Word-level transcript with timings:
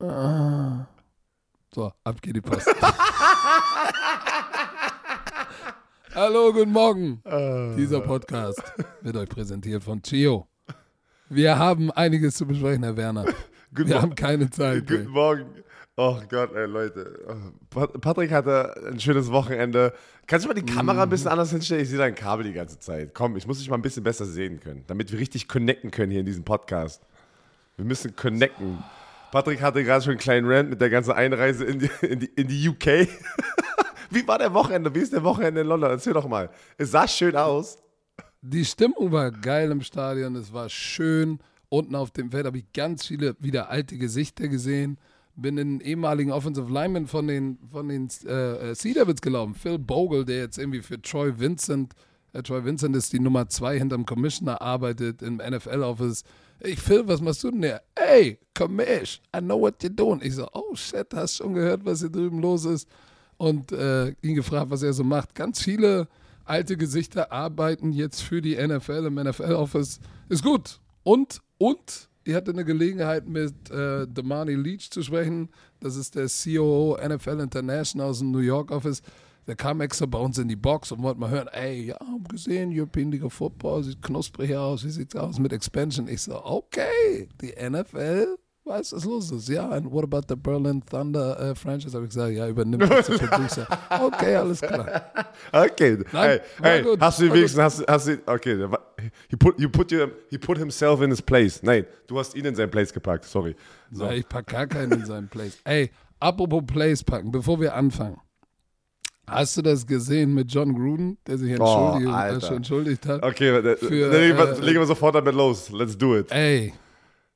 So, 0.00 1.92
ab 2.04 2.22
geht 2.22 2.34
die 2.34 2.40
Post. 2.40 2.66
Hallo, 6.14 6.54
guten 6.54 6.72
Morgen. 6.72 7.22
Dieser 7.76 8.00
Podcast 8.00 8.62
wird 9.02 9.16
euch 9.16 9.28
präsentiert 9.28 9.84
von 9.84 10.00
Chio. 10.00 10.48
Wir 11.28 11.58
haben 11.58 11.90
einiges 11.90 12.36
zu 12.36 12.46
besprechen, 12.46 12.82
Herr 12.82 12.96
Werner. 12.96 13.26
Guten 13.74 13.90
Wir 13.90 14.00
haben 14.00 14.14
keine 14.14 14.48
Zeit. 14.50 14.86
Guten 14.86 15.02
ey. 15.02 15.06
Morgen. 15.08 15.46
Oh 15.96 16.18
Gott, 16.30 16.54
ey, 16.54 16.64
Leute. 16.66 17.52
Pat- 17.68 18.00
Patrick 18.00 18.32
hatte 18.32 18.74
ein 18.90 18.98
schönes 18.98 19.30
Wochenende. 19.30 19.92
Kannst 20.26 20.46
du 20.46 20.48
mal 20.48 20.54
die 20.54 20.64
Kamera 20.64 21.02
ein 21.02 21.10
bisschen 21.10 21.28
anders 21.28 21.50
hinstellen? 21.50 21.82
Ich 21.82 21.90
sehe 21.90 21.98
dein 21.98 22.14
Kabel 22.14 22.44
die 22.46 22.54
ganze 22.54 22.78
Zeit. 22.78 23.12
Komm, 23.14 23.36
ich 23.36 23.46
muss 23.46 23.58
dich 23.58 23.68
mal 23.68 23.76
ein 23.76 23.82
bisschen 23.82 24.02
besser 24.02 24.24
sehen 24.24 24.60
können, 24.60 24.82
damit 24.86 25.12
wir 25.12 25.18
richtig 25.20 25.46
connecten 25.46 25.90
können 25.90 26.10
hier 26.10 26.20
in 26.20 26.26
diesem 26.26 26.42
Podcast. 26.44 27.06
Wir 27.76 27.84
müssen 27.84 28.16
connecten. 28.16 28.82
Patrick 29.30 29.62
hatte 29.62 29.84
gerade 29.84 30.02
schon 30.02 30.12
einen 30.12 30.20
kleinen 30.20 30.46
Rant 30.48 30.70
mit 30.70 30.80
der 30.80 30.90
ganzen 30.90 31.12
Einreise 31.12 31.64
in 31.64 31.78
die, 31.78 31.90
in 32.02 32.20
die, 32.20 32.26
in 32.26 32.48
die 32.48 32.68
UK. 32.68 32.86
Wie 34.10 34.26
war 34.26 34.38
der 34.38 34.52
Wochenende? 34.52 34.92
Wie 34.94 34.98
ist 34.98 35.12
der 35.12 35.22
Wochenende 35.22 35.60
in 35.60 35.68
London? 35.68 35.90
Erzähl 35.90 36.12
doch 36.12 36.26
mal. 36.26 36.50
Es 36.76 36.90
sah 36.90 37.06
schön 37.06 37.36
aus. 37.36 37.78
Die 38.42 38.64
Stimmung 38.64 39.12
war 39.12 39.30
geil 39.30 39.70
im 39.70 39.82
Stadion, 39.82 40.34
es 40.34 40.52
war 40.52 40.68
schön. 40.68 41.38
Unten 41.68 41.94
auf 41.94 42.10
dem 42.10 42.30
Feld 42.30 42.46
habe 42.46 42.58
ich 42.58 42.72
ganz 42.72 43.06
viele 43.06 43.36
wieder 43.38 43.70
alte 43.70 43.96
Gesichter 43.98 44.48
gesehen. 44.48 44.98
Bin 45.36 45.58
in 45.58 45.68
einen 45.68 45.80
ehemaligen 45.80 46.32
Offensive 46.32 46.72
Lineman 46.72 47.06
von 47.06 47.28
den, 47.28 47.58
von 47.70 47.88
den 47.88 48.08
äh, 48.26 48.70
äh, 48.70 48.74
Sea 48.74 48.94
Devils 48.94 49.20
gelaufen. 49.20 49.54
Phil 49.54 49.78
Bogle, 49.78 50.24
der 50.24 50.38
jetzt 50.38 50.58
irgendwie 50.58 50.82
für 50.82 51.00
Troy 51.00 51.38
Vincent, 51.38 51.94
äh, 52.32 52.42
Troy 52.42 52.64
Vincent 52.64 52.96
ist 52.96 53.12
die 53.12 53.20
Nummer 53.20 53.48
zwei 53.48 53.78
hinterm 53.78 54.06
Commissioner, 54.06 54.60
arbeitet 54.60 55.22
im 55.22 55.36
NFL-Office. 55.36 56.24
Ich, 56.62 56.78
Phil, 56.78 57.06
was 57.08 57.20
machst 57.20 57.42
du 57.42 57.50
denn 57.50 57.62
hier? 57.62 57.80
Hey, 57.96 58.38
Commish, 58.54 59.20
I 59.34 59.40
know 59.40 59.58
what 59.58 59.82
you're 59.82 59.88
doing. 59.88 60.20
Ich 60.22 60.34
so, 60.34 60.46
oh 60.52 60.74
shit, 60.74 61.06
hast 61.14 61.36
schon 61.36 61.54
gehört, 61.54 61.84
was 61.84 62.00
hier 62.00 62.10
drüben 62.10 62.40
los 62.40 62.66
ist? 62.66 62.86
Und 63.38 63.72
äh, 63.72 64.10
ihn 64.20 64.34
gefragt, 64.34 64.70
was 64.70 64.82
er 64.82 64.92
so 64.92 65.02
macht. 65.02 65.34
Ganz 65.34 65.62
viele 65.62 66.06
alte 66.44 66.76
Gesichter 66.76 67.32
arbeiten 67.32 67.92
jetzt 67.92 68.20
für 68.22 68.42
die 68.42 68.56
NFL 68.56 69.06
im 69.06 69.14
NFL-Office. 69.14 70.00
Ist 70.28 70.44
gut. 70.44 70.80
Und, 71.02 71.40
und, 71.56 72.08
ich 72.24 72.34
hatte 72.34 72.50
eine 72.50 72.66
Gelegenheit 72.66 73.26
mit 73.26 73.70
äh, 73.70 74.06
Damani 74.06 74.54
Leach 74.54 74.90
zu 74.90 75.02
sprechen. 75.02 75.48
Das 75.80 75.96
ist 75.96 76.14
der 76.14 76.26
COO 76.26 76.98
NFL 77.02 77.40
International 77.40 78.10
aus 78.10 78.18
dem 78.18 78.30
New 78.30 78.40
York 78.40 78.70
Office. 78.70 79.00
Der 79.50 79.56
kam 79.56 79.80
extra 79.80 80.06
bei 80.06 80.18
uns 80.20 80.38
in 80.38 80.46
die 80.46 80.54
Box 80.54 80.92
und 80.92 81.02
wollte 81.02 81.18
mal 81.18 81.28
hören, 81.28 81.48
ey, 81.48 81.86
ja, 81.86 81.96
hab 81.98 82.28
gesehen, 82.28 82.70
European 82.72 83.10
League 83.10 83.24
of 83.24 83.32
Football, 83.32 83.82
sieht 83.82 84.00
knusprig 84.00 84.54
aus, 84.54 84.84
wie 84.84 84.90
sieht's 84.90 85.16
aus 85.16 85.40
mit 85.40 85.52
Expansion? 85.52 86.06
Ich 86.06 86.22
so, 86.22 86.40
okay, 86.44 87.28
die 87.40 87.52
NFL 87.60 88.36
weiß, 88.64 88.92
was 88.92 89.04
los 89.04 89.32
ist. 89.32 89.48
Ja, 89.48 89.68
and 89.70 89.90
what 89.90 90.04
about 90.04 90.22
the 90.28 90.36
Berlin 90.36 90.80
Thunder 90.88 91.36
äh, 91.40 91.56
Franchise? 91.56 91.96
Habe 91.96 92.04
ich 92.04 92.10
gesagt, 92.10 92.32
ja, 92.32 92.46
übernimmt 92.46 92.88
das 92.88 93.08
der 93.08 93.26
Producer. 93.26 93.66
Okay, 94.00 94.36
alles 94.36 94.60
klar. 94.60 95.10
Okay. 95.50 95.98
Nein, 96.12 96.38
hey, 96.62 96.84
hey, 96.84 96.96
hast 97.00 97.18
du 97.20 97.32
wenigstens, 97.32 97.60
hast, 97.60 97.84
hast 97.88 98.06
du, 98.06 98.18
okay, 98.26 98.68
he 99.28 99.36
put, 99.36 99.58
you 99.58 99.68
put, 99.68 99.90
your, 99.90 100.12
he 100.28 100.38
put 100.38 100.58
himself 100.58 101.02
in 101.02 101.10
his 101.10 101.20
place. 101.20 101.60
Nein, 101.64 101.86
du 102.06 102.20
hast 102.20 102.36
ihn 102.36 102.44
in 102.44 102.54
sein 102.54 102.70
Place 102.70 102.92
gepackt, 102.92 103.24
sorry. 103.24 103.56
So. 103.90 104.04
Ja, 104.04 104.12
ich 104.12 104.28
packe 104.28 104.52
gar 104.52 104.68
keinen 104.68 104.92
in 104.92 105.06
seinen 105.06 105.26
Place. 105.26 105.58
Ey, 105.64 105.90
apropos 106.20 106.62
Place 106.68 107.02
packen, 107.02 107.32
bevor 107.32 107.60
wir 107.60 107.74
anfangen. 107.74 108.20
Hast 109.30 109.56
du 109.56 109.62
das 109.62 109.86
gesehen 109.86 110.34
mit 110.34 110.52
John 110.52 110.74
Gruden, 110.74 111.18
der 111.26 111.38
sich 111.38 111.50
entschuldigt, 111.52 112.08
äh, 112.08 112.12
Alter. 112.12 112.46
schon 112.46 112.56
entschuldigt 112.56 113.06
hat? 113.06 113.22
Okay, 113.22 113.48
äh, 113.48 113.76
Für, 113.76 114.10
legen 114.10 114.36
wir, 114.38 114.48
äh, 114.58 114.60
legen 114.60 114.78
wir 114.80 114.86
sofort 114.86 115.14
damit 115.14 115.34
los. 115.34 115.70
Let's 115.70 115.96
do 115.96 116.18
it. 116.18 116.30
Ey, 116.32 116.72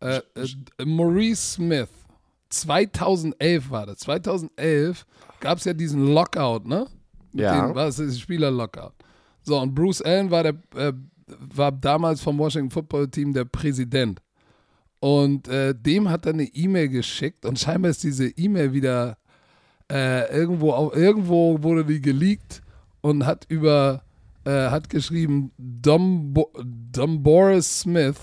äh, 0.01 0.21
äh, 0.35 0.85
Maurice 0.85 1.55
Smith, 1.55 1.89
2011 2.51 3.71
war 3.71 3.87
das. 3.87 3.99
2011 3.99 5.07
gab 5.41 5.59
es 5.59 5.65
ja 5.65 5.73
diesen 5.73 6.13
Lockout, 6.13 6.67
ne? 6.67 6.87
Mit 7.33 7.43
Ja. 7.45 7.67
Den, 7.67 7.75
was 7.75 7.99
ist 7.99 8.21
Spieler-Lockout? 8.21 8.93
So, 9.43 9.59
und 9.61 9.75
Bruce 9.75 10.03
Allen 10.03 10.31
war, 10.31 10.43
der, 10.43 10.55
äh, 10.77 10.93
war 11.55 11.71
damals 11.73 12.21
vom 12.21 12.39
Washington 12.39 12.71
Football 12.71 13.09
Team 13.09 13.33
der 13.33 13.45
Präsident. 13.45 14.21
Und 15.01 15.49
äh, 15.49 15.75
dem 15.75 16.09
hat 16.09 16.25
er 16.27 16.33
eine 16.33 16.45
E-Mail 16.45 16.89
geschickt 16.89 17.45
und 17.45 17.59
scheinbar 17.59 17.91
ist 17.91 18.03
diese 18.03 18.27
E-Mail 18.29 18.73
wieder 18.73 19.19
äh, 19.91 20.33
irgendwo, 20.35 20.73
au- 20.73 20.93
irgendwo 20.93 21.63
wurde 21.63 21.85
die 21.85 22.01
geleakt 22.01 22.63
und 23.01 23.27
hat 23.27 23.45
über, 23.49 24.03
äh, 24.45 24.69
hat 24.71 24.89
geschrieben, 24.91 25.51
Dumbo 25.59 26.51
Dumboris 26.93 27.81
Smith 27.81 28.17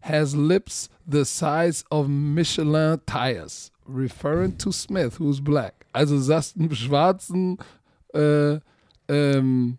has 0.00 0.34
lips 0.34 0.88
the 1.10 1.24
size 1.24 1.84
of 1.90 2.06
Michelin 2.08 2.98
tires, 3.06 3.72
referring 3.86 4.56
to 4.58 4.70
Smith, 4.72 5.18
who's 5.18 5.42
black. 5.42 5.74
Also 5.92 6.18
sagst 6.18 6.56
einen 6.56 6.74
schwarzen, 6.74 7.58
äh, 8.14 8.60
ähm, 9.08 9.78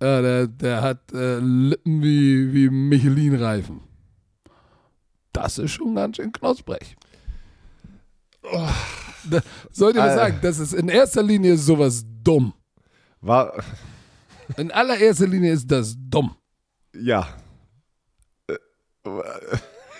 äh, 0.00 0.22
der, 0.22 0.46
der 0.48 0.82
hat 0.82 1.12
äh, 1.14 1.38
Lippen 1.38 2.02
wie, 2.02 2.52
wie 2.52 2.68
Michelin-Reifen. 2.68 3.80
Das 5.32 5.58
ist 5.58 5.72
schon 5.72 5.94
ganz 5.94 6.16
schön 6.16 6.30
knusprig. 6.30 6.94
Da, 9.30 9.40
sollte 9.70 9.98
man 9.98 10.08
Alter. 10.10 10.22
sagen, 10.22 10.38
das 10.42 10.58
ist 10.58 10.72
in 10.74 10.88
erster 10.88 11.22
Linie 11.22 11.56
sowas 11.56 12.04
dumm. 12.22 12.52
War, 13.20 13.52
In 14.56 14.70
allererster 14.70 15.26
Linie 15.26 15.52
ist 15.52 15.70
das 15.70 15.94
dumm. 15.98 16.34
ja. 16.94 17.26
Äh, 18.48 18.56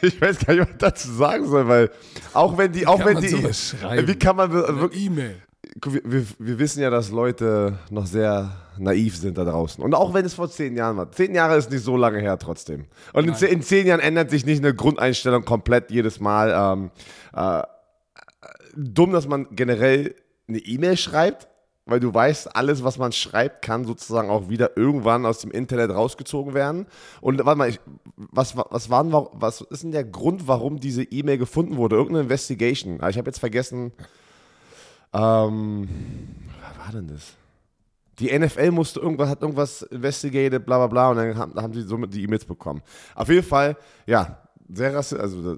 Ich 0.03 0.21
weiß 0.21 0.39
gar 0.45 0.55
nicht, 0.55 0.63
was 0.63 0.71
ich 0.71 0.77
dazu 0.79 1.13
sagen 1.13 1.47
soll, 1.47 1.67
weil 1.67 1.91
auch 2.35 2.59
wenn 2.59 2.73
die, 2.73 2.87
auch 2.87 2.99
kann 2.99 3.17
wenn 3.17 3.23
die, 3.23 4.09
wie 4.09 4.19
kann 4.19 4.37
man 4.37 4.53
wirklich, 4.53 5.07
E-Mail. 5.07 5.37
wir, 5.83 6.03
wir, 6.05 6.27
wir 6.39 6.59
wissen 6.59 6.83
ja, 6.83 6.91
dass 6.91 7.11
Leute 7.11 7.79
noch 7.91 8.05
sehr 8.07 8.55
naiv 8.77 9.17
sind 9.17 9.39
da 9.39 9.45
draußen. 9.45 9.83
Und 9.83 9.95
auch 9.95 10.13
wenn 10.13 10.25
es 10.27 10.35
vor 10.35 10.51
zehn 10.51 10.77
Jahren 10.77 10.97
war. 10.97 11.11
Zehn 11.13 11.35
Jahre 11.35 11.57
ist 11.57 11.71
nicht 11.71 11.85
so 11.85 11.97
lange 11.97 12.19
her 12.21 12.39
trotzdem. 12.39 12.87
Und 13.13 13.29
in, 13.29 13.49
in 13.49 13.63
zehn 13.63 13.87
Jahren 13.87 14.01
ändert 14.01 14.31
sich 14.31 14.45
nicht 14.45 14.59
eine 14.63 14.75
Grundeinstellung 14.75 15.45
komplett 15.45 15.91
jedes 15.91 16.21
Mal. 16.21 16.53
Ähm, 16.55 16.91
äh, 17.35 17.63
dumm, 18.77 19.13
dass 19.13 19.29
man 19.29 19.49
generell 19.51 20.15
eine 20.49 20.59
E-Mail 20.59 20.97
schreibt, 20.97 21.49
weil 21.87 22.01
du 22.01 22.13
weißt, 22.13 22.57
alles, 22.57 22.83
was 22.83 22.99
man 22.99 23.13
schreibt, 23.13 23.63
kann 23.63 23.85
sozusagen 23.85 24.31
auch 24.31 24.49
wieder 24.49 24.77
irgendwann 24.77 25.27
aus 25.27 25.41
dem 25.41 25.51
Internet 25.51 25.91
rausgezogen 25.91 26.55
werden. 26.55 26.87
Und 27.21 27.45
warte 27.45 27.59
mal, 27.59 27.69
ich, 27.69 27.81
was, 28.17 28.57
was, 28.57 28.89
waren, 28.89 29.13
was 29.13 29.61
ist 29.61 29.83
denn 29.83 29.93
der 29.93 30.05
Grund, 30.05 30.49
warum 30.49 30.81
diese 30.81 31.03
E-Mail 31.03 31.39
gefunden 31.39 31.77
wurde? 31.77 31.97
Irgendeine 31.97 32.23
Investigation. 32.23 32.99
Ah, 33.01 33.11
Ich 33.11 33.19
habe 33.19 33.29
jetzt 33.29 33.39
vergessen, 33.39 33.93
ähm, 35.13 35.89
was 36.63 36.87
war 36.87 36.93
denn 36.93 37.09
das? 37.09 37.35
Die 38.19 38.37
NFL 38.39 38.71
musste 38.71 39.01
irgendwas, 39.01 39.29
hat 39.29 39.43
irgendwas 39.43 39.83
investigated, 39.83 40.65
bla 40.65 40.79
bla 40.79 40.87
bla, 40.87 41.11
und 41.11 41.17
dann 41.17 41.37
haben, 41.37 41.55
haben 41.61 41.75
sie 41.75 41.83
somit 41.83 42.15
die 42.15 42.23
E-Mails 42.23 42.45
bekommen. 42.45 42.81
Auf 43.15 43.29
jeden 43.29 43.47
Fall, 43.47 43.77
ja, 44.07 44.39
sehr 44.69 44.95
rassistisch, 44.95 45.23
also 45.23 45.57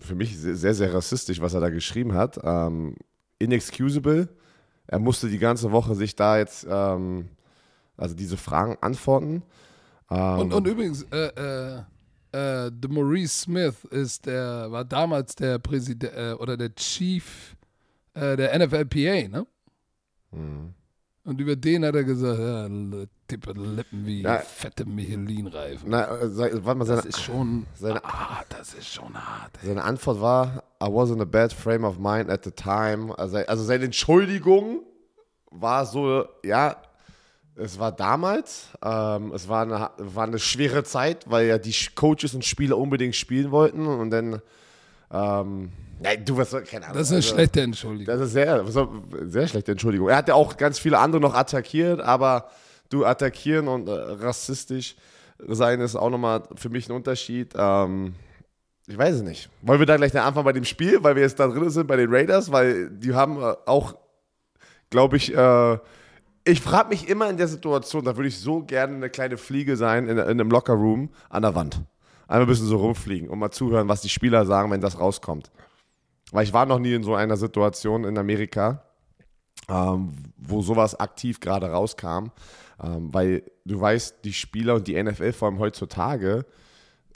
für 0.00 0.14
mich 0.14 0.36
sehr, 0.38 0.74
sehr, 0.74 0.94
rassistisch, 0.94 1.40
was 1.40 1.54
er 1.54 1.60
da 1.60 1.70
geschrieben 1.70 2.14
hat. 2.14 2.38
Ähm, 2.42 2.96
inexcusable. 3.38 4.28
Er 4.86 4.98
musste 4.98 5.28
die 5.28 5.38
ganze 5.38 5.72
Woche 5.72 5.94
sich 5.94 6.14
da 6.14 6.38
jetzt, 6.38 6.66
ähm, 6.68 7.28
also 7.96 8.14
diese 8.14 8.36
Fragen 8.36 8.76
antworten. 8.80 9.42
Ähm, 10.10 10.38
Und, 10.38 10.54
und 10.54 10.66
übrigens, 10.66 11.02
äh, 11.10 11.26
äh, 11.26 11.78
äh, 12.32 12.70
der 12.72 12.90
Maurice 12.90 13.42
Smith 13.42 13.84
ist 13.90 14.26
der, 14.26 14.70
war 14.70 14.84
damals 14.84 15.34
der 15.34 15.58
Präsident 15.58 16.12
äh, 16.14 16.34
oder 16.38 16.56
der 16.56 16.74
Chief 16.74 17.56
äh, 18.14 18.36
der 18.36 18.58
NFLPA, 18.58 19.28
ne? 19.28 19.46
Mhm. 20.30 20.74
Und 21.24 21.40
über 21.40 21.56
den 21.56 21.84
hat 21.84 21.94
er 21.96 22.04
gesagt, 22.04 22.38
ja, 22.38 22.68
Tippe 23.28 23.52
Lippen 23.52 24.06
wie 24.06 24.22
Ja. 24.22 24.38
fette 24.38 24.84
Michelin-Reifen. 24.84 25.90
na, 25.90 26.06
äh, 26.20 26.28
sei- 26.28 26.50
warte 26.62 26.78
mal, 26.78 26.84
seine, 26.84 26.98
Das 27.02 27.06
ist 27.06 27.22
schon, 27.22 27.66
seine- 27.74 28.04
ah, 28.04 28.42
das 28.48 28.74
ist 28.74 28.92
schon 28.92 29.14
hart. 29.14 29.52
Ey. 29.62 29.68
Seine 29.68 29.84
Antwort 29.84 30.20
war, 30.20 30.62
I 30.82 30.86
was 30.86 31.10
in 31.10 31.20
a 31.20 31.24
bad 31.24 31.52
frame 31.52 31.84
of 31.84 31.98
mind 31.98 32.30
at 32.30 32.44
the 32.44 32.50
time. 32.52 33.16
Also, 33.18 33.38
also 33.38 33.64
seine 33.64 33.86
Entschuldigung 33.86 34.80
war 35.50 35.86
so, 35.86 36.26
ja, 36.44 36.76
es 37.56 37.78
war 37.78 37.90
damals, 37.92 38.68
ähm, 38.84 39.32
es 39.32 39.48
war 39.48 39.62
eine, 39.62 39.90
war 39.96 40.24
eine 40.24 40.38
schwere 40.38 40.84
Zeit, 40.84 41.24
weil 41.30 41.46
ja 41.46 41.58
die 41.58 41.74
Coaches 41.94 42.34
und 42.34 42.44
Spieler 42.44 42.76
unbedingt 42.76 43.16
spielen 43.16 43.50
wollten 43.50 43.86
und 43.86 44.10
dann, 44.10 44.42
ähm, 45.10 45.72
nein, 46.00 46.24
du 46.24 46.36
was, 46.36 46.50
keine 46.50 46.84
Ahnung. 46.84 46.98
Das 46.98 47.06
ist 47.08 47.12
eine 47.12 47.16
also, 47.18 47.34
schlechte 47.34 47.62
Entschuldigung. 47.62 48.14
Das 48.14 48.20
ist 48.26 48.32
sehr, 48.32 48.62
sehr 49.22 49.48
schlechte 49.48 49.72
Entschuldigung. 49.72 50.08
Er 50.10 50.16
hat 50.16 50.28
ja 50.28 50.34
auch 50.34 50.56
ganz 50.58 50.78
viele 50.78 50.98
andere 50.98 51.20
noch 51.22 51.34
attackiert, 51.34 52.00
aber 52.00 52.50
du 52.88 53.04
attackieren 53.04 53.68
und 53.68 53.88
äh, 53.88 53.92
rassistisch 53.92 54.96
sein 55.38 55.80
ist 55.80 55.96
auch 55.96 56.10
nochmal 56.10 56.42
für 56.54 56.68
mich 56.68 56.88
ein 56.88 56.92
Unterschied. 56.92 57.52
Ähm, 57.56 58.14
ich 58.86 58.96
weiß 58.96 59.16
es 59.16 59.22
nicht. 59.22 59.50
Wollen 59.62 59.80
wir 59.80 59.86
da 59.86 59.96
gleich 59.96 60.14
anfangen 60.14 60.44
bei 60.44 60.52
dem 60.52 60.64
Spiel, 60.64 61.02
weil 61.02 61.16
wir 61.16 61.22
jetzt 61.22 61.38
da 61.40 61.48
drin 61.48 61.70
sind 61.70 61.86
bei 61.86 61.96
den 61.96 62.12
Raiders, 62.12 62.52
weil 62.52 62.90
die 62.90 63.14
haben 63.14 63.40
äh, 63.42 63.54
auch, 63.66 63.96
glaube 64.90 65.16
ich, 65.16 65.34
äh, 65.34 65.78
ich 66.44 66.60
frage 66.60 66.90
mich 66.90 67.08
immer 67.08 67.28
in 67.28 67.36
der 67.36 67.48
Situation, 67.48 68.04
da 68.04 68.16
würde 68.16 68.28
ich 68.28 68.38
so 68.38 68.62
gerne 68.62 68.94
eine 68.94 69.10
kleine 69.10 69.36
Fliege 69.36 69.76
sein 69.76 70.04
in, 70.08 70.16
in 70.16 70.20
einem 70.20 70.50
Lockerroom 70.50 71.10
an 71.28 71.42
der 71.42 71.54
Wand. 71.56 71.82
Einmal 72.28 72.46
ein 72.46 72.48
bisschen 72.48 72.66
so 72.68 72.76
rumfliegen 72.76 73.28
und 73.28 73.38
mal 73.38 73.50
zuhören, 73.50 73.88
was 73.88 74.00
die 74.02 74.08
Spieler 74.08 74.46
sagen, 74.46 74.70
wenn 74.70 74.80
das 74.80 74.98
rauskommt. 74.98 75.50
weil 76.32 76.44
ich 76.44 76.52
war 76.52 76.66
noch 76.66 76.78
nie 76.78 76.94
in 76.94 77.02
so 77.02 77.14
einer 77.14 77.36
Situation 77.36 78.04
in 78.04 78.18
Amerika, 78.18 78.82
ähm, 79.68 80.12
wo 80.36 80.62
sowas 80.62 80.98
aktiv 80.98 81.40
gerade 81.40 81.70
rauskam, 81.70 82.30
ähm, 82.82 83.12
weil 83.12 83.42
du 83.64 83.80
weißt, 83.80 84.16
die 84.24 84.32
Spieler 84.32 84.74
und 84.74 84.86
die 84.86 85.02
NFL 85.02 85.32
vor 85.32 85.48
allem 85.48 85.58
heutzutage, 85.58 86.44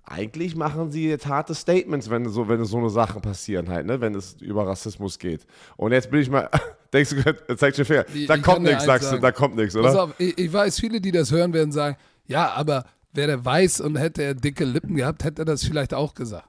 eigentlich 0.04 0.56
machen 0.56 0.90
sie 0.90 1.08
jetzt 1.08 1.26
harte 1.26 1.54
Statements, 1.54 2.10
wenn 2.10 2.28
so, 2.28 2.48
wenn 2.48 2.64
so 2.64 2.78
eine 2.78 2.90
Sachen 2.90 3.22
passieren 3.22 3.68
halt, 3.68 3.86
ne, 3.86 4.00
wenn 4.00 4.14
es 4.14 4.34
über 4.40 4.66
Rassismus 4.66 5.18
geht. 5.18 5.46
Und 5.76 5.92
jetzt 5.92 6.10
bin 6.10 6.20
ich 6.20 6.30
mal, 6.30 6.48
denkst 6.92 7.10
du, 7.10 7.56
zeig 7.56 7.74
dir 7.74 7.84
Finger, 7.84 8.04
da 8.26 8.34
ich 8.34 8.42
kommt 8.42 8.62
nichts, 8.62 8.84
sagst 8.84 9.08
sagen. 9.08 9.20
du, 9.20 9.22
da 9.22 9.32
kommt 9.32 9.56
nichts, 9.56 9.76
oder? 9.76 9.88
Pass 9.88 9.96
auf, 9.96 10.14
ich, 10.18 10.36
ich, 10.36 10.52
weiß, 10.52 10.80
viele, 10.80 11.00
die 11.00 11.12
das 11.12 11.30
hören, 11.30 11.52
werden 11.52 11.72
sagen, 11.72 11.96
ja, 12.26 12.50
aber 12.50 12.84
wäre 13.12 13.28
der 13.28 13.44
weiß 13.44 13.80
und 13.82 13.96
hätte 13.96 14.22
er 14.22 14.34
dicke 14.34 14.64
Lippen 14.64 14.96
gehabt, 14.96 15.24
hätte 15.24 15.42
er 15.42 15.46
das 15.46 15.64
vielleicht 15.64 15.94
auch 15.94 16.14
gesagt. 16.14 16.48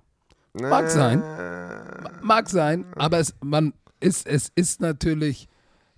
Mag 0.53 0.89
sein, 0.89 1.23
mag 2.21 2.49
sein, 2.49 2.85
aber 2.95 3.19
es, 3.19 3.35
man 3.41 3.73
ist, 3.99 4.27
es 4.27 4.51
ist 4.53 4.81
natürlich 4.81 5.47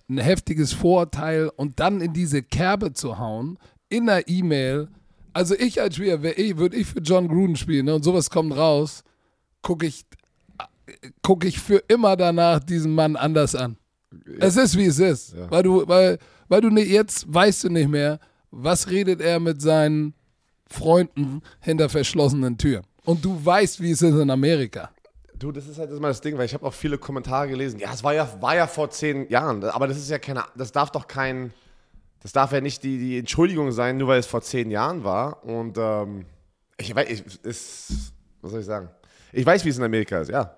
ein 0.08 0.18
heftiges 0.18 0.72
Vorurteil 0.72 1.50
und 1.56 1.80
dann 1.80 2.00
in 2.00 2.12
diese 2.12 2.42
Kerbe 2.42 2.92
zu 2.92 3.18
hauen, 3.18 3.58
in 3.88 4.08
einer 4.08 4.28
E-Mail, 4.28 4.88
also 5.32 5.54
ich 5.54 5.80
als 5.80 5.96
Spieler, 5.96 6.22
würde 6.22 6.76
ich 6.76 6.86
für 6.86 7.00
John 7.00 7.28
Gruden 7.28 7.56
spielen 7.56 7.86
ne, 7.86 7.94
und 7.94 8.04
sowas 8.04 8.30
kommt 8.30 8.56
raus, 8.56 9.02
gucke 9.62 9.86
ich, 9.86 10.04
guck 11.22 11.44
ich 11.44 11.58
für 11.58 11.82
immer 11.88 12.16
danach 12.16 12.60
diesen 12.60 12.94
Mann 12.94 13.16
anders 13.16 13.54
an. 13.54 13.76
Ja. 14.26 14.34
Es 14.38 14.56
ist 14.56 14.76
wie 14.76 14.86
es 14.86 14.98
ist. 14.98 15.34
Ja. 15.34 15.50
Weil 15.50 15.62
du, 15.62 15.88
weil, 15.88 16.18
weil 16.48 16.60
du 16.60 16.70
nicht, 16.70 16.88
jetzt 16.88 17.32
weißt 17.32 17.64
du 17.64 17.68
nicht 17.70 17.88
mehr, 17.88 18.20
was 18.50 18.90
redet 18.90 19.20
er 19.20 19.40
mit 19.40 19.60
seinen 19.60 20.14
Freunden 20.66 21.42
hinter 21.60 21.88
verschlossenen 21.88 22.58
Türen. 22.58 22.84
Und 23.04 23.24
du 23.24 23.44
weißt, 23.44 23.80
wie 23.80 23.90
es 23.90 24.02
ist 24.02 24.14
in 24.14 24.30
Amerika. 24.30 24.90
Du, 25.38 25.50
das 25.50 25.66
ist 25.66 25.78
halt 25.78 25.90
immer 25.90 26.08
das 26.08 26.20
Ding, 26.20 26.38
weil 26.38 26.46
ich 26.46 26.54
habe 26.54 26.64
auch 26.64 26.74
viele 26.74 26.96
Kommentare 26.96 27.48
gelesen. 27.48 27.80
Ja, 27.80 27.92
es 27.92 28.04
war 28.04 28.14
ja, 28.14 28.28
war 28.40 28.54
ja 28.54 28.66
vor 28.66 28.90
zehn 28.90 29.28
Jahren, 29.28 29.64
aber 29.64 29.88
das 29.88 29.96
ist 29.96 30.08
ja 30.08 30.18
keine, 30.18 30.44
das 30.54 30.70
darf 30.70 30.90
doch 30.90 31.08
kein, 31.08 31.52
das 32.20 32.32
darf 32.32 32.52
ja 32.52 32.60
nicht 32.60 32.82
die, 32.84 32.98
die 32.98 33.18
Entschuldigung 33.18 33.72
sein, 33.72 33.96
nur 33.96 34.08
weil 34.08 34.20
es 34.20 34.26
vor 34.26 34.42
zehn 34.42 34.70
Jahren 34.70 35.02
war. 35.02 35.44
Und 35.44 35.76
ähm, 35.76 36.26
ich 36.78 36.94
weiß, 36.94 37.08
ich, 37.10 37.44
ist, 37.44 38.12
was 38.42 38.52
soll 38.52 38.60
ich 38.60 38.66
sagen? 38.66 38.90
Ich 39.32 39.44
weiß, 39.44 39.64
wie 39.64 39.70
es 39.70 39.78
in 39.78 39.84
Amerika 39.84 40.20
ist, 40.20 40.30
ja. 40.30 40.54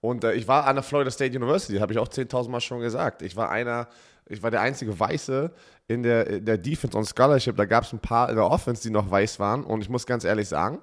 Und 0.00 0.24
äh, 0.24 0.32
ich 0.32 0.48
war 0.48 0.66
an 0.66 0.76
der 0.76 0.82
Florida 0.82 1.10
State 1.10 1.36
University, 1.36 1.78
habe 1.78 1.92
ich 1.92 1.98
auch 1.98 2.08
10.000 2.08 2.48
Mal 2.48 2.60
schon 2.60 2.80
gesagt. 2.80 3.20
Ich 3.20 3.36
war 3.36 3.50
einer, 3.50 3.88
ich 4.26 4.42
war 4.42 4.50
der 4.50 4.62
einzige 4.62 4.98
Weiße 4.98 5.50
in 5.86 6.02
der, 6.02 6.26
in 6.26 6.44
der 6.46 6.56
Defense 6.56 6.96
on 6.96 7.04
Scholarship. 7.04 7.56
Da 7.56 7.66
gab 7.66 7.84
es 7.84 7.92
ein 7.92 8.00
paar 8.00 8.30
in 8.30 8.36
der 8.36 8.50
Offense, 8.50 8.82
die 8.82 8.90
noch 8.90 9.10
weiß 9.10 9.38
waren. 9.38 9.64
Und 9.64 9.82
ich 9.82 9.90
muss 9.90 10.06
ganz 10.06 10.24
ehrlich 10.24 10.48
sagen, 10.48 10.78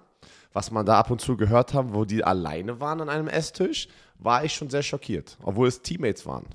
was 0.53 0.71
man 0.71 0.86
da 0.86 1.00
ab 1.00 1.12
und 1.12 1.21
zu 1.21 1.38
gehört 1.38 1.74
haben, 1.74 1.94
wo 1.94 2.06
die 2.06 2.24
alleine 2.24 2.80
waren 2.80 3.01
an 3.01 3.09
einem 3.09 3.27
Esstisch, 3.27 3.88
war 4.19 4.44
ich 4.44 4.53
schon 4.53 4.69
sehr 4.69 4.83
schockiert, 4.83 5.38
obwohl 5.44 5.68
es 5.68 5.81
Teammates 5.81 6.25
waren. 6.25 6.45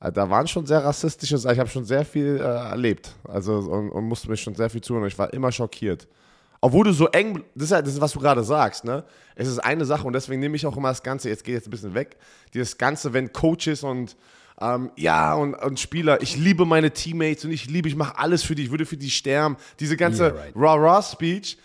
Äh, 0.00 0.12
da 0.12 0.28
waren 0.30 0.46
schon 0.46 0.66
sehr 0.66 0.84
rassistische 0.84 1.38
Sachen. 1.38 1.54
Ich 1.54 1.60
habe 1.60 1.70
schon 1.70 1.84
sehr 1.84 2.04
viel 2.04 2.36
äh, 2.36 2.42
erlebt. 2.42 3.14
Also 3.24 3.58
und, 3.58 3.90
und, 3.90 4.04
musste 4.04 4.30
mich 4.30 4.40
schon 4.40 4.54
sehr 4.54 4.70
viel. 4.70 4.82
Und 4.90 5.06
ich 5.06 5.18
war 5.18 5.32
immer 5.32 5.50
schockiert. 5.52 6.06
Obwohl 6.60 6.84
du 6.84 6.92
so 6.92 7.06
eng, 7.08 7.44
das 7.54 7.64
ist, 7.64 7.70
ja, 7.70 7.82
das 7.82 7.94
ist 7.94 8.00
was 8.00 8.12
du 8.12 8.20
gerade 8.20 8.42
sagst, 8.42 8.84
ne? 8.84 9.04
Es 9.34 9.46
ist 9.46 9.58
eine 9.58 9.84
Sache 9.84 10.06
und 10.06 10.14
deswegen 10.14 10.40
nehme 10.40 10.56
ich 10.56 10.66
auch 10.66 10.76
immer 10.76 10.88
das 10.88 11.02
Ganze, 11.02 11.28
jetzt 11.28 11.44
geht 11.44 11.54
jetzt 11.54 11.68
ein 11.68 11.70
bisschen 11.70 11.94
weg, 11.94 12.16
dieses 12.54 12.78
Ganze, 12.78 13.12
wenn 13.12 13.32
Coaches 13.32 13.82
und 13.82 14.16
ähm, 14.58 14.90
ja, 14.96 15.34
und, 15.34 15.54
und 15.54 15.78
Spieler, 15.78 16.22
ich 16.22 16.36
liebe 16.38 16.64
meine 16.64 16.90
Teammates 16.90 17.44
und 17.44 17.50
ich 17.50 17.68
liebe, 17.68 17.88
ich 17.88 17.96
mache 17.96 18.18
alles 18.18 18.42
für 18.42 18.54
die, 18.54 18.64
ich 18.64 18.70
würde 18.70 18.86
für 18.86 18.96
die 18.96 19.10
sterben. 19.10 19.58
Diese 19.80 19.98
ganze 19.98 20.28
yeah, 20.28 20.34
right. 20.34 20.56
Raw-Raw-Speech, 20.56 21.58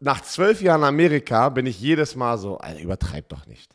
nach 0.00 0.22
zwölf 0.22 0.60
Jahren 0.62 0.84
Amerika 0.84 1.48
bin 1.48 1.66
ich 1.66 1.80
jedes 1.80 2.16
Mal 2.16 2.38
so, 2.38 2.58
Alter, 2.58 2.80
übertreib 2.80 3.28
doch 3.28 3.46
nicht. 3.46 3.74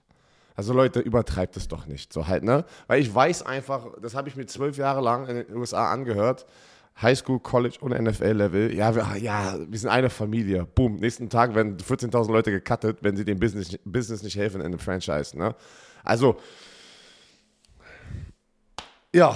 Also 0.55 0.73
Leute, 0.73 0.99
übertreibt 0.99 1.57
es 1.57 1.67
doch 1.67 1.85
nicht. 1.85 2.13
So 2.13 2.27
halt, 2.27 2.43
ne? 2.43 2.65
Weil 2.87 3.01
ich 3.01 3.13
weiß 3.13 3.43
einfach, 3.43 3.87
das 4.01 4.15
habe 4.15 4.29
ich 4.29 4.35
mir 4.35 4.45
zwölf 4.45 4.77
Jahre 4.77 5.01
lang 5.01 5.27
in 5.27 5.35
den 5.35 5.55
USA 5.55 5.91
angehört. 5.91 6.45
Highschool, 7.01 7.41
College 7.41 7.75
und 7.81 7.91
NFL-Level. 7.91 8.73
Ja, 8.73 8.95
wir, 8.95 9.17
ja, 9.17 9.57
wir 9.67 9.79
sind 9.79 9.89
eine 9.89 10.09
Familie. 10.09 10.65
Boom. 10.65 10.95
Nächsten 10.95 11.29
Tag 11.29 11.53
werden 11.53 11.77
14.000 11.77 12.31
Leute 12.31 12.51
gecuttet, 12.51 12.99
wenn 13.01 13.17
sie 13.17 13.25
dem 13.25 13.37
Business, 13.37 13.77
Business 13.83 14.23
nicht 14.23 14.37
helfen 14.37 14.61
in 14.61 14.67
einem 14.67 14.79
Franchise. 14.79 15.37
Ne? 15.37 15.53
Also, 16.05 16.37
ja. 19.13 19.35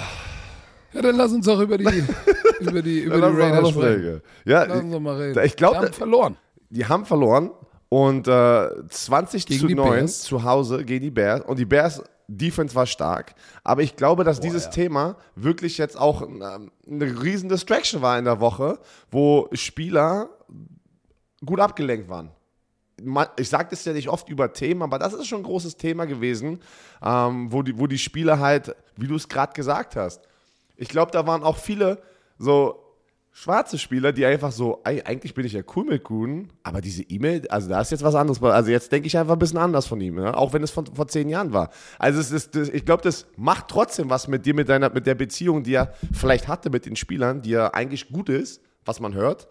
Ja, 0.94 1.02
dann 1.02 1.16
lass 1.16 1.32
uns 1.32 1.46
doch 1.46 1.60
über 1.60 1.78
die, 1.78 1.86
über 2.60 2.82
die, 2.82 3.02
über 3.02 3.18
die 3.18 3.42
Raiders 3.42 3.70
sprechen. 3.70 4.22
Ja, 4.46 4.64
lass 4.64 4.82
uns 4.82 4.92
doch 4.92 5.00
mal 5.00 5.18
reden. 5.18 5.46
Ich 5.46 5.56
glaube, 5.56 5.80
die 5.80 5.86
haben 5.86 5.94
verloren. 5.94 6.38
Die 6.70 6.86
haben 6.86 7.06
verloren. 7.06 7.52
Und 7.90 8.28
äh, 8.28 8.70
20 8.88 9.48
gegen 9.48 9.60
zu 9.62 9.68
9 9.68 9.90
Bears. 9.90 10.22
zu 10.22 10.44
Hause 10.44 10.86
gegen 10.86 11.04
die 11.04 11.12
Bears. 11.12 11.42
Und 11.42 11.58
die 11.58 11.66
Bears 11.66 12.04
Defense 12.28 12.76
war 12.76 12.86
stark. 12.86 13.34
Aber 13.64 13.82
ich 13.82 13.96
glaube, 13.96 14.24
dass 14.24 14.40
Boah, 14.40 14.48
dieses 14.48 14.66
ja. 14.66 14.72
Thema 14.72 15.18
wirklich 15.36 15.78
jetzt 15.78 16.00
auch 16.00 16.22
eine, 16.22 16.70
eine 16.88 17.24
riesen 17.24 17.50
Distraction 17.50 18.02
war 18.02 18.18
in 18.20 18.26
der 18.26 18.40
Woche, 18.40 18.80
wo 19.10 19.50
Spieler 19.54 20.30
gut 21.44 21.60
abgelenkt 21.60 22.10
waren. 22.10 22.30
Ich 23.38 23.50
sage 23.50 23.70
das 23.72 23.86
ja 23.86 23.94
nicht 23.94 24.10
oft 24.10 24.30
über 24.30 24.52
Themen, 24.52 24.82
aber 24.84 25.00
das 25.00 25.14
ist 25.14 25.28
schon 25.28 25.40
ein 25.40 25.44
großes 25.44 25.78
Thema 25.78 26.06
gewesen, 26.06 26.60
ähm, 27.02 27.52
wo, 27.52 27.64
die, 27.64 27.80
wo 27.80 27.88
die 27.88 27.98
Spieler 27.98 28.40
halt, 28.40 28.76
wie 28.98 29.08
du 29.08 29.16
es 29.16 29.28
gerade 29.30 29.54
gesagt 29.54 29.96
hast, 29.96 30.22
ich 30.80 30.90
glaube, 30.90 31.12
da 31.12 31.28
waren 31.28 31.44
auch 31.44 31.58
viele 31.58 32.02
so 32.38 32.90
schwarze 33.32 33.78
Spieler, 33.78 34.12
die 34.12 34.26
einfach 34.26 34.52
so, 34.52 34.82
eigentlich 34.84 35.34
bin 35.34 35.46
ich 35.46 35.54
ja 35.54 35.62
cool 35.76 35.86
mit 35.86 36.04
Gruden, 36.04 36.52
aber 36.64 36.82
diese 36.82 37.04
E-Mail, 37.04 37.48
also 37.50 37.70
da 37.70 37.80
ist 37.80 37.92
jetzt 37.92 38.04
was 38.04 38.16
anderes. 38.16 38.42
Also 38.42 38.72
jetzt 38.72 38.92
denke 38.92 39.08
ich 39.08 39.18
einfach 39.18 39.34
ein 39.34 39.40
bisschen 39.40 39.60
anders 39.60 39.88
von 39.88 40.02
ihm, 40.02 40.18
ja? 40.18 40.34
auch 40.34 40.52
wenn 40.54 40.64
es 40.64 40.72
von, 40.72 40.86
vor 40.88 41.08
zehn 41.08 41.30
Jahren 41.30 41.54
war. 41.54 41.70
Also 42.00 42.20
es 42.20 42.32
ist, 42.32 42.56
das, 42.56 42.70
ich 42.70 42.86
glaube, 42.86 43.04
das 43.04 43.28
macht 43.38 43.68
trotzdem 43.68 44.10
was 44.10 44.28
mit 44.28 44.46
dir, 44.46 44.54
mit 44.54 44.68
deiner, 44.68 44.90
mit 44.90 45.06
der 45.06 45.16
Beziehung, 45.16 45.64
die 45.64 45.76
er 45.76 45.94
vielleicht 46.12 46.48
hatte 46.48 46.70
mit 46.70 46.86
den 46.86 46.96
Spielern, 46.96 47.42
die 47.42 47.52
ja 47.52 47.74
eigentlich 47.74 48.10
gut 48.10 48.30
ist, 48.30 48.62
was 48.86 49.00
man 49.00 49.14
hört, 49.14 49.48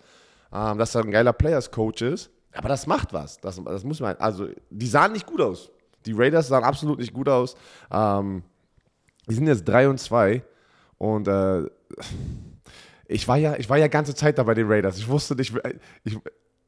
ähm, 0.53 0.79
dass 0.79 0.95
er 0.95 1.05
ein 1.05 1.11
geiler 1.11 1.33
Players-Coach 1.33 2.03
ist. 2.03 2.31
Aber 2.53 2.69
das 2.69 2.87
macht 2.87 3.13
was. 3.13 3.39
Das, 3.39 3.63
das 3.63 3.85
muss 3.85 4.01
man, 4.01 4.17
also 4.17 4.49
die 4.71 4.87
sahen 4.87 5.13
nicht 5.13 5.27
gut 5.27 5.41
aus. 5.41 5.71
Die 6.05 6.13
Raiders 6.13 6.49
sahen 6.49 6.65
absolut 6.65 6.99
nicht 6.99 7.13
gut 7.13 7.29
aus. 7.29 7.55
Ähm, 7.91 8.43
die 9.29 9.35
sind 9.35 9.47
jetzt 9.47 9.65
3 9.69 9.89
und 9.91 10.01
2 10.01 10.43
und 10.99 11.29
äh, 11.29 11.65
ich 13.07 13.27
war 13.27 13.39
ja, 13.39 13.57
ich 13.57 13.71
war 13.71 13.79
ja 13.79 13.89
ganze 13.89 14.15
Zeit 14.15 14.39
da 14.39 14.43
bei 14.43 14.55
den 14.55 14.67
Raiders. 14.67 14.99
Ich 14.99 15.09
wusste 15.09 15.35
nicht, 15.35 15.55
ich, 16.05 16.19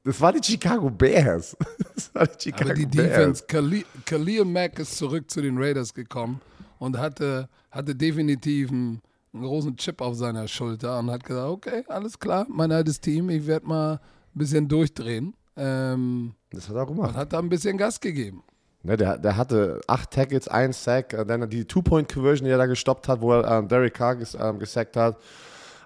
das 0.05 0.21
war 0.21 0.33
die 0.33 0.43
Chicago 0.43 0.91
Bears. 0.91 1.57
Das 1.95 2.15
war 2.15 2.27
die 2.27 2.45
Chicago 2.45 2.71
Aber 2.71 2.75
die 2.75 2.87
Bears. 2.87 3.09
Defense, 3.09 3.45
Khalil, 3.47 3.85
Khalil 4.07 4.45
Mack 4.47 4.79
ist 4.79 4.97
zurück 4.97 5.31
zu 5.31 5.43
den 5.43 5.59
Raiders 5.59 5.93
gekommen 5.93 6.41
und 6.79 6.97
hatte, 6.97 7.49
hatte 7.71 7.95
definitiv 7.95 8.71
einen, 8.71 9.03
einen, 9.35 9.43
großen 9.43 9.77
Chip 9.77 10.01
auf 10.01 10.15
seiner 10.15 10.49
Schulter 10.49 10.99
und 10.99 11.11
hat 11.11 11.25
gesagt, 11.25 11.49
okay, 11.51 11.85
alles 11.89 12.19
klar, 12.19 12.47
mein 12.49 12.73
altes 12.73 13.01
Team, 13.01 13.29
ich 13.29 13.47
werde 13.47 13.67
mal 13.67 13.93
ein 13.95 14.39
bisschen 14.39 14.67
durchdrehen. 14.67 15.35
Ähm, 15.57 16.33
das 16.51 16.71
hat 16.71 16.77
er 16.77 16.85
auch 16.85 16.89
gemacht. 16.89 17.11
Und 17.11 17.17
hat 17.17 17.35
da 17.35 17.39
ein 17.39 17.51
bisschen 17.51 17.77
Gas 17.77 18.01
gegeben. 18.01 18.43
Ne, 18.83 18.97
der, 18.97 19.19
der 19.19 19.37
hatte 19.37 19.81
acht 19.87 20.11
Tackles, 20.11 20.49
ein 20.49 20.73
Sack, 20.73 21.13
äh, 21.13 21.27
dann 21.27 21.49
die 21.51 21.67
Two-Point-Conversion, 21.67 22.47
die 22.47 22.51
er 22.51 22.59
da 22.59 22.67
gestoppt 22.67 23.09
hat, 23.09 23.21
wo 23.21 23.33
er 23.35 23.59
ähm, 23.59 23.69
Derek 23.69 23.93
Carr 23.93 24.17
ges, 24.17 24.35
ähm, 24.35 24.59
gesackt 24.59 24.97
hat. 24.97 25.19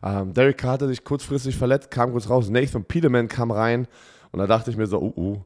Ähm, 0.02 0.32
Derek 0.32 0.58
Carr 0.58 0.72
hatte 0.72 0.86
sich 0.86 1.02
kurzfristig 1.02 1.56
verletzt, 1.56 1.90
kam 1.90 2.12
kurz 2.12 2.28
raus. 2.28 2.48
Nathan 2.48 2.84
Peterman 2.84 3.26
kam 3.26 3.50
rein 3.50 3.88
und 4.30 4.38
da 4.38 4.46
dachte 4.46 4.70
ich 4.70 4.76
mir 4.76 4.86
so, 4.86 5.00
uh, 5.00 5.12
uh. 5.16 5.42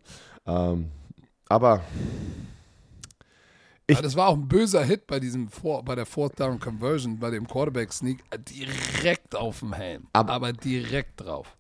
Ähm, 0.47 0.91
aber 1.49 1.81
ich, 3.91 3.99
das 4.03 4.15
war 4.15 4.29
auch 4.29 4.35
ein 4.35 4.47
böser 4.47 4.85
Hit 4.85 5.07
bei 5.07 5.19
diesem 5.19 5.49
bei 5.85 5.95
der 5.95 6.05
Fourth 6.05 6.39
Down 6.39 6.61
Conversion, 6.61 7.19
bei 7.19 7.31
dem 7.31 7.49
Quarterback 7.49 7.91
Sneak, 7.91 8.19
direkt 8.37 9.35
auf 9.35 9.61
dem 9.61 9.73
Helm. 9.73 10.07
Aber, 10.13 10.35
aber 10.35 10.53
direkt 10.53 11.23
drauf. 11.23 11.57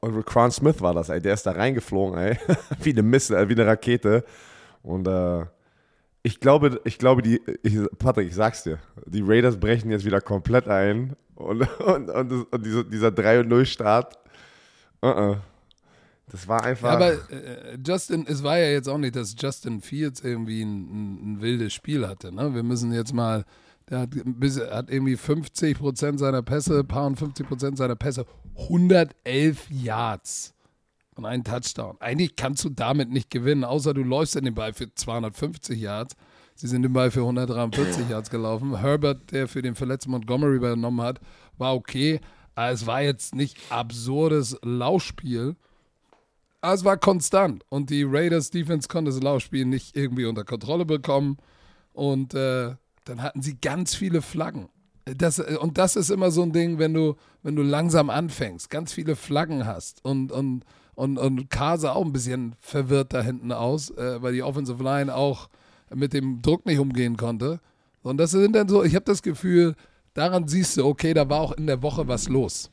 Und 0.00 0.34
Ron 0.34 0.50
Smith 0.50 0.80
war 0.80 0.94
das, 0.94 1.10
ey. 1.10 1.20
Der 1.20 1.34
ist 1.34 1.44
da 1.44 1.52
reingeflogen, 1.52 2.18
ey. 2.18 2.38
wie 2.82 2.92
eine 2.92 3.02
Missile, 3.02 3.40
äh, 3.40 3.48
wie 3.50 3.52
eine 3.52 3.66
Rakete. 3.66 4.24
Und 4.84 5.08
äh, 5.08 5.46
ich 6.22 6.40
glaube, 6.40 6.80
ich 6.84 6.98
glaube, 6.98 7.22
die, 7.22 7.40
ich, 7.62 7.78
Patrick, 7.98 8.28
ich 8.28 8.34
sag's 8.34 8.62
dir, 8.62 8.78
die 9.06 9.22
Raiders 9.22 9.58
brechen 9.58 9.90
jetzt 9.90 10.04
wieder 10.04 10.20
komplett 10.20 10.68
ein 10.68 11.16
und, 11.34 11.62
und, 11.80 12.10
und, 12.10 12.52
und 12.52 12.66
dieser, 12.66 12.84
dieser 12.84 13.08
3-0-Start, 13.08 14.18
uh 15.02 15.06
-uh. 15.06 15.36
das 16.30 16.46
war 16.46 16.62
einfach. 16.62 16.88
Ja, 16.88 16.94
aber 16.96 17.12
äh, 17.30 17.78
Justin, 17.84 18.26
es 18.28 18.42
war 18.42 18.58
ja 18.58 18.68
jetzt 18.68 18.88
auch 18.88 18.98
nicht, 18.98 19.16
dass 19.16 19.34
Justin 19.38 19.80
Fields 19.80 20.20
irgendwie 20.20 20.62
ein, 20.62 20.82
ein, 20.82 21.32
ein 21.32 21.40
wildes 21.40 21.72
Spiel 21.72 22.06
hatte. 22.06 22.30
Ne? 22.30 22.54
Wir 22.54 22.62
müssen 22.62 22.92
jetzt 22.92 23.14
mal, 23.14 23.44
der 23.88 24.00
hat, 24.00 24.10
hat 24.70 24.90
irgendwie 24.90 25.16
50% 25.16 26.18
seiner 26.18 26.42
Pässe, 26.42 26.84
paar 26.84 27.06
und 27.06 27.18
50% 27.18 27.76
seiner 27.76 27.96
Pässe, 27.96 28.26
111 28.56 29.66
Yards 29.70 30.53
und 31.16 31.24
einen 31.24 31.44
Touchdown. 31.44 31.96
Eigentlich 32.00 32.36
kannst 32.36 32.64
du 32.64 32.68
damit 32.68 33.10
nicht 33.10 33.30
gewinnen, 33.30 33.64
außer 33.64 33.94
du 33.94 34.02
läufst 34.02 34.36
in 34.36 34.44
den 34.44 34.54
Ball 34.54 34.72
für 34.72 34.92
250 34.92 35.80
Yards. 35.80 36.16
Sie 36.54 36.68
sind 36.68 36.82
den 36.82 36.92
Ball 36.92 37.10
für 37.10 37.20
143 37.20 38.08
Yards 38.08 38.30
gelaufen. 38.30 38.78
Herbert, 38.78 39.32
der 39.32 39.48
für 39.48 39.62
den 39.62 39.74
verletzten 39.74 40.12
Montgomery 40.12 40.56
übernommen 40.56 41.00
hat, 41.00 41.20
war 41.58 41.74
okay. 41.74 42.20
Aber 42.54 42.70
es 42.70 42.86
war 42.86 43.02
jetzt 43.02 43.34
nicht 43.34 43.58
absurdes 43.70 44.56
Laufspiel. 44.62 45.56
Aber 46.60 46.74
es 46.74 46.84
war 46.84 46.96
konstant. 46.96 47.64
Und 47.68 47.90
die 47.90 48.04
Raiders 48.04 48.50
Defense 48.50 48.88
konnte 48.88 49.10
das 49.10 49.22
Laufspiel 49.22 49.64
nicht 49.64 49.96
irgendwie 49.96 50.26
unter 50.26 50.44
Kontrolle 50.44 50.84
bekommen. 50.84 51.38
Und 51.92 52.34
äh, 52.34 52.76
dann 53.04 53.22
hatten 53.22 53.42
sie 53.42 53.58
ganz 53.60 53.94
viele 53.94 54.22
Flaggen. 54.22 54.68
Das, 55.04 55.38
und 55.38 55.76
das 55.76 55.96
ist 55.96 56.10
immer 56.10 56.30
so 56.30 56.42
ein 56.42 56.52
Ding, 56.52 56.78
wenn 56.78 56.94
du, 56.94 57.16
wenn 57.42 57.56
du 57.56 57.62
langsam 57.62 58.08
anfängst, 58.08 58.70
ganz 58.70 58.92
viele 58.92 59.16
Flaggen 59.16 59.66
hast 59.66 60.02
und, 60.04 60.32
und, 60.32 60.64
und, 60.94 61.18
und 61.18 61.50
Kase 61.50 61.92
auch 61.92 62.04
ein 62.04 62.12
bisschen 62.12 62.54
verwirrt 62.58 63.12
da 63.12 63.22
hinten 63.22 63.52
aus, 63.52 63.90
äh, 63.90 64.22
weil 64.22 64.32
die 64.32 64.42
Offensive 64.42 64.82
Line 64.82 65.14
auch 65.14 65.48
mit 65.94 66.12
dem 66.12 66.42
Druck 66.42 66.66
nicht 66.66 66.78
umgehen 66.78 67.16
konnte. 67.16 67.60
Und 68.02 68.18
das 68.18 68.32
sind 68.32 68.54
dann 68.54 68.68
so, 68.68 68.84
ich 68.84 68.94
habe 68.94 69.04
das 69.04 69.22
Gefühl, 69.22 69.74
daran 70.12 70.46
siehst 70.46 70.76
du, 70.76 70.86
okay, 70.86 71.14
da 71.14 71.28
war 71.28 71.40
auch 71.40 71.52
in 71.52 71.66
der 71.66 71.82
Woche 71.82 72.06
was 72.06 72.28
los. 72.28 72.70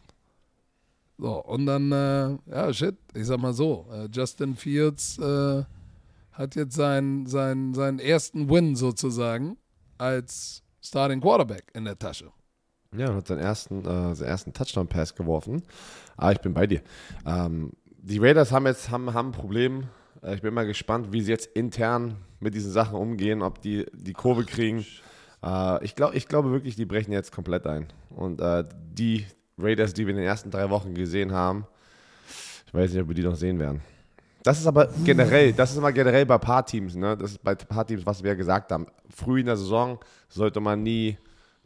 So, 1.18 1.44
und 1.44 1.66
dann, 1.68 1.92
äh, 1.92 2.38
ja, 2.50 2.74
shit, 2.74 2.98
ich 3.14 3.28
sag 3.28 3.40
mal 3.40 3.54
so, 3.54 3.86
äh, 3.92 4.08
Justin 4.12 4.56
Fields 4.56 5.20
äh, 5.20 5.64
hat 6.32 6.56
jetzt 6.56 6.76
seinen, 6.76 7.28
seinen, 7.28 7.74
seinen 7.74 8.00
ersten 8.00 8.50
Win 8.50 8.76
sozusagen 8.76 9.58
als 9.98 10.64
Starting 10.82 11.22
Quarterback 11.22 11.66
in 11.74 11.86
der 11.86 11.98
Tasche. 12.00 12.32
Ja, 12.98 13.10
und 13.10 13.18
hat 13.18 13.28
seinen 13.28 13.40
ersten, 13.40 13.86
äh, 13.86 14.24
ersten 14.24 14.52
Touchdown-Pass 14.52 15.16
geworfen. 15.16 15.62
Ah, 16.18 16.32
ich 16.32 16.40
bin 16.40 16.54
bei 16.54 16.68
dir. 16.68 16.82
Ähm, 17.26 17.72
die 18.02 18.18
Raiders 18.20 18.52
haben 18.52 18.66
jetzt 18.66 18.90
haben, 18.90 19.14
haben 19.14 19.30
ein 19.30 19.34
Problem. 19.34 19.84
Äh, 20.24 20.36
ich 20.36 20.42
bin 20.42 20.54
mal 20.54 20.66
gespannt, 20.66 21.12
wie 21.12 21.22
sie 21.22 21.32
jetzt 21.32 21.48
intern 21.56 22.18
mit 22.40 22.54
diesen 22.54 22.72
Sachen 22.72 22.96
umgehen, 22.96 23.42
ob 23.42 23.62
die 23.62 23.86
die 23.94 24.14
Kurve 24.14 24.44
kriegen. 24.44 24.86
Äh, 25.44 25.84
ich, 25.84 25.96
glaub, 25.96 26.14
ich 26.14 26.28
glaube 26.28 26.52
wirklich, 26.52 26.76
die 26.76 26.86
brechen 26.86 27.12
jetzt 27.12 27.32
komplett 27.32 27.68
ein. 27.68 27.88
Und 28.10 28.42
äh, 28.42 28.64
die 28.94 29.26
Raiders, 29.58 29.94
die 29.94 30.06
wir 30.06 30.12
in 30.12 30.18
den 30.18 30.26
ersten 30.26 30.50
drei 30.50 30.70
Wochen 30.70 30.94
gesehen 30.94 31.32
haben, 31.32 31.66
ich 32.68 32.74
weiß 32.74 32.94
nicht, 32.94 33.02
ob 33.02 33.10
wir 33.10 33.16
die 33.16 33.24
noch 33.24 33.36
sehen 33.36 33.60
werden. 33.60 33.82
Das 34.44 34.60
ist 34.60 34.66
aber 34.66 34.90
generell, 35.06 35.54
das 35.54 35.72
ist 35.72 35.78
immer 35.78 35.92
generell 35.92 36.26
bei 36.26 36.38
Paarteams, 36.40 36.96
ne? 36.96 37.16
Das 37.16 37.32
ist 37.32 37.44
bei 37.44 37.54
Paarteams, 37.54 38.06
was 38.08 38.24
wir 38.24 38.32
ja 38.32 38.36
gesagt 38.36 38.72
haben. 38.72 38.88
Früh 39.16 39.42
in 39.42 39.46
der 39.46 39.58
Saison 39.58 40.00
sollte 40.30 40.60
man 40.60 40.82
nie 40.82 41.18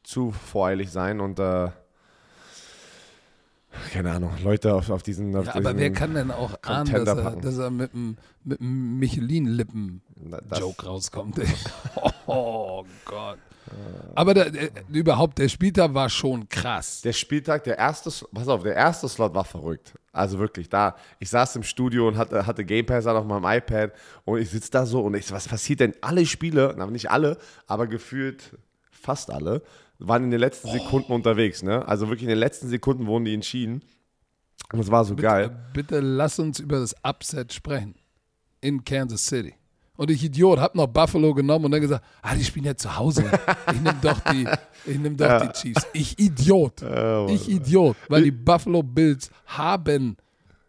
zu 0.04 0.32
voreilig 0.32 0.92
sein 0.92 1.22
und 1.22 1.40
äh, 1.40 1.70
keine 3.92 4.12
Ahnung, 4.12 4.32
Leute 4.44 4.74
auf, 4.74 4.90
auf 4.90 5.04
diesen. 5.04 5.36
Auf 5.36 5.48
ja, 5.48 5.56
aber 5.56 5.78
wer 5.78 5.92
kann 5.92 6.14
denn 6.14 6.32
auch 6.32 6.58
ahnen, 6.64 7.06
dass 7.06 7.18
er, 7.18 7.36
dass 7.36 7.58
er, 7.58 7.70
mit 7.70 7.94
einem 7.94 8.18
mit 8.44 8.62
Michelin-Lippen-Joke 8.62 10.86
rauskommt? 10.86 11.42
oh 12.28 12.86
Gott. 13.06 13.38
Aber 14.14 14.34
der, 14.34 14.52
der, 14.52 14.70
überhaupt, 14.90 15.40
der 15.40 15.50
Spieltag 15.50 15.94
war 15.94 16.10
schon 16.10 16.48
krass. 16.48 17.02
Der 17.02 17.14
Spieltag, 17.14 17.64
der 17.64 17.78
erste, 17.78 18.12
pass 18.34 18.48
auf, 18.48 18.64
der 18.64 18.76
erste 18.76 19.10
Slot 19.10 19.34
war 19.34 19.44
verrückt. 19.44 19.94
Also 20.14 20.40
wirklich, 20.40 20.70
da, 20.70 20.96
ich 21.20 21.30
saß 21.30 21.58
im 21.58 21.64
Studio 21.64 22.08
und 22.08 22.18
hatte, 22.18 22.46
hatte 22.46 22.64
Game 22.64 22.86
Pass 22.86 23.06
auf 23.08 23.26
meinem 23.26 23.58
iPad 23.58 23.92
und 24.24 24.40
ich 24.40 24.50
sitze 24.50 24.72
da 24.72 24.86
so 24.86 25.02
und 25.02 25.16
ich, 25.16 25.30
was 25.32 25.48
passiert 25.48 25.82
denn? 25.82 25.94
Alle 26.02 26.26
Spiele, 26.26 26.74
na, 26.78 26.86
nicht 26.86 27.12
alle, 27.12 27.38
aber 27.68 27.88
gefühlt 27.88 28.58
fast 28.92 29.30
alle, 29.30 29.62
waren 30.00 30.24
in 30.24 30.32
den 30.32 30.40
letzten 30.40 30.70
Sekunden 30.70 31.12
oh. 31.12 31.16
unterwegs, 31.16 31.64
ne? 31.64 31.88
Also 31.88 32.08
wirklich 32.08 32.24
in 32.24 32.30
den 32.30 32.38
letzten 32.38 32.68
Sekunden 32.68 33.08
wurden 33.08 33.26
die 33.26 33.34
entschieden. 33.34 33.82
Und 34.72 34.80
es 34.80 34.92
war 34.92 35.06
so 35.06 35.16
bitte, 35.16 35.28
geil. 35.28 35.58
Bitte 35.74 36.00
lass 36.00 36.40
uns 36.40 36.60
über 36.60 36.80
das 36.80 36.96
Upset 37.04 37.54
sprechen. 37.54 37.96
In 38.62 38.84
Kansas 38.84 39.26
City. 39.26 39.54
Und 39.98 40.12
ich 40.12 40.24
Idiot 40.24 40.60
hab 40.60 40.76
noch 40.76 40.88
Buffalo 40.88 41.34
genommen 41.34 41.66
und 41.66 41.72
dann 41.72 41.82
gesagt, 41.82 42.04
ah, 42.22 42.36
die 42.36 42.44
spielen 42.44 42.66
ja 42.66 42.76
zu 42.76 42.96
Hause. 42.96 43.24
Ich 43.72 43.82
nehme 43.82 43.98
doch 44.02 44.20
die, 44.32 44.46
ich 44.86 45.00
nehm 45.00 45.16
doch 45.16 45.26
ja. 45.26 45.46
die 45.46 45.54
Chiefs. 45.54 45.88
Ich 45.94 46.20
Idiot. 46.20 46.84
Oh, 46.84 47.28
ich 47.30 47.48
Idiot. 47.48 47.96
Weil 48.10 48.24
die 48.24 48.32
Buffalo 48.32 48.84
Bills 48.84 49.30
haben 49.46 50.18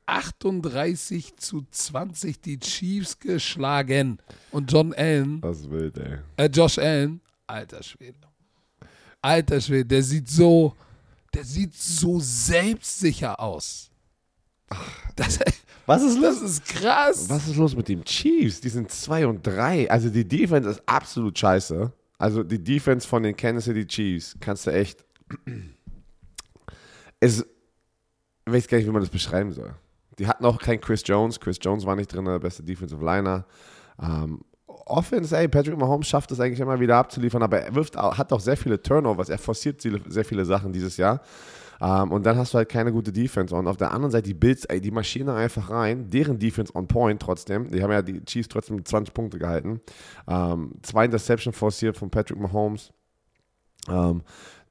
38 0.07 1.37
zu 1.37 1.67
20 1.69 2.41
die 2.41 2.61
Chiefs 2.61 3.19
geschlagen. 3.19 4.19
Und 4.53 4.71
John 4.71 4.95
Allen. 4.95 5.41
Das 5.41 5.69
wild, 5.69 5.99
ey. 5.99 6.19
Äh, 6.37 6.47
Josh 6.47 6.79
Allen. 6.79 7.21
Alter 7.49 7.83
Schwede. 7.83 8.19
Alter 9.23 9.61
Schwede, 9.61 9.87
der 9.87 10.03
sieht 10.03 10.29
so, 10.29 10.75
der 11.35 11.45
sieht 11.45 11.75
so 11.75 12.19
selbstsicher 12.21 13.39
aus. 13.41 13.91
Das, 15.15 15.39
was 15.87 16.03
ist 16.03 16.19
los? 16.19 16.41
Das 16.41 16.51
ist 16.51 16.65
krass. 16.65 17.31
Was 17.31 17.47
ist 17.49 17.57
los 17.57 17.77
mit 17.77 17.89
den 17.89 18.05
Chiefs? 18.05 18.61
Die 18.61 18.69
sind 18.69 18.91
2 18.91 19.27
und 19.29 19.47
3. 19.47 19.91
Also 19.91 20.11
die 20.11 20.27
Defense 20.27 20.69
ist 20.69 20.83
absolut 20.87 21.39
scheiße. 21.39 21.93
Also 22.19 22.43
die 22.43 22.63
Defense 22.63 23.07
von 23.07 23.23
den 23.23 23.37
Kansas 23.37 23.65
City 23.65 23.87
Chiefs 23.87 24.37
kannst 24.41 24.67
du 24.67 24.71
echt. 24.73 25.05
Es, 27.19 27.41
ich 27.41 28.53
weiß 28.53 28.69
gar 28.69 28.77
nicht, 28.77 28.87
wie 28.87 28.91
man 28.93 29.01
das 29.01 29.09
beschreiben 29.09 29.51
soll. 29.51 29.75
Die 30.19 30.27
hatten 30.29 30.45
auch 30.45 30.59
keinen 30.61 30.83
Chris 30.83 31.03
Jones. 31.03 31.41
Chris 31.41 31.57
Jones 31.63 31.87
war 31.87 31.97
nicht 31.97 32.13
drin, 32.13 32.27
der 32.27 32.39
beste 32.39 32.63
Defensive 32.63 33.03
Liner. 33.03 33.47
Ähm, 33.99 34.43
Offense, 34.87 35.37
ey, 35.37 35.49
Patrick 35.49 35.77
Mahomes 35.77 36.07
schafft 36.07 36.31
es 36.31 36.41
eigentlich 36.41 36.61
immer 36.61 36.79
wieder 36.79 36.97
abzuliefern, 36.97 37.43
aber 37.43 37.61
er 37.61 37.75
wirft, 37.75 37.97
hat 37.97 38.33
auch 38.33 38.41
sehr 38.41 38.57
viele 38.57 38.81
Turnovers. 38.81 39.29
Er 39.29 39.39
forciert 39.39 39.83
sehr 39.83 40.25
viele 40.25 40.45
Sachen 40.45 40.73
dieses 40.73 40.97
Jahr. 40.97 41.21
Um, 41.79 41.89
ähm, 41.89 42.13
und 42.13 42.25
dann 42.25 42.39
hast 42.39 42.55
du 42.55 42.59
halt 42.59 42.71
keine 42.71 42.91
gute 42.91 43.13
Defense. 43.13 43.55
Und 43.55 43.67
auf 43.67 43.77
der 43.77 43.91
anderen 43.91 44.11
Seite 44.11 44.29
die 44.29 44.35
Bills, 44.35 44.65
ey, 44.65 44.81
die 44.81 44.91
Maschine 44.91 45.35
einfach 45.35 45.69
rein. 45.69 46.09
Deren 46.09 46.39
Defense 46.39 46.75
on 46.75 46.89
point 46.89 47.21
trotzdem. 47.21 47.71
Die 47.71 47.83
haben 47.83 47.93
ja 47.93 48.01
die 48.01 48.25
Chiefs 48.25 48.49
trotzdem 48.49 48.77
mit 48.77 48.89
20 48.89 49.13
Punkte 49.13 49.39
gehalten. 49.39 49.81
Um, 50.25 50.35
ähm, 50.35 50.73
zwei 50.83 51.05
Interception 51.05 51.53
forciert 51.53 51.99
von 51.99 52.11
Patrick 52.11 52.39
Mahomes. 52.39 52.93
Um, 53.89 53.95
ähm, 53.95 54.23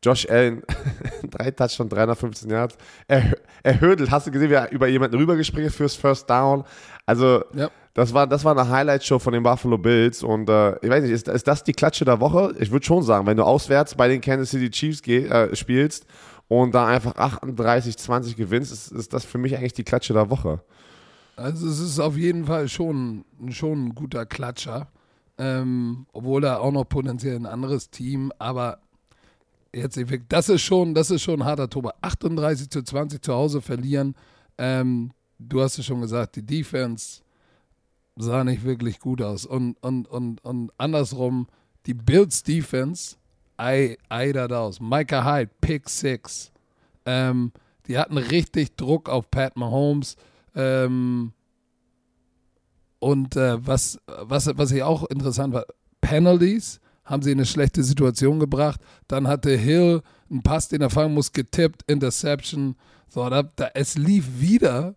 Josh 0.05 0.29
Allen, 0.29 0.62
drei 1.31 1.50
Touchdowns, 1.50 1.89
315 1.89 2.50
Yards. 2.50 2.77
Er, 3.07 3.35
er 3.63 3.81
hödelt. 3.81 4.12
Hast 4.12 4.27
du 4.27 4.31
gesehen, 4.31 4.51
wie 4.51 4.53
er 4.53 4.71
über 4.71 4.88
jemanden 4.88 5.17
rübergespringen 5.17 5.67
ist 5.67 5.75
fürs 5.75 5.95
First 5.95 6.29
Down? 6.29 6.63
Also, 7.07 7.43
ja. 7.55 7.71
das, 7.95 8.13
war, 8.13 8.27
das 8.27 8.45
war 8.45 8.55
eine 8.55 8.69
Highlight-Show 8.69 9.17
von 9.17 9.33
den 9.33 9.41
Buffalo 9.41 9.79
Bills. 9.79 10.21
Und 10.21 10.47
äh, 10.47 10.75
ich 10.83 10.89
weiß 10.89 11.03
nicht, 11.03 11.12
ist, 11.12 11.27
ist 11.27 11.47
das 11.47 11.63
die 11.63 11.74
Klatsche 11.74 12.05
der 12.05 12.19
Woche? 12.19 12.53
Ich 12.59 12.71
würde 12.71 12.85
schon 12.85 13.01
sagen, 13.01 13.25
wenn 13.25 13.38
du 13.38 13.43
auswärts 13.43 13.95
bei 13.95 14.07
den 14.07 14.21
Kansas 14.21 14.51
City 14.51 14.69
Chiefs 14.69 15.01
geh, 15.01 15.25
äh, 15.25 15.55
spielst 15.55 16.05
und 16.47 16.75
da 16.75 16.85
einfach 16.85 17.15
38, 17.15 17.97
20 17.97 18.35
gewinnst, 18.35 18.71
ist, 18.71 18.91
ist 18.91 19.12
das 19.12 19.25
für 19.25 19.39
mich 19.39 19.57
eigentlich 19.57 19.74
die 19.74 19.83
Klatsche 19.83 20.13
der 20.13 20.29
Woche. 20.29 20.62
Also 21.35 21.67
es 21.67 21.79
ist 21.79 22.00
auf 22.00 22.15
jeden 22.15 22.45
Fall 22.45 22.69
schon, 22.69 23.25
schon 23.50 23.88
ein 23.88 23.95
guter 23.95 24.27
Klatscher. 24.27 24.88
Ähm, 25.38 26.05
obwohl 26.13 26.45
er 26.45 26.62
auch 26.62 26.71
noch 26.71 26.85
potenziell 26.85 27.35
ein 27.35 27.45
anderes 27.45 27.89
Team, 27.89 28.31
aber 28.39 28.79
jetzt 29.75 30.00
das 30.29 30.50
ist 30.50 30.62
schon, 30.62 30.94
das 30.94 31.12
ist 31.12 31.22
schon 31.22 31.44
harter 31.44 31.70
Toba. 31.70 31.94
38 32.01 32.70
zu 32.70 32.82
20 32.82 33.22
zu 33.22 33.34
Hause 33.34 33.62
verlieren. 33.62 34.15
Ähm, 34.58 35.12
du 35.38 35.62
hast 35.62 35.77
es 35.77 35.86
schon 35.86 36.01
gesagt, 36.01 36.36
die 36.38 36.46
Defense 36.46 37.22
sah 38.15 38.44
nicht 38.44 38.63
wirklich 38.63 39.00
gut 39.00 39.22
aus. 39.22 39.46
Und, 39.46 39.75
und, 39.82 40.08
und, 40.08 40.44
und 40.44 40.72
andersrum, 40.77 41.48
die 41.86 41.94
Bills 41.94 42.44
Defense 42.44 43.17
Ei, 43.58 43.98
Ei 44.10 44.32
da 44.34 44.48
aus. 44.48 44.79
Micah 44.79 45.24
Hyde, 45.24 45.51
Pick 45.62 45.89
Six. 45.89 46.51
Ähm, 47.05 47.51
die 47.88 47.98
hatten 47.98 48.17
richtig 48.17 48.75
Druck 48.75 49.10
auf 49.10 49.29
Pat 49.29 49.55
Mahomes. 49.55 50.15
Ähm, 50.55 51.34
und 53.00 53.36
äh, 53.36 53.65
was, 53.65 54.00
was, 54.08 54.50
was 54.58 54.72
ich 54.72 54.84
auch 54.84 55.05
interessant 55.05 55.53
war, 55.53 55.65
Penalties 56.01 56.79
haben 57.05 57.21
sie 57.21 57.31
in 57.31 57.38
eine 57.38 57.45
schlechte 57.45 57.83
Situation 57.83 58.39
gebracht. 58.39 58.81
Dann 59.07 59.27
hatte 59.27 59.55
Hill 59.55 60.01
einen 60.29 60.43
Pass, 60.43 60.67
den 60.67 60.81
er 60.81 60.89
fangen 60.89 61.13
muss, 61.13 61.31
getippt, 61.31 61.83
Interception. 61.88 62.75
So, 63.07 63.29
da, 63.29 63.43
da, 63.43 63.69
es 63.74 63.95
lief 63.95 64.39
wieder 64.39 64.95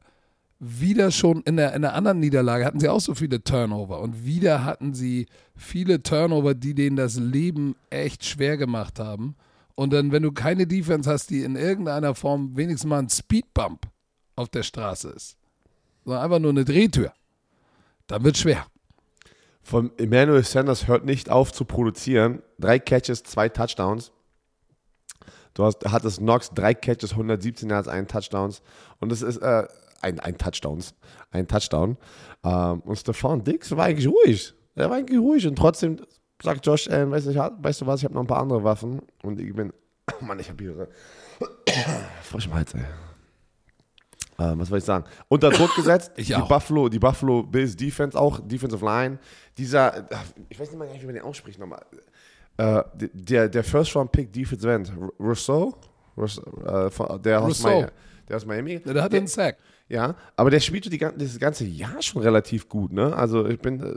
wieder 0.60 1.10
schon 1.10 1.42
in 1.42 1.56
der, 1.56 1.74
in 1.74 1.82
der 1.82 1.94
anderen 1.94 2.18
Niederlage 2.18 2.64
hatten 2.64 2.80
sie 2.80 2.88
auch 2.88 3.00
so 3.00 3.14
viele 3.14 3.42
Turnover 3.42 4.00
und 4.00 4.24
wieder 4.24 4.64
hatten 4.64 4.92
sie 4.92 5.26
viele 5.54 6.02
Turnover, 6.02 6.54
die 6.54 6.74
denen 6.74 6.96
das 6.96 7.16
Leben 7.16 7.76
echt 7.90 8.24
schwer 8.24 8.56
gemacht 8.56 8.98
haben. 8.98 9.36
Und 9.76 9.92
dann, 9.92 10.10
wenn 10.10 10.24
du 10.24 10.32
keine 10.32 10.66
Defense 10.66 11.08
hast, 11.08 11.30
die 11.30 11.44
in 11.44 11.54
irgendeiner 11.54 12.16
Form 12.16 12.56
wenigstens 12.56 12.88
mal 12.88 12.98
ein 12.98 13.08
Speedbump 13.08 13.86
auf 14.34 14.48
der 14.48 14.64
Straße 14.64 15.10
ist, 15.10 15.36
sondern 16.04 16.24
einfach 16.24 16.40
nur 16.40 16.50
eine 16.50 16.64
Drehtür, 16.64 17.12
dann 18.08 18.24
wird 18.24 18.36
schwer. 18.36 18.66
Von 19.68 19.90
Emmanuel 19.98 20.42
Sanders 20.44 20.88
hört 20.88 21.04
nicht 21.04 21.28
auf 21.28 21.52
zu 21.52 21.66
produzieren. 21.66 22.42
Drei 22.58 22.78
Catches, 22.78 23.22
zwei 23.22 23.50
Touchdowns. 23.50 24.12
Du 25.52 25.62
hast, 25.62 25.84
hattest 25.84 26.20
Knox, 26.20 26.48
drei 26.54 26.72
Catches, 26.72 27.10
117 27.10 27.68
Yards, 27.68 27.86
einen 27.86 28.08
Touchdowns. 28.08 28.62
Und 28.98 29.12
das 29.12 29.20
ist, 29.20 29.36
äh, 29.36 29.68
ein, 30.00 30.20
ein 30.20 30.38
Touchdowns, 30.38 30.94
ein 31.32 31.46
Touchdown. 31.46 31.98
Ähm, 32.44 32.80
und 32.80 32.96
Stefan 32.96 33.44
Dix 33.44 33.70
war 33.76 33.84
eigentlich 33.84 34.08
ruhig. 34.08 34.54
Er 34.74 34.88
war 34.88 34.96
eigentlich 34.96 35.20
ruhig 35.20 35.46
und 35.46 35.56
trotzdem 35.56 35.98
sagt 36.42 36.64
Josh 36.64 36.86
äh, 36.86 37.10
weißt, 37.10 37.26
du, 37.26 37.34
weißt 37.34 37.82
du 37.82 37.86
was, 37.86 38.00
ich 38.00 38.04
habe 38.06 38.14
noch 38.14 38.22
ein 38.22 38.26
paar 38.26 38.40
andere 38.40 38.64
Waffen 38.64 39.02
und 39.22 39.38
ich 39.38 39.54
bin, 39.54 39.74
oh 40.10 40.24
Mann, 40.24 40.40
ich 40.40 40.48
habe 40.48 40.64
hier 40.64 40.88
frisch 42.22 42.48
Hals, 42.48 42.72
ey. 42.72 42.86
Äh, 44.38 44.52
was 44.54 44.68
soll 44.68 44.78
ich 44.78 44.84
sagen? 44.84 45.04
Unter 45.28 45.50
Druck 45.50 45.74
gesetzt. 45.74 46.12
die 46.16 46.34
auch. 46.34 46.48
Buffalo, 46.48 46.88
die 46.88 46.98
Buffalo 46.98 47.42
Bills 47.42 47.76
Defense 47.76 48.18
auch, 48.18 48.40
Defensive 48.40 48.84
Line. 48.84 49.18
Dieser, 49.56 50.08
ich 50.48 50.58
weiß 50.58 50.70
nicht 50.70 50.78
mal, 50.78 50.88
wie 50.98 51.06
man 51.06 51.14
den 51.14 51.24
ausspricht 51.24 51.58
nochmal. 51.58 51.84
Äh, 52.56 52.82
der, 52.94 53.48
der 53.48 53.64
First 53.64 53.94
Round 53.96 54.12
Pick 54.12 54.32
Defensive 54.32 54.72
End, 54.72 54.92
Rousseau, 55.18 55.74
Rousseau 56.16 56.42
äh, 56.64 57.18
der, 57.20 57.42
aus 57.42 57.62
Miami, 57.62 57.86
der 58.28 58.36
aus 58.36 58.46
Miami. 58.46 58.80
Der 58.80 59.02
hat 59.02 59.12
den 59.12 59.26
Sack. 59.26 59.56
Ja, 59.88 60.14
aber 60.36 60.50
der 60.50 60.60
spielte 60.60 60.90
die, 60.90 60.98
das 60.98 61.38
ganze 61.38 61.64
Jahr 61.64 62.02
schon 62.02 62.20
relativ 62.20 62.68
gut, 62.68 62.92
ne? 62.92 63.16
Also 63.16 63.46
ich 63.46 63.58
bin 63.58 63.80
äh, 63.80 63.94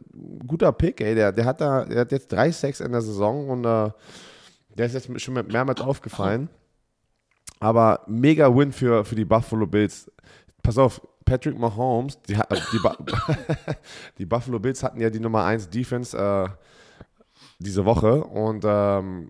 guter 0.48 0.72
Pick, 0.72 1.02
ey. 1.02 1.16
Der, 1.16 1.32
der, 1.32 1.46
hat 1.46 1.60
da, 1.60 1.86
der 1.86 2.02
hat 2.02 2.12
jetzt 2.12 2.32
drei 2.32 2.52
Sacks 2.52 2.80
in 2.80 2.92
der 2.92 3.02
Saison 3.02 3.50
und 3.50 3.66
äh, 3.66 3.90
der 4.78 4.86
ist 4.86 4.94
jetzt 4.94 5.22
schon 5.22 5.34
mehrmals 5.34 5.82
aufgefallen. 5.82 6.50
Aber 7.60 8.02
mega 8.08 8.54
Win 8.56 8.72
für, 8.72 9.06
für 9.06 9.16
die 9.16 9.26
Buffalo 9.26 9.68
Bills. 9.68 10.12
Pass 10.64 10.78
auf, 10.78 11.02
Patrick 11.26 11.58
Mahomes, 11.58 12.20
die, 12.24 12.34
die, 12.34 12.80
die 14.18 14.26
Buffalo 14.26 14.60
Bills 14.60 14.84
hatten 14.84 15.00
ja 15.00 15.10
die 15.10 15.20
Nummer 15.20 15.46
1 15.46 15.70
Defense 15.70 16.18
äh, 16.18 16.50
diese 17.60 17.86
Woche 17.86 18.24
und 18.24 18.64
ähm, 18.68 19.30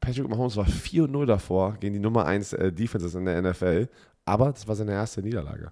Patrick 0.00 0.28
Mahomes 0.28 0.56
war 0.56 0.66
4-0 0.66 1.26
davor 1.26 1.74
gegen 1.74 1.94
die 1.94 2.00
Nummer 2.00 2.26
1 2.26 2.54
äh, 2.54 2.72
Defenses 2.72 3.14
in 3.14 3.24
der 3.24 3.40
NFL, 3.42 3.88
aber 4.24 4.52
das 4.52 4.66
war 4.66 4.74
seine 4.74 4.92
erste 4.92 5.22
Niederlage. 5.22 5.70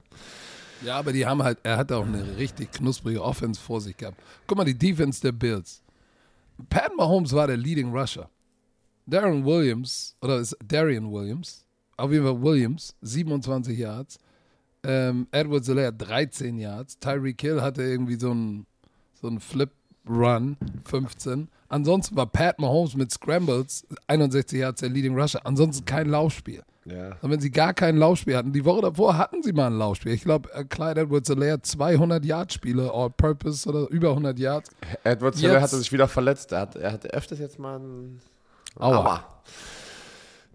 Ja, 0.83 0.99
aber 0.99 1.12
die 1.12 1.26
haben 1.26 1.42
halt, 1.42 1.59
er 1.62 1.78
hat 1.78 1.90
auch 1.90 2.06
eine 2.06 2.37
richtig 2.37 2.71
knusprige 2.71 3.23
Offense 3.23 3.61
vor 3.61 3.80
sich 3.80 3.97
gehabt. 3.97 4.21
Guck 4.47 4.59
mal, 4.59 4.64
die 4.64 4.78
Defense 4.78 5.21
der 5.21 5.33
Bills. 5.33 5.83
Pat 6.68 6.95
Mahomes 6.97 7.33
war 7.33 7.47
der 7.47 7.56
Leading 7.56 7.92
Rusher. 7.97 8.28
Darren 9.06 9.45
Williams, 9.45 10.16
oder 10.21 10.38
ist 10.38 10.56
Darian 10.64 11.11
Williams, 11.11 11.65
auf 11.96 12.12
jeden 12.12 12.24
Fall 12.24 12.42
Williams, 12.42 12.94
27 13.02 13.78
Yards. 13.78 14.18
Ähm, 14.82 15.26
Edward 15.30 15.64
Zeller 15.64 15.92
13 15.92 16.58
Yards. 16.58 16.98
Tyreek 16.98 17.40
Hill 17.40 17.60
hatte 17.60 17.82
irgendwie 17.82 18.16
so 18.16 18.30
einen 18.30 18.66
so 19.20 19.30
Flip-Run, 19.38 20.56
15. 20.84 21.48
Ansonsten 21.68 22.16
war 22.16 22.26
Pat 22.26 22.58
Mahomes 22.60 22.94
mit 22.94 23.10
Scrambles 23.10 23.86
61 24.06 24.60
Yards 24.60 24.80
der 24.80 24.90
Leading 24.90 25.18
Rusher. 25.18 25.44
Ansonsten 25.44 25.84
kein 25.84 26.08
Laufspiel. 26.08 26.62
Ja. 26.84 27.16
Und 27.20 27.30
wenn 27.30 27.40
sie 27.40 27.50
gar 27.50 27.74
kein 27.74 27.96
Laufspiel 27.96 28.36
hatten, 28.36 28.52
die 28.52 28.64
Woche 28.64 28.82
davor 28.82 29.18
hatten 29.18 29.42
sie 29.42 29.52
mal 29.52 29.66
ein 29.66 29.78
Laufspiel. 29.78 30.12
Ich 30.12 30.22
glaube, 30.22 30.52
äh, 30.54 30.64
Clyde 30.64 31.00
Edwards 31.00 31.30
Alaire 31.30 31.60
200 31.60 32.24
Yard 32.24 32.52
Spiele, 32.52 32.92
All 32.92 33.10
Purpose 33.10 33.68
oder 33.68 33.88
über 33.90 34.10
100 34.10 34.38
Yards. 34.38 34.70
Edwards 35.02 35.42
Alaire 35.42 35.62
hatte 35.62 35.76
sich 35.76 35.90
wieder 35.90 36.06
verletzt. 36.06 36.52
Er, 36.52 36.60
hat, 36.60 36.76
er 36.76 36.92
hatte 36.92 37.08
öfters 37.12 37.40
jetzt 37.40 37.58
mal 37.58 37.80
ein 37.80 38.20
Aua. 38.76 38.96
Aua. 38.98 39.24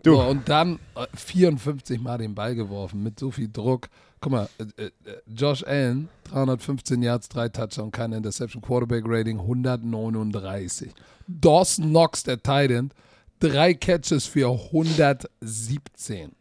Du. 0.03 0.15
So, 0.15 0.21
und 0.21 0.49
dann 0.49 0.79
54 1.13 1.97
äh, 1.97 2.01
Mal 2.01 2.17
den 2.17 2.33
Ball 2.35 2.55
geworfen 2.55 3.03
mit 3.03 3.19
so 3.19 3.31
viel 3.31 3.49
Druck. 3.51 3.87
Guck 4.19 4.31
mal, 4.31 4.49
äh, 4.77 4.85
äh, 4.85 4.91
Josh 5.27 5.63
Allen, 5.63 6.09
315 6.25 7.01
Yards, 7.01 7.27
drei 7.29 7.49
Touchdowns, 7.49 7.91
keine 7.91 8.17
Interception, 8.17 8.61
Quarterback 8.61 9.03
Rating 9.05 9.39
139. 9.39 10.91
Dawson 11.27 11.89
Knox, 11.89 12.23
der 12.23 12.37
Titan, 12.37 12.91
drei 13.39 13.73
Catches 13.73 14.25
für 14.25 14.51
117. 14.51 16.31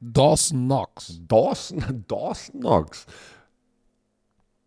Dawson 0.00 0.66
Knox. 0.66 1.20
Dawson, 1.26 2.04
Dawson 2.08 2.60
Knox. 2.60 3.06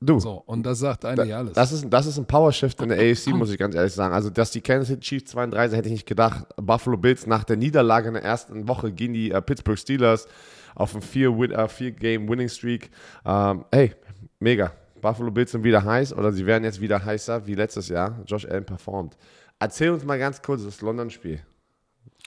Du. 0.04 0.20
So, 0.20 0.42
und 0.48 0.64
das 0.64 0.80
sagt 0.80 1.06
eigentlich 1.06 1.30
da, 1.30 1.38
alles. 1.38 1.54
Das 1.54 1.72
ist, 1.72 1.86
das 1.88 2.08
ist 2.08 2.18
ein 2.18 2.26
Powershift 2.26 2.82
in 2.82 2.90
der 2.90 2.98
AFC, 2.98 3.28
muss 3.28 3.52
ich 3.52 3.60
ganz 3.60 3.76
ehrlich 3.76 3.94
sagen. 3.94 4.16
Also, 4.16 4.32
dass 4.32 4.50
die 4.50 4.60
Kansas 4.60 4.88
City 4.88 5.02
Chiefs 5.02 5.32
32 5.32 5.78
hätte 5.78 5.90
ich 5.90 5.94
nicht 5.94 6.08
gedacht. 6.08 6.48
Buffalo 6.58 6.98
Bills 6.98 7.28
nach 7.28 7.44
der 7.44 7.56
Niederlage 7.56 8.08
in 8.08 8.16
der 8.16 8.24
ersten 8.24 8.68
Woche 8.68 8.92
gegen 8.92 9.14
die 9.14 9.32
uh, 9.32 9.42
Pittsburgh 9.42 9.78
Steelers 9.78 10.28
auf 10.74 10.96
einem 10.96 11.04
4-Game-Winning-Streak. 11.04 12.90
Uh, 13.24 13.30
ähm, 13.30 13.66
hey, 13.72 13.96
mega. 14.40 14.74
Buffalo 15.02 15.30
Bills 15.30 15.52
sind 15.52 15.64
wieder 15.64 15.84
heiß 15.84 16.14
oder 16.14 16.32
sie 16.32 16.48
werden 16.48 16.64
jetzt 16.64 16.82
wieder 16.82 17.04
heißer 17.04 17.46
wie 17.46 17.54
letztes 17.54 17.88
Jahr. 17.90 18.18
Josh 18.26 18.46
Allen 18.46 18.66
performt. 18.66 19.16
Erzähl 19.60 19.92
uns 19.92 20.04
mal 20.04 20.18
ganz 20.18 20.42
kurz 20.42 20.64
das 20.64 20.82
London-Spiel. 20.82 21.42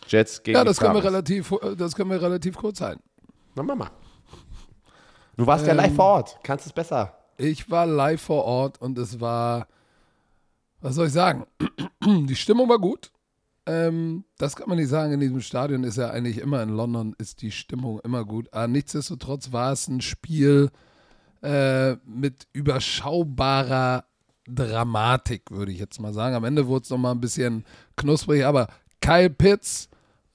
Jets 0.06 0.40
gegen 0.44 0.56
Ja, 0.56 0.62
das 0.62 0.78
können, 0.78 0.94
wir 0.94 1.02
relativ, 1.02 1.52
das 1.76 1.96
können 1.96 2.10
wir 2.10 2.22
relativ 2.22 2.56
kurz 2.56 2.80
halten. 2.80 3.02
Na, 3.56 3.64
Mama. 3.64 3.90
Du 5.36 5.44
warst 5.44 5.64
ähm, 5.64 5.70
ja 5.70 5.74
live 5.74 5.94
vor 5.94 6.04
Ort. 6.04 6.38
Kannst 6.44 6.66
es 6.66 6.72
besser. 6.72 7.23
Ich 7.36 7.70
war 7.70 7.86
live 7.86 8.20
vor 8.20 8.44
Ort 8.44 8.80
und 8.80 8.98
es 8.98 9.20
war, 9.20 9.66
was 10.80 10.94
soll 10.94 11.08
ich 11.08 11.12
sagen? 11.12 11.46
Die 12.04 12.36
Stimmung 12.36 12.68
war 12.68 12.78
gut. 12.78 13.10
Ähm, 13.66 14.24
das 14.36 14.56
kann 14.56 14.68
man 14.68 14.78
nicht 14.78 14.90
sagen. 14.90 15.12
In 15.12 15.20
diesem 15.20 15.40
Stadion 15.40 15.84
ist 15.84 15.96
ja 15.96 16.10
eigentlich 16.10 16.38
immer 16.38 16.62
in 16.62 16.68
London 16.68 17.14
ist 17.18 17.40
die 17.40 17.50
Stimmung 17.50 18.00
immer 18.00 18.24
gut. 18.24 18.52
Aber 18.52 18.68
nichtsdestotrotz 18.68 19.52
war 19.52 19.72
es 19.72 19.88
ein 19.88 20.02
Spiel 20.02 20.70
äh, 21.42 21.96
mit 22.04 22.46
überschaubarer 22.52 24.04
Dramatik, 24.46 25.50
würde 25.50 25.72
ich 25.72 25.78
jetzt 25.78 26.00
mal 26.00 26.12
sagen. 26.12 26.34
Am 26.34 26.44
Ende 26.44 26.66
wurde 26.66 26.84
es 26.84 26.90
nochmal 26.90 27.14
ein 27.14 27.20
bisschen 27.20 27.64
knusprig, 27.96 28.44
aber 28.44 28.68
Kyle 29.00 29.30
Pitts, 29.30 29.88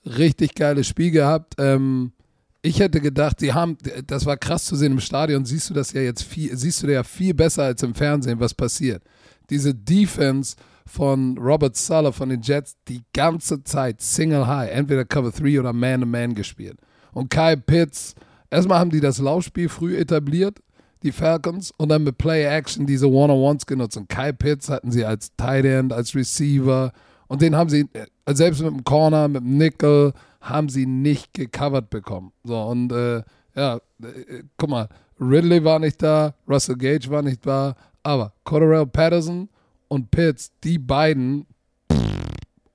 richtig 0.05 0.55
geiles 0.55 0.87
Spiel 0.87 1.11
gehabt. 1.11 1.55
Ähm, 1.59 2.13
ich 2.61 2.79
hätte 2.79 2.99
gedacht, 2.99 3.39
sie 3.39 3.53
haben, 3.53 3.77
das 4.05 4.25
war 4.25 4.37
krass 4.37 4.65
zu 4.65 4.75
sehen 4.75 4.93
im 4.93 4.99
Stadion, 4.99 5.45
siehst 5.45 5.69
du 5.69 5.73
das 5.73 5.93
ja 5.93 6.01
jetzt 6.01 6.23
viel, 6.23 6.55
siehst 6.55 6.83
du 6.83 6.87
ja 6.87 7.03
viel 7.03 7.33
besser 7.33 7.63
als 7.63 7.83
im 7.83 7.95
Fernsehen, 7.95 8.39
was 8.39 8.53
passiert. 8.53 9.01
Diese 9.49 9.73
Defense 9.73 10.55
von 10.85 11.37
Robert 11.37 11.77
Suller 11.77 12.11
von 12.11 12.29
den 12.29 12.41
Jets 12.41 12.75
die 12.87 13.03
ganze 13.13 13.63
Zeit 13.63 14.01
Single 14.01 14.47
High, 14.47 14.71
entweder 14.71 15.05
Cover 15.05 15.31
3 15.31 15.59
oder 15.59 15.71
Man-to-Man 15.71 16.31
-Man 16.31 16.35
gespielt. 16.35 16.77
Und 17.13 17.29
Kyle 17.29 17.57
Pitts, 17.57 18.15
erstmal 18.49 18.79
haben 18.79 18.89
die 18.89 18.99
das 18.99 19.19
Laufspiel 19.19 19.69
früh 19.69 19.97
etabliert, 19.97 20.59
die 21.03 21.11
Falcons, 21.11 21.71
und 21.77 21.89
dann 21.89 22.03
mit 22.03 22.17
Play 22.17 22.43
Action 22.43 22.85
diese 22.85 23.09
One-on-Ones 23.09 23.65
genutzt. 23.65 23.95
Und 23.95 24.09
Kyle 24.09 24.33
Pitts 24.33 24.69
hatten 24.69 24.91
sie 24.91 25.05
als 25.05 25.33
Tight 25.37 25.65
End, 25.65 25.93
als 25.93 26.13
Receiver, 26.13 26.91
und 27.27 27.41
den 27.43 27.55
haben 27.55 27.69
sie, 27.69 27.87
äh, 27.93 28.33
selbst 28.33 28.61
mit 28.61 28.71
dem 28.71 28.83
Corner, 28.83 29.27
mit 29.27 29.43
dem 29.43 29.57
Nickel, 29.57 30.13
haben 30.41 30.69
sie 30.69 30.85
nicht 30.85 31.33
gecovert 31.33 31.89
bekommen. 31.89 32.31
So, 32.43 32.61
und 32.61 32.91
äh, 32.91 33.23
ja, 33.55 33.77
äh, 34.01 34.43
guck 34.57 34.69
mal, 34.69 34.89
Ridley 35.19 35.63
war 35.63 35.79
nicht 35.79 36.01
da, 36.01 36.33
Russell 36.47 36.77
Gage 36.77 37.09
war 37.09 37.21
nicht 37.21 37.45
da, 37.45 37.75
aber 38.03 38.33
Cordell 38.43 38.85
Patterson 38.85 39.49
und 39.89 40.09
Pitts, 40.11 40.51
die 40.63 40.79
beiden, 40.79 41.45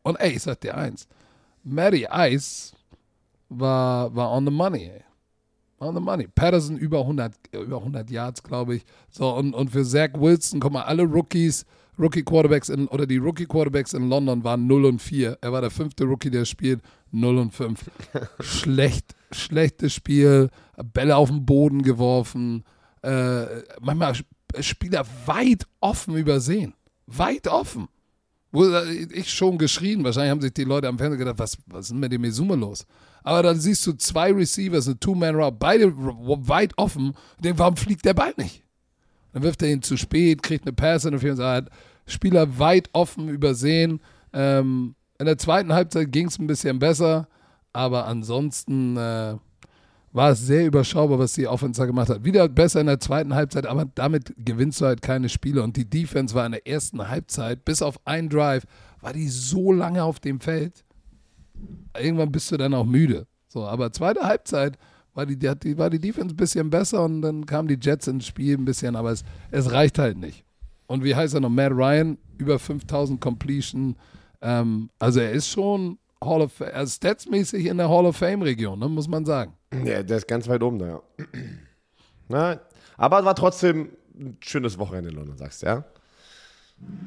und 0.03 0.17
ey, 0.17 0.33
ich 0.33 0.43
sag 0.43 0.61
dir 0.61 0.77
eins, 0.77 1.09
Matty 1.63 2.07
Ice 2.13 2.75
war, 3.49 4.15
war 4.15 4.31
on 4.33 4.45
the 4.45 4.53
money, 4.53 4.85
ey. 4.85 5.05
On 5.81 5.95
the 5.95 6.01
money. 6.01 6.29
Patterson 6.35 6.77
über 6.77 7.01
100, 7.01 7.35
über 7.53 7.79
100 7.79 8.11
Yards, 8.11 8.43
glaube 8.43 8.77
ich. 8.77 8.85
So, 9.11 9.35
und, 9.35 9.55
und 9.55 9.71
für 9.71 9.85
Zach 9.85 10.11
Wilson, 10.15 10.61
guck 10.61 10.73
mal, 10.73 10.83
alle 10.83 11.03
Rookies, 11.03 11.67
Rookie 11.99 12.23
Quarterbacks 12.23 12.69
in, 12.69 12.87
oder 12.89 13.07
die 13.07 13.19
Rookie 13.19 13.47
Quarterbacks 13.47 13.93
in 13.93 14.09
London 14.09 14.45
waren 14.45 14.67
0 14.67 14.85
und 14.85 15.03
4. 15.03 15.39
Er 15.41 15.53
war 15.53 15.61
der 15.61 15.71
fünfte 15.71 16.05
Rookie, 16.05 16.31
der 16.31 16.45
spielt 16.45 16.81
0 17.15 17.39
und 17.39 17.55
5. 17.55 17.91
Schlecht, 18.41 19.15
schlechtes 19.31 19.95
Spiel, 19.95 20.51
Bälle 20.93 21.17
auf 21.17 21.31
den 21.31 21.47
Boden 21.47 21.83
geworfen, 21.83 22.65
äh, 23.03 23.47
manchmal 23.81 24.15
Spieler 24.61 25.05
weit 25.27 25.67
offen 25.81 26.17
übersehen. 26.17 26.75
Weit 27.07 27.49
offen. 27.49 27.89
Wo 28.53 28.65
ich 29.13 29.33
schon 29.33 29.59
geschrien, 29.59 30.05
wahrscheinlich 30.05 30.31
haben 30.31 30.41
sich 30.41 30.55
die 30.55 30.65
Leute 30.65 30.87
am 30.87 30.97
Fernseher 30.97 31.19
gedacht, 31.19 31.39
was, 31.39 31.59
was 31.67 31.87
ist 31.87 31.91
denn 31.91 31.99
mit 31.99 32.13
dem 32.13 32.21
Mesume 32.21 32.55
los? 32.55 32.87
Aber 33.25 33.43
dann 33.43 33.59
siehst 33.59 33.85
du 33.87 33.95
zwei 33.95 34.33
Receivers, 34.33 34.87
eine 34.87 35.01
Two-Man-Route, 35.01 35.57
beide 35.59 35.93
weit 35.97 36.73
offen. 36.77 37.15
Und 37.43 37.59
warum 37.59 37.77
fliegt 37.77 38.05
der 38.05 38.15
Ball 38.15 38.33
nicht? 38.37 38.63
Dann 39.33 39.43
wirft 39.43 39.63
er 39.63 39.73
ihn 39.73 39.83
zu 39.83 39.97
spät, 39.97 40.43
kriegt 40.43 40.67
eine 40.67 40.73
Pass 40.73 41.05
und 41.05 41.21
hat 41.21 41.71
Spieler 42.07 42.59
weit 42.59 42.91
offen 42.93 43.29
übersehen. 43.29 44.01
Ähm, 44.33 44.95
in 45.19 45.27
der 45.27 45.39
zweiten 45.39 45.73
Halbzeit 45.73 46.13
ging 46.13 46.27
es 46.27 46.39
ein 46.39 46.47
bisschen 46.47 46.79
besser, 46.79 47.29
aber 47.73 48.07
ansonsten 48.07 48.97
äh, 48.97 49.37
war 50.13 50.31
es 50.31 50.47
sehr 50.47 50.67
überschaubar, 50.67 51.19
was 51.19 51.33
die 51.33 51.49
Offense 51.49 51.85
gemacht 51.87 52.09
hat. 52.09 52.25
Wieder 52.25 52.49
besser 52.49 52.81
in 52.81 52.87
der 52.87 53.01
zweiten 53.01 53.35
Halbzeit, 53.35 53.67
aber 53.67 53.85
damit 53.95 54.33
gewinnst 54.39 54.81
du 54.81 54.87
halt 54.87 55.03
keine 55.03 55.29
Spiele. 55.29 55.63
Und 55.63 55.77
die 55.77 55.89
Defense 55.89 56.35
war 56.35 56.47
in 56.47 56.53
der 56.53 56.67
ersten 56.67 57.09
Halbzeit, 57.09 57.65
bis 57.65 57.83
auf 57.83 57.99
einen 58.05 58.29
Drive, 58.29 58.65
war 59.01 59.13
die 59.13 59.29
so 59.29 59.73
lange 59.73 60.05
auf 60.05 60.21
dem 60.21 60.41
Feld. 60.41 60.85
Irgendwann 61.99 62.31
bist 62.31 62.51
du 62.53 62.57
dann 62.57 62.75
auch 62.75 62.87
müde. 62.87 63.27
So, 63.49 63.65
aber 63.67 63.93
zweite 63.93 64.23
Halbzeit 64.23 64.79
war 65.15 65.27
die, 65.27 65.37
die, 65.37 65.79
war 65.79 65.91
die 65.91 66.01
Defense 66.01 66.35
ein 66.35 66.37
bisschen 66.37 66.71
besser 66.71 67.05
und 67.05 67.23
dann 67.23 67.47
kamen 67.47 67.69
die 67.69 67.79
Jets 67.81 68.07
ins 68.07 68.27
Spiel 68.27 68.57
ein 68.57 68.65
bisschen, 68.65 68.97
aber 68.97 69.13
es, 69.13 69.25
es 69.51 69.71
reicht 69.71 69.99
halt 69.99 70.17
nicht. 70.17 70.45
Und 70.87 71.03
wie 71.03 71.15
heißt 71.15 71.35
er 71.35 71.41
noch? 71.41 71.51
Matt 71.51 71.73
Ryan, 71.73 72.19
über 72.39 72.59
5000 72.59 73.21
Completion. 73.21 73.97
Ähm, 74.45 74.91
also 74.99 75.21
er 75.21 75.33
ist 75.33 75.49
schon 75.49 75.99
Hall 76.23 76.43
of 76.43 76.61
er 76.61 76.87
statsmäßig 76.87 77.67
in 77.67 77.79
der 77.79 77.89
Hall 77.89 78.07
of 78.07 78.17
Fame-Region, 78.17 78.79
ne, 78.79 78.89
muss 78.89 79.09
man 79.09 79.25
sagen. 79.25 79.55
Ja, 79.85 80.03
der 80.03 80.19
ist 80.19 80.29
ganz 80.29 80.47
weit 80.49 80.63
oben 80.63 80.79
da, 80.79 80.87
ja. 80.87 81.03
Na, 82.29 82.61
aber 82.97 83.25
war 83.25 83.35
trotzdem 83.35 83.91
ein 84.15 84.37
schönes 84.41 84.79
Wochenende 84.79 85.11
in 85.11 85.17
London, 85.17 85.37
sagst 85.37 85.63
du, 85.63 85.67
ja? 85.67 85.85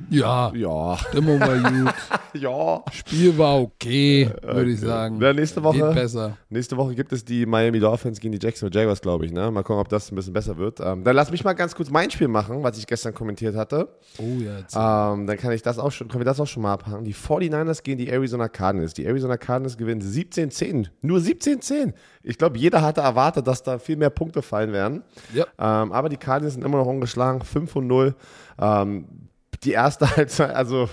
Ja. 0.09 0.51
Ja. 0.55 0.97
Stimmung 0.97 1.39
war 1.39 1.57
gut. 1.57 1.93
ja. 2.33 2.83
Spiel 2.91 3.37
war 3.37 3.59
okay, 3.59 4.29
würde 4.41 4.71
ich 4.71 4.79
sagen. 4.79 5.21
Ja, 5.21 5.33
nächste 5.33 5.63
Woche, 5.63 5.79
Geht 5.79 5.95
besser. 5.95 6.37
Nächste 6.49 6.77
Woche 6.77 6.95
gibt 6.95 7.11
es 7.11 7.25
die 7.25 7.45
Miami 7.45 7.79
Dolphins 7.79 8.19
gegen 8.19 8.31
die 8.31 8.39
Jacksonville 8.41 8.79
Jaguars, 8.79 9.01
glaube 9.01 9.25
ich. 9.25 9.33
Ne? 9.33 9.51
Mal 9.51 9.63
gucken, 9.63 9.81
ob 9.81 9.89
das 9.89 10.11
ein 10.11 10.15
bisschen 10.15 10.33
besser 10.33 10.57
wird. 10.57 10.79
Ähm, 10.79 11.03
dann 11.03 11.15
lass 11.15 11.31
mich 11.31 11.43
mal 11.43 11.53
ganz 11.53 11.75
kurz 11.75 11.89
mein 11.89 12.09
Spiel 12.09 12.27
machen, 12.27 12.63
was 12.63 12.77
ich 12.77 12.87
gestern 12.87 13.13
kommentiert 13.13 13.55
hatte. 13.55 13.89
Oh 14.17 14.23
ja. 14.39 15.13
Ähm, 15.13 15.27
dann 15.27 15.37
kann 15.37 15.51
ich 15.51 15.61
das 15.61 15.77
auch 15.77 15.91
schon, 15.91 16.07
können 16.07 16.21
wir 16.21 16.25
das 16.25 16.39
auch 16.39 16.47
schon 16.47 16.63
mal 16.63 16.73
abhaken. 16.73 17.03
Die 17.03 17.15
49ers 17.15 17.83
gegen 17.83 17.97
die 17.97 18.07
Arizona 18.09 18.47
Cardinals. 18.47 18.93
Die 18.93 19.05
Arizona 19.05 19.37
Cardinals 19.37 19.77
gewinnen 19.77 20.01
17-10. 20.01 20.87
Nur 21.01 21.19
17-10. 21.19 21.93
Ich 22.23 22.37
glaube, 22.37 22.57
jeder 22.57 22.81
hatte 22.81 23.01
erwartet, 23.01 23.47
dass 23.47 23.63
da 23.63 23.77
viel 23.77 23.97
mehr 23.97 24.09
Punkte 24.09 24.41
fallen 24.41 24.71
werden. 24.71 25.03
Ja. 25.33 25.45
Ähm, 25.59 25.91
aber 25.91 26.07
die 26.07 26.17
Cardinals 26.17 26.53
sind 26.53 26.63
immer 26.63 26.77
noch 26.77 26.87
ungeschlagen. 26.87 27.41
5 27.41 27.75
0. 27.75 28.15
Ähm, 28.59 29.26
die 29.67 29.73
erste 29.73 30.10
Halbzeit, 30.15 30.56
also, 30.56 30.89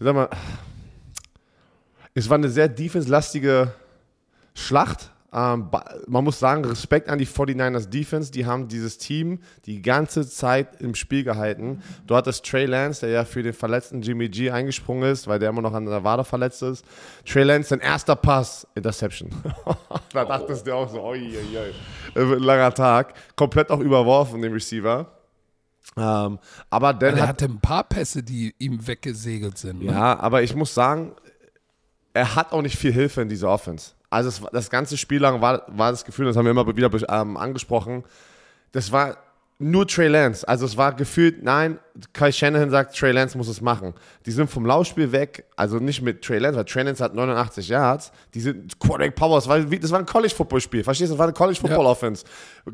sag 0.00 0.14
mal, 0.14 0.28
es 2.14 2.28
war 2.30 2.38
eine 2.38 2.48
sehr 2.48 2.68
defense-lastige 2.68 3.72
Schlacht. 4.54 5.10
Ähm, 5.34 5.68
man 6.06 6.24
muss 6.24 6.38
sagen, 6.38 6.64
Respekt 6.64 7.10
an 7.10 7.18
die 7.18 7.26
49ers 7.26 7.90
Defense. 7.90 8.32
Die 8.32 8.46
haben 8.46 8.68
dieses 8.68 8.96
Team 8.96 9.40
die 9.66 9.82
ganze 9.82 10.26
Zeit 10.26 10.80
im 10.80 10.94
Spiel 10.94 11.24
gehalten. 11.24 11.82
Du 12.06 12.16
hattest 12.16 12.46
Trey 12.46 12.64
Lance, 12.64 13.02
der 13.02 13.10
ja 13.10 13.24
für 13.26 13.42
den 13.42 13.52
verletzten 13.52 14.00
Jimmy 14.00 14.30
G 14.30 14.50
eingesprungen 14.50 15.10
ist, 15.10 15.28
weil 15.28 15.38
der 15.38 15.50
immer 15.50 15.60
noch 15.60 15.74
an 15.74 15.84
der 15.84 16.04
Wade 16.04 16.24
verletzt 16.24 16.62
ist. 16.62 16.86
Trey 17.26 17.42
Lance, 17.42 17.68
sein 17.68 17.80
erster 17.80 18.16
Pass, 18.16 18.66
Interception. 18.74 19.28
da 20.14 20.24
dachtest 20.24 20.66
du 20.66 20.72
auch 20.74 20.88
so, 20.88 21.02
oi, 21.02 21.18
oi, 21.18 21.58
oi. 21.58 22.32
Ein 22.34 22.38
langer 22.38 22.72
Tag. 22.72 23.12
Komplett 23.36 23.70
auch 23.70 23.80
überworfen, 23.80 24.40
den 24.40 24.54
Receiver. 24.54 25.15
Ähm, 25.96 26.38
aber 26.70 26.92
dann 26.94 27.16
er 27.16 27.22
hat, 27.22 27.28
hatte 27.28 27.44
ein 27.46 27.60
paar 27.60 27.84
Pässe, 27.84 28.22
die 28.22 28.54
ihm 28.58 28.86
weggesegelt 28.86 29.58
sind. 29.58 29.82
Ne? 29.82 29.92
ja, 29.92 30.18
aber 30.18 30.42
ich 30.42 30.54
muss 30.54 30.74
sagen, 30.74 31.12
er 32.12 32.34
hat 32.34 32.52
auch 32.52 32.62
nicht 32.62 32.76
viel 32.76 32.92
Hilfe 32.92 33.22
in 33.22 33.28
dieser 33.28 33.50
Offense. 33.50 33.92
Also 34.10 34.28
es, 34.28 34.42
das 34.52 34.70
ganze 34.70 34.96
Spiel 34.96 35.20
lang 35.20 35.40
war, 35.40 35.62
war 35.68 35.90
das 35.90 36.04
Gefühl, 36.04 36.26
das 36.26 36.36
haben 36.36 36.44
wir 36.44 36.50
immer 36.50 36.66
wieder 36.76 36.90
ähm, 37.08 37.36
angesprochen, 37.36 38.04
das 38.72 38.92
war 38.92 39.16
nur 39.58 39.88
Trey 39.88 40.08
Lance. 40.08 40.46
Also 40.46 40.66
es 40.66 40.76
war 40.76 40.92
gefühlt, 40.94 41.42
nein, 41.42 41.78
Kai 42.12 42.30
Shanahan 42.30 42.70
sagt, 42.70 42.94
Trey 42.94 43.12
Lance 43.12 43.38
muss 43.38 43.48
es 43.48 43.62
machen. 43.62 43.94
Die 44.26 44.30
sind 44.30 44.50
vom 44.50 44.66
Laufspiel 44.66 45.12
weg, 45.12 45.46
also 45.56 45.78
nicht 45.78 46.02
mit 46.02 46.22
Trey 46.22 46.38
Lance, 46.38 46.58
weil 46.58 46.66
Trey 46.66 46.82
Lance 46.82 47.02
hat 47.02 47.14
89 47.14 47.68
Yards. 47.68 48.12
Die 48.34 48.40
sind 48.40 48.78
Quarterback 48.78 49.14
Power, 49.14 49.36
das 49.36 49.48
war, 49.48 49.58
das 49.58 49.90
war 49.90 49.98
ein 49.98 50.06
College-Football-Spiel, 50.06 50.84
verstehst 50.84 51.10
du? 51.10 51.14
Das 51.14 51.18
war 51.18 51.26
eine 51.26 51.32
College-Football-Offense. 51.32 52.24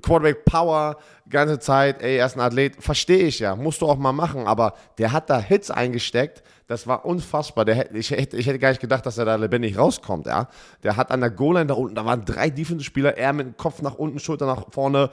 Quarterback 0.02 0.44
Power, 0.44 0.96
ganze 1.28 1.60
Zeit, 1.60 2.02
ey, 2.02 2.16
er 2.16 2.26
ist 2.26 2.36
ein 2.36 2.40
Athlet, 2.40 2.82
verstehe 2.82 3.26
ich 3.26 3.38
ja, 3.38 3.54
musst 3.54 3.80
du 3.80 3.86
auch 3.86 3.96
mal 3.96 4.12
machen, 4.12 4.48
aber 4.48 4.74
der 4.98 5.12
hat 5.12 5.30
da 5.30 5.38
Hits 5.38 5.70
eingesteckt, 5.70 6.42
das 6.72 6.86
war 6.86 7.04
unfassbar. 7.04 7.64
Der, 7.64 7.94
ich, 7.94 8.10
hätte, 8.10 8.36
ich 8.36 8.46
hätte 8.46 8.58
gar 8.58 8.70
nicht 8.70 8.80
gedacht, 8.80 9.04
dass 9.04 9.18
er 9.18 9.26
da 9.26 9.36
lebendig 9.36 9.76
rauskommt. 9.76 10.26
Ja? 10.26 10.48
Der 10.82 10.96
hat 10.96 11.10
an 11.10 11.20
der 11.20 11.30
Goal-Line 11.30 11.66
da 11.66 11.74
unten, 11.74 11.94
da 11.94 12.06
waren 12.06 12.24
drei 12.24 12.48
Defensive-Spieler, 12.48 13.18
er 13.18 13.32
mit 13.34 13.46
dem 13.46 13.56
Kopf 13.58 13.82
nach 13.82 13.96
unten, 13.96 14.18
Schulter 14.18 14.46
nach 14.46 14.64
vorne. 14.70 15.10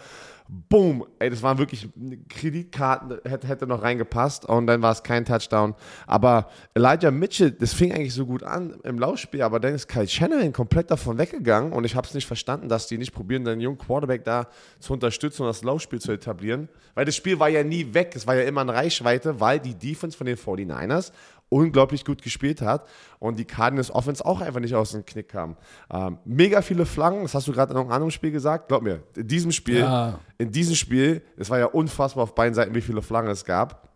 Boom. 0.52 1.06
Ey, 1.20 1.30
das 1.30 1.44
waren 1.44 1.60
wirklich 1.60 1.88
Kreditkarten, 2.28 3.20
hätte, 3.24 3.48
hätte 3.48 3.68
noch 3.68 3.84
reingepasst 3.84 4.46
und 4.46 4.66
dann 4.66 4.82
war 4.82 4.92
es 4.92 5.04
kein 5.04 5.24
Touchdown. 5.24 5.76
Aber 6.08 6.50
Elijah 6.74 7.12
Mitchell, 7.12 7.52
das 7.52 7.74
fing 7.74 7.94
eigentlich 7.94 8.16
so 8.16 8.26
gut 8.26 8.42
an 8.42 8.76
im 8.84 8.98
Laufspiel, 8.98 9.44
aber 9.44 9.60
dann 9.60 9.76
ist 9.76 9.88
Kyle 9.88 10.08
Shanahan 10.08 10.52
komplett 10.52 10.90
davon 10.90 11.20
weggegangen 11.20 11.72
und 11.72 11.84
ich 11.84 11.96
habe 11.96 12.08
es 12.08 12.16
nicht 12.16 12.26
verstanden, 12.26 12.68
dass 12.68 12.88
die 12.88 12.98
nicht 12.98 13.14
probieren, 13.14 13.46
den 13.46 13.62
jungen 13.62 13.78
Quarterback 13.78 14.24
da 14.24 14.48
zu 14.80 14.94
unterstützen 14.94 15.44
und 15.44 15.50
das 15.50 15.62
Laufspiel 15.62 16.02
zu 16.02 16.12
etablieren. 16.12 16.68
Weil 16.96 17.06
das 17.06 17.16
Spiel 17.16 17.40
war 17.40 17.50
ja 17.50 17.64
nie 17.64 17.94
weg, 17.94 18.14
es 18.16 18.26
war 18.26 18.36
ja 18.36 18.42
immer 18.42 18.64
in 18.64 18.72
Reichweite, 18.72 19.40
weil 19.40 19.60
die 19.60 19.76
Defense 19.76 20.18
von 20.18 20.26
den 20.26 20.36
49ers 20.36 21.12
unglaublich 21.50 22.06
gut 22.06 22.22
gespielt 22.22 22.62
hat 22.62 22.88
und 23.19 23.38
die 23.38 23.45
Cardinals 23.45 23.91
Offense 23.91 24.25
auch 24.25 24.41
einfach 24.41 24.60
nicht 24.62 24.73
aus 24.75 24.91
dem 24.93 25.05
Knick 25.05 25.29
kam. 25.29 25.58
Ähm, 25.91 26.17
mega 26.25 26.62
viele 26.62 26.86
Flanken, 26.86 27.23
das 27.23 27.36
hast 27.36 27.47
du 27.47 27.51
gerade 27.51 27.73
in 27.73 27.79
einem 27.79 27.91
anderen 27.91 28.12
Spiel 28.12 28.32
gesagt. 28.32 28.69
Glaub 28.69 28.82
mir, 28.82 29.03
in 29.15 29.27
diesem 29.27 29.51
Spiel, 29.51 29.79
Ja. 29.79 30.19
in 30.38 30.51
diesem 30.51 30.75
Spiel, 30.75 31.21
es 31.38 31.49
war 31.49 31.60
ja 31.60 31.65
unfassbar 31.65 32.23
auf 32.23 32.34
beiden 32.36 32.53
Seiten, 32.53 32.73
wie 32.75 32.82
viele 32.82 33.01
Flanken 33.01 33.32
es 33.32 33.45
gab. 33.45 33.89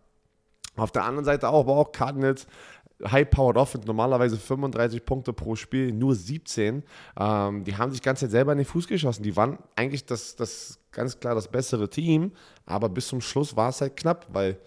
Auf 0.76 0.90
der 0.92 1.04
anderen 1.04 1.24
Seite 1.24 1.48
auch, 1.48 1.60
aber 1.60 1.76
auch 1.76 1.92
Cardinals 1.92 2.46
High-Powered 3.04 3.56
Offense, 3.56 3.86
normalerweise 3.86 4.36
35 4.36 5.04
Punkte 5.04 5.32
pro 5.32 5.56
Spiel, 5.56 5.92
nur 5.92 6.14
17. 6.14 6.82
Ähm, 7.18 7.64
die 7.64 7.76
haben 7.76 7.90
sich 7.90 8.00
ganz 8.02 8.20
selber 8.20 8.52
in 8.52 8.58
den 8.58 8.64
Fuß 8.66 8.86
geschossen. 8.86 9.22
Die 9.24 9.36
waren 9.36 9.58
eigentlich 9.74 10.06
das, 10.06 10.36
das 10.36 10.78
ganz 10.92 11.18
klar 11.18 11.34
das 11.34 11.48
bessere 11.48 11.90
Team, 11.90 12.32
aber 12.66 12.88
bis 12.88 13.08
zum 13.08 13.20
Schluss 13.20 13.56
war 13.56 13.70
es 13.70 13.80
halt 13.80 13.96
knapp, 13.96 14.26
weil 14.32 14.58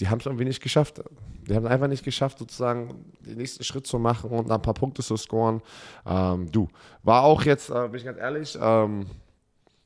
die 0.00 0.08
haben 0.08 0.20
es 0.20 0.26
irgendwie 0.26 0.44
nicht 0.44 0.62
geschafft. 0.62 1.02
Die 1.48 1.54
haben 1.54 1.64
es 1.64 1.70
einfach 1.70 1.88
nicht 1.88 2.04
geschafft, 2.04 2.38
sozusagen 2.38 3.04
den 3.20 3.38
nächsten 3.38 3.64
Schritt 3.64 3.86
zu 3.86 3.98
machen 3.98 4.30
und 4.30 4.50
ein 4.50 4.62
paar 4.62 4.74
Punkte 4.74 5.02
zu 5.02 5.16
scoren. 5.16 5.62
Ähm, 6.06 6.50
du, 6.50 6.68
war 7.02 7.22
auch 7.22 7.42
jetzt, 7.42 7.70
äh, 7.70 7.88
bin 7.88 7.96
ich 7.96 8.04
ganz 8.04 8.18
ehrlich, 8.18 8.58
ähm, 8.60 9.06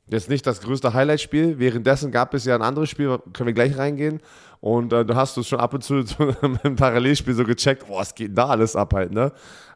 Jetzt 0.07 0.29
nicht 0.29 0.45
das 0.45 0.59
größte 0.59 0.93
Highlight-Spiel. 0.93 1.59
Währenddessen 1.59 2.11
gab 2.11 2.33
es 2.33 2.43
ja 2.43 2.55
ein 2.55 2.61
anderes 2.61 2.89
Spiel, 2.89 3.19
können 3.31 3.47
wir 3.47 3.53
gleich 3.53 3.77
reingehen. 3.77 4.19
Und 4.59 4.91
äh, 4.91 5.05
du 5.05 5.15
hast 5.15 5.37
es 5.37 5.47
schon 5.47 5.59
ab 5.59 5.73
und 5.73 5.81
zu 5.83 6.03
im 6.63 6.75
Parallelspiel 6.75 7.33
so 7.33 7.43
gecheckt, 7.45 7.87
boah, 7.87 7.99
was 7.99 8.13
geht 8.13 8.37
da 8.37 8.47
alles 8.47 8.75
ab 8.75 8.93
halt, 8.93 9.11
ne? 9.11 9.31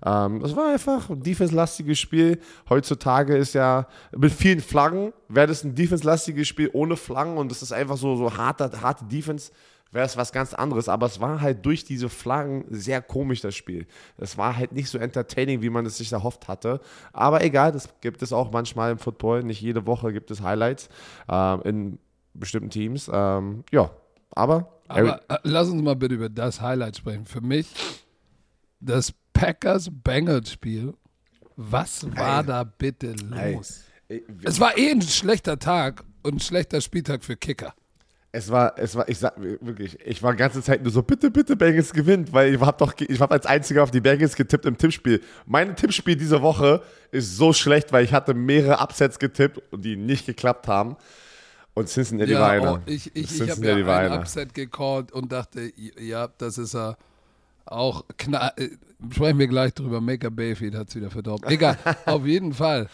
Ähm, 0.05 0.41
das 0.41 0.55
war 0.55 0.71
einfach 0.71 1.09
ein 1.09 1.23
defense-lastiges 1.23 1.97
Spiel. 1.97 2.39
Heutzutage 2.69 3.35
ist 3.35 3.53
ja 3.53 3.87
mit 4.15 4.33
vielen 4.33 4.59
Flaggen, 4.59 5.13
wäre 5.29 5.47
das 5.47 5.63
ein 5.63 5.75
defense-lastiges 5.75 6.47
Spiel 6.47 6.69
ohne 6.73 6.97
Flaggen 6.97 7.37
und 7.37 7.49
das 7.49 7.61
ist 7.61 7.71
einfach 7.71 7.97
so, 7.97 8.15
so 8.15 8.37
harte, 8.37 8.69
harte 8.81 9.05
Defense 9.05 9.51
wäre 9.91 10.05
es 10.05 10.17
was 10.17 10.31
ganz 10.31 10.53
anderes. 10.53 10.89
Aber 10.89 11.05
es 11.05 11.19
war 11.19 11.41
halt 11.41 11.65
durch 11.65 11.83
diese 11.85 12.09
Flaggen 12.09 12.65
sehr 12.69 13.01
komisch, 13.01 13.41
das 13.41 13.55
Spiel. 13.55 13.87
Es 14.17 14.37
war 14.37 14.55
halt 14.57 14.71
nicht 14.71 14.89
so 14.89 14.97
entertaining, 14.97 15.61
wie 15.61 15.69
man 15.69 15.85
es 15.85 15.97
sich 15.97 16.11
erhofft 16.11 16.47
hatte. 16.47 16.79
Aber 17.13 17.43
egal, 17.43 17.71
das 17.71 17.89
gibt 18.01 18.21
es 18.21 18.33
auch 18.33 18.51
manchmal 18.51 18.91
im 18.91 18.97
Football. 18.99 19.43
Nicht 19.43 19.61
jede 19.61 19.85
Woche 19.85 20.13
gibt 20.13 20.31
es 20.31 20.41
Highlights 20.41 20.89
ähm, 21.29 21.61
in 21.63 21.99
bestimmten 22.33 22.69
Teams. 22.69 23.09
Ähm, 23.11 23.63
ja, 23.71 23.89
aber. 24.31 24.73
Aber 24.87 25.21
äh, 25.29 25.37
lass 25.43 25.67
uns 25.69 25.81
mal 25.81 25.95
bitte 25.95 26.15
über 26.15 26.29
das 26.29 26.61
Highlight 26.61 26.97
sprechen. 26.97 27.25
Für 27.25 27.41
mich 27.41 27.67
das 28.79 29.13
Packers-Bengals-Spiel. 29.33 30.93
Was 31.55 32.05
war 32.15 32.41
Ey. 32.41 32.45
da 32.45 32.63
bitte 32.63 33.15
Ey, 33.35 33.55
los? 33.55 33.81
ey, 34.09 34.23
Es 34.43 34.59
war 34.59 34.77
eh 34.77 34.91
ein 34.91 35.01
schlechter 35.01 35.57
Tag 35.57 36.03
und 36.23 36.35
ein 36.35 36.39
schlechter 36.39 36.81
Spieltag 36.81 37.23
für 37.23 37.35
Kicker. 37.35 37.73
Es 38.31 38.51
war, 38.51 38.77
es 38.77 38.95
war, 38.95 39.07
ich 39.07 39.17
sag 39.17 39.33
wirklich, 39.37 39.97
ich 40.05 40.21
war 40.21 40.33
die 40.33 40.37
ganze 40.37 40.61
Zeit 40.61 40.83
nur 40.83 40.91
so, 40.91 41.01
bitte, 41.01 41.31
bitte 41.31 41.55
Bengals 41.55 41.93
gewinnt, 41.93 42.33
weil 42.33 42.53
ich 42.53 42.61
habe 42.61 42.77
doch, 42.77 42.93
ich 42.99 43.19
habe 43.19 43.33
als 43.33 43.45
einziger 43.45 43.83
auf 43.83 43.89
die 43.89 44.01
Bengals 44.01 44.35
getippt 44.35 44.65
im 44.65 44.77
Tippspiel. 44.77 45.21
Mein 45.45 45.75
Tippspiel 45.75 46.15
diese 46.17 46.41
Woche 46.41 46.83
ist 47.11 47.37
so 47.37 47.53
schlecht, 47.53 47.93
weil 47.93 48.03
ich 48.03 48.13
hatte 48.13 48.33
mehrere 48.33 48.79
Upsets 48.81 49.17
getippt 49.17 49.61
und 49.71 49.83
die 49.83 49.95
nicht 49.95 50.25
geklappt 50.25 50.67
haben. 50.67 50.97
Und 51.73 51.89
Cincinnati 51.89 52.33
war 52.33 52.49
einer. 52.49 52.73
oh, 52.73 52.79
ich, 52.85 53.15
ich, 53.15 53.39
ich 53.39 53.49
habe 53.49 53.65
ja 53.65 53.85
war 53.85 53.99
ein 53.99 54.11
einer. 54.11 54.21
Upset 54.21 54.53
gecallt 54.53 55.11
und 55.11 55.31
dachte, 55.31 55.71
ja, 55.99 56.27
das 56.27 56.57
ist 56.57 56.75
er 56.75 56.97
auch 57.65 58.03
kna 58.17 58.51
äh, 58.57 58.69
Sprechen 59.11 59.37
wir 59.37 59.47
gleich 59.47 59.73
drüber. 59.75 60.01
Maker 60.01 60.31
Bayfield 60.31 60.73
hat 60.75 60.89
es 60.89 60.95
wieder 60.95 61.11
verdorben. 61.11 61.47
Egal, 61.49 61.77
auf 62.05 62.25
jeden 62.25 62.53
Fall. 62.53 62.87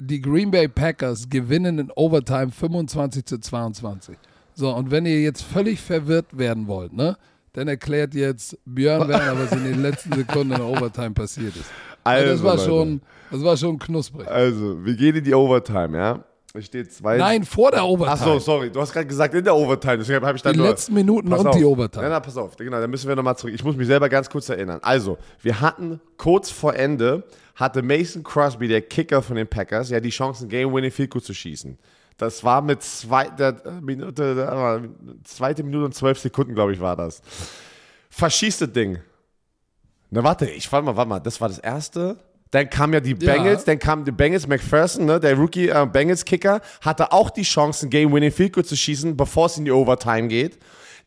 Die 0.00 0.20
Green 0.20 0.50
Bay 0.50 0.66
Packers 0.66 1.28
gewinnen 1.28 1.78
in 1.78 1.90
Overtime 1.92 2.50
25 2.50 3.24
zu 3.24 3.38
22. 3.38 4.18
So, 4.54 4.70
und 4.74 4.90
wenn 4.90 5.06
ihr 5.06 5.20
jetzt 5.20 5.42
völlig 5.42 5.80
verwirrt 5.80 6.36
werden 6.38 6.66
wollt, 6.66 6.92
ne, 6.92 7.16
dann 7.52 7.68
erklärt 7.68 8.14
jetzt 8.14 8.58
Björn 8.64 9.08
Werner, 9.08 9.38
was 9.38 9.52
in 9.52 9.64
den 9.64 9.82
letzten 9.82 10.12
Sekunden 10.12 10.52
in 10.52 10.58
der 10.58 10.66
Overtime 10.66 11.10
passiert 11.12 11.54
ist. 11.56 11.70
Also, 12.02 12.32
das 12.32 12.42
war 12.42 12.58
schon, 12.58 13.00
das 13.30 13.42
war 13.42 13.56
schon 13.56 13.78
knusprig. 13.78 14.26
Also, 14.28 14.84
wir 14.84 14.94
gehen 14.94 15.16
in 15.16 15.24
die 15.24 15.34
Overtime, 15.34 15.96
ja? 15.96 16.24
Es 16.56 16.66
steht 16.66 16.92
zwei. 16.92 17.16
Nein, 17.16 17.42
vor 17.44 17.72
der 17.72 17.84
Overtime. 17.84 18.16
Ach 18.16 18.24
so, 18.24 18.38
sorry. 18.38 18.70
Du 18.70 18.80
hast 18.80 18.92
gerade 18.92 19.06
gesagt 19.06 19.34
in 19.34 19.42
der 19.42 19.56
Overtime. 19.56 19.98
Deswegen 19.98 20.24
habe 20.24 20.36
ich 20.36 20.42
dann 20.42 20.52
Die 20.52 20.60
nur. 20.60 20.68
letzten 20.68 20.94
Minuten 20.94 21.32
und 21.32 21.46
auf. 21.48 21.56
die 21.56 21.64
Overtime. 21.64 22.04
Ja, 22.04 22.10
na, 22.10 22.20
pass 22.20 22.36
auf. 22.36 22.56
Genau, 22.56 22.80
dann 22.80 22.90
müssen 22.90 23.08
wir 23.08 23.16
nochmal 23.16 23.36
zurück. 23.36 23.52
Ich 23.54 23.64
muss 23.64 23.74
mich 23.74 23.88
selber 23.88 24.08
ganz 24.08 24.30
kurz 24.30 24.48
erinnern. 24.48 24.78
Also, 24.82 25.18
wir 25.42 25.60
hatten 25.60 26.00
kurz 26.16 26.50
vor 26.50 26.76
Ende, 26.76 27.24
hatte 27.56 27.82
Mason 27.82 28.22
Crosby, 28.22 28.68
der 28.68 28.82
Kicker 28.82 29.20
von 29.20 29.34
den 29.34 29.48
Packers, 29.48 29.90
ja 29.90 29.98
die 29.98 30.10
Chance, 30.10 30.46
ein 30.46 30.48
Game-Winning 30.48 30.92
Field 30.92 31.10
Goal 31.10 31.22
zu 31.22 31.34
schießen. 31.34 31.76
Das 32.16 32.44
war 32.44 32.62
mit 32.62 32.82
zweiter 32.82 33.80
Minute, 33.80 34.82
äh, 34.84 35.24
zweite 35.24 35.62
Minute 35.64 35.84
und 35.86 35.94
zwölf 35.94 36.18
Sekunden, 36.18 36.54
glaube 36.54 36.72
ich, 36.72 36.80
war 36.80 36.94
das. 36.96 37.20
Verschießt 38.10 38.60
das 38.62 38.72
Ding. 38.72 38.98
Na, 40.10 40.22
warte, 40.22 40.46
ich 40.46 40.70
warte 40.70 40.86
mal, 40.86 40.96
warte 40.96 41.08
mal, 41.08 41.20
das 41.20 41.40
war 41.40 41.48
das 41.48 41.58
erste. 41.58 42.16
Dann 42.52 42.70
kam 42.70 42.92
ja 42.94 43.00
die 43.00 43.16
Ja. 43.18 43.34
Bengals, 43.34 43.64
dann 43.64 43.80
kam 43.80 44.04
die 44.04 44.12
Bengals, 44.12 44.46
McPherson, 44.46 45.06
ne, 45.06 45.18
der 45.18 45.36
Rookie 45.36 45.68
äh, 45.68 45.86
Bengals-Kicker, 45.90 46.60
hatte 46.82 47.10
auch 47.10 47.30
die 47.30 47.42
Chance, 47.42 47.86
ein 47.86 47.90
Game-Winning 47.90 48.30
Field 48.30 48.52
Goal 48.52 48.64
zu 48.64 48.76
schießen, 48.76 49.16
bevor 49.16 49.46
es 49.46 49.58
in 49.58 49.64
die 49.64 49.72
Overtime 49.72 50.28
geht. 50.28 50.58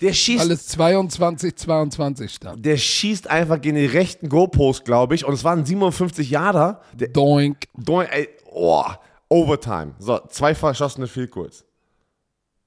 Der 0.01 0.11
schießt, 0.11 0.41
Alles 0.41 0.67
22, 0.67 1.55
22 1.55 2.31
stand. 2.33 2.65
der 2.65 2.75
schießt 2.75 3.29
einfach 3.29 3.61
gegen 3.61 3.77
den 3.77 3.89
rechten 3.89 4.27
Goalpost, 4.27 4.83
glaube 4.83 5.15
ich, 5.15 5.23
und 5.25 5.33
es 5.33 5.43
waren 5.45 5.65
57 5.65 6.29
Jahre. 6.29 6.81
Der, 6.93 7.07
Doink. 7.07 7.63
Doing- 7.77 8.07
ey, 8.11 8.27
oh, 8.51 8.83
Overtime. 9.29 9.93
So, 9.99 10.19
zwei 10.29 10.55
verschossene 10.55 11.07
Field 11.07 11.31
Goals. 11.31 11.65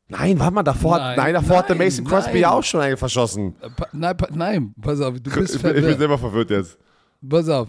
Nein, 0.09 0.38
warte 0.40 0.55
mal, 0.55 0.62
davor, 0.64 0.99
Nein, 0.99 1.09
hat, 1.11 1.16
nein, 1.18 1.35
davor 1.35 1.59
hatte 1.59 1.75
nein, 1.77 1.87
Mason 1.87 2.05
Crosby 2.05 2.38
ja 2.40 2.51
auch 2.51 2.64
schon 2.64 2.81
einen 2.81 2.96
verschossen. 2.96 3.55
Äh, 3.61 3.70
pa- 3.70 3.88
Nein, 3.92 4.16
pa- 4.16 4.29
nein, 4.33 4.75
pass 4.81 5.01
auf, 5.01 5.20
du 5.20 5.31
Ich, 5.31 5.37
bist 5.37 5.53
bin- 5.53 5.57
ich 5.57 5.62
bin 5.62 5.73
verwirrt. 5.83 5.99
selber 5.99 6.18
verwirrt 6.18 6.51
jetzt. 6.51 6.79
Pass 7.29 7.49
auf. 7.49 7.68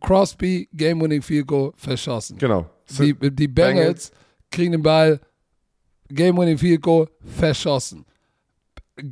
Crosby, 0.00 0.68
Game-Winning 0.72 1.20
Field 1.20 1.46
Goal, 1.48 1.72
verschossen. 1.74 2.38
Genau. 2.38 2.70
Die, 2.98 3.14
die 3.32 3.48
Bengals 3.48 4.12
kriegen 4.50 4.72
den 4.72 4.82
Ball, 4.82 5.20
Game-Winning 6.08 6.58
Field 6.58 6.80
Goal, 6.80 7.08
verschossen. 7.20 8.04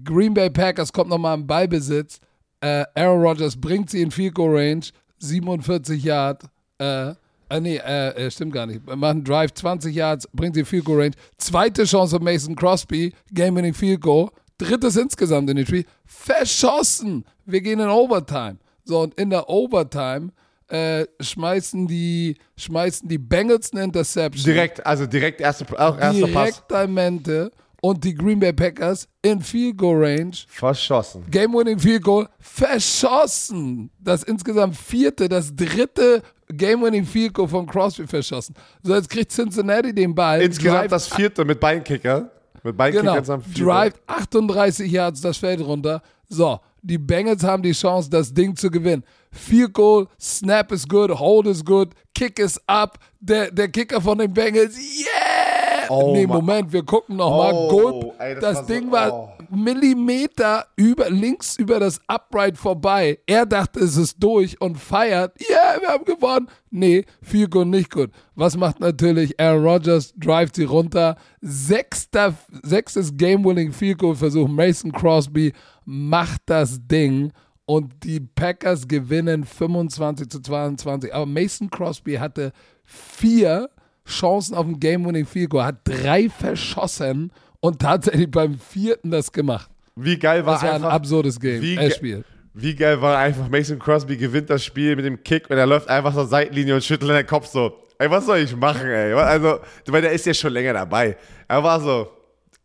Green 0.04 0.32
Bay 0.32 0.48
Packers 0.48 0.92
kommt 0.92 1.10
nochmal 1.10 1.36
im 1.36 1.46
Ballbesitz. 1.46 2.20
Äh, 2.60 2.84
Aaron 2.94 3.20
Rodgers 3.22 3.60
bringt 3.60 3.90
sie 3.90 4.02
in 4.02 4.12
Field 4.12 4.36
Goal 4.36 4.56
Range, 4.56 4.84
47 5.18 6.04
Yard. 6.04 6.44
Äh, 6.78 7.14
äh, 7.52 7.60
nee, 7.60 7.76
äh, 7.76 8.30
stimmt 8.30 8.52
gar 8.52 8.66
nicht. 8.66 8.86
Machen 8.86 9.24
Drive 9.24 9.52
20 9.54 9.94
Yards, 9.94 10.28
bringt 10.32 10.54
sie 10.54 10.64
Field 10.64 10.84
Goal 10.84 11.00
Range. 11.00 11.14
Zweite 11.38 11.84
Chance 11.84 12.16
für 12.16 12.24
Mason 12.24 12.56
Crosby, 12.56 13.12
Game-Winning 13.32 13.74
Field 13.74 14.00
Goal, 14.00 14.30
drittes 14.58 14.96
insgesamt 14.96 15.50
in 15.50 15.56
dem 15.56 15.66
Spiel, 15.66 15.84
verschossen. 16.04 17.24
Wir 17.44 17.60
gehen 17.60 17.80
in 17.80 17.88
Overtime. 17.88 18.56
So, 18.84 19.00
und 19.00 19.14
in 19.14 19.30
der 19.30 19.48
Overtime 19.48 20.30
äh, 20.68 21.06
schmeißen, 21.20 21.86
die, 21.86 22.36
schmeißen 22.56 23.08
die 23.08 23.18
Bengals 23.18 23.72
eine 23.72 23.84
Interception. 23.84 24.44
Direkt, 24.44 24.84
also 24.86 25.06
direkt 25.06 25.40
erste, 25.40 25.66
auch 25.78 25.98
erster 25.98 26.26
Pass. 26.28 26.50
Direktamente 26.50 27.50
und 27.82 28.02
die 28.04 28.14
Green 28.14 28.38
Bay 28.38 28.52
Packers 28.52 29.08
in 29.20 29.40
Field 29.40 29.76
Goal 29.76 30.04
Range. 30.04 30.36
Verschossen. 30.46 31.24
Game-winning 31.30 31.78
Field 31.78 32.02
Goal 32.02 32.28
verschossen. 32.38 33.90
Das 33.98 34.22
insgesamt 34.22 34.76
vierte, 34.76 35.28
das 35.28 35.54
dritte 35.54 36.22
Game-winning 36.56 37.04
Field 37.04 37.34
Goal 37.34 37.48
von 37.48 37.66
Crosby 37.66 38.06
verschossen. 38.06 38.54
So, 38.82 38.94
jetzt 38.94 39.08
kriegt 39.08 39.32
Cincinnati 39.32 39.94
den 39.94 40.14
Ball. 40.14 40.42
Insgesamt 40.42 40.92
das 40.92 41.08
vierte 41.08 41.44
mit 41.44 41.60
Beinkicker. 41.60 42.30
Mit 42.62 42.76
Beinkicker 42.76 43.20
Genau, 43.20 43.38
drive 43.56 43.94
38 44.06 44.90
Yards 44.90 45.20
das 45.20 45.36
Feld 45.36 45.60
runter. 45.60 46.00
So, 46.28 46.60
die 46.82 46.98
Bengals 46.98 47.42
haben 47.44 47.62
die 47.62 47.72
Chance, 47.72 48.08
das 48.10 48.32
Ding 48.32 48.56
zu 48.56 48.70
gewinnen. 48.70 49.04
Field 49.30 49.72
Goal, 49.72 50.06
Snap 50.20 50.72
is 50.72 50.86
good, 50.86 51.10
Hold 51.10 51.46
is 51.46 51.64
good, 51.64 51.90
Kick 52.14 52.38
is 52.38 52.60
up. 52.66 52.98
Der, 53.20 53.50
der 53.50 53.68
Kicker 53.68 54.00
von 54.00 54.18
den 54.18 54.32
Bengals, 54.32 54.76
yeah! 54.76 55.88
Oh, 55.88 56.12
nee. 56.12 56.26
Moment, 56.26 56.72
wir 56.72 56.84
gucken 56.84 57.16
nochmal. 57.16 57.52
Oh, 57.52 58.14
ey, 58.18 58.34
das 58.34 58.42
das 58.42 58.56
war 58.56 58.62
so- 58.64 58.72
Ding 58.72 58.92
war 58.92 59.12
oh. 59.12 59.28
Millimeter 59.54 60.66
über, 60.76 61.10
links 61.10 61.56
über 61.56 61.78
das 61.78 62.00
Upright 62.06 62.56
vorbei. 62.56 63.18
Er 63.26 63.44
dachte, 63.44 63.80
es 63.80 63.98
ist 63.98 64.16
durch 64.18 64.58
und 64.62 64.78
feiert. 64.78 65.38
Yeah, 65.40 65.80
wir 65.80 65.88
haben 65.88 66.04
gewonnen. 66.06 66.48
Nee, 66.70 67.04
viel 67.20 67.48
gut, 67.48 67.66
nicht 67.66 67.90
gut. 67.90 68.10
Was 68.34 68.56
macht 68.56 68.80
natürlich 68.80 69.38
Aaron 69.38 69.62
Rodgers? 69.62 70.14
Drivet 70.16 70.56
sie 70.56 70.64
runter. 70.64 71.16
Sechster, 71.42 72.34
sechstes 72.62 73.14
Game-Winning 73.14 73.72
Field 73.72 73.98
Goal 73.98 74.16
Versuch. 74.16 74.48
Mason 74.48 74.90
Crosby 74.90 75.52
macht 75.84 76.40
das 76.46 76.80
Ding 76.86 77.30
und 77.66 77.92
die 78.04 78.20
Packers 78.20 78.88
gewinnen 78.88 79.44
25 79.44 80.30
zu 80.30 80.40
22. 80.40 81.14
Aber 81.14 81.26
Mason 81.26 81.68
Crosby 81.68 82.14
hatte 82.14 82.52
vier 82.84 83.68
Chancen 84.06 84.54
auf 84.54 84.66
ein 84.66 84.80
Game-Winning 84.80 85.26
Field 85.26 85.50
Goal, 85.50 85.64
hat 85.64 85.80
drei 85.84 86.30
verschossen 86.30 87.30
und 87.62 87.78
tatsächlich 87.80 88.30
beim 88.30 88.58
vierten 88.58 89.10
das 89.10 89.32
gemacht. 89.32 89.70
Wie 89.96 90.18
geil 90.18 90.44
war 90.44 90.54
Das 90.54 90.62
war 90.62 90.70
ein 90.70 90.76
einfach, 90.76 90.92
absurdes 90.92 91.38
Game, 91.40 91.62
wie 91.62 91.76
äh, 91.76 91.90
Spiel. 91.90 92.24
Wie 92.54 92.74
geil 92.74 93.00
war 93.00 93.16
einfach, 93.18 93.48
Mason 93.48 93.78
Crosby 93.78 94.16
gewinnt 94.18 94.50
das 94.50 94.62
Spiel 94.64 94.94
mit 94.96 95.04
dem 95.06 95.22
Kick 95.22 95.48
und 95.48 95.56
er 95.56 95.66
läuft 95.66 95.88
einfach 95.88 96.12
zur 96.12 96.26
Seitenlinie 96.26 96.74
und 96.74 96.84
schüttelt 96.84 97.10
den 97.10 97.26
Kopf 97.26 97.46
so. 97.46 97.78
Ey, 97.98 98.10
was 98.10 98.26
soll 98.26 98.38
ich 98.38 98.54
machen, 98.56 98.88
ey? 98.88 99.12
Also, 99.14 99.60
weil 99.86 100.02
der 100.02 100.12
ist 100.12 100.26
ja 100.26 100.34
schon 100.34 100.52
länger 100.52 100.72
dabei. 100.72 101.16
Er 101.46 101.62
war 101.62 101.80
so, 101.80 102.08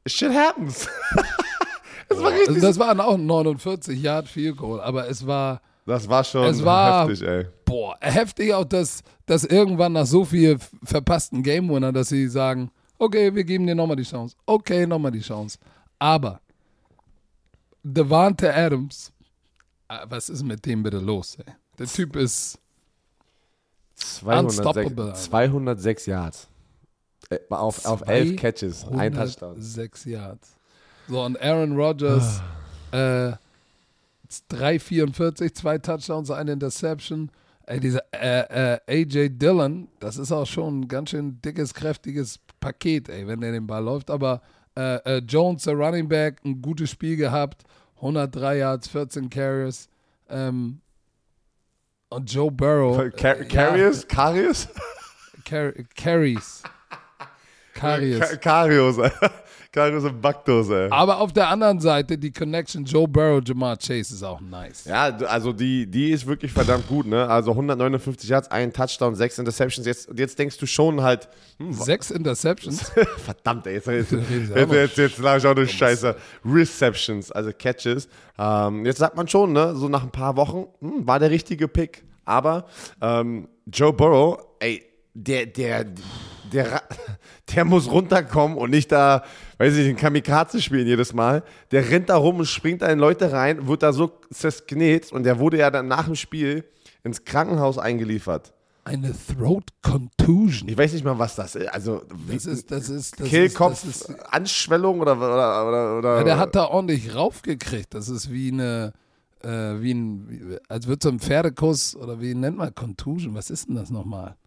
shit 0.05 0.31
happens. 0.33 0.88
das 2.10 2.21
war 2.21 2.31
richtig. 2.31 2.47
Also 2.49 2.62
das 2.62 2.79
waren 2.79 2.99
auch 2.99 3.17
49 3.17 4.01
Yard 4.01 4.27
Field 4.27 4.57
Goal, 4.57 4.81
aber 4.81 5.07
es 5.10 5.25
war 5.27 5.62
Das 5.86 6.10
war 6.10 6.23
schon 6.23 6.45
Es 6.45 6.65
war- 6.65 7.07
heftig, 7.07 7.27
ey. 7.27 7.45
boah, 7.65 7.95
heftig 8.01 8.53
auch, 8.53 8.65
dass, 8.65 9.03
dass 9.25 9.43
irgendwann 9.43 9.93
nach 9.93 10.05
so 10.07 10.25
viel 10.25 10.57
verpassten 10.83 11.43
Game 11.43 11.69
Winner, 11.69 11.91
dass 11.93 12.10
sie 12.10 12.27
sagen, 12.27 12.71
okay, 12.97 13.33
wir 13.33 13.43
geben 13.43 13.67
dir 13.67 13.75
nochmal 13.75 13.95
die 13.95 14.03
Chance. 14.03 14.36
Okay, 14.45 14.86
nochmal 14.86 15.12
die 15.12 15.21
Chance. 15.21 15.57
Aber 15.99 16.41
Devante 17.83 18.53
Adams, 18.53 19.12
ah, 19.88 20.05
was 20.10 20.29
ist 20.29 20.43
mit 20.43 20.65
dem 20.65 20.83
bitte 20.83 20.99
los, 20.99 21.38
ey? 21.39 21.53
Der 21.79 21.88
Typ 21.88 22.15
ist 22.15 22.60
206, 23.95 24.60
Unstoppable, 24.60 25.05
Alter. 25.05 25.13
206 25.15 26.05
Yards. 26.05 26.47
Äh, 27.29 27.39
Auf, 27.49 27.86
auf 27.86 28.07
11 28.07 28.36
Catches, 28.36 28.86
ein 28.86 29.13
Touchdown. 29.13 29.51
106 29.51 30.05
Yards. 30.05 30.55
So, 31.07 31.23
und 31.23 31.41
Aaron 31.41 31.75
Rodgers, 31.77 32.41
äh, 32.91 33.33
3,44, 34.51 35.53
zwei 35.53 35.77
Touchdowns, 35.77 36.31
eine 36.31 36.51
Interception. 36.51 37.31
Ey, 37.65 37.79
dieser 37.79 38.03
äh, 38.12 38.75
äh, 38.88 39.03
AJ 39.03 39.29
Dillon, 39.38 39.88
das 39.99 40.17
ist 40.17 40.31
auch 40.31 40.45
schon 40.45 40.81
ein 40.81 40.88
ganz 40.88 41.12
schön 41.12 41.41
dickes, 41.41 41.73
kräftiges 41.73 42.39
Paket, 42.59 43.09
ey, 43.09 43.27
wenn 43.27 43.41
der 43.41 43.51
den 43.51 43.67
Ball 43.67 43.83
läuft. 43.83 44.09
Aber 44.09 44.41
äh, 44.75 44.95
äh, 45.17 45.17
Jones, 45.27 45.63
der 45.63 45.73
Running 45.75 46.07
Back, 46.07 46.39
ein 46.45 46.61
gutes 46.61 46.89
Spiel 46.91 47.15
gehabt. 47.17 47.63
103 47.97 48.57
Yards, 48.57 48.87
14 48.87 49.29
Carries. 49.29 49.89
Ähm, 50.29 50.81
und 52.09 52.31
Joe 52.31 52.51
Burrow. 52.51 52.97
Car 53.15 53.39
äh, 53.39 53.45
Carriers? 53.45 54.07
Carriers? 54.07 54.67
Ja, 54.73 55.41
Car 55.43 55.71
Carries. 55.95 56.63
Carries. 57.73 58.19
Ka- 58.19 58.35
Karius, 58.37 58.97
ey. 58.97 59.11
Karius 59.71 60.03
und 60.03 60.21
Baktos, 60.21 60.69
ey. 60.69 60.89
Aber 60.89 61.19
auf 61.19 61.34
der 61.34 61.49
anderen 61.49 61.80
Seite, 61.80 62.17
die 62.17 62.32
Connection 62.32 62.86
Joe 62.86 63.08
Burrow, 63.08 63.41
Jamar 63.45 63.77
Chase 63.77 64.13
ist 64.13 64.23
auch 64.23 64.41
nice. 64.41 64.86
Ja, 64.86 65.15
also 65.27 65.53
die, 65.53 65.86
die 65.86 66.12
ist 66.12 66.25
wirklich 66.25 66.51
verdammt 66.51 66.88
gut, 66.88 67.06
ne? 67.06 67.27
Also 67.27 67.51
159 67.51 68.30
Yards, 68.30 68.49
ein 68.49 68.73
Touchdown, 68.73 69.15
sechs 69.15 69.38
Interceptions. 69.38 69.86
Jetzt, 69.86 70.10
jetzt 70.15 70.39
denkst 70.39 70.58
du 70.58 70.65
schon 70.65 71.01
halt, 71.01 71.30
hm, 71.58 71.73
Sechs 71.73 72.12
Interceptions. 72.12 72.91
verdammt, 73.17 73.67
ey, 73.67 73.75
jetzt, 73.75 73.88
jetzt, 73.88 74.12
jetzt, 74.56 74.71
jetzt, 74.71 74.97
jetzt, 74.97 75.17
lag 75.19 75.38
ich 75.38 75.45
auch 75.45 75.56
durch 75.56 75.71
Scheiße. 75.71 76.15
Receptions, 76.45 77.32
also 77.32 77.51
Catches. 77.58 78.08
Ähm, 78.38 78.86
jetzt 78.86 78.99
sagt 78.99 79.15
man 79.15 79.27
schon, 79.27 79.53
ne? 79.53 79.75
So 79.75 79.89
nach 79.89 80.03
ein 80.03 80.12
paar 80.12 80.36
Wochen, 80.38 80.67
hm, 80.80 81.08
war 81.08 81.19
der 81.19 81.32
richtige 81.32 81.67
Pick. 81.67 82.03
Aber 82.25 82.65
ähm, 83.01 83.47
Joe 83.65 83.93
Burrow, 83.93 84.39
ey, 84.60 84.84
der, 85.13 85.45
der, 85.45 85.86
der, 86.53 86.81
der 87.55 87.65
muss 87.65 87.89
runterkommen 87.89 88.57
und 88.57 88.69
nicht 88.69 88.91
da, 88.91 89.23
weiß 89.57 89.73
ich 89.73 89.79
nicht, 89.79 89.89
ein 89.89 89.95
Kamikaze 89.97 90.62
spielen 90.62 90.88
jedes 90.88 91.13
Mal. 91.13 91.43
Der 91.71 91.89
rennt 91.89 92.10
da 92.10 92.17
rum 92.17 92.39
und 92.39 92.45
springt 92.45 92.81
da 92.81 92.88
in 92.88 92.99
Leute 92.99 93.31
rein, 93.31 93.67
wird 93.67 93.83
da 93.83 93.93
so 93.93 94.12
zersknet 94.31 95.12
und 95.12 95.23
der 95.23 95.39
wurde 95.39 95.57
ja 95.57 95.71
dann 95.71 95.88
nach 95.88 96.05
dem 96.05 96.15
Spiel 96.15 96.65
ins 97.03 97.23
Krankenhaus 97.23 97.77
eingeliefert. 97.77 98.53
Eine 98.83 99.13
Throat 99.13 99.65
Contusion. 99.81 100.69
Ich 100.69 100.77
weiß 100.77 100.93
nicht 100.93 101.03
mal, 101.03 101.19
was 101.19 101.36
das 101.36 101.55
ist. 101.55 101.67
Also, 101.67 102.03
Das 102.31 102.45
ist, 102.45 102.71
das 102.71 102.88
ist, 102.88 103.19
das 103.19 103.27
Kehlkopf, 103.27 103.83
ist, 103.83 104.03
das 104.03 104.10
ist, 104.10 104.33
Anschwellung 104.33 105.01
oder, 105.01 105.17
oder, 105.17 105.67
oder, 105.67 105.97
oder 105.97 106.17
ja, 106.19 106.23
der 106.23 106.38
hat 106.38 106.55
da 106.55 106.65
ordentlich 106.67 107.13
raufgekriegt. 107.13 107.93
Das 107.93 108.07
ist 108.07 108.31
wie 108.31 108.49
eine, 108.49 108.93
äh, 109.43 109.49
wie 109.81 109.93
ein, 109.93 110.57
als 110.69 110.88
würde 110.88 110.99
so 111.03 111.10
ein 111.10 111.19
Pferdekuss 111.19 111.97
oder 111.97 112.21
wie 112.21 112.33
nennt 112.33 112.57
man 112.57 112.73
Contusion? 112.73 113.36
Was 113.36 113.49
ist 113.49 113.67
denn 113.67 113.75
das 113.75 113.89
nochmal? 113.89 114.38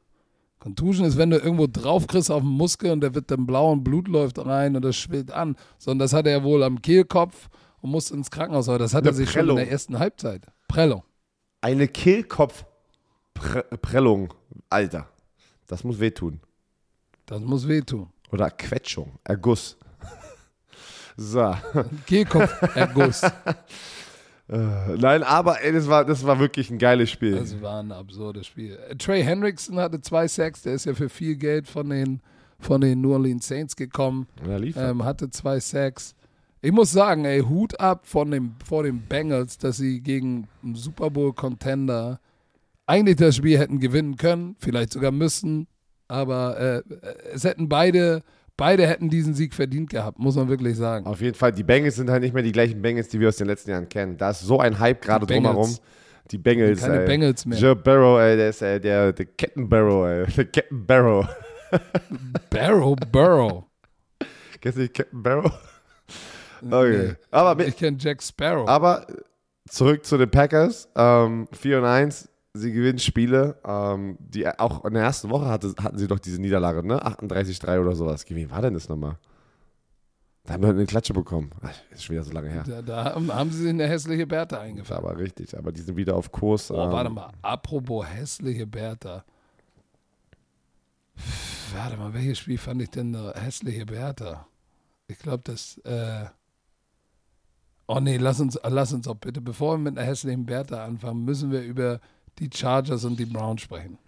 Contusion 0.60 1.06
ist, 1.06 1.16
wenn 1.18 1.30
du 1.30 1.38
irgendwo 1.38 1.66
drauf 1.66 2.06
kriegst 2.06 2.30
auf 2.30 2.42
den 2.42 2.50
Muskel 2.50 2.92
und 2.92 3.00
der 3.00 3.14
wird 3.14 3.30
dann 3.30 3.46
blau 3.46 3.72
und 3.72 3.82
Blut 3.82 4.06
läuft 4.08 4.38
rein 4.38 4.76
und 4.76 4.82
das 4.84 4.94
schwillt 4.96 5.30
an. 5.32 5.56
Sondern 5.78 6.00
das 6.04 6.12
hat 6.12 6.26
er 6.26 6.44
wohl 6.44 6.62
am 6.62 6.80
Kehlkopf 6.80 7.48
und 7.80 7.90
muss 7.90 8.10
ins 8.12 8.30
Krankenhaus. 8.30 8.68
Aber 8.68 8.78
das 8.78 8.92
hat 8.94 9.02
Eine 9.04 9.10
er 9.10 9.14
sich 9.14 9.30
schon 9.30 9.40
Prellung. 9.40 9.58
in 9.58 9.64
der 9.64 9.72
ersten 9.72 9.98
Halbzeit. 9.98 10.46
Prellung. 10.68 11.02
eine 11.62 11.88
Kehlkopfprellung. 11.88 14.32
Alter, 14.68 15.08
das 15.66 15.82
muss 15.82 15.98
wehtun. 15.98 16.40
Das 17.26 17.40
muss 17.40 17.66
wehtun. 17.66 18.08
Oder 18.30 18.50
Quetschung, 18.50 19.18
Erguss. 19.24 19.76
So. 21.16 21.54
Kehlkopferguss. 22.06 23.22
Äh, 24.50 24.96
Nein, 24.96 25.22
aber 25.22 25.62
ey, 25.62 25.72
das, 25.72 25.86
war, 25.88 26.04
das 26.04 26.24
war 26.24 26.40
wirklich 26.40 26.70
ein 26.70 26.78
geiles 26.78 27.10
Spiel. 27.10 27.36
Das 27.36 27.60
war 27.62 27.80
ein 27.80 27.92
absurdes 27.92 28.46
Spiel. 28.46 28.78
Äh, 28.88 28.96
Trey 28.96 29.22
Hendrickson 29.22 29.78
hatte 29.78 30.00
zwei 30.00 30.26
Sacks, 30.26 30.62
der 30.62 30.74
ist 30.74 30.86
ja 30.86 30.94
für 30.94 31.08
viel 31.08 31.36
Geld 31.36 31.68
von 31.68 31.88
den, 31.88 32.20
von 32.58 32.80
den 32.80 33.00
New 33.00 33.12
Orleans 33.12 33.46
Saints 33.46 33.76
gekommen, 33.76 34.26
ja, 34.46 34.56
lief. 34.56 34.76
ähm, 34.76 35.04
hatte 35.04 35.30
zwei 35.30 35.60
Sacks. 35.60 36.16
Ich 36.62 36.72
muss 36.72 36.90
sagen, 36.90 37.24
ey, 37.24 37.40
Hut 37.40 37.78
ab 37.78 38.06
von 38.06 38.30
dem, 38.30 38.56
vor 38.64 38.82
den 38.82 39.02
Bengals, 39.02 39.56
dass 39.56 39.76
sie 39.76 40.00
gegen 40.00 40.48
einen 40.62 40.74
Super 40.74 41.10
Bowl-Contender 41.10 42.20
eigentlich 42.86 43.16
das 43.16 43.36
Spiel 43.36 43.56
hätten 43.56 43.78
gewinnen 43.78 44.16
können, 44.16 44.56
vielleicht 44.58 44.92
sogar 44.92 45.12
müssen, 45.12 45.68
aber 46.08 46.58
äh, 46.58 46.82
es 47.32 47.44
hätten 47.44 47.68
beide, 47.68 48.24
beide 48.60 48.86
hätten 48.86 49.08
diesen 49.08 49.34
Sieg 49.34 49.54
verdient 49.54 49.90
gehabt, 49.90 50.18
muss 50.18 50.36
man 50.36 50.48
wirklich 50.48 50.76
sagen. 50.76 51.06
Auf 51.06 51.20
jeden 51.20 51.34
Fall, 51.34 51.50
die 51.50 51.62
Bengals 51.64 51.96
sind 51.96 52.10
halt 52.10 52.22
nicht 52.22 52.34
mehr 52.34 52.42
die 52.42 52.52
gleichen 52.52 52.80
Bengals, 52.82 53.08
die 53.08 53.18
wir 53.18 53.28
aus 53.28 53.36
den 53.36 53.46
letzten 53.46 53.70
Jahren 53.70 53.88
kennen. 53.88 54.16
Da 54.18 54.30
ist 54.30 54.40
so 54.40 54.60
ein 54.60 54.78
Hype 54.78 55.00
gerade 55.02 55.26
drumherum. 55.26 55.74
Die 56.30 56.38
Bengals, 56.38 56.80
Keine 56.82 57.00
ey. 57.00 57.06
Bengals 57.06 57.44
mehr. 57.46 57.58
Joe 57.58 57.74
Barrow, 57.74 58.20
ey, 58.20 58.36
der 58.36 58.50
ist 58.50 58.62
äh, 58.62 58.78
der, 58.78 59.12
der 59.12 59.26
Kettenbarrow, 59.26 60.06
ey. 60.06 60.26
Der 60.36 60.44
Captain 60.44 60.86
Barrow. 60.86 61.26
Barrow 62.50 62.96
Burrow. 63.10 63.64
Kennst 64.60 64.78
du 64.78 64.82
nicht 64.82 64.94
Captain 64.94 65.22
Barrow? 65.22 65.52
Okay. 66.62 67.06
Nee. 67.08 67.14
Aber, 67.30 67.54
mit, 67.54 67.68
Ich 67.68 67.76
kenne 67.78 67.96
Jack 67.98 68.22
Sparrow. 68.22 68.68
aber 68.68 69.06
zurück 69.66 70.04
zu 70.04 70.18
den 70.18 70.30
Packers. 70.30 70.90
Ähm, 70.94 71.48
4 71.52 71.78
und 71.78 71.84
1. 71.86 72.28
Sie 72.52 72.72
gewinnen 72.72 72.98
Spiele. 72.98 73.60
Ähm, 73.64 74.16
die, 74.18 74.46
auch 74.46 74.84
in 74.84 74.94
der 74.94 75.04
ersten 75.04 75.30
Woche 75.30 75.46
hatte, 75.46 75.72
hatten 75.80 75.98
sie 75.98 76.08
doch 76.08 76.18
diese 76.18 76.40
Niederlage, 76.40 76.84
ne? 76.86 77.04
38-3 77.04 77.80
oder 77.80 77.94
sowas. 77.94 78.24
Wie 78.28 78.50
war 78.50 78.62
denn 78.62 78.74
das 78.74 78.88
nochmal? 78.88 79.18
Da 80.44 80.54
haben 80.54 80.62
wir 80.62 80.70
eine 80.70 80.86
Klatsche 80.86 81.12
bekommen. 81.12 81.50
Ach, 81.62 81.72
ist 81.90 82.04
schon 82.04 82.14
wieder 82.14 82.24
so 82.24 82.32
lange 82.32 82.50
her. 82.50 82.64
Da, 82.66 82.82
da 82.82 83.14
haben, 83.14 83.52
sie 83.52 83.62
sich 83.62 83.68
eine 83.68 83.86
hässliche 83.86 84.26
Bertha 84.26 84.58
eingefangen. 84.60 85.04
aber 85.04 85.16
richtig. 85.16 85.56
Aber 85.56 85.70
die 85.70 85.82
sind 85.82 85.96
wieder 85.96 86.16
auf 86.16 86.32
Kurs. 86.32 86.68
Boah, 86.68 86.86
ähm, 86.86 86.92
warte 86.92 87.10
mal. 87.10 87.30
Apropos 87.42 88.06
hässliche 88.06 88.66
Bertha. 88.66 89.24
Warte 91.72 91.96
mal, 91.98 92.12
welches 92.14 92.38
Spiel 92.38 92.58
fand 92.58 92.82
ich 92.82 92.90
denn 92.90 93.12
da 93.12 93.32
hässliche 93.34 93.86
Bertha? 93.86 94.46
Ich 95.06 95.18
glaube, 95.18 95.42
das, 95.44 95.78
äh, 95.84 96.24
Oh 97.92 97.98
nee, 97.98 98.18
lass 98.18 98.38
uns, 98.38 98.56
lass 98.62 98.92
uns 98.92 99.08
auch 99.08 99.16
bitte, 99.16 99.40
bevor 99.40 99.74
wir 99.74 99.78
mit 99.78 99.98
einer 99.98 100.06
hässlichen 100.06 100.46
Bertha 100.46 100.84
anfangen, 100.84 101.24
müssen 101.24 101.50
wir 101.50 101.62
über 101.62 101.98
die 102.40 102.50
Chargers 102.53 103.05
und 103.05 103.18
die 103.18 103.26
Browns 103.26 103.62
sprechen. 103.62 103.98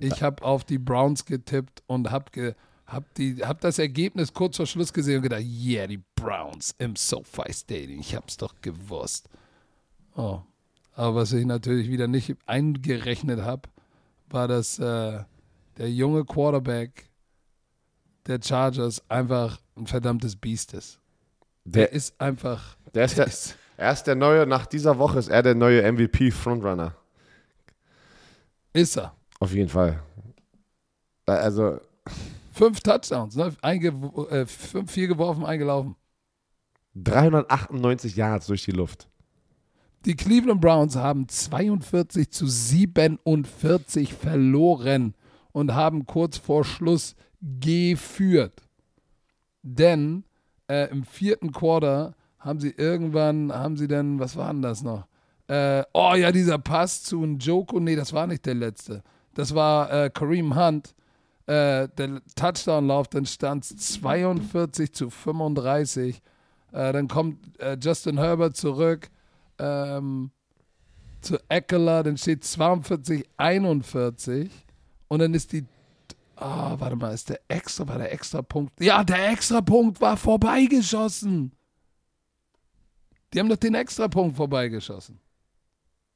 Ich 0.00 0.22
habe 0.22 0.42
auf 0.42 0.64
die 0.64 0.78
Browns 0.78 1.24
getippt 1.24 1.82
und 1.86 2.10
habe 2.10 2.30
ge, 2.30 2.54
hab 2.86 3.04
hab 3.18 3.60
das 3.60 3.78
Ergebnis 3.78 4.32
kurz 4.32 4.56
vor 4.56 4.66
Schluss 4.66 4.92
gesehen 4.92 5.16
und 5.16 5.22
gedacht, 5.22 5.42
yeah, 5.42 5.86
die 5.86 6.02
Browns 6.14 6.74
im 6.78 6.96
SoFi 6.96 7.52
Stadium. 7.52 8.00
Ich 8.00 8.14
hab's 8.14 8.36
doch 8.36 8.54
gewusst. 8.60 9.28
Oh. 10.16 10.40
Aber 10.94 11.16
was 11.16 11.32
ich 11.32 11.44
natürlich 11.44 11.88
wieder 11.88 12.06
nicht 12.06 12.36
eingerechnet 12.46 13.42
habe, 13.42 13.68
war, 14.30 14.48
dass 14.48 14.78
äh, 14.78 15.24
der 15.76 15.90
junge 15.90 16.24
Quarterback 16.24 17.10
der 18.26 18.40
Chargers 18.42 19.02
einfach 19.10 19.60
ein 19.76 19.86
verdammtes 19.86 20.36
Biest 20.36 20.72
ist. 20.74 21.00
Der, 21.64 21.86
der 21.86 21.92
ist 21.92 22.20
einfach. 22.20 22.76
Der 22.94 23.04
ist 23.04 23.18
der, 23.18 23.26
ist, 23.26 23.56
er 23.76 23.92
ist 23.92 24.04
der 24.04 24.14
neue, 24.14 24.46
nach 24.46 24.66
dieser 24.66 24.98
Woche 24.98 25.18
ist 25.18 25.28
er 25.28 25.42
der 25.42 25.54
neue 25.54 25.90
MVP-Frontrunner. 25.90 26.94
Ist 28.74 28.98
er. 28.98 29.14
Auf 29.40 29.54
jeden 29.54 29.70
Fall. 29.70 30.02
Also. 31.24 31.80
Fünf 32.52 32.80
Touchdowns, 32.80 33.34
ne? 33.36 33.54
Einge 33.62 33.88
äh, 34.30 34.44
fünf, 34.46 34.90
vier 34.92 35.08
geworfen, 35.08 35.44
eingelaufen. 35.44 35.96
398 36.96 38.14
Yards 38.14 38.46
durch 38.46 38.64
die 38.64 38.72
Luft. 38.72 39.08
Die 40.04 40.14
Cleveland 40.14 40.60
Browns 40.60 40.96
haben 40.96 41.28
42 41.28 42.30
zu 42.30 42.46
47 42.46 44.12
verloren 44.12 45.14
und 45.52 45.74
haben 45.74 46.06
kurz 46.06 46.36
vor 46.36 46.64
Schluss 46.64 47.16
geführt. 47.40 48.62
Denn 49.62 50.24
äh, 50.68 50.90
im 50.90 51.04
vierten 51.04 51.52
Quarter 51.52 52.14
haben 52.38 52.60
sie 52.60 52.70
irgendwann, 52.70 53.50
haben 53.52 53.76
sie 53.76 53.88
dann, 53.88 54.18
was 54.18 54.36
war 54.36 54.52
denn 54.52 54.62
das 54.62 54.82
noch? 54.82 55.06
Äh, 55.46 55.82
oh 55.92 56.14
ja, 56.14 56.32
dieser 56.32 56.58
Pass 56.58 57.02
zu 57.02 57.24
Njoko, 57.24 57.80
nee, 57.80 57.96
das 57.96 58.12
war 58.12 58.26
nicht 58.26 58.46
der 58.46 58.54
letzte. 58.54 59.02
Das 59.34 59.54
war 59.54 59.92
äh, 59.92 60.10
Kareem 60.10 60.56
Hunt. 60.56 60.94
Äh, 61.46 61.88
der 61.98 62.22
Touchdown-Lauf, 62.36 63.08
dann 63.08 63.26
stand 63.26 63.64
es 63.64 63.76
42 64.00 64.94
zu 64.94 65.10
35. 65.10 66.22
Äh, 66.72 66.92
dann 66.92 67.08
kommt 67.08 67.60
äh, 67.60 67.76
Justin 67.80 68.18
Herbert 68.18 68.56
zurück 68.56 69.10
ähm, 69.58 70.30
zu 71.20 71.38
Eckler, 71.48 72.02
dann 72.02 72.16
steht 72.16 72.44
42 72.44 73.24
41. 73.36 74.50
Und 75.08 75.18
dann 75.18 75.34
ist 75.34 75.52
die 75.52 75.66
Ah, 76.36 76.74
oh, 76.74 76.80
warte 76.80 76.96
mal, 76.96 77.14
ist 77.14 77.28
der 77.28 77.40
extra, 77.46 77.86
war 77.86 77.98
der 77.98 78.12
extra 78.12 78.42
Punkt? 78.42 78.80
Ja, 78.80 79.04
der 79.04 79.30
extra 79.30 79.60
Punkt 79.60 80.00
war 80.00 80.16
vorbeigeschossen. 80.16 81.52
Die 83.32 83.38
haben 83.38 83.48
doch 83.48 83.56
den 83.56 83.74
extra 83.74 84.08
Punkt 84.08 84.36
vorbeigeschossen. 84.36 85.20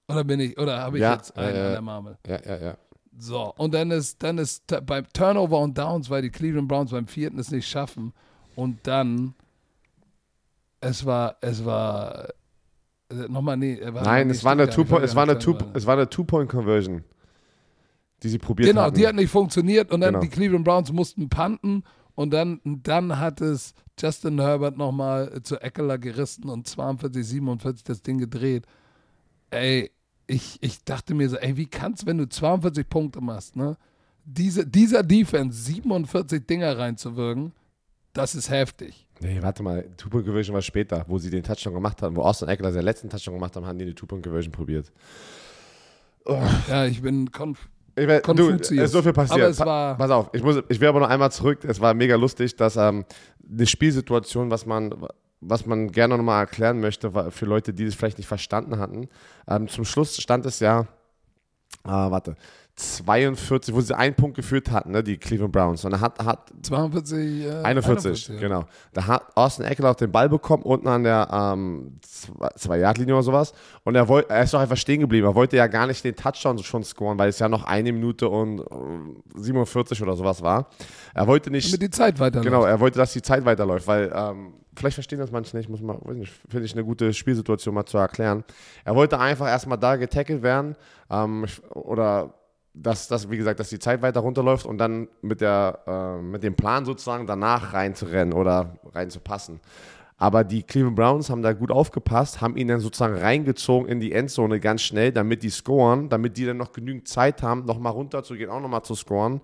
Oder 0.09 0.25
bin 0.25 0.41
ich, 0.41 0.59
oder 0.59 0.81
habe 0.81 0.97
ich 0.97 1.03
ja, 1.03 1.15
jetzt 1.15 1.37
einen 1.37 1.55
äh, 1.55 1.61
an 1.61 1.73
der 1.73 1.81
Marmel? 1.83 2.19
Ja, 2.27 2.41
ja, 2.45 2.57
ja. 2.57 2.77
So, 3.19 3.53
und 3.57 3.75
dann 3.75 3.91
ist, 3.91 4.23
dann 4.23 4.39
ist 4.39 4.65
beim 4.87 5.07
Turnover 5.13 5.59
und 5.59 5.77
Downs, 5.77 6.09
weil 6.09 6.23
die 6.23 6.31
Cleveland 6.31 6.69
Browns 6.69 6.93
beim 6.93 7.07
vierten 7.07 7.39
es 7.39 7.51
nicht 7.51 7.69
schaffen. 7.69 8.13
Und 8.55 8.79
dann, 8.87 9.35
es 10.81 11.05
war, 11.05 11.37
es 11.41 11.65
war, 11.65 12.29
äh, 13.11 13.29
nochmal, 13.29 13.57
nee. 13.57 13.81
War 13.83 14.05
Nein, 14.05 14.31
es 14.31 14.45
war, 14.45 14.53
eine 14.53 14.71
Two 14.71 14.83
es, 14.99 15.15
war 15.15 15.25
eine 15.25 15.39
Two, 15.39 15.57
es 15.75 15.85
war 15.85 15.95
eine 15.95 16.09
Two-Point-Conversion, 16.09 17.05
die 18.23 18.29
sie 18.29 18.39
probiert 18.39 18.71
genau, 18.71 18.83
hatten. 18.83 18.95
Genau, 18.95 19.03
die 19.03 19.09
hat 19.09 19.17
nicht 19.17 19.31
funktioniert 19.31 19.91
und 19.91 20.01
dann 20.01 20.15
genau. 20.15 20.23
die 20.23 20.29
Cleveland 20.29 20.65
Browns 20.65 20.93
mussten 20.93 21.29
panten 21.29 21.83
und 22.15 22.31
dann, 22.31 22.61
dann 22.65 23.19
hat 23.19 23.41
es 23.41 23.75
Justin 23.99 24.41
Herbert 24.41 24.77
nochmal 24.77 25.43
zu 25.43 25.61
Eckler 25.61 25.99
gerissen 25.99 26.49
und 26.49 26.67
42, 26.67 27.27
47 27.27 27.85
das 27.85 28.03
Ding 28.03 28.19
gedreht. 28.19 28.65
Ey, 29.51 29.91
ich, 30.29 30.59
ich 30.61 30.85
dachte 30.85 31.15
mir 31.15 31.29
so, 31.29 31.37
ey, 31.37 31.57
wie 31.57 31.67
kannst, 31.67 32.07
wenn 32.07 32.19
du 32.19 32.29
42 32.29 32.89
Punkte 32.89 33.21
machst, 33.21 33.57
ne? 33.57 33.77
Diese, 34.25 34.67
dieser 34.67 35.03
Defense 35.03 35.59
47 35.63 36.47
Dinger 36.47 36.77
reinzuwirken, 36.77 37.53
das 38.13 38.35
ist 38.35 38.51
heftig. 38.51 39.07
Nee, 39.21 39.39
warte 39.41 39.63
mal, 39.63 39.89
Two-Point-Conversion 39.97 40.55
war 40.55 40.61
später, 40.61 41.05
wo 41.09 41.19
sie 41.19 41.31
den 41.31 41.43
Touchdown 41.43 41.73
gemacht 41.73 42.03
haben, 42.03 42.15
wo 42.15 42.23
Austin 42.23 42.49
Eckler 42.49 42.71
seinen 42.71 42.85
letzten 42.85 43.09
Touchdown 43.09 43.35
gemacht 43.35 43.57
haben, 43.57 43.67
haben 43.67 43.79
die 43.79 43.87
eine 43.87 43.95
Two-Point-Conversion 43.95 44.53
probiert. 44.53 44.93
Oh. 46.27 46.43
Ja, 46.69 46.85
ich 46.85 47.01
bin 47.01 47.33
konf 47.33 47.69
ich 47.97 48.07
mein, 48.07 48.23
du, 48.23 48.51
es 48.51 48.71
ist 48.71 48.93
so 48.93 49.03
viel 49.03 49.13
passiert. 49.13 49.57
Pa 49.57 49.95
pass 49.95 50.11
auf, 50.11 50.31
ich, 50.33 50.43
muss, 50.43 50.63
ich 50.69 50.81
will 50.81 50.89
aber 50.89 51.01
noch 51.01 51.09
einmal 51.09 51.33
zurück. 51.33 51.65
Es 51.65 51.81
war 51.81 51.95
mega 51.95 52.15
lustig, 52.15 52.55
dass 52.55 52.77
ähm, 52.77 53.05
eine 53.51 53.67
Spielsituation, 53.67 54.51
was 54.51 54.67
man, 54.67 54.95
was 55.41 55.67
man 55.67 55.93
gerne 55.93 56.17
nochmal 56.17 56.41
erklären 56.41 56.81
möchte, 56.81 57.31
für 57.31 57.47
Leute, 57.47 57.73
die 57.73 57.85
es 57.85 57.95
vielleicht 57.95 58.19
nicht 58.19 58.27
verstanden 58.27 58.79
hatten. 58.79 59.09
Ähm, 59.47 59.69
zum 59.69 59.85
Schluss 59.85 60.21
stand 60.21 60.47
es 60.47 60.61
ja, 60.61 60.81
äh, 61.85 61.89
warte, 61.89 62.37
42, 62.79 63.75
wo 63.75 63.81
sie 63.81 63.97
einen 63.97 64.15
Punkt 64.15 64.37
geführt 64.37 64.71
hatten, 64.71 64.93
ne, 64.93 65.03
die 65.03 65.17
Cleveland 65.17 65.51
Browns. 65.53 65.85
Und 65.85 65.93
er 65.95 66.01
hat, 66.01 66.25
hat 66.25 66.53
42, 66.63 67.45
äh, 67.45 67.51
41, 67.63 68.31
41 68.31 68.41
genau. 68.41 68.65
Da 68.93 69.07
hat 69.07 69.37
Austin 69.37 69.65
Eckler 69.65 69.91
auch 69.91 69.97
den 69.97 70.13
Ball 70.13 70.29
bekommen, 70.29 70.63
unten 70.63 70.87
an 70.87 71.03
der 71.03 71.29
ähm, 71.33 71.99
Zwei-Yard-Linie 72.03 73.15
oder 73.15 73.25
sowas. 73.25 73.53
Und 73.83 73.97
er, 73.97 74.07
wollt, 74.07 74.31
er 74.31 74.45
ist 74.45 74.55
doch 74.55 74.61
einfach 74.61 74.77
stehen 74.77 75.01
geblieben. 75.01 75.27
Er 75.27 75.35
wollte 75.35 75.57
ja 75.57 75.67
gar 75.67 75.89
nicht 75.89 76.05
den 76.05 76.15
Touchdown 76.15 76.59
schon 76.59 76.85
scoren, 76.85 77.19
weil 77.19 77.31
es 77.31 77.41
ja 77.41 77.49
noch 77.49 77.65
eine 77.65 77.93
Minute 77.93 78.29
und 78.29 78.63
47 79.35 80.01
oder 80.01 80.15
sowas 80.15 80.41
war. 80.43 80.69
Er 81.15 81.27
wollte 81.27 81.51
nicht. 81.51 81.67
Damit 81.67 81.83
die 81.83 81.91
Zeit 81.91 82.21
weiterläuft. 82.21 82.49
Genau, 82.49 82.65
er 82.65 82.79
wollte, 82.79 82.99
dass 82.99 83.13
die 83.13 83.23
Zeit 83.23 83.45
weiterläuft, 83.45 83.89
weil 83.89 84.13
ähm, 84.15 84.55
vielleicht 84.77 84.95
verstehen 84.95 85.19
das 85.19 85.33
manche 85.33 85.57
nicht, 85.57 85.69
muss 85.69 85.83
man, 85.83 85.99
finde 86.49 86.65
ich 86.65 86.73
eine 86.75 86.85
gute 86.85 87.13
Spielsituation 87.13 87.75
mal 87.75 87.87
zu 87.87 87.99
erklären. 87.99 88.45
Er 88.85 88.95
wollte 88.95 89.19
einfach 89.19 89.49
erstmal 89.49 89.79
da 89.79 89.97
getackelt 89.97 90.43
werden 90.43 90.77
ähm, 91.11 91.45
oder 91.71 92.35
dass, 92.83 93.09
dass, 93.09 93.31
wie 93.31 93.37
gesagt, 93.37 93.61
dass 93.61 93.69
die 93.69 93.79
Zeit 93.79 94.03
weiter 94.03 94.21
runterläuft 94.21 94.67
und 94.67 94.79
dann 94.79 95.09
mit, 95.23 95.41
der, 95.41 95.81
äh, 95.87 96.23
mit 96.23 96.43
dem 96.43 96.55
Plan 96.55 96.85
sozusagen 96.85 97.27
danach 97.27 97.73
reinzurennen 97.73 98.33
oder 98.33 98.79
reinzupassen. 98.93 99.61
Aber 100.21 100.43
die 100.43 100.65
Cleveland 100.65 100.97
Browns 100.97 101.31
haben 101.31 101.43
da 101.43 101.53
gut 101.53 101.71
aufgepasst, 101.71 102.41
haben 102.41 102.57
ihn 102.57 102.67
dann 102.67 102.81
sozusagen 102.81 103.17
reingezogen 103.17 103.89
in 103.89 104.01
die 104.01 104.13
Endzone 104.13 104.59
ganz 104.59 104.83
schnell, 104.83 105.13
damit 105.13 105.45
die 105.45 105.51
scoren, 105.51 106.09
damit 106.09 106.37
die 106.37 106.45
dann 106.45 106.57
noch 106.57 106.73
genügend 106.73 107.07
Zeit 107.07 107.41
haben, 107.43 107.65
nochmal 107.65 107.93
runterzugehen, 107.93 108.51
auch 108.51 108.61
nochmal 108.61 108.83
zu 108.83 108.97
scoren 108.97 109.41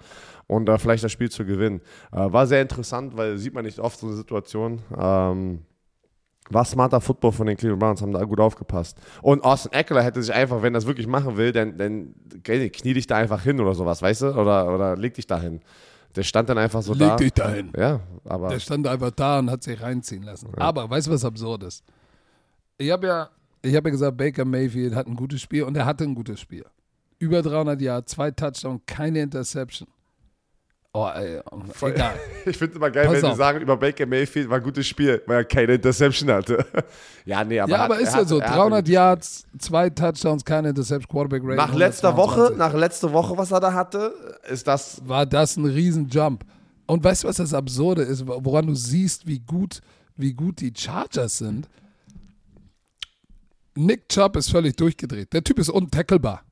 und 0.49 0.69
äh, 0.69 0.77
vielleicht 0.79 1.05
das 1.05 1.13
Spiel 1.13 1.31
zu 1.31 1.45
gewinnen. 1.45 1.81
Äh, 2.11 2.33
war 2.33 2.49
sehr 2.49 2.61
interessant, 2.61 3.17
weil 3.17 3.39
sieht 3.39 3.55
man 3.55 3.65
nicht 3.65 3.79
oft 3.79 4.01
so 4.01 4.09
eine 4.09 4.17
Situation. 4.17 4.83
Ähm, 4.99 5.61
war 6.51 6.65
smarter 6.65 7.01
Football 7.01 7.33
von 7.33 7.47
den 7.47 7.57
Cleveland 7.57 7.81
Browns, 7.81 8.03
haben 8.03 8.13
da 8.13 8.23
gut 8.25 8.41
aufgepasst. 8.41 8.99
Und 9.23 9.43
Austin 9.45 9.73
Eckler 9.73 10.03
hätte 10.03 10.23
sich 10.23 10.35
einfach, 10.35 10.63
wenn 10.63 10.75
er 10.75 10.79
das 10.79 10.87
wirklich 10.87 11.07
machen 11.07 11.37
will, 11.37 11.53
dann, 11.53 11.79
dann 11.79 12.15
knie 12.43 12.95
dich 12.95 13.07
da 13.07 13.17
einfach 13.17 13.43
hin 13.43 13.61
oder 13.61 13.75
sowas, 13.75 14.03
weißt 14.03 14.23
du? 14.23 14.27
Oder, 14.39 14.73
oder 14.73 14.97
leg 14.97 15.15
dich 15.15 15.27
da 15.27 15.41
hin. 15.41 15.61
Der 16.15 16.23
stand 16.23 16.49
dann 16.49 16.59
einfach 16.59 16.83
so 16.83 16.93
leg 16.93 17.01
da. 17.01 17.17
Leg 17.17 17.19
dich 17.19 17.33
da 17.33 17.51
hin. 17.51 17.73
Ja, 17.77 18.01
aber. 18.25 18.49
Der 18.49 18.61
stand 18.61 18.87
einfach 18.87 19.11
da 19.11 19.39
und 19.39 19.51
hat 19.51 19.63
sich 19.63 19.81
reinziehen 19.81 20.23
lassen. 20.23 20.49
Ja. 20.57 20.65
Aber 20.65 20.89
weißt 20.89 21.07
du, 21.07 21.13
was 21.13 21.25
absurd 21.25 21.65
ist? 21.65 21.83
Ich 22.79 22.91
habe 22.91 23.07
ja, 23.07 23.31
ich 23.63 23.75
habe 23.75 23.89
ja 23.89 23.93
gesagt, 23.93 24.17
Baker 24.17 24.45
Mayfield 24.45 24.95
hat 24.95 25.07
ein 25.07 25.17
gutes 25.17 25.41
Spiel 25.41 25.65
und 25.65 25.77
er 25.77 25.87
hatte 25.87 26.05
ein 26.05 26.15
gutes 26.15 26.41
Spiel. 26.41 26.65
Über 27.19 27.43
300 27.43 27.81
Jahre, 27.81 28.05
zwei 28.05 28.31
Touchdowns, 28.31 28.83
keine 28.87 29.23
Interception. 29.23 29.89
Oh, 30.97 31.09
ey, 31.13 31.41
egal. 31.83 32.15
Ich 32.47 32.57
finde 32.57 32.75
es 32.75 32.77
immer 32.77 32.89
geil, 32.89 33.07
Pass 33.07 33.17
wenn 33.17 33.25
auf. 33.25 33.33
die 33.33 33.37
sagen, 33.37 33.61
über 33.61 33.77
Baker 33.77 34.07
Mayfield 34.07 34.49
war 34.49 34.59
ein 34.59 34.63
gutes 34.63 34.87
Spiel, 34.87 35.21
weil 35.27 35.39
er 35.39 35.45
keine 35.45 35.75
Interception 35.75 36.31
hatte. 36.31 36.65
ja, 37.25 37.43
nee, 37.43 37.59
aber. 37.59 37.73
Ja, 37.73 37.79
aber 37.79 37.97
hat, 37.97 38.03
ist 38.03 38.13
ja 38.13 38.21
hat, 38.21 38.29
so. 38.29 38.39
300 38.39 38.87
Yards, 38.87 39.45
zwei 39.59 39.91
Touchdowns, 39.91 40.45
keine 40.45 40.69
Interception, 40.69 41.09
Quarterback 41.09 41.43
Rating. 41.43 41.57
Nach 41.57 41.75
letzter 41.75 42.17
Woche, 42.17 42.55
nach 42.57 42.73
letzter 42.75 43.13
Woche, 43.13 43.37
was 43.37 43.51
er 43.51 43.59
da 43.59 43.73
hatte, 43.73 44.15
ist 44.49 44.69
das. 44.69 45.03
War 45.05 45.27
das 45.27 45.57
ein 45.57 45.65
Riesenjump. 45.65 46.45
Und 46.87 47.03
weißt 47.03 47.25
du, 47.25 47.29
was 47.29 47.37
das 47.39 47.55
Absurde 47.55 48.03
ist, 48.03 48.25
woran 48.29 48.69
du 48.69 48.75
siehst, 48.77 49.27
wie 49.27 49.41
gut, 49.41 49.81
wie 50.17 50.33
gut 50.33 50.61
die 50.61 50.73
Chargers 50.77 51.39
sind? 51.39 51.69
Nick 53.75 54.09
Chubb 54.09 54.37
ist 54.37 54.51
völlig 54.51 54.77
durchgedreht. 54.77 55.33
Der 55.33 55.43
Typ 55.43 55.59
ist 55.59 55.71
untackelbar. 55.71 56.45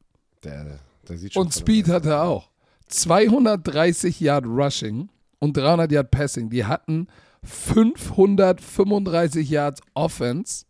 Der, 0.43 0.81
der 1.09 1.17
sieht 1.17 1.35
schon 1.35 1.45
Und 1.45 1.55
Speed 1.55 1.89
hat 1.89 2.07
er 2.07 2.25
auch. 2.25 2.52
230 2.93 4.21
Yard 4.21 4.47
Rushing 4.47 5.09
und 5.39 5.57
300 5.57 5.91
Yard 5.91 6.11
Passing. 6.11 6.51
Die 6.51 6.65
hatten 6.65 7.09
535 7.43 9.49
Yards 9.49 9.81
Offense 9.95 10.67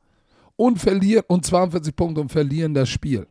und 0.56 0.78
verlieren 0.78 1.24
und 1.28 1.44
42 1.44 1.96
Punkte 1.96 2.20
und 2.20 2.30
verlieren 2.30 2.74
das 2.74 2.88
Spiel. 2.88 3.26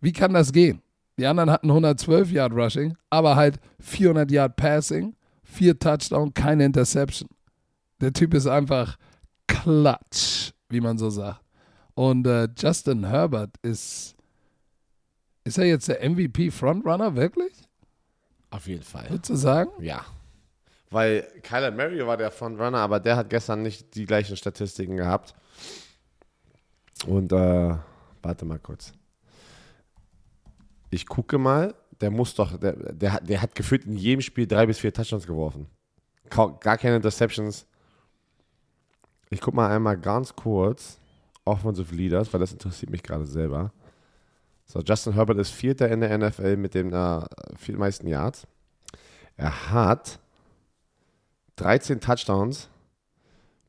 Wie 0.00 0.12
kann 0.12 0.32
das 0.32 0.52
gehen? 0.52 0.80
Die 1.18 1.26
anderen 1.26 1.50
hatten 1.50 1.70
112 1.70 2.32
Yard 2.32 2.52
Rushing, 2.52 2.96
aber 3.10 3.36
halt 3.36 3.58
400 3.80 4.30
Yard 4.30 4.56
Passing, 4.56 5.14
vier 5.42 5.78
Touchdown, 5.78 6.32
keine 6.34 6.64
Interception. 6.64 7.28
Der 8.00 8.12
Typ 8.12 8.34
ist 8.34 8.46
einfach 8.46 8.96
klatsch, 9.46 10.52
wie 10.68 10.80
man 10.80 10.98
so 10.98 11.10
sagt. 11.10 11.40
Und 11.94 12.26
äh, 12.26 12.48
Justin 12.56 13.06
Herbert 13.06 13.50
ist. 13.62 14.16
Ist 15.46 15.58
er 15.58 15.66
jetzt 15.66 15.88
der 15.88 16.08
MVP 16.08 16.50
Frontrunner, 16.50 17.16
wirklich? 17.16 17.52
Auf 18.54 18.66
jeden 18.68 18.84
Fall. 18.84 19.10
Würdest 19.10 19.30
du 19.30 19.34
sagen? 19.36 19.70
Ja. 19.82 20.04
Weil 20.90 21.22
Kyler 21.42 21.72
Murray 21.72 22.06
war 22.06 22.16
der 22.16 22.30
Frontrunner, 22.30 22.78
aber 22.78 23.00
der 23.00 23.16
hat 23.16 23.28
gestern 23.28 23.62
nicht 23.62 23.96
die 23.96 24.06
gleichen 24.06 24.36
Statistiken 24.36 24.96
gehabt. 24.96 25.34
Und 27.06 27.32
äh, 27.32 27.74
warte 28.22 28.44
mal 28.44 28.60
kurz. 28.60 28.92
Ich 30.90 31.06
gucke 31.06 31.36
mal, 31.38 31.74
der 32.00 32.12
muss 32.12 32.34
doch, 32.36 32.56
der, 32.56 32.74
der, 32.92 33.12
hat- 33.14 33.28
der 33.28 33.42
hat 33.42 33.56
gefühlt 33.56 33.86
in 33.86 33.96
jedem 33.96 34.20
Spiel 34.20 34.46
drei 34.46 34.66
bis 34.66 34.78
vier 34.78 34.92
Touchdowns 34.92 35.26
geworfen. 35.26 35.66
Gar 36.30 36.78
keine 36.78 36.94
Interceptions. 36.96 37.66
Ich 39.30 39.40
gucke 39.40 39.56
mal 39.56 39.74
einmal 39.74 39.98
ganz 39.98 40.34
kurz 40.36 40.98
Offensive 41.44 41.92
Leaders, 41.92 42.32
weil 42.32 42.38
das 42.40 42.52
interessiert 42.52 42.90
mich 42.92 43.02
gerade 43.02 43.26
selber. 43.26 43.72
So, 44.66 44.80
Justin 44.80 45.12
Herbert 45.14 45.38
ist 45.38 45.50
Vierter 45.50 45.88
in 45.90 46.00
der 46.00 46.16
NFL 46.16 46.56
mit 46.56 46.74
den 46.74 46.92
äh, 46.92 47.20
viertmeisten 47.58 48.08
Yards. 48.08 48.46
Er 49.36 49.70
hat 49.70 50.18
13 51.56 52.00
Touchdowns. 52.00 52.68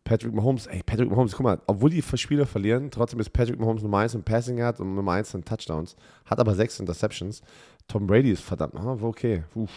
Patrick 0.03 0.33
Mahomes, 0.35 0.67
ey, 0.67 0.83
Patrick 0.85 1.09
Mahomes, 1.09 1.31
guck 1.35 1.43
mal, 1.45 1.59
obwohl 1.65 1.89
die 1.89 2.03
Spiele 2.03 2.45
verlieren, 2.45 2.91
trotzdem 2.91 3.19
ist 3.19 3.31
Patrick 3.33 3.59
Mahomes 3.59 3.81
Nummer 3.81 3.97
1 3.99 4.13
in 4.13 4.21
Passing 4.21 4.59
Yards 4.59 4.79
und 4.79 4.93
Nummer 4.93 5.13
1 5.13 5.33
in 5.33 5.43
Touchdowns. 5.43 5.95
Hat 6.25 6.39
aber 6.39 6.53
6 6.53 6.79
Interceptions. 6.81 7.41
Tom 7.87 8.05
Brady 8.05 8.29
ist 8.31 8.43
verdammt, 8.43 8.75
ah, 8.75 8.97
okay. 9.01 9.43
Uff. 9.55 9.71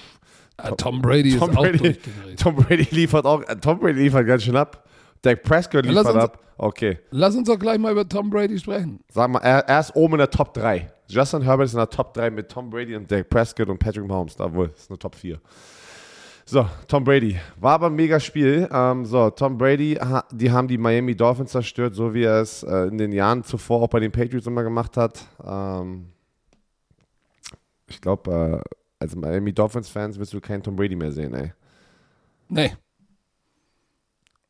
Ah, 0.58 0.72
Tom 0.72 1.00
Brady 1.00 1.38
Tom 1.38 1.50
ist 1.50 1.56
auch 1.56 1.62
Brady- 1.62 1.78
durchgedreht. 1.78 2.38
Tom 2.40 2.56
Brady 2.56 2.88
liefert 2.90 3.24
auch, 3.24 3.42
äh, 3.48 3.56
Tom 3.56 3.78
Brady 3.80 4.00
liefert 4.00 4.26
ganz 4.26 4.42
schön 4.42 4.56
ab. 4.56 4.86
Dak 5.22 5.42
Prescott 5.42 5.84
Ja, 5.86 5.92
liefert 5.92 6.14
uns- 6.14 6.24
ab. 6.24 6.38
Okay. 6.60 6.98
Lass 7.10 7.36
uns 7.36 7.46
doch 7.48 7.58
gleich 7.58 7.78
mal 7.78 7.92
über 7.92 8.08
Tom 8.08 8.30
Brady 8.30 8.58
sprechen. 8.58 8.98
Sag 9.12 9.30
mal, 9.30 9.38
er, 9.40 9.60
er 9.68 9.78
ist 9.80 9.94
oben 9.94 10.14
in 10.14 10.18
der 10.18 10.30
Top 10.30 10.52
3. 10.54 10.90
Justin 11.06 11.42
Herbert 11.42 11.66
ist 11.66 11.72
in 11.74 11.78
der 11.78 11.88
Top 11.88 12.12
3 12.14 12.30
mit 12.30 12.48
Tom 12.48 12.68
Brady 12.68 12.96
und 12.96 13.10
Dak 13.10 13.28
Prescott 13.30 13.68
und 13.68 13.78
Patrick 13.78 14.04
Mahomes. 14.06 14.34
Da 14.34 14.52
wohl, 14.52 14.70
ist 14.76 14.90
eine 14.90 14.98
Top 14.98 15.14
4. 15.14 15.40
So, 16.44 16.66
Tom 16.88 17.04
Brady. 17.04 17.38
War 17.60 17.74
aber 17.74 17.86
ein 17.86 17.94
mega 17.94 18.18
Spiel. 18.18 18.68
Ähm, 18.72 19.04
so, 19.04 19.30
Tom 19.30 19.56
Brady, 19.56 19.98
die 20.32 20.50
haben 20.50 20.66
die 20.66 20.78
Miami 20.78 21.14
Dolphins 21.14 21.52
zerstört, 21.52 21.94
so 21.94 22.12
wie 22.12 22.24
er 22.24 22.40
es 22.40 22.62
äh, 22.64 22.86
in 22.88 22.98
den 22.98 23.12
Jahren 23.12 23.44
zuvor 23.44 23.82
auch 23.82 23.88
bei 23.88 24.00
den 24.00 24.10
Patriots 24.10 24.46
immer 24.46 24.62
gemacht 24.64 24.96
hat. 24.96 25.20
Ähm, 25.46 26.06
ich 27.86 28.00
glaube, 28.00 28.62
äh, 28.64 28.74
als 28.98 29.14
Miami 29.14 29.52
Dolphins-Fans 29.52 30.18
wirst 30.18 30.32
du 30.32 30.40
keinen 30.40 30.62
Tom 30.62 30.74
Brady 30.74 30.96
mehr 30.96 31.12
sehen, 31.12 31.34
ey. 31.34 31.52
Nee. 32.48 32.72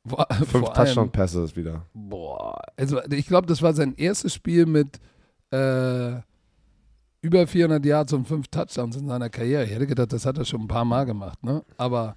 Vor, 0.08 0.26
Fünf 0.30 0.50
vor 0.50 0.76
allem- 0.76 0.86
Touchdown-Passes 0.86 1.56
wieder. 1.56 1.84
Boah, 1.94 2.60
also 2.76 3.02
ich 3.10 3.26
glaube, 3.26 3.46
das 3.46 3.62
war 3.62 3.72
sein 3.74 3.94
erstes 3.96 4.34
Spiel 4.34 4.66
mit 4.66 4.98
äh, 5.50 6.20
über 7.20 7.46
400 7.46 7.84
Yards 7.84 8.12
und 8.12 8.28
fünf 8.28 8.48
Touchdowns 8.48 8.96
in 8.96 9.08
seiner 9.08 9.28
Karriere. 9.30 9.64
Ich 9.64 9.70
hätte 9.70 9.86
gedacht, 9.86 10.12
das 10.12 10.24
hat 10.26 10.38
er 10.38 10.44
schon 10.44 10.62
ein 10.62 10.68
paar 10.68 10.84
Mal 10.84 11.04
gemacht, 11.04 11.42
ne? 11.42 11.64
Aber 11.76 12.16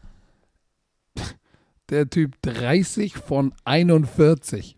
der 1.90 2.10
Typ 2.10 2.36
30 2.44 3.16
von 3.18 3.54
41. 3.66 4.78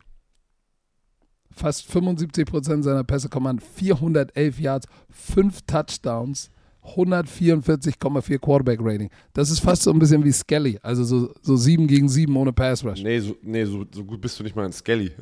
Fast 1.56 1.86
75 1.86 2.46
Prozent 2.48 2.84
seiner 2.84 3.04
Pässe 3.04 3.30
kommen 3.30 3.46
an 3.48 3.60
411 3.60 4.60
Yards, 4.60 4.88
fünf 5.10 5.62
Touchdowns, 5.64 6.50
144,4 6.86 8.40
Quarterback 8.40 8.80
Rating. 8.82 9.10
Das 9.34 9.50
ist 9.50 9.60
fast 9.60 9.84
so 9.84 9.92
ein 9.92 10.00
bisschen 10.00 10.24
wie 10.24 10.32
Skelly, 10.32 10.80
also 10.82 11.04
so, 11.04 11.34
so 11.42 11.56
7 11.56 11.88
gegen 11.88 12.10
7 12.10 12.36
ohne 12.36 12.54
Pass 12.54 12.84
Rush. 12.84 13.02
Nee, 13.02 13.20
so, 13.20 13.36
nee 13.42 13.66
so, 13.66 13.86
so 13.92 14.04
gut 14.04 14.22
bist 14.22 14.40
du 14.40 14.44
nicht 14.44 14.56
mal 14.56 14.66
in 14.66 14.74
Skelly. 14.74 15.12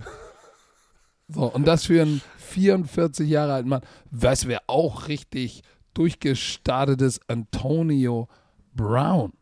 So, 1.33 1.43
und 1.45 1.65
das 1.65 1.85
für 1.85 2.01
einen 2.01 2.19
44 2.39 3.29
Jahre 3.29 3.53
alten 3.53 3.69
Mann. 3.69 3.79
Was 4.09 4.49
wäre 4.49 4.63
auch 4.67 5.07
richtig 5.07 5.63
durchgestartetes 5.93 7.19
Antonio 7.27 8.27
Brown. 8.75 9.33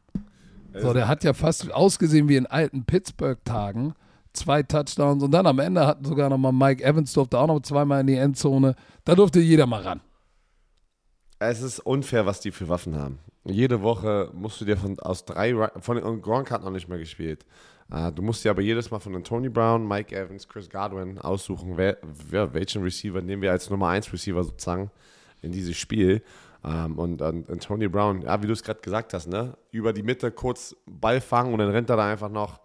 So, 0.73 0.93
der 0.93 1.07
hat 1.07 1.23
ja 1.23 1.33
fast 1.33 1.71
ausgesehen 1.73 2.29
wie 2.29 2.35
in 2.35 2.45
alten 2.45 2.85
Pittsburgh-Tagen. 2.85 3.93
Zwei 4.33 4.61
Touchdowns 4.61 5.23
und 5.23 5.31
dann 5.31 5.47
am 5.47 5.57
Ende 5.57 5.85
hat 5.85 6.05
sogar 6.05 6.29
noch 6.29 6.37
mal 6.37 6.51
Mike 6.51 6.83
Evans 6.83 7.11
durfte 7.13 7.39
auch 7.39 7.47
noch 7.47 7.61
zweimal 7.61 8.01
in 8.01 8.07
die 8.07 8.15
Endzone. 8.15 8.75
Da 9.03 9.15
durfte 9.15 9.39
jeder 9.39 9.65
mal 9.65 9.81
ran. 9.81 10.01
Es 11.39 11.61
ist 11.61 11.79
unfair, 11.79 12.25
was 12.25 12.41
die 12.41 12.51
für 12.51 12.67
Waffen 12.67 12.97
haben. 12.97 13.19
Jede 13.45 13.81
Woche 13.81 14.29
musst 14.33 14.59
du 14.59 14.65
dir 14.65 14.75
von 14.75 14.99
aus 14.99 15.23
drei 15.23 15.55
von 15.79 15.97
und 15.97 16.21
Gronk 16.21 16.51
hat 16.51 16.63
noch 16.63 16.71
nicht 16.71 16.89
mehr 16.89 16.97
gespielt. 16.97 17.45
Äh, 17.89 18.11
du 18.11 18.21
musst 18.21 18.43
dir 18.43 18.51
aber 18.51 18.61
jedes 18.61 18.91
Mal 18.91 18.99
von 18.99 19.15
Anthony 19.15 19.47
Brown, 19.47 19.87
Mike 19.87 20.13
Evans, 20.13 20.49
Chris 20.49 20.69
Godwin 20.69 21.17
aussuchen, 21.17 21.77
wer, 21.77 21.97
wer, 22.29 22.53
welchen 22.53 22.83
Receiver 22.83 23.21
nehmen 23.21 23.41
wir 23.41 23.51
als 23.51 23.69
Nummer 23.69 23.87
1 23.87 24.11
Receiver 24.11 24.43
sozusagen 24.43 24.91
in 25.41 25.53
dieses 25.53 25.77
Spiel. 25.77 26.21
Ähm, 26.65 26.99
und 26.99 27.21
Anthony 27.21 27.87
Brown, 27.87 28.21
ja, 28.23 28.43
wie 28.43 28.47
du 28.47 28.53
es 28.53 28.61
gerade 28.61 28.81
gesagt 28.81 29.13
hast, 29.13 29.27
ne? 29.27 29.57
Über 29.71 29.93
die 29.93 30.03
Mitte 30.03 30.31
kurz 30.31 30.75
Ball 30.85 31.21
fangen 31.21 31.53
und 31.53 31.59
dann 31.59 31.69
rennt 31.69 31.89
er 31.89 31.95
da 31.95 32.11
einfach 32.11 32.29
noch 32.29 32.59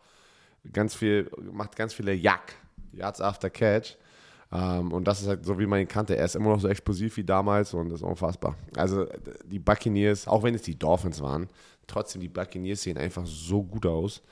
ganz 0.73 0.97
viel, 0.97 1.31
macht 1.53 1.77
ganz 1.77 1.95
viele 1.95 2.13
Jack, 2.13 2.57
Yards 2.93 3.21
after 3.21 3.51
Catch. 3.51 3.97
Ähm, 4.55 4.93
und 4.93 5.05
das 5.09 5.21
ist 5.21 5.27
halt 5.29 5.45
so, 5.45 5.59
wie 5.59 5.67
man 5.67 5.81
ihn 5.81 5.89
kannte. 5.89 6.17
Er 6.17 6.25
ist 6.25 6.37
immer 6.37 6.51
noch 6.51 6.61
so 6.61 6.69
explosiv 6.69 7.17
wie 7.17 7.25
damals 7.25 7.75
und 7.75 7.89
das 7.91 8.01
ist 8.01 8.07
unfassbar. 8.07 8.57
Also 8.77 9.07
die 9.45 9.59
Buccaneers, 9.59 10.29
auch 10.29 10.43
wenn 10.45 10.55
es 10.55 10.63
die 10.63 10.79
Dolphins 10.79 11.21
waren, 11.21 11.49
trotzdem 11.87 12.21
die 12.21 12.29
Buccaneers 12.29 12.83
sehen 12.83 12.97
einfach 12.97 13.27
so 13.27 13.63
gut 13.65 13.85
aus. 13.85 14.23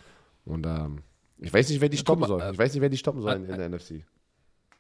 Und 0.45 0.65
ähm, 0.67 0.99
ich 1.39 1.53
weiß 1.53 1.69
nicht, 1.71 1.81
wer 1.81 1.89
die 1.89 1.97
stoppen 1.99 2.25
soll. 2.27 2.41
äh, 2.41 2.53
Ich 2.53 2.59
weiß 2.59 2.73
nicht, 2.73 2.83
wer 2.83 2.89
die 2.89 2.97
stoppen 2.97 3.21
soll 3.21 3.33
in, 3.35 3.47
äh, 3.47 3.53
in 3.53 3.59
der 3.59 3.69
NFC. 3.69 4.05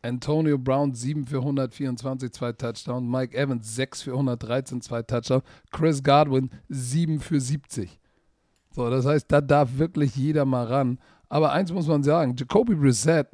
Antonio 0.04 0.58
Brown 0.58 0.94
7 0.94 1.26
für 1.26 1.38
124, 1.38 2.32
zwei 2.32 2.52
Touchdowns. 2.52 3.08
Mike 3.08 3.36
Evans 3.36 3.74
6 3.76 4.02
für 4.02 4.12
113, 4.12 4.80
zwei 4.80 5.02
Touchdowns. 5.02 5.44
Chris 5.70 6.02
Godwin 6.02 6.50
7 6.68 7.20
für 7.20 7.40
70. 7.40 7.98
So, 8.74 8.90
das 8.90 9.06
heißt, 9.06 9.26
da 9.30 9.40
darf 9.40 9.78
wirklich 9.78 10.16
jeder 10.16 10.44
mal 10.44 10.66
ran. 10.66 10.98
Aber 11.28 11.52
eins 11.52 11.72
muss 11.72 11.86
man 11.86 12.02
sagen, 12.02 12.34
Jacoby 12.36 12.74
Brissett 12.74 13.28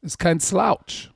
ist 0.00 0.18
kein 0.18 0.40
Slouch. 0.40 1.10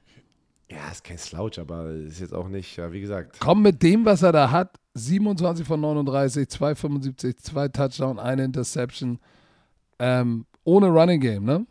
Ja, 0.71 0.91
ist 0.91 1.05
kein 1.05 1.19
Slouch, 1.19 1.59
aber 1.59 1.91
ist 1.91 2.21
jetzt 2.21 2.33
auch 2.33 2.49
nicht, 2.49 2.77
ja, 2.77 2.91
wie 2.91 3.01
gesagt. 3.01 3.39
Komm 3.41 3.62
mit 3.62 3.83
dem, 3.83 4.05
was 4.05 4.23
er 4.23 4.33
da 4.33 4.51
hat, 4.51 4.79
27 4.95 5.67
von 5.67 5.81
39, 5.81 6.49
275, 6.49 7.39
zwei 7.39 7.69
Touchdowns, 7.69 8.19
eine 8.19 8.45
Interception. 8.45 9.19
Ähm, 9.99 10.47
ohne 10.65 10.89
Running 10.89 11.21
Game, 11.21 11.45
ne? 11.45 11.67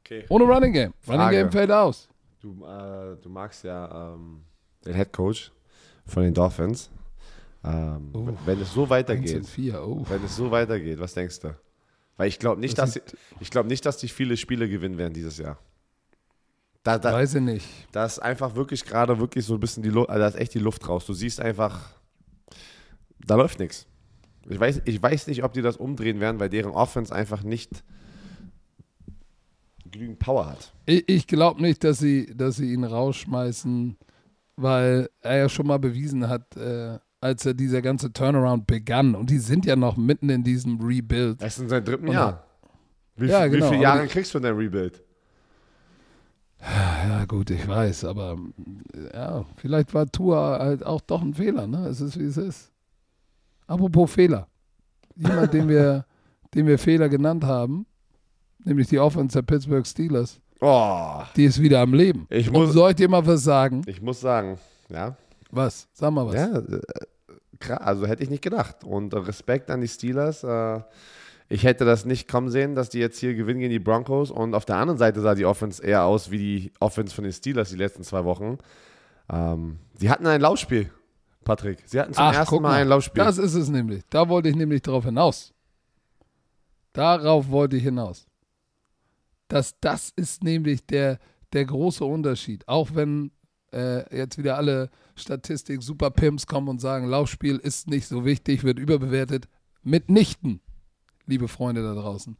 Okay. 0.00 0.24
Ohne 0.28 0.44
Running 0.44 0.72
Game. 0.72 0.94
Running 1.06 1.20
Frage. 1.20 1.36
Game 1.36 1.52
fällt 1.52 1.70
aus. 1.70 2.08
Du, 2.40 2.64
äh, 2.64 3.16
du 3.20 3.28
magst 3.28 3.64
ja 3.64 4.14
ähm, 4.14 4.42
den 4.84 4.94
Head 4.94 5.12
Coach 5.12 5.52
von 6.06 6.22
den 6.22 6.32
Dolphins. 6.32 6.90
Ähm, 7.64 8.10
Oh. 8.14 8.28
Wenn 8.46 8.60
es 8.60 8.72
so 8.72 8.82
1 8.82 8.90
weitergeht, 8.90 9.36
und 9.36 9.46
4, 9.46 9.82
oh. 9.82 10.04
wenn 10.08 10.24
es 10.24 10.36
so 10.36 10.50
weitergeht, 10.50 10.98
was 10.98 11.12
denkst 11.12 11.40
du? 11.40 11.54
Weil 12.16 12.28
ich 12.28 12.38
glaube 12.38 12.60
nicht, 12.60 12.78
Das 12.78 12.94
dass 12.94 13.04
sie, 13.04 13.16
ich 13.40 13.50
glaube 13.50 13.68
nicht, 13.68 13.84
dass 13.84 13.98
die 13.98 14.08
viele 14.08 14.36
Spiele 14.36 14.68
gewinnen 14.68 14.98
werden 14.98 15.12
dieses 15.12 15.38
Jahr. 15.38 15.58
Da, 16.84 16.98
da, 16.98 17.12
Weiß 17.12 17.34
ich 17.34 17.42
nicht. 17.42 17.66
da 17.92 18.04
ist 18.06 18.18
einfach 18.18 18.54
wirklich 18.54 18.84
gerade 18.84 19.18
wirklich 19.18 19.44
so 19.44 19.54
ein 19.54 19.60
bisschen 19.60 19.82
die 19.82 19.90
Luft, 19.90 20.08
also 20.10 20.20
da 20.20 20.28
ist 20.28 20.36
echt 20.36 20.54
die 20.54 20.58
Luft 20.60 20.88
raus. 20.88 21.04
Du 21.06 21.12
siehst 21.12 21.40
einfach, 21.40 21.90
da 23.26 23.34
läuft 23.34 23.58
nichts. 23.58 23.86
Ich 24.48 24.58
weiß, 24.58 24.82
ich 24.86 25.02
weiß 25.02 25.26
nicht, 25.26 25.44
ob 25.44 25.52
die 25.52 25.60
das 25.60 25.76
umdrehen 25.76 26.20
werden, 26.20 26.40
weil 26.40 26.48
deren 26.48 26.70
Offense 26.70 27.14
einfach 27.14 27.42
nicht 27.42 27.82
genügend 29.90 30.18
Power 30.18 30.46
hat. 30.46 30.72
Ich, 30.86 31.08
ich 31.08 31.26
glaube 31.26 31.60
nicht, 31.60 31.84
dass 31.84 31.98
sie, 31.98 32.32
dass 32.34 32.56
sie 32.56 32.72
ihn 32.72 32.84
rausschmeißen, 32.84 33.96
weil 34.56 35.10
er 35.20 35.36
ja 35.36 35.48
schon 35.48 35.66
mal 35.66 35.78
bewiesen 35.78 36.28
hat, 36.28 36.56
äh, 36.56 36.98
als 37.20 37.44
er 37.44 37.54
dieser 37.54 37.82
ganze 37.82 38.12
Turnaround 38.12 38.66
begann. 38.66 39.14
Und 39.14 39.30
die 39.30 39.38
sind 39.38 39.66
ja 39.66 39.76
noch 39.76 39.96
mitten 39.96 40.28
in 40.30 40.44
diesem 40.44 40.80
Rebuild. 40.80 41.40
Er 41.40 41.48
ist 41.48 41.58
in 41.58 41.68
seinem 41.68 41.84
dritten 41.84 42.08
Jahr. 42.08 42.44
Wie, 43.16 43.26
Ja, 43.26 43.42
viel- 43.42 43.50
genau, 43.50 43.66
wie 43.66 43.70
viele 43.70 43.82
Jahre 43.82 44.06
kriegst 44.06 44.32
du 44.34 44.38
der 44.40 44.56
Rebuild? 44.56 45.02
Ja, 46.60 47.24
gut, 47.26 47.50
ich 47.50 47.66
weiß, 47.66 48.04
aber 48.04 48.36
ja, 49.14 49.44
vielleicht 49.56 49.94
war 49.94 50.06
Tua 50.10 50.58
halt 50.58 50.84
auch 50.84 51.00
doch 51.00 51.22
ein 51.22 51.34
Fehler, 51.34 51.66
ne? 51.66 51.86
Es 51.86 52.00
ist, 52.00 52.18
wie 52.18 52.24
es 52.24 52.36
ist. 52.36 52.72
Apropos 53.66 54.10
Fehler. 54.10 54.48
Jemand, 55.14 55.52
den 55.54 55.68
wir, 55.68 56.04
den 56.54 56.66
wir 56.66 56.78
Fehler 56.78 57.08
genannt 57.08 57.44
haben, 57.44 57.86
nämlich 58.64 58.88
die 58.88 58.98
Offense 58.98 59.38
der 59.38 59.42
Pittsburgh 59.42 59.86
Steelers, 59.86 60.40
Oh, 60.60 61.22
die 61.36 61.44
ist 61.44 61.62
wieder 61.62 61.80
am 61.80 61.94
Leben. 61.94 62.26
Ich 62.30 62.48
Und 62.48 62.54
muss- 62.54 62.72
soll 62.72 62.90
ich 62.90 62.96
dir 62.96 63.08
mal 63.08 63.24
was 63.24 63.44
sagen? 63.44 63.82
ich 63.86 64.02
muss 64.02 64.20
sagen, 64.20 64.58
ja, 64.88 65.16
Was? 65.52 65.86
Sag 65.92 66.10
mal 66.12 66.26
was. 66.26 66.34
Ja, 66.34 66.58
äh, 66.58 66.80
krass, 67.60 67.78
also 67.80 68.06
hätte 68.08 68.24
ich 68.24 68.30
nicht 68.30 68.42
gedacht. 68.42 68.82
Und 68.82 69.14
äh, 69.14 69.18
Respekt 69.18 69.70
an 69.70 69.80
die 69.80 69.86
Steelers. 69.88 70.42
Äh, 70.42 70.80
ich 71.48 71.64
hätte 71.64 71.84
das 71.84 72.04
nicht 72.04 72.28
kommen 72.28 72.50
sehen, 72.50 72.74
dass 72.74 72.90
die 72.90 72.98
jetzt 72.98 73.18
hier 73.18 73.34
gewinnen 73.34 73.60
gegen 73.60 73.70
die 73.70 73.78
Broncos. 73.78 74.30
Und 74.30 74.54
auf 74.54 74.66
der 74.66 74.76
anderen 74.76 74.98
Seite 74.98 75.20
sah 75.20 75.34
die 75.34 75.46
Offense 75.46 75.82
eher 75.82 76.04
aus 76.04 76.30
wie 76.30 76.38
die 76.38 76.72
Offense 76.78 77.14
von 77.14 77.24
den 77.24 77.32
Steelers 77.32 77.70
die 77.70 77.76
letzten 77.76 78.02
zwei 78.04 78.24
Wochen. 78.24 78.58
Ähm, 79.30 79.78
sie 79.94 80.10
hatten 80.10 80.26
ein 80.26 80.42
Laufspiel, 80.42 80.90
Patrick. 81.44 81.82
Sie 81.86 81.98
hatten 81.98 82.12
zum 82.12 82.24
Ach, 82.24 82.34
ersten 82.34 82.50
guck 82.50 82.62
Mal, 82.62 82.82
ein 82.82 82.88
Laufspiel. 82.88 83.24
Das 83.24 83.38
ist 83.38 83.54
es 83.54 83.70
nämlich. 83.70 84.02
Da 84.10 84.28
wollte 84.28 84.50
ich 84.50 84.56
nämlich 84.56 84.82
drauf 84.82 85.04
hinaus. 85.04 85.54
Darauf 86.92 87.48
wollte 87.50 87.76
ich 87.76 87.82
hinaus. 87.82 88.26
Dass 89.48 89.78
das 89.80 90.10
ist 90.10 90.44
nämlich 90.44 90.84
der, 90.84 91.18
der 91.54 91.64
große 91.64 92.04
Unterschied. 92.04 92.68
Auch 92.68 92.90
wenn 92.94 93.30
äh, 93.72 94.14
jetzt 94.14 94.36
wieder 94.36 94.58
alle 94.58 94.90
Statistik 95.16 95.82
Super 95.82 96.10
Pimps 96.10 96.46
kommen 96.46 96.68
und 96.68 96.80
sagen, 96.80 97.06
Laufspiel 97.06 97.56
ist 97.56 97.88
nicht 97.88 98.06
so 98.06 98.26
wichtig, 98.26 98.64
wird 98.64 98.78
überbewertet. 98.78 99.48
Mitnichten, 99.82 100.60
liebe 101.28 101.46
Freunde 101.46 101.82
da 101.82 101.94
draußen. 101.94 102.36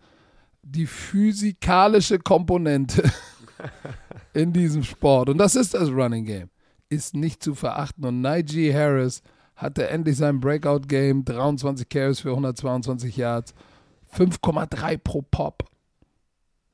die 0.62 0.86
physikalische 0.86 2.18
Komponente 2.18 3.11
in 4.34 4.53
diesem 4.53 4.82
Sport, 4.82 5.28
und 5.28 5.39
das 5.39 5.55
ist 5.55 5.74
das 5.74 5.89
Running 5.89 6.24
Game, 6.24 6.51
ist 6.89 7.14
nicht 7.14 7.43
zu 7.43 7.55
verachten. 7.55 8.05
Und 8.05 8.20
Najee 8.20 8.74
Harris 8.74 9.22
hatte 9.57 9.89
endlich 9.89 10.16
sein 10.16 10.41
Breakout-Game, 10.41 11.24
23 11.24 11.89
Carries 11.89 12.20
für 12.20 12.30
122 12.30 13.16
Yards, 13.16 13.55
5,3 14.14 14.99
pro 14.99 15.22
Pop. 15.22 15.64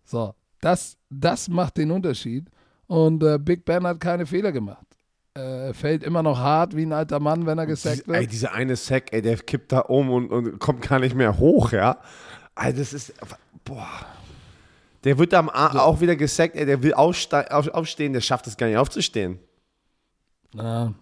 So, 0.04 0.34
das, 0.60 0.96
das 1.10 1.48
macht 1.48 1.76
den 1.76 1.90
Unterschied. 1.90 2.48
Und 2.86 3.22
äh, 3.22 3.38
Big 3.38 3.64
Ben 3.64 3.86
hat 3.86 4.00
keine 4.00 4.26
Fehler 4.26 4.52
gemacht. 4.52 4.93
Äh, 5.36 5.72
fällt 5.74 6.04
immer 6.04 6.22
noch 6.22 6.38
hart 6.38 6.76
wie 6.76 6.86
ein 6.86 6.92
alter 6.92 7.18
Mann, 7.18 7.44
wenn 7.44 7.58
er 7.58 7.66
gesackt 7.66 8.06
wird. 8.06 8.16
Ey, 8.18 8.26
dieser 8.28 8.52
eine 8.52 8.76
Sack, 8.76 9.12
ey, 9.12 9.20
der 9.20 9.36
kippt 9.38 9.72
da 9.72 9.80
um 9.80 10.08
und, 10.10 10.30
und 10.30 10.60
kommt 10.60 10.82
gar 10.82 11.00
nicht 11.00 11.16
mehr 11.16 11.38
hoch, 11.38 11.72
ja. 11.72 11.98
Also 12.54 12.78
das 12.78 12.92
ist, 12.92 13.14
boah. 13.64 13.88
Der 15.02 15.18
wird 15.18 15.34
am 15.34 15.48
A 15.48 15.76
auch 15.80 16.00
wieder 16.00 16.14
gesackt, 16.14 16.54
ey, 16.54 16.64
der 16.64 16.84
will 16.84 16.94
aufstehen, 16.94 18.12
der 18.12 18.20
schafft 18.20 18.46
es 18.46 18.56
gar 18.56 18.68
nicht 18.68 18.76
aufzustehen. 18.76 19.40
Ja. 20.54 20.94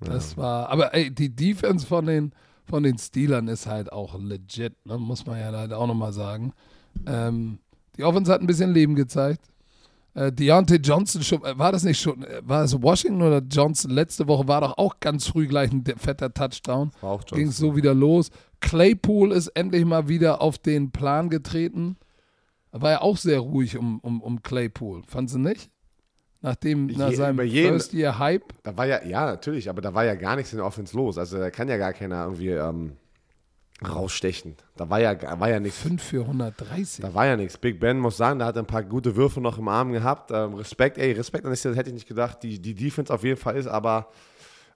Das 0.00 0.32
ja. 0.32 0.36
war, 0.38 0.68
aber 0.70 0.94
ey, 0.94 1.10
die 1.10 1.28
Defense 1.28 1.86
von 1.86 2.06
den, 2.06 2.32
von 2.64 2.82
den 2.82 2.96
Steelern 2.96 3.46
ist 3.48 3.66
halt 3.66 3.92
auch 3.92 4.18
legit, 4.18 4.74
ne? 4.86 4.96
muss 4.96 5.26
man 5.26 5.38
ja 5.38 5.52
halt 5.52 5.74
auch 5.74 5.86
nochmal 5.86 6.14
sagen. 6.14 6.54
Ähm, 7.06 7.58
die 7.98 8.04
Offense 8.04 8.32
hat 8.32 8.40
ein 8.40 8.46
bisschen 8.46 8.72
Leben 8.72 8.94
gezeigt. 8.94 9.44
Äh, 10.16 10.32
Deontay 10.32 10.76
Johnson, 10.76 11.22
schon, 11.22 11.44
äh, 11.44 11.58
war 11.58 11.72
das 11.72 11.84
nicht 11.84 12.00
schon, 12.00 12.24
äh, 12.24 12.40
war 12.42 12.64
es 12.64 12.80
Washington 12.80 13.20
oder 13.20 13.40
Johnson? 13.40 13.90
Letzte 13.90 14.26
Woche 14.26 14.48
war 14.48 14.62
doch 14.62 14.78
auch 14.78 14.98
ganz 14.98 15.26
früh 15.26 15.46
gleich 15.46 15.70
ein 15.70 15.84
fetter 15.84 16.32
Touchdown. 16.32 16.90
Ging 17.32 17.48
es 17.48 17.58
so 17.58 17.76
wieder 17.76 17.92
los. 17.92 18.30
Claypool 18.60 19.30
ist 19.32 19.48
endlich 19.48 19.84
mal 19.84 20.08
wieder 20.08 20.40
auf 20.40 20.56
den 20.56 20.90
Plan 20.90 21.28
getreten. 21.28 21.98
War 22.72 22.92
ja 22.92 23.00
auch 23.02 23.18
sehr 23.18 23.40
ruhig 23.40 23.76
um, 23.76 24.00
um, 24.00 24.22
um 24.22 24.42
Claypool, 24.42 25.02
fanden 25.06 25.28
Sie 25.28 25.38
nicht? 25.38 25.70
Nachdem, 26.40 26.86
nach 26.86 27.10
Je, 27.10 27.16
seinem 27.16 27.50
First 27.50 27.92
Year 27.92 28.18
Hype. 28.18 28.54
Da 28.62 28.74
war 28.76 28.86
ja, 28.86 29.04
ja, 29.04 29.26
natürlich, 29.26 29.68
aber 29.68 29.82
da 29.82 29.92
war 29.92 30.04
ja 30.04 30.14
gar 30.14 30.36
nichts 30.36 30.52
in 30.52 30.58
der 30.58 30.66
Offense 30.66 30.96
los. 30.96 31.18
Also 31.18 31.38
da 31.38 31.50
kann 31.50 31.68
ja 31.68 31.76
gar 31.76 31.92
keiner 31.92 32.24
irgendwie 32.24 32.50
ähm, 32.50 32.92
rausstechen. 33.84 34.56
Da 34.76 34.88
war 34.88 35.00
ja, 35.00 35.38
war 35.38 35.50
ja 35.50 35.60
nichts. 35.60 35.78
5 35.80 36.02
für 36.02 36.22
130. 36.22 37.02
Da 37.02 37.12
war 37.12 37.26
ja 37.26 37.36
nichts. 37.36 37.58
Big 37.58 37.78
Ben 37.78 37.98
muss 37.98 38.16
sagen, 38.16 38.38
da 38.38 38.46
hat 38.46 38.56
er 38.56 38.62
ein 38.62 38.66
paar 38.66 38.82
gute 38.82 39.16
Würfe 39.16 39.40
noch 39.40 39.58
im 39.58 39.68
Arm 39.68 39.92
gehabt. 39.92 40.30
Ähm, 40.30 40.54
Respekt, 40.54 40.98
ey, 40.98 41.12
Respekt, 41.12 41.44
das 41.44 41.64
hätte 41.64 41.90
ich 41.90 41.94
nicht 41.94 42.08
gedacht. 42.08 42.42
Die, 42.42 42.58
die 42.58 42.74
Defense 42.74 43.12
auf 43.12 43.22
jeden 43.22 43.38
Fall 43.38 43.56
ist, 43.56 43.66
aber 43.66 44.08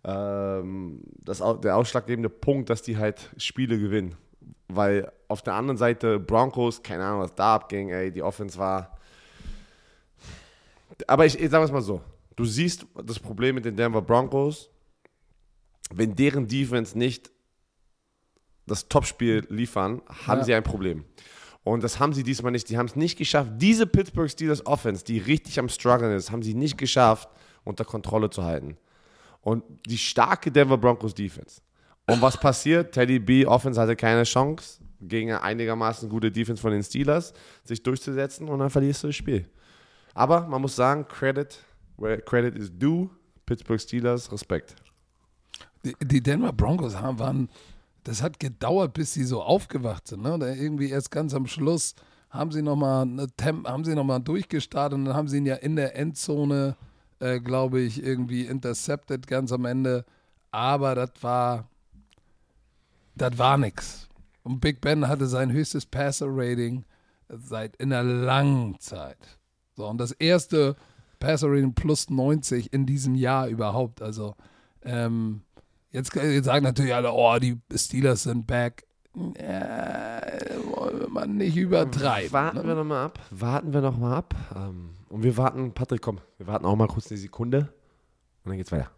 ähm, 0.05 1.01
das, 1.25 1.43
der 1.63 1.77
ausschlaggebende 1.77 2.29
Punkt, 2.29 2.69
dass 2.69 2.83
die 2.83 2.99
halt 2.99 3.31
Spiele 3.39 3.79
gewinnen. 3.79 4.17
Weil 4.69 5.11
auf 5.29 5.43
der 5.43 5.55
anderen 5.55 5.79
Seite 5.79 6.21
Broncos, 6.21 6.83
keine 6.83 7.05
Ahnung, 7.05 7.21
was 7.23 7.35
da 7.35 7.55
abging, 7.55 7.89
ey, 7.89 8.13
die 8.13 8.23
Offense 8.23 8.59
war. 8.59 8.99
Aber 11.07 11.25
ich, 11.25 11.41
ich 11.41 11.51
sage 11.51 11.65
es 11.65 11.73
mal 11.73 11.83
so: 11.83 12.03
Du 12.37 12.45
siehst 12.45 12.87
das 13.05 13.19
Problem 13.19 13.55
mit 13.55 13.65
den 13.65 13.77
Denver 13.77 14.03
Broncos, 14.03 14.71
wenn 15.93 16.15
deren 16.15 16.47
Defense 16.47 16.97
nicht 16.97 17.30
das 18.71 18.89
Topspiel 18.89 19.47
liefern, 19.49 20.03
haben 20.27 20.41
ja. 20.41 20.45
sie 20.45 20.55
ein 20.55 20.63
Problem. 20.63 21.05
Und 21.63 21.85
das 21.85 22.01
haben 22.01 22.13
sie 22.13 22.23
diesmal 22.23 22.53
nicht. 22.53 22.69
Die 22.71 22.79
haben 22.79 22.87
es 22.87 22.97
nicht 22.97 23.19
geschafft. 23.19 23.53
Diese 23.57 23.87
Pittsburgh 23.87 24.31
Steelers 24.31 24.65
Offense, 24.67 25.05
die 25.05 25.19
richtig 25.19 25.59
am 25.59 25.69
Struggeln 25.69 26.17
ist, 26.17 26.31
haben 26.31 26.43
sie 26.43 26.55
nicht 26.55 26.79
geschafft, 26.79 27.29
unter 27.65 27.85
Kontrolle 27.85 28.31
zu 28.31 28.45
halten. 28.45 28.77
Und 29.43 29.63
die 29.87 29.99
starke 29.99 30.51
Denver 30.51 30.79
Broncos 30.79 31.15
Defense. 31.15 31.61
Und 32.07 32.23
was 32.23 32.39
passiert? 32.39 32.93
Teddy 32.93 33.19
B 33.19 33.47
Offense 33.47 33.81
hatte 33.81 33.95
keine 33.95 34.25
Chance, 34.25 34.81
gegen 35.01 35.31
eine 35.31 35.43
einigermaßen 35.43 36.09
gute 36.09 36.31
Defense 36.31 36.61
von 36.61 36.73
den 36.73 36.83
Steelers 36.83 37.33
sich 37.65 37.83
durchzusetzen 37.83 38.49
und 38.49 38.59
dann 38.59 38.71
verlierst 38.71 39.03
du 39.03 39.09
das 39.09 39.17
Spiel. 39.17 39.47
Aber 40.15 40.47
man 40.47 40.61
muss 40.61 40.77
sagen, 40.77 41.07
Credit, 41.09 41.57
where 41.97 42.21
credit 42.21 42.57
is 42.57 42.71
due, 42.77 43.09
Pittsburgh 43.47 43.81
Steelers, 43.81 44.31
Respekt. 44.33 44.75
Die, 45.85 45.95
die 46.03 46.23
Denver 46.23 46.53
Broncos 46.53 46.97
haben, 46.97 47.19
waren, 47.19 47.49
das 48.05 48.23
hat 48.23 48.41
gedauert, 48.41 48.95
bis 48.95 49.13
sie 49.13 49.25
so 49.25 49.43
aufgewacht 49.43 50.09
sind. 50.09 50.23
Ne? 50.23 50.39
Irgendwie 50.57 50.91
erst 50.91 51.11
ganz 51.11 51.35
am 51.35 51.47
Schluss 51.47 51.95
haben 52.31 52.53
sie 52.53 52.63
nochmal 52.63 53.07
noch 53.07 54.19
durchgestartet 54.21 54.99
und 54.99 55.05
dann 55.05 55.15
haben 55.15 55.29
sie 55.29 55.39
ihn 55.39 55.47
ja 55.47 55.57
in 55.57 55.77
der 55.77 55.97
Endzone, 55.97 56.77
äh, 57.19 57.41
glaube 57.41 57.81
ich, 57.81 58.03
irgendwie 58.03 58.47
intercepted 58.47 59.27
ganz 59.27 59.53
am 59.53 59.65
Ende. 59.65 60.05
Aber 60.51 60.95
das 60.95 61.11
war, 61.21 61.69
das 63.17 63.37
war 63.37 63.59
nix. 63.59 64.09
Und 64.43 64.61
Big 64.61 64.81
Ben 64.81 65.09
hatte 65.09 65.27
sein 65.27 65.53
höchstes 65.53 65.87
Passer-Rating 65.87 66.85
seit 67.29 67.77
in 67.77 67.93
einer 67.93 68.03
langen 68.03 68.79
Zeit. 68.81 69.39
So, 69.77 69.87
und 69.87 69.99
das 69.99 70.13
erste 70.13 70.77
Passer-Rating 71.19 71.75
plus 71.75 72.11
90 72.11 72.73
in 72.73 72.87
diesem 72.87 73.15
Jahr 73.15 73.49
überhaupt. 73.49 74.03
Also, 74.03 74.35
ähm, 74.83 75.43
jetzt, 75.93 76.15
jetzt 76.15 76.45
sagen 76.45 76.65
natürlich 76.65 76.95
alle, 76.95 77.13
oh, 77.13 77.39
die 77.39 77.59
Steelers 77.75 78.25
sind 78.25 78.47
back. 78.47 78.85
Ja, 79.15 80.23
wollen 80.73 81.01
wir 81.01 81.09
mal 81.09 81.27
nicht 81.27 81.57
übertreiben. 81.57 82.33
Warten 82.33 82.59
ne? 82.59 82.67
wir 82.67 82.75
nochmal 82.77 83.07
ab. 83.07 83.19
Warten 83.31 83.73
wir 83.73 83.81
nochmal 83.81 84.15
ab. 84.15 84.35
Ähm, 84.55 84.91
und 85.09 85.23
wir 85.25 85.37
warten, 85.37 85.73
Patrick, 85.73 86.01
komm, 86.01 86.21
wir 86.39 86.47
warten 86.47 86.65
auch 86.65 86.77
mal 86.77 86.87
kurz 86.87 87.11
eine 87.11 87.19
Sekunde. 87.19 87.73
Und 88.45 88.51
dann 88.51 88.57
geht's 88.57 88.73
weiter. 88.73 88.91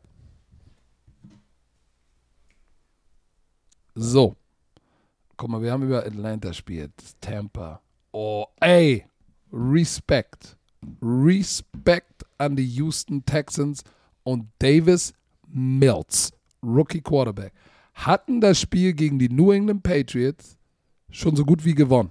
So. 3.95 4.37
Guck 5.37 5.49
mal, 5.49 5.63
wir 5.63 5.73
haben 5.73 5.83
über 5.83 6.05
Atlanta 6.05 6.49
gespielt. 6.49 6.93
Tampa. 7.21 7.81
Oh, 8.13 8.47
ey. 8.61 9.07
Respekt. 9.53 10.57
Respekt 11.01 12.25
an 12.39 12.57
die 12.57 12.67
Houston 12.67 13.25
Texans 13.25 13.83
und 14.25 14.49
Davis 14.59 15.15
Mills, 15.49 16.33
Rookie 16.63 17.01
Quarterback, 17.01 17.53
hatten 17.95 18.41
das 18.41 18.61
Spiel 18.61 18.93
gegen 18.93 19.19
die 19.19 19.29
New 19.29 19.53
England 19.53 19.83
Patriots 19.83 20.57
schon 21.11 21.37
so 21.37 21.45
gut 21.45 21.65
wie 21.65 21.75
gewonnen. 21.75 22.11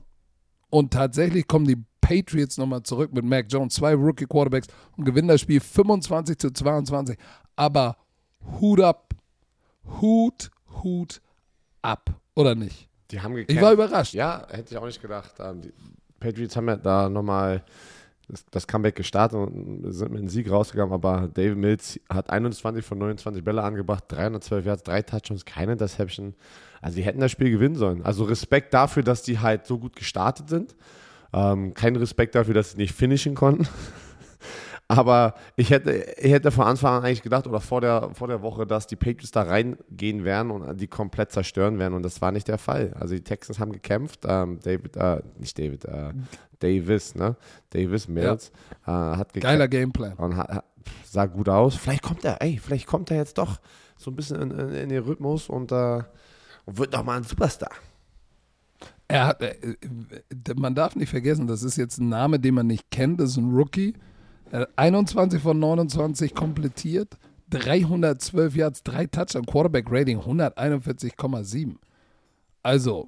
Und 0.69 0.93
tatsächlich 0.93 1.47
kommen 1.47 1.65
die 1.65 1.77
Patriots 2.01 2.57
nochmal 2.57 2.83
zurück 2.83 3.13
mit 3.13 3.23
Mac 3.23 3.45
Jones, 3.49 3.75
zwei 3.75 3.93
Rookie 3.93 4.25
Quarterbacks 4.25 4.67
und 4.97 5.05
gewinnen 5.05 5.27
das 5.27 5.41
Spiel 5.41 5.59
25 5.59 6.37
zu 6.37 6.51
22. 6.51 7.17
Aber 7.55 7.97
Hut 8.59 8.81
ab. 8.81 9.13
Hut, 10.01 10.51
Hut 10.83 11.21
ab. 11.81 12.09
Oder 12.35 12.55
nicht? 12.55 12.89
Die 13.11 13.21
haben 13.21 13.33
gekämpft. 13.33 13.57
Ich 13.57 13.61
war 13.61 13.73
überrascht. 13.73 14.13
Ja, 14.13 14.47
hätte 14.49 14.71
ich 14.71 14.77
auch 14.77 14.85
nicht 14.85 15.01
gedacht. 15.01 15.33
Ähm, 15.39 15.61
die 15.61 15.73
Patriots 16.19 16.55
haben 16.55 16.67
ja 16.67 16.77
da 16.77 17.09
nochmal 17.09 17.63
das, 18.51 18.67
Comeback 18.67 18.95
gestartet 18.95 19.38
und 19.38 19.91
sind 19.91 20.11
mit 20.11 20.19
einem 20.19 20.29
Sieg 20.29 20.49
rausgegangen, 20.49 20.93
aber 20.93 21.29
David 21.34 21.57
Mills 21.57 21.99
hat 22.09 22.29
21 22.29 22.84
von 22.86 22.97
29 22.97 23.43
Bälle 23.43 23.63
angebracht, 23.63 24.05
312 24.07 24.65
Yards, 24.65 24.84
drei 24.84 25.01
Touchdowns, 25.01 25.45
keine 25.45 25.73
Interception. 25.73 26.34
Also 26.82 26.97
die 26.97 27.03
hätten 27.03 27.19
das 27.19 27.32
Spiel 27.32 27.51
gewinnen 27.51 27.75
sollen. 27.75 28.03
Also 28.03 28.23
Respekt 28.23 28.73
dafür, 28.73 29.03
dass 29.03 29.23
die 29.23 29.39
halt 29.39 29.65
so 29.65 29.77
gut 29.77 29.95
gestartet 29.95 30.49
sind. 30.49 30.75
Ähm, 31.34 31.73
kein 31.73 31.95
Respekt 31.95 32.36
dafür, 32.36 32.53
dass 32.53 32.71
sie 32.71 32.77
nicht 32.77 32.93
finishen 32.93 33.36
konnten. 33.36 33.67
Aber 34.91 35.35
ich 35.55 35.69
hätte, 35.69 35.91
ich 36.17 36.31
hätte 36.31 36.51
von 36.51 36.65
Anfang 36.65 36.97
an 36.97 37.05
eigentlich 37.05 37.21
gedacht 37.21 37.47
oder 37.47 37.61
vor 37.61 37.79
der, 37.79 38.09
vor 38.13 38.27
der 38.27 38.41
Woche, 38.41 38.67
dass 38.67 38.87
die 38.87 38.97
Patriots 38.97 39.31
da 39.31 39.43
reingehen 39.43 40.25
werden 40.25 40.51
und 40.51 40.81
die 40.81 40.87
komplett 40.87 41.31
zerstören 41.31 41.79
werden. 41.79 41.93
Und 41.93 42.03
das 42.03 42.21
war 42.21 42.33
nicht 42.33 42.49
der 42.49 42.57
Fall. 42.57 42.93
Also 42.99 43.15
die 43.15 43.23
Texans 43.23 43.59
haben 43.59 43.71
gekämpft. 43.71 44.25
Ähm, 44.27 44.59
David, 44.61 44.97
äh, 44.97 45.21
nicht 45.37 45.57
David, 45.57 45.85
äh, 45.85 46.11
Davis, 46.59 47.15
ne? 47.15 47.37
Davis 47.69 48.09
Mills 48.09 48.51
ja. 48.85 49.13
äh, 49.13 49.17
hat 49.17 49.29
gekämpft. 49.29 49.43
Geiler 49.43 49.67
Gameplan. 49.69 50.13
Und 50.15 50.35
hat, 50.35 50.65
sah 51.05 51.25
gut 51.25 51.47
aus. 51.47 51.75
Vielleicht 51.75 52.03
kommt 52.03 52.25
er, 52.25 52.41
ey, 52.41 52.59
vielleicht 52.61 52.85
kommt 52.85 53.11
er 53.11 53.17
jetzt 53.17 53.37
doch 53.37 53.61
so 53.97 54.11
ein 54.11 54.15
bisschen 54.15 54.41
in, 54.41 54.51
in, 54.51 54.73
in 54.73 54.89
den 54.89 55.03
Rhythmus 55.03 55.47
und, 55.47 55.71
äh, 55.71 56.03
und 56.65 56.77
wird 56.77 56.93
doch 56.93 57.03
mal 57.03 57.15
ein 57.15 57.23
Superstar. 57.23 57.71
Er 59.07 59.27
hat, 59.27 59.41
äh, 59.41 59.55
man 60.55 60.75
darf 60.75 60.97
nicht 60.97 61.09
vergessen, 61.09 61.47
das 61.47 61.63
ist 61.63 61.77
jetzt 61.77 61.97
ein 61.99 62.09
Name, 62.09 62.39
den 62.39 62.55
man 62.55 62.67
nicht 62.67 62.91
kennt, 62.91 63.21
das 63.21 63.31
ist 63.31 63.37
ein 63.37 63.51
Rookie. 63.51 63.93
21 64.75 65.41
von 65.41 65.59
29 65.59 66.35
komplettiert, 66.35 67.17
312 67.51 68.55
Yards, 68.55 68.83
3 68.83 69.07
Touchdown, 69.07 69.45
Quarterback 69.45 69.85
Rating 69.89 70.19
141,7. 70.19 71.75
Also, 72.63 73.07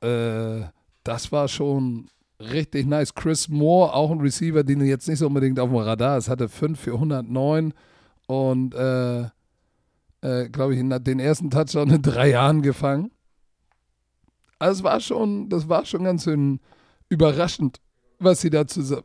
äh, 0.00 0.62
das 1.04 1.32
war 1.32 1.48
schon 1.48 2.08
richtig 2.38 2.86
nice. 2.86 3.14
Chris 3.14 3.48
Moore, 3.48 3.94
auch 3.94 4.10
ein 4.10 4.20
Receiver, 4.20 4.62
den 4.62 4.80
jetzt 4.84 5.08
nicht 5.08 5.18
so 5.18 5.26
unbedingt 5.26 5.58
auf 5.58 5.70
dem 5.70 5.76
Radar 5.76 6.18
ist, 6.18 6.28
hatte 6.28 6.48
5 6.48 6.78
für 6.78 6.94
109 6.94 7.72
und, 8.26 8.74
äh, 8.74 9.22
äh, 10.22 10.48
glaube 10.50 10.74
ich, 10.74 11.02
den 11.02 11.20
ersten 11.20 11.50
Touchdown 11.50 11.90
in 11.90 12.02
drei 12.02 12.30
Jahren 12.30 12.62
gefangen. 12.62 13.10
Also, 14.58 14.80
es 14.80 14.84
war 14.84 15.00
schon, 15.00 15.48
das 15.48 15.68
war 15.68 15.84
schon 15.84 16.04
ganz 16.04 16.24
schön 16.24 16.60
überraschend, 17.08 17.80
was 18.18 18.40
sie 18.40 18.50
da 18.50 18.66
zusammen 18.66 19.04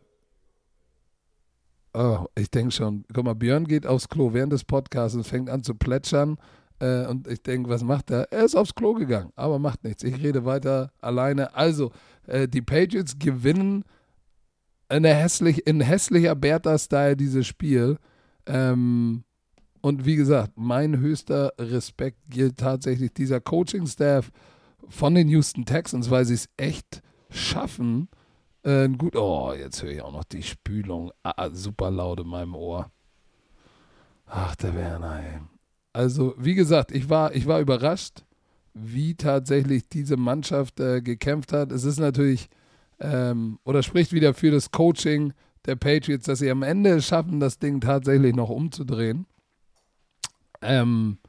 Oh, 1.95 2.25
ich 2.35 2.51
denke 2.51 2.71
schon. 2.71 3.05
Guck 3.13 3.23
mal, 3.23 3.35
Björn 3.35 3.65
geht 3.65 3.87
aufs 3.87 4.09
Klo 4.09 4.33
während 4.33 4.51
des 4.51 4.65
Podcasts 4.65 5.15
und 5.15 5.25
fängt 5.25 5.49
an 5.49 5.63
zu 5.63 5.75
plätschern. 5.75 6.37
Äh, 6.79 7.05
und 7.07 7.27
ich 7.27 7.41
denke, 7.41 7.69
was 7.69 7.83
macht 7.83 8.11
er? 8.11 8.31
Er 8.31 8.43
ist 8.43 8.55
aufs 8.55 8.75
Klo 8.75 8.93
gegangen, 8.95 9.31
aber 9.35 9.59
macht 9.59 9.83
nichts. 9.85 10.03
Ich 10.03 10.21
rede 10.21 10.43
weiter 10.45 10.91
alleine. 10.99 11.55
Also, 11.55 11.91
Äh, 12.27 12.47
die 12.47 12.61
Patriots 12.63 13.19
gewinnen 13.19 13.83
in, 14.89 15.03
hässlich, 15.05 15.67
in 15.67 15.79
hässlicher 15.79 16.35
Bertha-Style 16.35 17.15
dieses 17.15 17.45
Spiel. 17.45 17.97
Ähm, 18.47 19.23
und 19.81 20.05
wie 20.05 20.15
gesagt, 20.15 20.53
mein 20.55 20.97
höchster 20.97 21.53
Respekt 21.59 22.17
gilt 22.27 22.57
tatsächlich 22.57 23.13
dieser 23.13 23.39
Coaching-Staff 23.39 24.31
von 24.89 25.13
den 25.13 25.27
Houston 25.27 25.65
Texans, 25.65 26.09
weil 26.09 26.25
sie 26.25 26.33
es 26.33 26.49
echt 26.57 27.03
schaffen. 27.29 28.07
Äh, 28.65 28.89
gut, 28.89 29.15
oh, 29.15 29.53
jetzt 29.53 29.83
höre 29.83 29.91
ich 29.91 30.01
auch 30.01 30.11
noch 30.11 30.23
die 30.23 30.41
Spülung 30.41 31.11
ah, 31.21 31.33
ah, 31.37 31.49
super 31.51 31.91
laut 31.91 32.19
in 32.19 32.27
meinem 32.27 32.55
Ohr. 32.55 32.89
Ach, 34.25 34.55
der 34.55 34.73
Werner, 34.73 35.19
ey. 35.19 35.39
Also, 35.93 36.33
wie 36.37 36.55
gesagt, 36.55 36.91
ich 36.91 37.07
war, 37.07 37.35
ich 37.35 37.45
war 37.45 37.59
überrascht, 37.59 38.25
wie 38.73 39.13
tatsächlich 39.13 39.87
diese 39.87 40.17
Mannschaft 40.17 40.79
äh, 40.79 41.01
gekämpft 41.01 41.53
hat. 41.53 41.71
Es 41.71 41.83
ist 41.83 41.99
natürlich, 41.99 42.49
ähm, 42.99 43.59
oder 43.65 43.83
spricht 43.83 44.11
wieder 44.13 44.33
für 44.33 44.49
das 44.49 44.71
Coaching 44.71 45.33
der 45.67 45.75
Patriots, 45.75 46.25
dass 46.25 46.39
sie 46.39 46.49
am 46.49 46.63
Ende 46.63 47.03
schaffen, 47.03 47.39
das 47.39 47.59
Ding 47.59 47.81
tatsächlich 47.81 48.35
noch 48.35 48.49
umzudrehen. 48.49 49.27
Ähm, 50.63 51.19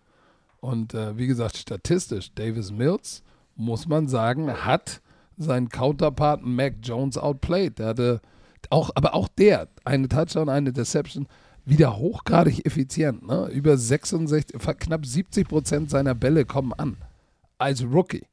und 0.61 0.95
äh, 0.95 1.19
wie 1.19 1.27
gesagt, 1.27 1.59
statistisch, 1.59 2.35
Davis 2.35 2.73
Mills, 2.73 3.23
muss 3.57 3.87
man 3.87 4.09
sagen, 4.09 4.51
hat 4.65 5.03
seinen 5.37 5.69
Counterpart 5.69 6.43
Mac 6.43 6.75
Jones 6.83 7.19
outplayed. 7.19 7.79
Der 7.79 7.87
hatte 7.89 8.21
auch, 8.71 8.91
aber 8.95 9.15
auch 9.15 9.29
der, 9.29 9.69
eine 9.85 10.09
Touchdown, 10.09 10.49
eine 10.49 10.73
Deception, 10.73 11.27
wieder 11.65 11.97
hochgradig 11.97 12.65
effizient. 12.65 13.27
Ne? 13.27 13.49
Über 13.53 13.77
66, 13.77 14.59
knapp 14.79 15.05
70 15.05 15.49
Prozent 15.49 15.91
seiner 15.91 16.15
Bälle 16.15 16.45
kommen 16.45 16.73
an. 16.73 16.97
Als 17.59 17.85
Rookie. 17.85 18.25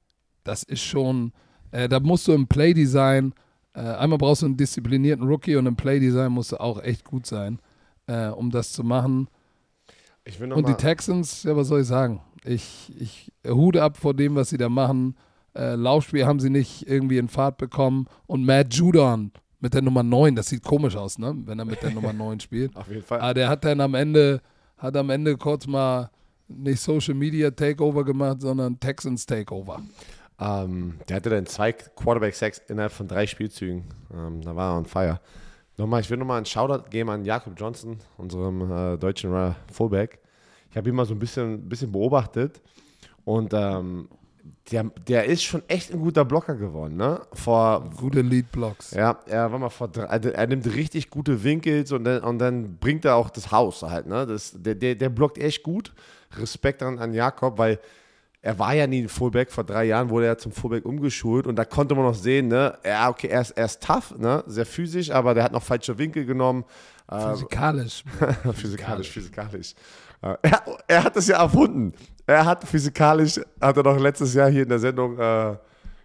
Das 0.43 0.64
ist 0.64 0.82
schon, 0.82 1.32
äh, 1.72 1.89
da 1.89 1.99
musst 1.99 2.28
du 2.28 2.34
im 2.34 2.47
Playdesign, 2.47 3.34
äh, 3.74 3.80
einmal 3.80 4.18
brauchst 4.18 4.43
du 4.43 4.47
einen 4.47 4.58
disziplinierten 4.58 5.26
Rookie 5.26 5.56
und 5.56 5.66
im 5.66 5.76
Playdesign 5.76 6.32
musst 6.32 6.51
du 6.51 6.60
auch 6.60 6.82
echt 6.82 7.06
gut 7.06 7.26
sein, 7.26 7.60
äh, 8.08 8.28
um 8.28 8.51
das 8.51 8.74
zu 8.74 8.84
machen. 8.84 9.28
und 10.39 10.68
die 10.68 10.76
Texans, 10.76 11.43
ja, 11.43 11.56
was 11.56 11.70
soll 11.70 11.82
ich 11.82 11.88
sagen? 11.88 12.22
Ich, 12.45 12.93
ich 12.99 13.32
Hut 13.47 13.78
ab 13.78 13.97
vor 13.97 14.14
dem, 14.14 14.36
was 14.36 14.49
sie 14.49 14.58
da 14.58 14.70
machen. 14.70 15.16
Äh, 15.56 15.76
Laufspiel 15.76 16.26
haben 16.26 16.39
sie 16.39 16.49
nicht 16.49 16.88
irgendwie 16.88 17.18
in 17.18 17.28
Fahrt 17.28 17.58
bekommen. 17.58 18.08
Und 18.28 18.45
Matt 18.45 18.74
Judon 18.74 19.32
mit 19.60 19.74
der 19.74 19.82
Nummer 19.82 20.04
9, 20.04 20.36
das 20.36 20.47
sieht 20.47 20.64
komisch 20.64 20.95
aus, 20.95 21.18
ne? 21.18 21.34
Wenn 21.45 21.60
er 21.60 21.66
mit 21.66 21.82
der 21.82 21.91
Nummer 21.91 22.14
9 22.14 22.39
spielt. 22.41 22.76
Auf 22.76 22.88
jeden 22.89 23.04
Fall. 23.04 23.22
Aber 23.22 23.34
der 23.34 23.49
hat 23.49 23.64
dann 23.64 23.80
am 23.82 23.93
Ende, 23.93 24.41
hat 24.78 24.95
am 24.97 25.10
Ende 25.10 25.38
kurz 25.38 25.68
mal 25.68 26.10
nicht 26.47 26.82
Social 26.82 27.14
Media 27.14 27.51
Takeover 27.51 28.04
gemacht, 28.04 28.41
sondern 28.41 28.80
Texans 28.80 29.26
Takeover. 29.26 29.82
Ähm, 30.39 30.95
der 31.08 31.18
hatte 31.18 31.30
dann 31.30 31.45
zwei 31.45 31.72
Quarterback-Sacks 31.72 32.64
innerhalb 32.68 32.91
von 32.91 33.08
drei 33.08 33.26
Spielzügen. 33.28 33.86
Ähm, 34.14 34.41
da 34.41 34.56
war 34.56 34.74
er 34.74 34.78
on 34.78 34.86
fire. 34.86 35.20
Nochmal, 35.78 36.01
ich 36.01 36.10
will 36.10 36.18
nochmal 36.18 36.38
einen 36.38 36.45
Shoutout 36.45 36.89
geben 36.89 37.10
an 37.10 37.26
Jakob 37.26 37.54
Johnson, 37.58 37.97
unserem 38.18 38.72
äh, 38.72 38.97
deutschen 38.97 39.56
Fullback. 39.72 40.20
Ich 40.70 40.78
habe 40.78 40.89
ihn 40.89 40.95
mal 40.95 41.06
so 41.06 41.14
ein 41.14 41.20
bisschen, 41.20 41.68
bisschen 41.68 41.91
beobachtet 41.91 42.62
und 43.26 43.54
ähm, 43.54 44.08
der, 44.72 44.84
der 45.08 45.26
ist 45.26 45.44
schon 45.44 45.64
echt 45.68 45.91
ein 45.94 46.00
guter 46.00 46.26
Blocker 46.26 46.56
geworden, 46.56 46.98
ne? 46.98 47.22
Vor, 47.34 47.89
Gute 47.96 48.22
Lead-Blocks. 48.22 48.91
Ja, 48.91 49.20
er 49.26 49.52
war 49.52 49.60
mal 49.60 49.70
vor 49.70 49.88
drei, 49.88 50.06
also 50.06 50.30
er 50.30 50.48
nimmt 50.48 50.66
richtig 50.74 51.10
gute 51.10 51.44
Winkels 51.44 51.91
und 51.91 52.04
dann, 52.04 52.24
und 52.24 52.39
dann 52.39 52.78
bringt 52.78 53.06
er 53.06 53.16
auch 53.16 53.30
das 53.30 53.52
Haus 53.52 53.84
halt, 53.84 54.08
ne? 54.08 54.26
Das, 54.26 54.54
der, 54.58 54.76
der, 54.76 54.96
der 54.96 55.10
blockt 55.10 55.38
echt 55.38 55.64
gut. 55.64 55.94
Respekt 56.38 56.82
an, 56.84 57.00
an 57.00 57.14
Jakob, 57.14 57.58
weil 57.58 57.80
er 58.41 58.60
war 58.60 58.74
ja 58.74 58.88
nie 58.88 59.04
ein 59.04 59.10
Fullback. 59.10 59.52
Vor 59.52 59.64
drei 59.64 59.86
Jahren 59.86 60.10
wurde 60.10 60.26
er 60.26 60.38
zum 60.38 60.52
Fullback 60.52 60.86
umgeschult 60.86 61.48
und 61.48 61.56
da 61.56 61.64
konnte 61.64 61.96
man 61.96 62.04
noch 62.04 62.16
sehen, 62.16 62.50
ne? 62.50 62.78
Ja, 62.86 63.10
okay, 63.10 63.28
er 63.28 63.41
ist, 63.41 63.52
er 63.52 63.66
ist 63.66 63.82
tough, 63.82 64.14
ne? 64.18 64.44
Sehr 64.48 64.66
physisch, 64.66 65.12
aber 65.12 65.34
der 65.34 65.46
hat 65.46 65.54
noch 65.54 65.64
falsche 65.64 65.98
Winkel 65.98 66.26
genommen. 66.26 66.66
Physikalisch. 67.10 68.04
physikalisch, 68.54 69.12
physikalisch. 69.12 69.76
Er, 70.22 70.39
er, 70.88 71.04
hat 71.04 71.16
das 71.16 71.28
ja 71.28 71.38
erfunden. 71.41 71.94
Er 72.26 72.45
hat 72.45 72.63
physikalisch, 72.63 73.39
hat 73.59 73.78
er 73.78 73.84
doch 73.84 73.99
letztes 73.99 74.34
Jahr 74.34 74.49
hier 74.49 74.63
in 74.63 74.69
der 74.69 74.80
Sendung, 74.80 75.17
äh, 75.17 75.57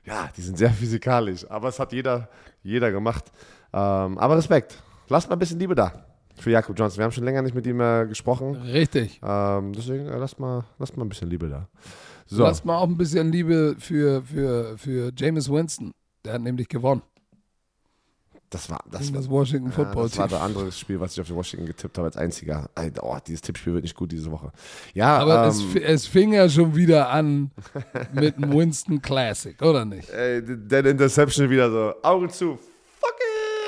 ja, 0.05 0.29
die 0.37 0.41
sind 0.41 0.59
sehr 0.59 0.71
physikalisch, 0.71 1.49
aber 1.49 1.69
es 1.69 1.79
hat 1.79 1.93
jeder, 1.93 2.29
jeder 2.63 2.91
gemacht. 2.91 3.25
Ähm, 3.73 4.19
aber 4.19 4.37
Respekt. 4.37 4.83
Lasst 5.09 5.29
mal 5.29 5.37
ein 5.37 5.39
bisschen 5.39 5.59
Liebe 5.59 5.75
da 5.75 5.93
für 6.41 6.51
Jakob 6.51 6.79
Johnson. 6.79 6.99
Wir 6.99 7.05
haben 7.05 7.13
schon 7.13 7.25
länger 7.25 7.43
nicht 7.43 7.55
mit 7.55 7.67
ihm 7.67 7.81
äh, 7.81 8.07
gesprochen. 8.07 8.57
Richtig. 8.57 9.21
Ähm, 9.23 9.73
deswegen 9.73 10.07
äh, 10.07 10.17
lasst, 10.17 10.39
mal, 10.39 10.65
lasst 10.79 10.97
mal 10.97 11.05
ein 11.05 11.09
bisschen 11.09 11.29
Liebe 11.29 11.49
da. 11.49 11.69
So. 12.27 12.43
Lasst 12.43 12.65
mal 12.65 12.79
auch 12.79 12.89
ein 12.89 12.97
bisschen 12.97 13.33
Liebe 13.33 13.77
für, 13.79 14.23
für, 14.23 14.77
für 14.79 15.13
James 15.17 15.51
Winston. 15.51 15.93
Der 16.25 16.35
hat 16.35 16.43
nämlich 16.43 16.69
gewonnen. 16.69 17.03
Das 18.51 18.71
war 18.71 18.83
das, 18.91 19.13
das 19.13 19.29
Washington 19.29 19.71
Football 19.71 20.05
ja, 20.05 20.09
Das 20.09 20.19
war 20.19 20.29
das 20.29 20.41
andere 20.41 20.73
Spiel, 20.73 20.99
was 21.01 21.13
ich 21.13 21.21
auf 21.21 21.31
Washington 21.31 21.67
getippt 21.67 21.99
habe 21.99 22.07
als 22.07 22.17
einziger. 22.17 22.71
Oh, 23.03 23.17
dieses 23.27 23.43
Tippspiel 23.43 23.75
wird 23.75 23.85
nicht 23.85 23.95
gut 23.95 24.11
diese 24.11 24.31
Woche. 24.31 24.53
Ja, 24.95 25.19
aber 25.19 25.45
ähm, 25.45 25.49
es, 25.49 25.75
es, 25.75 26.07
fing 26.07 26.33
ja 26.33 26.49
schon 26.49 26.75
wieder 26.75 27.11
an 27.11 27.51
mit 28.15 28.37
einem 28.37 28.53
Winston 28.53 29.03
Classic, 29.03 29.61
oder 29.61 29.85
nicht? 29.85 30.09
Ey, 30.11 30.43
der 30.43 30.87
Interception 30.87 31.51
wieder 31.51 31.71
so 31.71 31.95
Augen 32.03 32.31
zu. 32.31 32.59
Fuck 33.01 33.17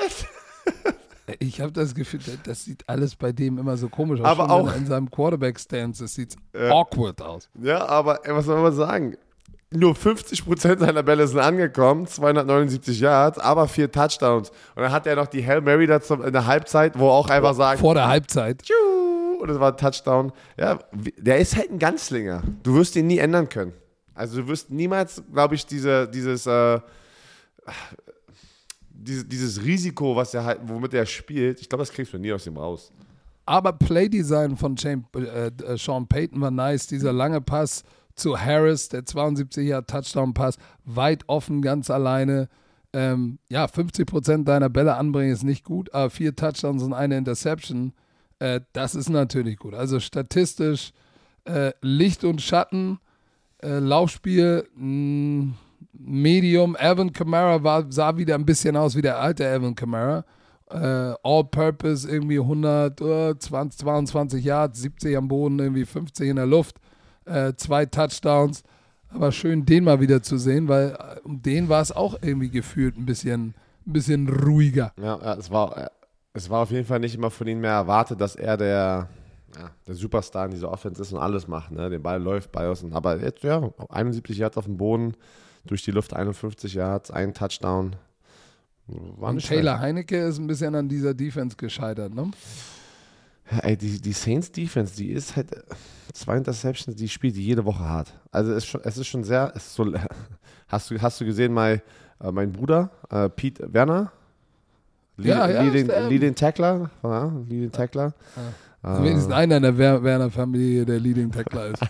it. 0.07 0.95
Ich 1.39 1.61
habe 1.61 1.71
das 1.71 1.95
Gefühl, 1.95 2.19
das 2.43 2.65
sieht 2.65 2.83
alles 2.89 3.15
bei 3.15 3.31
dem 3.31 3.57
immer 3.57 3.77
so 3.77 3.87
komisch 3.87 4.19
aus. 4.19 4.25
Aber 4.25 4.49
auch 4.49 4.75
in 4.75 4.85
seinem 4.85 5.09
Quarterback-Stance, 5.09 6.03
das 6.03 6.13
sieht 6.13 6.35
ja. 6.53 6.71
awkward 6.71 7.21
aus. 7.21 7.49
Ja, 7.61 7.85
aber 7.87 8.19
was 8.25 8.45
soll 8.45 8.61
man 8.61 8.73
sagen? 8.73 9.15
Nur 9.73 9.93
50% 9.93 10.79
seiner 10.79 11.03
Bälle 11.03 11.27
sind 11.27 11.39
angekommen, 11.39 12.05
279 12.05 12.99
Yards, 12.99 13.39
aber 13.39 13.67
vier 13.67 13.89
Touchdowns. 13.89 14.49
Und 14.75 14.83
dann 14.83 14.91
hat 14.91 15.07
er 15.07 15.15
noch 15.15 15.27
die 15.27 15.45
Hail 15.45 15.61
Mary 15.61 15.87
dazu 15.87 16.15
in 16.15 16.33
der 16.33 16.45
Halbzeit, 16.45 16.99
wo 16.99 17.09
auch 17.09 17.29
einfach 17.29 17.53
sagt. 17.53 17.79
Vor 17.79 17.93
der 17.93 18.07
Halbzeit. 18.07 18.63
Und 19.39 19.47
das 19.47 19.59
war 19.59 19.71
ein 19.71 19.77
Touchdown. 19.77 20.33
Ja, 20.57 20.79
der 21.17 21.37
ist 21.37 21.55
halt 21.55 21.71
ein 21.71 21.79
Ganzlinger. 21.79 22.43
Du 22.63 22.75
wirst 22.75 22.95
ihn 22.97 23.07
nie 23.07 23.17
ändern 23.17 23.47
können. 23.47 23.73
Also 24.13 24.41
du 24.41 24.47
wirst 24.49 24.69
niemals, 24.69 25.23
glaube 25.31 25.55
ich, 25.55 25.65
diese, 25.65 26.07
dieses, 26.07 26.45
äh, 26.45 26.79
diese, 28.89 29.25
dieses 29.25 29.63
Risiko, 29.63 30.15
was 30.15 30.33
er 30.33 30.43
halt, 30.43 30.59
womit 30.63 30.93
er 30.93 31.05
spielt, 31.05 31.61
ich 31.61 31.69
glaube, 31.69 31.83
das 31.83 31.91
kriegst 31.91 32.13
du 32.13 32.17
nie 32.17 32.33
aus 32.33 32.45
ihm 32.45 32.57
raus. 32.57 32.91
Aber 33.45 33.73
Playdesign 33.73 34.57
von 34.57 34.77
Shane, 34.77 35.05
äh, 35.15 35.47
äh, 35.47 35.77
Sean 35.77 36.07
Payton 36.07 36.41
war 36.41 36.51
nice, 36.51 36.87
dieser 36.87 37.13
lange 37.13 37.41
Pass 37.41 37.83
zu 38.21 38.39
Harris, 38.39 38.89
der 38.89 39.01
72er 39.01 39.85
Touchdown-Pass, 39.85 40.57
weit 40.85 41.23
offen, 41.27 41.61
ganz 41.61 41.89
alleine. 41.89 42.47
Ähm, 42.93 43.39
ja, 43.49 43.67
50 43.67 44.05
Prozent 44.05 44.47
deiner 44.47 44.69
Bälle 44.69 44.95
anbringen 44.95 45.31
ist 45.31 45.43
nicht 45.43 45.63
gut, 45.63 45.93
aber 45.93 46.09
vier 46.09 46.35
Touchdowns 46.35 46.83
und 46.83 46.93
eine 46.93 47.17
Interception, 47.17 47.93
äh, 48.39 48.61
das 48.73 48.95
ist 48.95 49.09
natürlich 49.09 49.57
gut. 49.57 49.73
Also 49.73 49.99
statistisch 49.99 50.91
äh, 51.45 51.71
Licht 51.81 52.23
und 52.23 52.41
Schatten, 52.41 52.99
äh, 53.63 53.79
Laufspiel, 53.79 54.67
mm, 54.75 55.51
Medium. 55.93 56.75
Evan 56.75 57.13
Kamara 57.13 57.63
war, 57.63 57.91
sah 57.91 58.17
wieder 58.17 58.35
ein 58.35 58.45
bisschen 58.45 58.75
aus 58.75 58.95
wie 58.95 59.01
der 59.01 59.19
alte 59.19 59.47
Evan 59.47 59.73
Kamara. 59.73 60.25
Äh, 60.69 61.15
All-Purpose, 61.23 62.09
irgendwie 62.09 62.39
120, 62.39 63.79
22 63.79 64.43
Yards, 64.43 64.81
70 64.81 65.17
am 65.17 65.27
Boden, 65.27 65.59
irgendwie 65.59 65.85
50 65.85 66.29
in 66.29 66.35
der 66.35 66.45
Luft 66.45 66.77
äh, 67.25 67.53
zwei 67.55 67.85
Touchdowns. 67.85 68.63
Aber 69.09 69.31
schön, 69.31 69.65
den 69.65 69.83
mal 69.83 69.99
wieder 69.99 70.21
zu 70.23 70.37
sehen, 70.37 70.67
weil 70.67 70.91
äh, 70.91 71.19
um 71.23 71.41
den 71.41 71.69
war 71.69 71.81
es 71.81 71.91
auch 71.91 72.17
irgendwie 72.21 72.49
gefühlt 72.49 72.97
ein 72.97 73.05
bisschen, 73.05 73.53
ein 73.85 73.93
bisschen 73.93 74.29
ruhiger. 74.29 74.93
Ja, 75.01 75.35
es, 75.35 75.51
war, 75.51 75.77
äh, 75.77 75.89
es 76.33 76.49
war 76.49 76.61
auf 76.61 76.71
jeden 76.71 76.85
Fall 76.85 76.99
nicht 76.99 77.15
immer 77.15 77.29
von 77.29 77.47
ihm 77.47 77.59
mehr 77.59 77.71
erwartet, 77.71 78.21
dass 78.21 78.35
er 78.35 78.55
der, 78.55 79.09
ja, 79.57 79.71
der 79.85 79.95
Superstar 79.95 80.45
in 80.45 80.51
dieser 80.51 80.71
Offense 80.71 81.01
ist 81.01 81.11
und 81.11 81.19
alles 81.19 81.47
macht. 81.47 81.71
Ne? 81.71 81.89
Den 81.89 82.01
Ball 82.01 82.21
läuft 82.21 82.51
bei 82.51 82.69
uns. 82.69 82.85
Aber 82.91 83.17
jetzt, 83.19 83.43
ja, 83.43 83.69
71 83.89 84.37
Yards 84.37 84.57
auf 84.57 84.65
dem 84.65 84.77
Boden, 84.77 85.15
durch 85.65 85.83
die 85.83 85.91
Luft 85.91 86.13
51 86.13 86.73
Yards, 86.73 87.11
ein 87.11 87.33
Touchdown. 87.33 87.95
War 88.87 89.29
und 89.29 89.45
Taylor 89.45 89.79
Heinecke 89.79 90.17
ist 90.17 90.37
ein 90.37 90.47
bisschen 90.47 90.73
an 90.75 90.89
dieser 90.89 91.13
Defense 91.13 91.55
gescheitert, 91.55 92.13
ne? 92.13 92.31
Ey, 93.63 93.75
die, 93.75 93.99
die 93.99 94.13
Saints 94.13 94.51
Defense, 94.51 94.95
die 94.95 95.11
ist 95.11 95.35
halt 95.35 95.51
zwei 96.13 96.37
Interceptions, 96.37 96.95
die 96.95 97.09
spielt 97.09 97.35
die 97.35 97.45
jede 97.45 97.65
Woche 97.65 97.83
hart. 97.83 98.13
Also 98.31 98.51
es 98.51 98.59
ist 98.59 98.67
schon, 98.67 98.81
es 98.83 98.97
ist 98.97 99.07
schon 99.07 99.23
sehr, 99.23 99.53
ist 99.55 99.73
so, 99.73 99.85
hast 100.67 100.89
du, 100.89 101.01
hast 101.01 101.19
du 101.19 101.25
gesehen, 101.25 101.53
mein, 101.53 101.81
äh, 102.23 102.31
mein 102.31 102.51
Bruder, 102.51 102.91
äh, 103.09 103.29
Pete 103.29 103.73
Werner? 103.73 104.11
Lead, 105.17 105.27
ja, 105.27 105.49
ja, 105.49 105.61
Leading, 105.61 105.91
Leading 106.09 106.35
Tackler, 106.35 106.89
ja, 107.03 107.31
Leading 107.47 107.71
Tackler. 107.71 108.13
Ja. 108.35 108.97
Äh, 108.97 109.03
Wenigstens 109.03 109.33
einer 109.33 109.57
in 109.57 109.63
der 109.63 109.77
Werner-Familie, 109.77 110.85
der 110.85 110.99
Leading 110.99 111.31
Tackler 111.31 111.67
ist. 111.67 111.83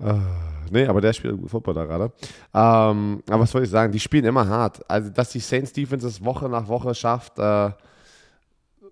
uh, 0.00 0.12
nee, 0.70 0.86
aber 0.86 1.00
der 1.00 1.12
spielt 1.12 1.40
gut 1.40 1.50
Football 1.50 1.74
da 1.74 1.84
gerade. 1.84 2.12
Ähm, 2.52 3.22
aber 3.28 3.40
was 3.40 3.50
soll 3.50 3.62
ich 3.62 3.70
sagen? 3.70 3.92
Die 3.92 4.00
spielen 4.00 4.26
immer 4.26 4.46
hart. 4.46 4.82
Also, 4.90 5.08
dass 5.10 5.30
die 5.30 5.40
Saints 5.40 5.72
Defense 5.72 6.06
es 6.06 6.22
Woche 6.22 6.48
nach 6.48 6.68
Woche 6.68 6.94
schafft, 6.94 7.38
äh, 7.38 7.70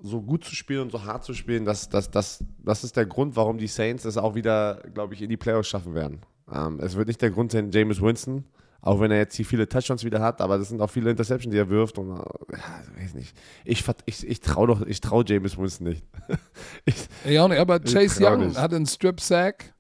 so 0.03 0.22
gut 0.22 0.44
zu 0.44 0.55
spielen 0.55 0.82
und 0.82 0.92
so 0.92 1.05
hart 1.05 1.24
zu 1.24 1.34
spielen, 1.34 1.64
das, 1.64 1.88
das, 1.88 2.11
das, 2.11 2.44
das 2.64 2.84
ist 2.84 2.97
der 2.97 3.07
Grund, 3.07 3.36
warum 3.36 3.59
die 3.59 3.66
Saints 3.66 4.05
es 4.05 4.16
auch 4.16 4.34
wieder, 4.34 4.82
glaube 4.94 5.14
ich, 5.14 5.22
in 5.22 5.30
die 5.30 5.36
Playoffs 5.36 5.68
schaffen 5.68 5.94
werden. 5.94 6.20
Ähm, 6.53 6.78
es 6.80 6.97
wird 6.97 7.09
nicht 7.09 7.22
der 7.22 7.30
Grund 7.30 7.53
sein, 7.53 7.70
James 7.72 8.01
Winston 8.01 8.44
Auch 8.80 9.01
wenn 9.01 9.11
er 9.11 9.18
jetzt 9.18 9.34
hier 9.34 9.44
viele 9.44 9.68
Touchdowns 9.68 10.05
wieder 10.05 10.20
hat, 10.20 10.40
aber 10.40 10.59
das 10.59 10.68
sind 10.68 10.80
auch 10.80 10.90
viele 10.90 11.11
Interceptions, 11.11 11.53
die 11.53 11.59
er 11.59 11.68
wirft. 11.68 11.99
Und, 11.99 12.11
ja, 12.11 13.03
weiß 13.03 13.14
nicht. 13.14 13.36
Ich, 13.64 13.84
ich, 14.05 14.26
ich 14.26 14.40
traue 14.40 14.68
doch, 14.68 14.82
ich 14.82 15.01
traue 15.01 15.24
James 15.26 15.59
Winston 15.59 15.88
nicht. 15.88 16.05
ich, 16.84 17.09
ja, 17.24 17.44
aber 17.44 17.80
Chase 17.80 18.24
Young 18.24 18.49
nicht. 18.49 18.59
hat 18.59 18.72
einen 18.72 18.86
Strip-Sack 18.86 19.74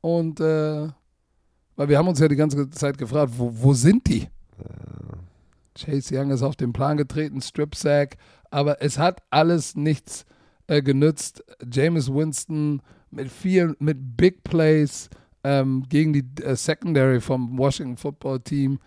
und 0.00 0.40
äh, 0.40 0.88
weil 1.76 1.88
wir 1.88 1.98
haben 1.98 2.08
uns 2.08 2.20
ja 2.20 2.28
die 2.28 2.36
ganze 2.36 2.70
Zeit 2.70 2.98
gefragt, 2.98 3.32
wo, 3.36 3.50
wo 3.52 3.74
sind 3.74 4.06
die? 4.06 4.28
Ja. 4.58 5.04
Chase 5.76 6.16
Young 6.16 6.30
ist 6.30 6.42
auf 6.42 6.54
den 6.54 6.72
Plan 6.72 6.96
getreten, 6.96 7.40
Strip-Sack, 7.40 8.16
aber 8.54 8.80
es 8.80 8.98
hat 8.98 9.20
alles 9.30 9.74
nichts 9.74 10.24
äh, 10.68 10.80
genützt. 10.80 11.42
James 11.68 12.08
Winston 12.08 12.82
mit 13.10 13.28
vielen, 13.28 13.74
mit 13.80 14.16
Big 14.16 14.44
Plays 14.44 15.10
ähm, 15.42 15.84
gegen 15.88 16.12
die 16.12 16.24
äh, 16.40 16.54
Secondary 16.54 17.20
vom 17.20 17.58
Washington 17.58 17.96
Football 17.96 18.40
Team. 18.40 18.78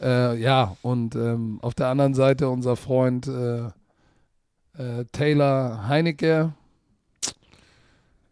Äh, 0.00 0.40
ja, 0.40 0.76
und 0.82 1.16
ähm, 1.16 1.58
auf 1.62 1.74
der 1.74 1.88
anderen 1.88 2.14
Seite 2.14 2.48
unser 2.48 2.76
Freund 2.76 3.26
äh, 3.26 3.66
äh, 4.78 5.04
Taylor 5.10 5.88
Heinecke. 5.88 6.54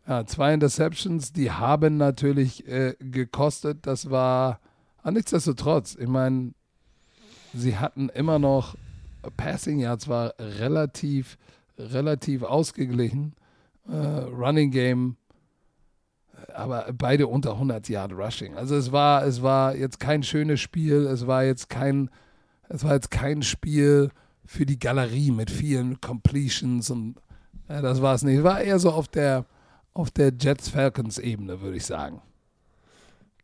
Ja, 0.07 0.24
zwei 0.24 0.55
Interceptions, 0.55 1.32
die 1.32 1.51
haben 1.51 1.97
natürlich 1.97 2.68
äh, 2.68 2.95
gekostet. 3.01 3.89
Das 3.89 4.09
war 4.09 4.61
nichtsdestotrotz. 5.03 5.97
Ich 5.99 6.07
meine, 6.07 6.55
sie 7.53 7.76
hatten 7.76 8.09
immer 8.09 8.39
noch 8.39 8.76
Passing 9.31 9.79
Yards 9.79 10.09
war 10.09 10.35
relativ 10.39 11.37
relativ 11.79 12.43
ausgeglichen. 12.43 13.35
Äh, 13.89 13.97
Running 13.97 14.70
Game, 14.70 15.16
aber 16.55 16.93
beide 16.93 17.27
unter 17.27 17.53
100 17.53 17.89
Yard 17.89 18.12
Rushing. 18.12 18.57
Also 18.57 18.77
es 18.77 18.93
war, 18.93 19.24
es 19.24 19.43
war 19.43 19.77
jetzt 19.77 20.01
kein 20.01 20.22
schönes 20.22 20.61
Spiel. 20.61 21.07
Es 21.07 21.27
war 21.27 21.45
jetzt 21.45 21.68
kein, 21.68 22.11
es 22.68 22.85
war 22.85 22.95
jetzt 22.95 23.11
kein 23.11 23.43
Spiel 23.43 24.11
für 24.45 24.66
die 24.66 24.79
Galerie 24.79 25.31
mit 25.31 25.51
vielen 25.51 26.01
Completions 26.01 26.91
und 26.91 27.16
ja, 27.68 27.83
das 27.83 28.01
war 28.01 28.14
es 28.14 28.22
nicht. 28.22 28.39
Es 28.39 28.45
war 28.45 28.61
eher 28.61 28.79
so 28.79 28.91
auf 28.91 29.09
der, 29.09 29.45
auf 29.93 30.11
der 30.11 30.33
Jets 30.39 30.68
Falcons 30.68 31.18
Ebene, 31.18 31.61
würde 31.61 31.77
ich 31.77 31.87
sagen. 31.87 32.22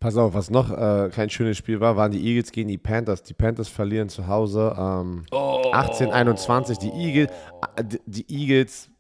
Pass 0.03 0.17
auf, 0.17 0.35
was 0.35 0.51
noch 0.51 0.69
äh, 0.69 1.11
kein 1.11 1.31
schönes 1.31 1.57
Spiel 1.57 1.79
war, 1.79 1.97
waren 1.97 2.11
die 2.11 2.27
Eagles 2.27 2.51
gegen 2.51 2.69
die 2.69 2.77
Panthers. 2.77 3.23
Die 3.23 3.35
Panthers 3.35 3.69
verlieren 3.69 4.09
zu 4.09 4.27
Hause 4.27 4.75
ähm, 4.77 5.27
oh. 5.31 5.71
18-21. 5.73 6.81
Die, 6.81 6.89
Eagle, 6.89 7.29
äh, 7.77 7.85
die 8.07 8.27
Eagles, 8.29 8.91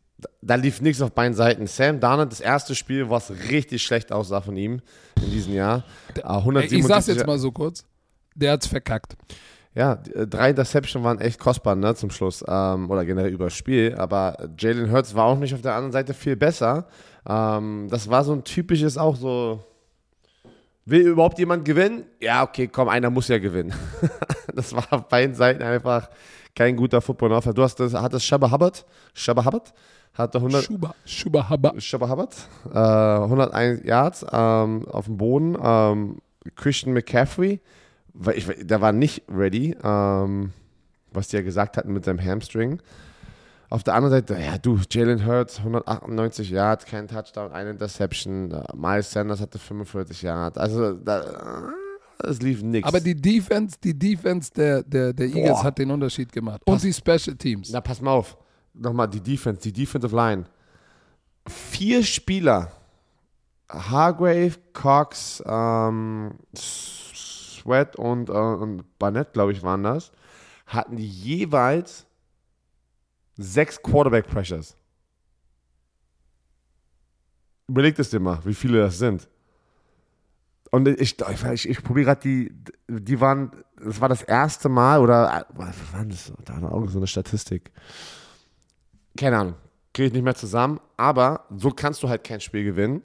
da 0.42 0.54
lief 0.54 0.80
nichts 0.80 1.02
auf 1.02 1.10
beiden 1.10 1.34
Seiten. 1.34 1.66
Sam 1.66 1.98
Darnold, 1.98 2.30
das 2.30 2.38
erste 2.38 2.76
Spiel, 2.76 3.10
was 3.10 3.32
richtig 3.50 3.82
schlecht 3.82 4.12
aussah 4.12 4.42
von 4.42 4.56
ihm 4.56 4.80
in 5.16 5.32
diesem 5.32 5.54
Jahr. 5.54 5.82
Äh, 6.14 6.66
ich 6.66 6.86
sag's 6.86 7.08
jetzt 7.08 7.26
mal 7.26 7.40
so 7.40 7.50
kurz, 7.50 7.84
der 8.36 8.52
hat's 8.52 8.68
verkackt. 8.68 9.16
Ja, 9.74 9.94
äh, 10.14 10.28
drei 10.28 10.50
Interception 10.50 11.02
waren 11.02 11.18
echt 11.18 11.40
kostbar 11.40 11.74
ne, 11.74 11.96
zum 11.96 12.10
Schluss 12.10 12.44
ähm, 12.46 12.88
oder 12.88 13.04
generell 13.04 13.32
übers 13.32 13.54
Spiel. 13.54 13.96
Aber 13.98 14.36
Jalen 14.56 14.92
Hurts 14.92 15.16
war 15.16 15.24
auch 15.24 15.38
nicht 15.38 15.52
auf 15.52 15.62
der 15.62 15.74
anderen 15.74 15.90
Seite 15.90 16.14
viel 16.14 16.36
besser. 16.36 16.86
Ähm, 17.28 17.88
das 17.90 18.08
war 18.08 18.22
so 18.22 18.32
ein 18.34 18.44
typisches 18.44 18.96
auch 18.96 19.16
so 19.16 19.64
Will 20.84 21.06
überhaupt 21.06 21.38
jemand 21.38 21.64
gewinnen? 21.64 22.04
Ja, 22.20 22.42
okay, 22.42 22.66
komm, 22.66 22.88
einer 22.88 23.10
muss 23.10 23.28
ja 23.28 23.38
gewinnen. 23.38 23.72
das 24.54 24.74
war 24.74 24.86
auf 24.90 25.08
beiden 25.08 25.34
Seiten 25.34 25.62
einfach 25.62 26.08
kein 26.54 26.76
guter 26.76 27.00
Football. 27.00 27.40
Du 27.54 27.62
hast 27.62 27.78
das, 27.78 27.94
hat 27.94 28.12
das 28.12 28.24
Shabba 28.24 28.50
Hubbard, 28.50 28.84
Shabba 29.14 29.44
Hubbard, 29.44 29.72
hatte 30.14 30.38
100, 30.38 30.64
Schuba, 30.64 30.94
Schuba 31.04 31.48
Hubbard, 31.48 31.82
Shabba 31.82 32.08
Hubbard, 32.08 32.34
äh, 32.72 32.78
101 32.78 33.84
Yards 33.84 34.26
ähm, 34.30 34.86
auf 34.88 35.06
dem 35.06 35.16
Boden. 35.16 35.56
Ähm, 35.62 36.18
Christian 36.56 36.92
McCaffrey, 36.92 37.60
weil 38.12 38.36
ich, 38.36 38.46
der 38.46 38.80
war 38.80 38.92
nicht 38.92 39.22
ready, 39.28 39.76
ähm, 39.82 40.52
was 41.12 41.28
die 41.28 41.36
ja 41.36 41.42
gesagt 41.42 41.76
hatten 41.76 41.92
mit 41.92 42.04
seinem 42.04 42.22
Hamstring. 42.22 42.82
Auf 43.72 43.82
der 43.84 43.94
anderen 43.94 44.10
Seite, 44.10 44.38
ja, 44.38 44.58
du, 44.58 44.78
Jalen 44.90 45.24
Hurts, 45.24 45.56
198 45.60 46.50
Yards, 46.50 46.84
kein 46.84 47.08
Touchdown, 47.08 47.52
eine 47.52 47.70
Interception. 47.70 48.54
Miles 48.74 49.10
Sanders 49.10 49.40
hatte 49.40 49.58
45 49.58 50.20
Yards. 50.20 50.58
Also, 50.58 50.92
da, 50.92 51.72
es 52.22 52.42
lief 52.42 52.62
nichts. 52.62 52.86
Aber 52.86 53.00
die 53.00 53.14
Defense, 53.14 53.78
die 53.82 53.98
Defense 53.98 54.52
der, 54.52 54.82
der, 54.82 55.14
der 55.14 55.26
Eagles 55.26 55.52
Boah. 55.52 55.64
hat 55.64 55.78
den 55.78 55.90
Unterschied 55.90 56.30
gemacht. 56.30 56.60
Und 56.66 56.74
pass, 56.74 56.82
die 56.82 56.92
Special 56.92 57.34
Teams. 57.34 57.70
Na, 57.72 57.80
pass 57.80 58.02
mal 58.02 58.10
auf. 58.10 58.36
Nochmal 58.74 59.08
die 59.08 59.22
Defense, 59.22 59.62
die 59.62 59.72
Defensive 59.72 60.14
Line. 60.14 60.44
Vier 61.48 62.02
Spieler, 62.02 62.72
Hargrave, 63.70 64.52
Cox, 64.74 65.42
ähm, 65.46 66.34
Sweat 66.54 67.96
und, 67.96 68.28
äh, 68.28 68.32
und 68.32 68.84
Barnett, 68.98 69.32
glaube 69.32 69.52
ich, 69.52 69.62
waren 69.62 69.82
das, 69.82 70.12
hatten 70.66 70.96
die 70.96 71.08
jeweils 71.08 72.06
sechs 73.36 73.80
Quarterback 73.82 74.26
Pressures. 74.26 74.76
Überleg 77.68 77.96
das 77.96 78.10
dir 78.10 78.20
mal, 78.20 78.38
wie 78.44 78.54
viele 78.54 78.80
das 78.80 78.98
sind. 78.98 79.28
Und 80.70 80.88
ich, 80.88 81.16
ich, 81.20 81.68
ich 81.68 81.82
probiere 81.82 82.06
gerade 82.06 82.20
die, 82.22 82.52
die 82.88 83.20
waren, 83.20 83.52
das 83.76 84.00
war 84.00 84.08
das 84.08 84.22
erste 84.22 84.68
Mal 84.68 85.00
oder, 85.00 85.46
was 85.50 85.76
war 85.92 86.04
das? 86.04 86.32
Da 86.44 86.58
auch 86.66 86.88
so 86.88 86.98
eine 86.98 87.06
Statistik. 87.06 87.70
Keine 89.16 89.38
Ahnung, 89.38 89.54
kriege 89.92 90.06
ich 90.08 90.12
nicht 90.14 90.22
mehr 90.22 90.34
zusammen, 90.34 90.80
aber 90.96 91.44
so 91.54 91.70
kannst 91.70 92.02
du 92.02 92.08
halt 92.08 92.24
kein 92.24 92.40
Spiel 92.40 92.64
gewinnen, 92.64 93.02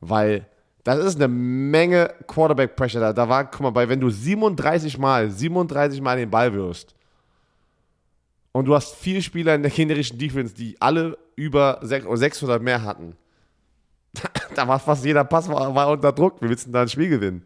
weil 0.00 0.46
das 0.84 1.04
ist 1.04 1.16
eine 1.16 1.28
Menge 1.28 2.14
Quarterback 2.28 2.76
Pressure 2.76 3.00
da. 3.00 3.12
Da 3.12 3.28
war, 3.28 3.50
guck 3.50 3.62
mal, 3.62 3.70
bei, 3.70 3.88
wenn 3.88 4.00
du 4.00 4.10
37 4.10 4.98
Mal, 4.98 5.30
37 5.30 6.00
Mal 6.00 6.16
den 6.16 6.30
Ball 6.30 6.52
wirst, 6.52 6.94
und 8.54 8.66
du 8.66 8.74
hast 8.74 8.94
vier 8.94 9.20
Spieler 9.20 9.56
in 9.56 9.62
der 9.62 9.70
gegnerischen 9.70 10.16
Defense, 10.16 10.54
die 10.54 10.80
alle 10.80 11.18
über 11.34 11.80
6 11.82 12.40
oder 12.44 12.60
mehr 12.60 12.82
hatten. 12.82 13.16
da 14.54 14.68
war 14.68 14.78
fast 14.78 15.04
jeder 15.04 15.24
Pass 15.24 15.48
war, 15.48 15.74
war 15.74 15.90
unter 15.90 16.12
Druck. 16.12 16.40
Wir 16.40 16.48
willst 16.48 16.72
da 16.72 16.82
ein 16.82 16.88
Spiel 16.88 17.08
gewinnen. 17.08 17.44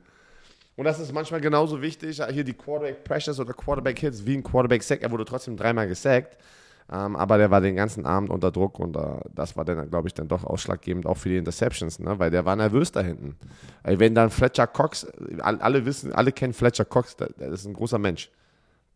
Und 0.77 0.85
das 0.85 1.01
ist 1.01 1.15
manchmal 1.15 1.41
genauso 1.41 1.81
wichtig. 1.81 2.21
Hier 2.31 2.45
die 2.45 2.53
Quarterback 2.53 3.05
Pressures 3.05 3.41
oder 3.41 3.55
Quarterback 3.55 3.99
Hits 3.99 4.27
wie 4.27 4.37
ein 4.37 4.43
Quarterback 4.43 4.83
Sack. 4.83 5.01
Er 5.01 5.11
wurde 5.11 5.25
trotzdem 5.25 5.57
dreimal 5.57 5.89
gesackt. 5.89 6.37
Ähm, 6.93 7.17
aber 7.17 7.39
der 7.39 7.51
war 7.51 7.63
den 7.63 7.77
ganzen 7.77 8.05
Abend 8.05 8.29
unter 8.29 8.51
Druck 8.51 8.79
und 8.79 8.95
äh, 8.97 9.01
das 9.35 9.57
war 9.57 9.65
dann, 9.65 9.89
glaube 9.89 10.09
ich, 10.09 10.15
dann 10.15 10.29
doch 10.29 10.45
ausschlaggebend 10.45 11.07
auch 11.07 11.17
für 11.17 11.31
die 11.31 11.37
Interceptions, 11.37 11.99
ne? 12.01 12.19
weil 12.19 12.31
der 12.31 12.45
war 12.45 12.57
nervös 12.57 12.93
da 12.93 13.01
hinten. 13.01 13.37
Wenn 13.83 14.15
dann 14.15 14.31
Fletcher 14.31 14.67
Cox, 14.67 15.07
alle 15.41 15.85
wissen, 15.87 16.13
alle 16.13 16.33
kennen 16.33 16.53
Fletcher 16.53 16.85
Cox, 16.85 17.17
der, 17.17 17.31
der 17.31 17.49
ist 17.49 17.67
ein 17.67 17.75
großer 17.75 17.99
Mensch. 17.99 18.31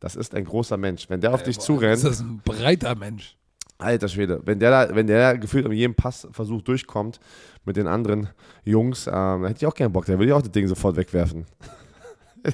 Das 0.03 0.17
ist 0.17 0.35
ein 0.35 0.45
großer 0.45 0.77
Mensch. 0.77 1.09
Wenn 1.09 1.21
der 1.21 1.33
auf 1.33 1.45
dich 1.45 1.61
zurennt. 1.61 2.03
Das 2.03 2.15
ist 2.15 2.21
ein 2.23 2.43
breiter 2.45 2.97
Mensch. 2.97 3.37
Alter 3.79 4.09
Schwede, 4.09 4.41
wenn 4.45 4.59
der 4.59 4.71
da, 4.71 4.95
wenn 4.95 5.07
der 5.07 5.39
gefühlt 5.39 5.65
um 5.65 5.73
jeden 5.73 5.95
Passversuch 5.95 6.63
durchkommt 6.63 7.21
mit 7.65 7.77
den 7.77 7.87
anderen 7.87 8.29
Jungs, 8.65 9.07
ähm, 9.07 9.13
dann 9.13 9.47
hätte 9.47 9.59
ich 9.59 9.67
auch 9.67 9.75
keinen 9.75 9.93
Bock, 9.93 10.05
der 10.05 10.19
würde 10.19 10.27
ich 10.27 10.33
auch 10.33 10.43
das 10.43 10.53
Ding 10.53 10.69
sofort 10.69 10.97
wegwerfen. 10.97 11.47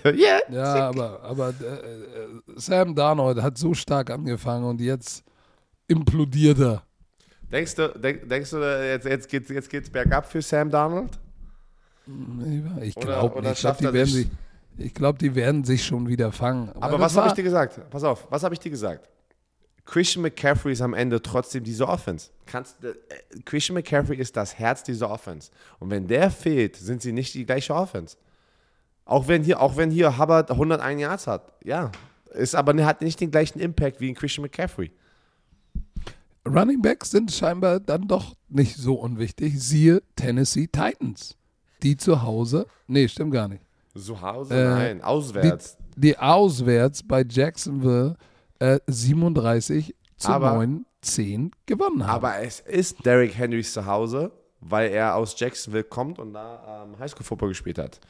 yeah, 0.04 0.40
ja, 0.50 0.72
sick. 0.72 0.82
aber, 0.82 1.22
aber 1.22 1.48
äh, 1.48 1.64
äh, 1.64 2.28
Sam 2.56 2.94
Darnold 2.94 3.42
hat 3.42 3.58
so 3.58 3.74
stark 3.74 4.10
angefangen 4.10 4.64
und 4.64 4.80
jetzt 4.80 5.22
implodiert 5.86 6.60
er. 6.60 6.82
Denkst 7.50 7.74
du, 7.74 7.88
denk, 7.98 8.28
denkst 8.28 8.50
du 8.50 8.58
jetzt, 8.58 9.06
jetzt 9.06 9.28
geht 9.28 9.44
es 9.44 9.48
jetzt 9.50 9.70
geht's 9.70 9.90
bergab 9.90 10.30
für 10.30 10.40
Sam 10.40 10.70
Darnold? 10.70 11.18
Ich 12.80 12.94
glaube 12.94 13.42
nicht. 13.42 13.52
Ich 13.52 13.60
glaube, 13.60 13.78
die 13.78 13.92
werden 13.92 14.06
sich 14.06 14.28
ich 14.78 14.94
glaube, 14.94 15.18
die 15.18 15.34
werden 15.34 15.64
sich 15.64 15.84
schon 15.84 16.08
wieder 16.08 16.32
fangen. 16.32 16.70
Aber, 16.70 16.84
Aber 16.84 17.00
was 17.00 17.16
habe 17.16 17.28
ich 17.28 17.34
dir 17.34 17.42
gesagt? 17.42 17.80
Pass 17.90 18.04
auf, 18.04 18.26
was 18.30 18.42
habe 18.42 18.54
ich 18.54 18.60
dir 18.60 18.70
gesagt? 18.70 19.08
Christian 19.84 20.22
McCaffrey 20.22 20.72
ist 20.72 20.82
am 20.82 20.94
Ende 20.94 21.20
trotzdem 21.20 21.64
diese 21.64 21.88
Offense. 21.88 22.30
Kannst, 22.46 22.84
äh, 22.84 22.94
Christian 23.44 23.74
McCaffrey 23.74 24.16
ist 24.16 24.36
das 24.36 24.58
Herz 24.58 24.82
dieser 24.82 25.10
Offense. 25.10 25.50
Und 25.78 25.90
wenn 25.90 26.06
der 26.06 26.30
fehlt, 26.30 26.76
sind 26.76 27.02
sie 27.02 27.12
nicht 27.12 27.34
die 27.34 27.46
gleiche 27.46 27.74
Offense. 27.74 28.16
Auch 29.04 29.28
wenn 29.28 29.42
hier, 29.42 29.60
auch 29.60 29.76
wenn 29.76 29.90
hier 29.90 30.18
Hubbard 30.18 30.50
101 30.50 31.00
Yards 31.00 31.26
hat. 31.26 31.52
Ja. 31.64 31.90
Ist 32.34 32.54
aber 32.54 32.84
hat 32.84 33.00
nicht 33.00 33.18
den 33.20 33.30
gleichen 33.30 33.58
Impact 33.58 34.00
wie 34.00 34.10
ein 34.10 34.14
Christian 34.14 34.42
McCaffrey. 34.42 34.92
Running 36.46 36.82
Backs 36.82 37.10
sind 37.10 37.32
scheinbar 37.32 37.80
dann 37.80 38.06
doch 38.06 38.36
nicht 38.48 38.76
so 38.76 38.94
unwichtig. 38.94 39.58
Siehe 39.58 40.02
Tennessee 40.16 40.66
Titans. 40.66 41.36
Die 41.82 41.96
zu 41.96 42.22
Hause. 42.22 42.66
Nee, 42.86 43.08
stimmt 43.08 43.32
gar 43.32 43.48
nicht. 43.48 43.62
Zu 43.98 44.20
Hause? 44.20 44.54
Äh, 44.54 44.64
Nein, 44.64 45.02
auswärts. 45.02 45.76
Die, 45.96 46.00
die, 46.00 46.18
auswärts 46.18 47.02
bei 47.02 47.24
Jacksonville 47.28 48.16
äh, 48.58 48.78
37 48.86 49.94
zu 50.16 50.28
aber, 50.28 50.54
9, 50.54 50.84
10 51.00 51.50
gewonnen 51.66 52.06
haben. 52.06 52.10
Aber 52.10 52.38
es 52.38 52.60
ist 52.60 53.04
Derrick 53.04 53.36
Henrys 53.36 53.72
Zuhause, 53.72 54.32
weil 54.60 54.90
er 54.90 55.14
aus 55.14 55.38
Jacksonville 55.38 55.84
kommt 55.84 56.18
und 56.18 56.32
da 56.32 56.84
ähm, 56.84 56.98
Highschool-Football 56.98 57.50
gespielt 57.50 57.78
hat. 57.78 58.00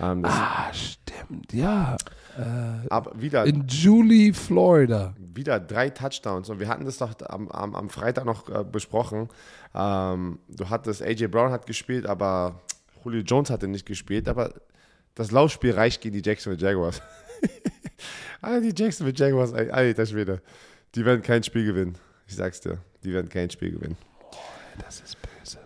Ähm, 0.00 0.24
ah, 0.24 0.72
stimmt, 0.72 1.52
ja. 1.52 1.96
Äh, 2.36 2.88
aber 2.88 3.20
wieder. 3.20 3.44
In 3.44 3.66
Julie, 3.68 4.32
Florida. 4.34 5.14
Wieder 5.18 5.60
drei 5.60 5.90
Touchdowns. 5.90 6.50
Und 6.50 6.58
wir 6.58 6.68
hatten 6.68 6.84
das 6.84 6.98
doch 6.98 7.14
am, 7.28 7.48
am, 7.48 7.74
am 7.74 7.88
Freitag 7.88 8.24
noch 8.24 8.48
äh, 8.48 8.64
besprochen. 8.64 9.28
Ähm, 9.74 10.40
du 10.48 10.68
hattest, 10.68 11.02
AJ 11.02 11.28
Brown 11.28 11.52
hat 11.52 11.66
gespielt, 11.66 12.06
aber 12.06 12.60
Julio 13.04 13.22
Jones 13.22 13.50
hatte 13.50 13.68
nicht 13.68 13.86
gespielt. 13.86 14.28
Aber 14.28 14.52
Das 15.14 15.30
Laufspiel 15.30 15.72
reicht 15.72 16.00
gegen 16.00 16.14
die 16.14 16.28
Jacksonville 16.28 16.60
Jaguars. 16.60 17.00
die 18.62 18.72
Jacksonville 18.76 19.16
Jaguars, 19.16 19.52
alter 19.52 20.06
Schwede. 20.06 20.42
Die 20.94 21.04
werden 21.04 21.22
kein 21.22 21.42
Spiel 21.42 21.64
gewinnen. 21.64 21.96
Ich 22.26 22.36
sag's 22.36 22.60
dir. 22.60 22.78
Die 23.04 23.12
werden 23.12 23.28
kein 23.28 23.50
Spiel 23.50 23.72
gewinnen. 23.72 23.96
Das 24.78 25.00
ist 25.00 25.16
böse. 25.20 25.58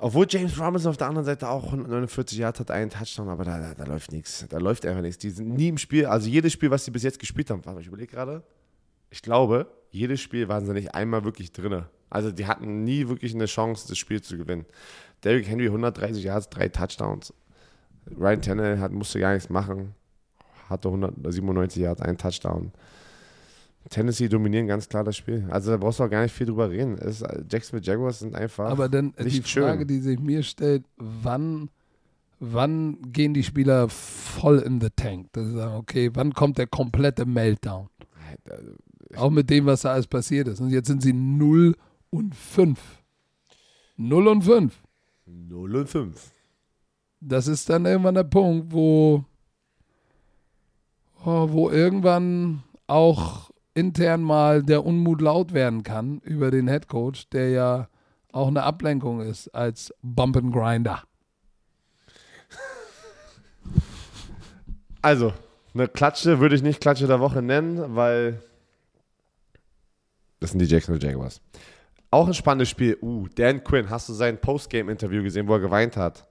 Obwohl 0.00 0.26
James 0.28 0.58
Robinson 0.60 0.90
auf 0.90 0.96
der 0.96 1.06
anderen 1.06 1.24
Seite 1.24 1.48
auch 1.48 1.64
149 1.64 2.38
Yards 2.38 2.60
hat, 2.60 2.70
einen 2.70 2.90
Touchdown, 2.90 3.28
aber 3.28 3.44
da, 3.44 3.58
da, 3.58 3.74
da 3.74 3.84
läuft 3.84 4.12
nichts. 4.12 4.44
Da 4.48 4.58
läuft 4.58 4.84
einfach 4.84 5.02
nichts. 5.02 5.18
Die 5.18 5.30
sind 5.30 5.54
nie 5.54 5.68
im 5.68 5.78
Spiel. 5.78 6.06
Also 6.06 6.28
jedes 6.28 6.52
Spiel, 6.52 6.70
was 6.70 6.84
sie 6.84 6.90
bis 6.90 7.02
jetzt 7.02 7.18
gespielt 7.18 7.50
haben, 7.50 7.64
warte 7.64 7.76
mal, 7.76 7.80
ich 7.80 7.86
überlege 7.86 8.12
gerade. 8.12 8.42
Ich 9.10 9.22
glaube, 9.22 9.66
jedes 9.90 10.20
Spiel 10.20 10.48
waren 10.48 10.66
sie 10.66 10.72
nicht 10.72 10.94
einmal 10.94 11.24
wirklich 11.24 11.52
drin. 11.52 11.84
Also 12.10 12.30
die 12.30 12.46
hatten 12.46 12.84
nie 12.84 13.08
wirklich 13.08 13.34
eine 13.34 13.46
Chance, 13.46 13.86
das 13.88 13.96
Spiel 13.96 14.20
zu 14.20 14.36
gewinnen. 14.36 14.66
Derrick 15.24 15.48
Henry 15.48 15.66
130 15.66 16.24
Yards, 16.24 16.50
drei 16.50 16.68
Touchdowns. 16.68 17.32
Ryan 18.18 18.42
Tannehill 18.42 18.78
hat, 18.80 18.92
musste 18.92 19.20
gar 19.20 19.34
nichts 19.34 19.50
machen. 19.50 19.94
Hatte 20.68 20.88
197 20.88 21.82
Yards, 21.82 22.00
einen 22.00 22.18
Touchdown. 22.18 22.72
Tennessee 23.90 24.28
dominieren 24.28 24.66
ganz 24.66 24.88
klar 24.88 25.04
das 25.04 25.16
Spiel. 25.16 25.46
Also 25.50 25.70
da 25.70 25.76
brauchst 25.76 26.00
du 26.00 26.04
auch 26.04 26.10
gar 26.10 26.22
nicht 26.22 26.32
viel 26.34 26.46
drüber 26.46 26.70
reden. 26.70 26.96
Es, 26.98 27.22
Jacksonville 27.50 27.84
Jaguars 27.84 28.18
sind 28.18 28.34
einfach. 28.34 28.68
Aber 28.70 28.88
dann 28.88 29.14
äh, 29.16 29.24
die 29.24 29.38
nicht 29.38 29.48
Frage, 29.48 29.80
schön. 29.80 29.88
die 29.88 30.00
sich 30.00 30.18
mir 30.18 30.42
stellt, 30.42 30.84
wann, 30.96 31.70
wann 32.40 32.98
gehen 33.12 33.32
die 33.34 33.44
Spieler 33.44 33.88
voll 33.88 34.58
in 34.58 34.80
the 34.80 34.88
tank? 34.94 35.28
Dass 35.32 35.46
sie 35.46 35.54
sagen, 35.54 35.76
okay, 35.76 36.10
wann 36.14 36.32
kommt 36.34 36.58
der 36.58 36.66
komplette 36.66 37.26
Meltdown? 37.26 37.88
Auch 39.16 39.30
mit 39.30 39.48
dem, 39.50 39.66
was 39.66 39.82
da 39.82 39.92
alles 39.92 40.06
passiert 40.06 40.48
ist. 40.48 40.60
Und 40.60 40.70
jetzt 40.70 40.88
sind 40.88 41.02
sie 41.02 41.12
0 41.12 41.76
und 42.10 42.34
5. 42.34 42.78
0 43.96 44.26
und 44.28 44.42
5. 44.42 44.74
0 45.26 45.76
und 45.76 45.88
5. 45.88 46.32
Das 47.20 47.48
ist 47.48 47.68
dann 47.70 47.86
irgendwann 47.86 48.14
der 48.14 48.24
Punkt, 48.24 48.72
wo, 48.72 49.24
oh, 51.24 51.48
wo 51.50 51.70
irgendwann 51.70 52.62
auch 52.86 53.50
intern 53.74 54.22
mal 54.22 54.62
der 54.62 54.84
Unmut 54.84 55.20
laut 55.20 55.52
werden 55.52 55.82
kann 55.82 56.20
über 56.20 56.50
den 56.50 56.68
Headcoach, 56.68 57.28
der 57.32 57.50
ja 57.50 57.88
auch 58.32 58.48
eine 58.48 58.62
Ablenkung 58.62 59.20
ist 59.20 59.48
als 59.48 59.92
Bump 60.02 60.36
and 60.36 60.52
Grinder. 60.52 61.02
Also, 65.02 65.32
eine 65.72 65.88
Klatsche 65.88 66.40
würde 66.40 66.56
ich 66.56 66.62
nicht 66.62 66.80
Klatsche 66.80 67.06
der 67.06 67.20
Woche 67.20 67.40
nennen, 67.40 67.94
weil 67.94 68.42
das 70.40 70.50
sind 70.50 70.58
die 70.60 70.66
Jacksonville 70.66 71.06
Jaguars. 71.06 71.40
Auch 72.10 72.26
ein 72.26 72.34
spannendes 72.34 72.70
Spiel. 72.70 72.98
Uh, 73.00 73.28
Dan 73.34 73.62
Quinn, 73.62 73.90
hast 73.90 74.08
du 74.08 74.12
sein 74.12 74.40
Postgame-Interview 74.40 75.22
gesehen, 75.22 75.48
wo 75.48 75.54
er 75.54 75.60
geweint 75.60 75.96
hat? 75.96 76.26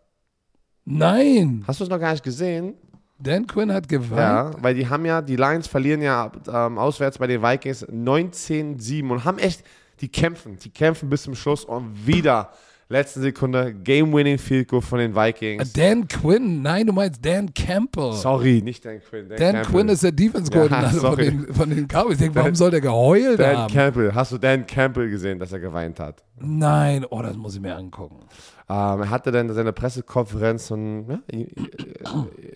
Nein, 0.85 1.63
Hast 1.67 1.79
du 1.79 1.83
es 1.83 1.89
noch 1.89 1.99
gar 1.99 2.11
nicht 2.11 2.23
gesehen? 2.23 2.75
Dan 3.17 3.47
Quinn 3.47 3.71
hat 3.71 3.87
geweint. 3.87 4.19
Ja, 4.19 4.51
weil 4.61 4.75
die 4.75 4.87
haben 4.87 5.05
ja, 5.05 5.21
die 5.21 5.35
Lions 5.35 5.67
verlieren 5.67 6.01
ja 6.01 6.31
ähm, 6.51 6.77
auswärts 6.77 7.17
bei 7.17 7.27
den 7.27 7.41
Vikings 7.41 7.87
19-7 7.87 9.09
und 9.09 9.23
haben 9.23 9.39
echt, 9.39 9.63
die 10.01 10.09
kämpfen, 10.09 10.57
die 10.59 10.69
kämpfen 10.69 11.09
bis 11.09 11.23
zum 11.23 11.33
Schluss 11.33 11.63
und 11.63 12.05
wieder 12.05 12.51
letzte 12.89 13.21
Sekunde 13.21 13.73
Game-Winning 13.73 14.37
Field 14.37 14.67
Goal 14.67 14.81
von 14.81 14.99
den 14.99 15.15
Vikings. 15.15 15.73
Dan 15.73 16.07
Quinn, 16.07 16.61
nein, 16.61 16.85
du 16.85 16.93
meinst 16.93 17.25
Dan 17.25 17.53
Campbell. 17.53 18.13
Sorry, 18.13 18.61
nicht 18.61 18.85
Dan 18.85 18.99
Quinn. 18.99 19.29
Dan, 19.29 19.37
Dan 19.37 19.53
Campbell. 19.53 19.71
Quinn 19.71 19.89
ist 19.89 20.03
der 20.03 20.11
Defense-Koordinator 20.11 21.01
Ja, 21.01 21.09
von, 21.09 21.17
den, 21.17 21.53
von 21.53 21.69
den 21.69 21.87
Cowboys. 21.87 22.13
Ich 22.13 22.19
denke, 22.19 22.35
warum 22.35 22.53
soll 22.53 22.71
der 22.71 22.81
geheult 22.81 23.39
Dan 23.39 23.57
haben? 23.57 23.73
Campbell. 23.73 24.13
Hast 24.13 24.33
du 24.33 24.37
Dan 24.37 24.67
Campbell 24.67 25.09
gesehen, 25.09 25.39
dass 25.39 25.51
er 25.51 25.59
geweint 25.59 25.99
hat? 25.99 26.23
Nein, 26.37 27.05
oh, 27.09 27.21
das 27.21 27.35
muss 27.35 27.55
ich 27.55 27.61
mir 27.61 27.75
angucken. 27.75 28.19
Ähm, 28.67 29.01
er 29.01 29.09
hatte 29.09 29.31
dann 29.31 29.53
seine 29.53 29.73
Pressekonferenz 29.73 30.71
und 30.71 31.07
ja, 31.09 31.19
ihm, 31.31 31.47
äh, 31.47 32.55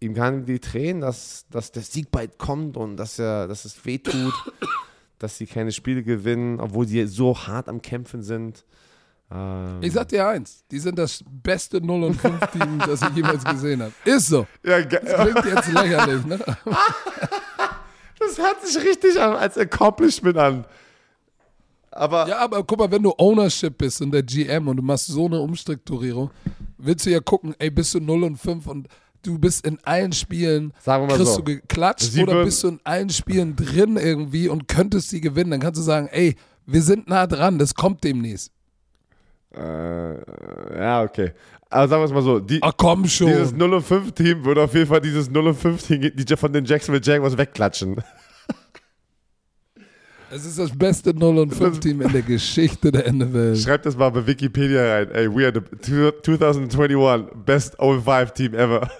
ihm 0.00 0.14
kamen 0.14 0.44
die 0.46 0.58
Tränen, 0.60 1.02
dass, 1.02 1.46
dass 1.50 1.72
der 1.72 1.82
Sieg 1.82 2.10
bald 2.10 2.38
kommt 2.38 2.76
und 2.76 2.96
dass, 2.96 3.18
er, 3.18 3.48
dass 3.48 3.64
es 3.64 3.84
weh 3.84 3.98
tut, 3.98 4.32
dass 5.18 5.36
sie 5.38 5.46
keine 5.46 5.70
Spiele 5.72 6.02
gewinnen, 6.02 6.58
obwohl 6.60 6.86
sie 6.88 7.06
so 7.06 7.36
hart 7.36 7.68
am 7.68 7.82
Kämpfen 7.82 8.22
sind. 8.22 8.64
Ähm, 9.30 9.78
Ich 9.82 9.92
sag 9.92 10.08
dir 10.08 10.26
eins, 10.26 10.64
die 10.70 10.78
sind 10.78 10.98
das 10.98 11.22
beste 11.30 11.80
0 11.80 12.02
und 12.04 12.14
5 12.20 12.46
Team, 12.52 12.78
das 12.78 13.02
ich 13.02 13.10
jemals 13.10 13.44
gesehen 13.44 13.82
habe. 13.82 13.92
Ist 14.04 14.28
so. 14.28 14.46
ja, 14.64 14.80
ge- 14.82 15.00
Klingt 15.00 15.44
jetzt 15.44 15.72
lächerlich, 15.72 16.24
ne? 16.24 16.38
das 18.18 18.38
hört 18.38 18.66
sich 18.66 18.82
richtig 18.82 19.20
an, 19.20 19.34
als 19.36 19.58
Accomplishment 19.58 20.36
an. 20.38 20.64
Aber 21.92 22.26
Ja, 22.28 22.38
aber 22.38 22.64
guck 22.64 22.78
mal, 22.78 22.90
wenn 22.90 23.02
du 23.02 23.12
Ownership 23.18 23.78
bist 23.78 24.00
und 24.02 24.12
der 24.12 24.22
GM 24.22 24.66
und 24.68 24.76
du 24.76 24.82
machst 24.82 25.06
so 25.06 25.26
eine 25.26 25.38
Umstrukturierung, 25.40 26.30
willst 26.78 27.06
du 27.06 27.10
ja 27.10 27.20
gucken, 27.20 27.54
ey, 27.58 27.70
bist 27.70 27.94
du 27.94 28.00
0 28.00 28.24
und 28.24 28.36
5 28.36 28.66
und 28.66 28.88
du 29.22 29.38
bist 29.38 29.66
in 29.66 29.78
allen 29.84 30.12
Spielen, 30.12 30.72
Sagen 30.80 31.04
wir 31.04 31.08
mal 31.08 31.16
kriegst 31.16 31.34
so. 31.34 31.38
du 31.42 31.44
geklatscht 31.44 32.10
Sie 32.10 32.22
oder 32.22 32.44
bist 32.44 32.64
du 32.64 32.68
in 32.68 32.80
allen 32.84 33.10
Spielen 33.10 33.54
drin 33.54 33.96
irgendwie 33.96 34.48
und 34.48 34.68
könntest 34.68 35.10
sie 35.10 35.20
gewinnen, 35.20 35.50
dann 35.52 35.60
kannst 35.60 35.78
du 35.78 35.82
sagen, 35.84 36.08
ey, 36.10 36.34
wir 36.66 36.82
sind 36.82 37.08
nah 37.08 37.26
dran, 37.26 37.58
das 37.58 37.74
kommt 37.74 38.02
demnächst. 38.04 38.50
äh, 39.54 40.78
ja, 40.78 41.02
okay. 41.02 41.32
Aber 41.70 41.88
sagen 41.88 42.02
wir 42.02 42.06
es 42.06 42.12
mal 42.12 42.22
so, 42.22 42.38
die, 42.38 42.58
Ach 42.62 42.72
komm 42.76 43.06
schon. 43.06 43.28
dieses 43.28 43.52
0 43.52 43.74
und 43.74 43.82
5 43.82 44.12
Team 44.12 44.44
würde 44.44 44.62
auf 44.62 44.74
jeden 44.74 44.86
Fall 44.86 45.00
dieses 45.00 45.30
0 45.30 45.48
und 45.48 45.54
5 45.54 45.86
Team 45.86 46.10
die 46.14 46.36
von 46.36 46.52
den 46.52 46.64
Jacksonville 46.64 47.02
Jaguars 47.04 47.38
wegklatschen. 47.38 48.02
Es 50.34 50.46
ist 50.46 50.58
das 50.58 50.70
beste 50.70 51.12
0 51.12 51.40
und 51.40 51.54
5 51.54 51.80
Team 51.80 52.00
in 52.00 52.10
der 52.10 52.22
Geschichte 52.22 52.90
der 52.90 53.12
NFL. 53.12 53.54
Schreibt 53.54 53.84
das 53.84 53.94
mal 53.94 54.08
bei 54.08 54.26
Wikipedia 54.26 54.80
rein. 54.82 55.10
Ey, 55.10 55.28
we 55.28 55.44
are 55.44 55.52
the 55.52 55.60
2021 56.22 57.26
best 57.44 57.76
05 57.78 58.30
Team 58.32 58.54
ever. 58.54 58.90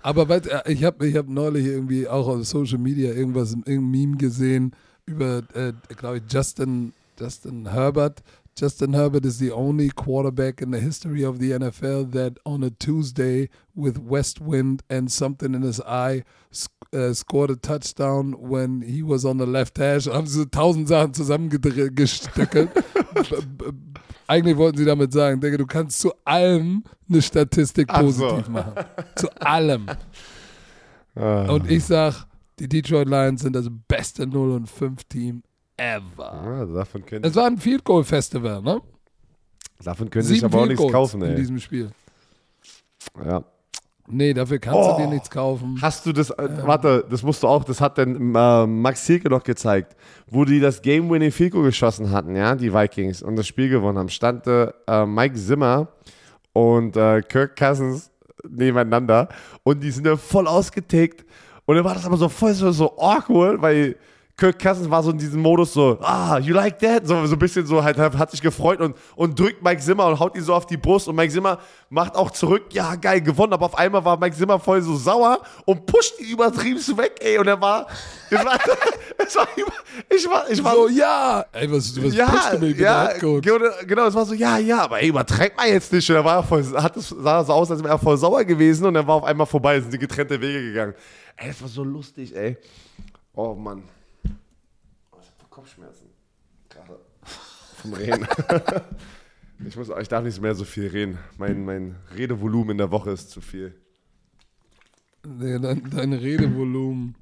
Aber 0.00 0.28
weißt, 0.28 0.46
du, 0.46 0.62
ich 0.70 0.84
habe 0.84 1.08
ich 1.08 1.16
hab 1.16 1.28
neulich 1.28 1.66
irgendwie 1.66 2.06
auch 2.06 2.28
auf 2.28 2.44
Social 2.46 2.78
Media 2.78 3.12
irgendwas, 3.12 3.50
irgendein 3.50 3.90
Meme 3.90 4.16
gesehen 4.16 4.76
über, 5.06 5.42
äh, 5.54 5.72
glaube 5.96 6.18
ich, 6.18 6.32
Justin, 6.32 6.92
Justin 7.18 7.72
Herbert. 7.72 8.22
Justin 8.58 8.92
Herbert 8.92 9.24
is 9.24 9.38
the 9.38 9.52
only 9.52 9.88
quarterback 9.88 10.60
in 10.60 10.72
the 10.72 10.80
history 10.80 11.22
of 11.22 11.38
the 11.38 11.52
NFL 11.52 12.10
that 12.10 12.38
on 12.44 12.64
a 12.64 12.70
Tuesday 12.70 13.50
with 13.76 13.98
west 13.98 14.40
wind 14.40 14.82
and 14.90 15.12
something 15.12 15.54
in 15.54 15.62
his 15.62 15.80
eye 15.82 16.24
äh, 16.92 17.14
scored 17.14 17.50
a 17.50 17.54
touchdown 17.54 18.32
when 18.32 18.82
he 18.82 19.00
was 19.00 19.24
on 19.24 19.38
the 19.38 19.46
left 19.46 19.78
hash. 19.78 20.08
Haben 20.08 20.26
sie 20.26 20.44
tausend 20.46 20.88
Sachen 20.88 21.14
zusammengestückelt. 21.14 22.70
Eigentlich 24.26 24.56
wollten 24.56 24.78
sie 24.78 24.84
damit 24.84 25.12
sagen, 25.12 25.40
denke, 25.40 25.58
du 25.58 25.66
kannst 25.66 26.00
zu 26.00 26.12
allem 26.24 26.82
eine 27.08 27.22
Statistik 27.22 27.86
Ach 27.90 28.00
so. 28.10 28.28
positiv 28.28 28.48
machen. 28.48 28.72
Zu 29.14 29.40
allem. 29.40 29.86
Ah. 31.14 31.44
Und 31.44 31.70
ich 31.70 31.84
sag, 31.84 32.26
die 32.58 32.68
Detroit 32.68 33.08
Lions 33.08 33.42
sind 33.42 33.54
das 33.54 33.70
beste 33.86 34.26
0 34.26 34.50
und 34.50 34.68
5 34.68 35.04
Team 35.04 35.42
ever. 35.78 36.32
Ah, 36.32 36.64
davon 36.66 37.04
können, 37.06 37.24
Es 37.24 37.34
war 37.34 37.46
ein 37.46 37.56
Field 37.58 37.84
Goal 37.84 38.04
Festival, 38.04 38.60
ne? 38.62 38.80
davon 39.82 40.10
können 40.10 40.24
sie 40.24 40.34
sich 40.34 40.44
aber 40.44 40.58
auch 40.62 40.66
nichts 40.66 40.80
Goals 40.80 40.92
kaufen, 40.92 41.22
in 41.22 41.30
ey. 41.30 41.36
diesem 41.36 41.58
Spiel. 41.58 41.90
Ja. 43.24 43.42
Nee, 44.10 44.32
dafür 44.32 44.58
kannst 44.58 44.78
Oh. 44.80 44.96
du 44.96 45.02
dir 45.02 45.08
nichts 45.08 45.30
kaufen. 45.30 45.78
Hast 45.82 46.06
du 46.06 46.12
das, 46.12 46.30
äh, 46.30 46.48
warte, 46.64 47.04
das 47.10 47.22
musst 47.22 47.42
du 47.42 47.46
auch, 47.46 47.62
das 47.62 47.80
hat 47.80 47.98
dann 47.98 48.34
äh, 48.34 48.66
Max 48.66 49.06
Hilke 49.06 49.28
noch 49.28 49.42
gezeigt, 49.44 49.94
wo 50.26 50.44
die 50.46 50.60
das 50.60 50.80
Game-Winning 50.80 51.30
Field 51.30 51.52
Goal 51.52 51.64
geschossen 51.64 52.10
hatten, 52.10 52.34
ja, 52.34 52.54
die 52.56 52.72
Vikings, 52.72 53.22
und 53.22 53.36
das 53.36 53.46
Spiel 53.46 53.68
gewonnen 53.68 53.98
haben, 53.98 54.08
stand 54.08 54.46
äh, 54.46 54.72
Mike 55.06 55.34
Zimmer 55.34 55.88
und 56.54 56.96
äh, 56.96 57.20
Kirk 57.20 57.54
Cousins 57.56 58.10
nebeneinander 58.48 59.28
und 59.62 59.80
die 59.82 59.90
sind 59.90 60.06
dann 60.06 60.16
voll 60.16 60.46
ausgetickt 60.46 61.24
und 61.66 61.76
dann 61.76 61.84
war 61.84 61.92
das 61.94 62.06
aber 62.06 62.16
so 62.16 62.28
voll 62.30 62.54
so, 62.54 62.70
so 62.72 62.96
awkward, 62.98 63.60
weil 63.60 63.96
Kirk 64.38 64.56
Cousins 64.62 64.88
war 64.88 65.02
so 65.02 65.10
in 65.10 65.18
diesem 65.18 65.42
Modus 65.42 65.72
so, 65.72 65.98
ah, 66.00 66.38
you 66.38 66.54
like 66.54 66.78
that? 66.78 67.04
So, 67.04 67.26
so 67.26 67.34
ein 67.34 67.38
bisschen 67.40 67.66
so, 67.66 67.82
halt, 67.82 67.98
hat 67.98 68.30
sich 68.30 68.40
gefreut 68.40 68.80
und, 68.80 68.96
und 69.16 69.36
drückt 69.36 69.64
Mike 69.64 69.82
Zimmer 69.82 70.06
und 70.06 70.20
haut 70.20 70.36
ihn 70.36 70.44
so 70.44 70.54
auf 70.54 70.64
die 70.64 70.76
Brust 70.76 71.08
und 71.08 71.16
Mike 71.16 71.32
Zimmer 71.32 71.58
macht 71.90 72.14
auch 72.14 72.30
zurück, 72.30 72.66
ja, 72.70 72.94
geil, 72.94 73.20
gewonnen, 73.20 73.52
aber 73.52 73.66
auf 73.66 73.76
einmal 73.76 74.04
war 74.04 74.16
Mike 74.16 74.36
Zimmer 74.36 74.60
voll 74.60 74.80
so 74.80 74.94
sauer 74.94 75.40
und 75.64 75.86
pusht 75.86 76.20
ihn 76.20 76.30
übertrieben 76.30 76.78
weg, 76.96 77.16
ey, 77.18 77.36
und 77.38 77.48
er 77.48 77.60
war, 77.60 77.88
es 78.30 78.44
war, 78.44 78.58
es 79.18 79.34
war, 79.34 79.48
ich 80.08 80.30
war, 80.30 80.50
ich 80.50 80.62
war, 80.62 80.74
So, 80.74 80.88
ja! 80.88 81.44
Ey, 81.50 81.72
was, 81.72 82.00
was 82.00 82.14
ja, 82.14 82.26
pushst 82.26 82.62
du 82.62 82.66
ja, 82.80 83.08
Headcoach? 83.08 83.42
genau, 83.88 84.06
es 84.06 84.14
war 84.14 84.24
so, 84.24 84.34
ja, 84.34 84.56
ja, 84.58 84.82
aber 84.84 85.02
ey, 85.02 85.08
übertreib 85.08 85.56
mal 85.56 85.66
jetzt 85.66 85.92
nicht. 85.92 86.08
Und 86.10 86.14
er 86.14 86.24
war 86.24 86.44
voll, 86.44 86.64
hat 86.80 86.96
es, 86.96 87.08
sah 87.08 87.42
so 87.42 87.52
aus, 87.52 87.72
als 87.72 87.82
wäre 87.82 87.94
er 87.94 87.98
voll 87.98 88.16
sauer 88.16 88.44
gewesen 88.44 88.86
und 88.86 88.94
er 88.94 89.04
war 89.04 89.16
auf 89.16 89.24
einmal 89.24 89.48
vorbei, 89.48 89.80
sind 89.80 89.92
die 89.92 89.98
getrennte 89.98 90.40
Wege 90.40 90.62
gegangen. 90.62 90.94
Ey, 91.36 91.48
das 91.48 91.60
war 91.60 91.68
so 91.68 91.82
lustig, 91.82 92.36
ey. 92.36 92.56
Oh 93.34 93.54
Mann. 93.54 93.82
Oh, 95.58 95.60
Kopfschmerzen. 95.60 96.10
Gerade. 96.68 97.00
Vom 97.82 97.92
Reden. 97.94 98.28
ich, 99.66 99.76
muss, 99.76 99.88
ich 99.88 100.08
darf 100.08 100.22
nicht 100.22 100.40
mehr 100.40 100.54
so 100.54 100.64
viel 100.64 100.86
reden. 100.86 101.18
Mein, 101.36 101.64
mein 101.64 101.96
Redevolumen 102.16 102.70
in 102.70 102.78
der 102.78 102.92
Woche 102.92 103.10
ist 103.10 103.30
zu 103.30 103.40
viel. 103.40 103.74
Nee, 105.26 105.58
dein, 105.58 105.90
dein 105.90 106.12
Redevolumen. 106.12 107.16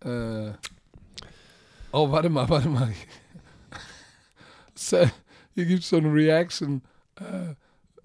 Äh, 0.00 0.52
oh, 1.90 2.10
warte 2.10 2.28
mal, 2.28 2.48
warte 2.48 2.68
mal. 2.68 2.92
Hier 5.54 5.64
gibt 5.66 5.82
es 5.82 5.88
so 5.88 5.96
eine 5.96 6.12
Reaction. 6.12 6.82
Äh, 7.16 7.54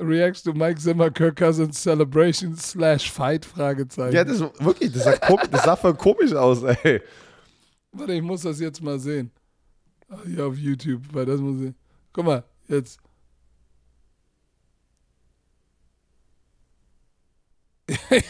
Reacts 0.04 0.42
to 0.42 0.54
Mike 0.54 0.80
Zimmer, 0.80 1.12
Kirk 1.12 1.36
Cousins 1.36 1.80
Celebration 1.84 2.56
slash 2.58 3.12
Fight? 3.12 3.46
Fragezeichen. 3.46 4.16
Ja, 4.16 4.24
das 4.24 4.40
wirklich, 4.40 4.92
das 4.92 5.04
sah, 5.04 5.12
kom- 5.12 5.48
das 5.52 5.64
sah 5.64 5.76
voll 5.76 5.94
komisch 5.94 6.34
aus, 6.34 6.64
ey. 6.64 7.04
Warte, 7.92 8.14
ich 8.14 8.24
muss 8.24 8.42
das 8.42 8.60
jetzt 8.60 8.82
mal 8.82 8.98
sehen. 8.98 9.32
Hier 10.26 10.46
auf 10.46 10.58
YouTube, 10.58 11.02
weil 11.14 11.26
das 11.26 11.40
muss 11.40 11.62
ich. 11.62 11.74
Guck 12.14 12.26
mal, 12.26 12.44
jetzt. 12.68 13.00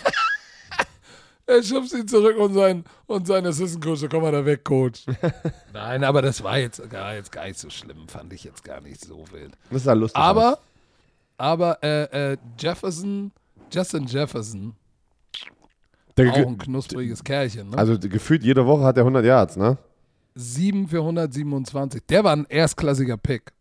er 1.46 1.64
schubst 1.64 1.94
ihn 1.94 2.08
zurück 2.08 2.38
und 2.38 2.54
sein, 2.54 2.84
und 3.08 3.28
sein 3.28 3.46
Assistant 3.46 3.84
Coach, 3.84 4.00
so 4.00 4.10
komm 4.10 4.22
mal 4.24 4.32
da 4.32 4.46
weg, 4.46 4.64
Coach. 4.64 5.06
Nein, 5.74 6.04
aber 6.04 6.22
das 6.22 6.44
war 6.44 6.58
jetzt 6.58 6.88
gar, 6.90 7.16
jetzt 7.16 7.32
gar 7.32 7.46
nicht 7.46 7.60
so 7.60 7.70
schlimm, 7.70 8.08
fand 8.08 8.34
ich 8.34 8.44
jetzt 8.44 8.64
gar 8.64 8.82
nicht 8.82 9.04
so 9.04 9.26
wild. 9.32 9.58
Das 9.70 9.84
sah 9.84 9.94
lustig 9.94 10.20
aus. 10.20 10.24
Aber, 10.24 10.60
aber 11.38 11.84
äh, 11.84 12.34
äh, 12.34 12.38
Jefferson, 12.60 13.32
Justin 13.72 14.06
Jefferson, 14.06 14.76
Der 16.18 16.32
auch 16.32 16.38
ein 16.38 16.58
knuspriges 16.58 17.24
Kerlchen, 17.24 17.70
ne? 17.70 17.78
also 17.78 17.98
gefühlt 18.00 18.44
jede 18.44 18.66
Woche 18.66 18.84
hat 18.84 18.98
er 18.98 19.02
100 19.02 19.26
Yards, 19.26 19.58
ne? 19.58 19.78
7 20.36 20.88
für 20.88 21.00
127. 21.00 22.04
Der 22.10 22.24
war 22.24 22.34
ein 22.34 22.46
erstklassiger 22.46 23.18
Pick, 23.18 23.52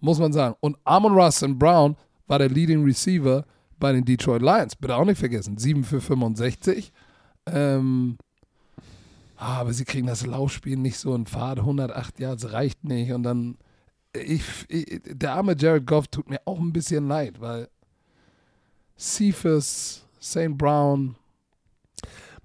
muss 0.00 0.18
man 0.18 0.32
sagen. 0.32 0.56
Und 0.60 0.76
Amon 0.84 1.14
Russell 1.14 1.54
Brown 1.54 1.96
war 2.26 2.38
der 2.38 2.48
Leading 2.48 2.84
Receiver 2.84 3.44
bei 3.78 3.92
den 3.92 4.04
Detroit 4.04 4.42
Lions. 4.42 4.76
Bitte 4.76 4.96
auch 4.96 5.04
nicht 5.04 5.18
vergessen. 5.18 5.58
7 5.58 5.84
für 5.84 6.00
65. 6.00 6.92
Ähm, 7.46 8.16
ah, 9.36 9.60
aber 9.60 9.72
sie 9.72 9.84
kriegen 9.84 10.06
das 10.06 10.24
Laufspiel 10.24 10.76
nicht 10.76 10.98
so 10.98 11.14
in 11.14 11.26
Fahrt. 11.26 11.58
108 11.58 12.20
Yards 12.20 12.52
reicht 12.52 12.84
nicht. 12.84 13.12
Und 13.12 13.24
dann, 13.24 13.58
ich, 14.12 14.44
ich, 14.68 15.02
der 15.04 15.32
arme 15.34 15.56
Jared 15.58 15.86
Goff 15.86 16.08
tut 16.08 16.30
mir 16.30 16.40
auch 16.44 16.60
ein 16.60 16.72
bisschen 16.72 17.08
leid, 17.08 17.40
weil 17.40 17.68
Cephas, 18.96 20.06
St. 20.20 20.56
Brown, 20.56 21.16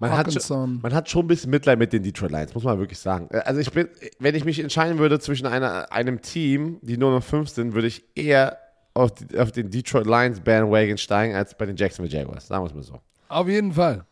Man 0.00 0.12
hat, 0.12 0.32
schon, 0.42 0.80
man 0.80 0.94
hat 0.94 1.08
schon 1.10 1.24
ein 1.24 1.28
bisschen 1.28 1.50
Mitleid 1.50 1.78
mit 1.78 1.92
den 1.92 2.02
Detroit 2.04 2.30
Lions, 2.30 2.54
muss 2.54 2.62
man 2.62 2.78
wirklich 2.78 2.98
sagen. 3.00 3.28
Äh, 3.32 3.38
Also 3.38 3.60
ich 3.60 3.72
bin, 3.72 3.88
wenn 4.20 4.34
ich 4.36 4.44
mich 4.44 4.60
entscheiden 4.60 4.98
würde 4.98 5.18
zwischen 5.18 5.46
einer, 5.46 5.90
einem 5.92 6.22
Team, 6.22 6.78
die 6.82 6.96
nur 6.96 7.10
noch 7.10 7.22
fünf 7.24 7.48
sind, 7.48 7.74
würde 7.74 7.88
ich 7.88 8.04
eher 8.14 8.58
auf, 8.94 9.12
die, 9.12 9.36
auf 9.38 9.50
den 9.50 9.70
Detroit 9.70 10.06
Lions 10.06 10.40
Bandwagon 10.40 10.98
steigen, 10.98 11.34
als 11.34 11.56
bei 11.56 11.66
den 11.66 11.76
Jacksonville 11.76 12.16
Jaguars. 12.16 12.46
Sagen 12.46 12.62
wir 12.62 12.68
es 12.68 12.74
mal 12.74 12.82
so. 12.84 13.00
Auf 13.28 13.48
jeden 13.48 13.72
Fall. 13.72 14.04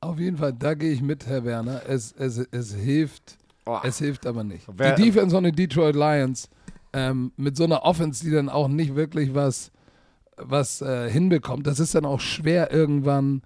Auf 0.00 0.18
jeden 0.18 0.36
Fall, 0.38 0.52
da 0.52 0.74
gehe 0.74 0.92
ich 0.92 1.02
mit, 1.02 1.26
Herr 1.26 1.44
Werner. 1.44 1.82
Es, 1.88 2.12
es, 2.18 2.38
es 2.50 2.74
hilft, 2.74 3.36
Oh. 3.66 3.78
es 3.82 3.98
hilft 3.98 4.26
aber 4.26 4.44
nicht. 4.44 4.66
Wer- 4.76 4.94
die 4.94 5.04
Defense 5.04 5.34
von 5.34 5.44
den 5.44 5.54
Detroit 5.56 5.94
Lions 5.96 6.50
ähm, 6.92 7.32
mit 7.38 7.56
so 7.56 7.64
einer 7.64 7.82
Offense, 7.82 8.22
die 8.22 8.30
dann 8.30 8.50
auch 8.50 8.68
nicht 8.68 8.94
wirklich 8.94 9.34
was, 9.34 9.70
was 10.36 10.82
äh, 10.82 11.08
hinbekommt, 11.10 11.66
das 11.66 11.80
ist 11.80 11.94
dann 11.94 12.04
auch 12.04 12.20
schwer 12.20 12.70
irgendwann 12.70 13.40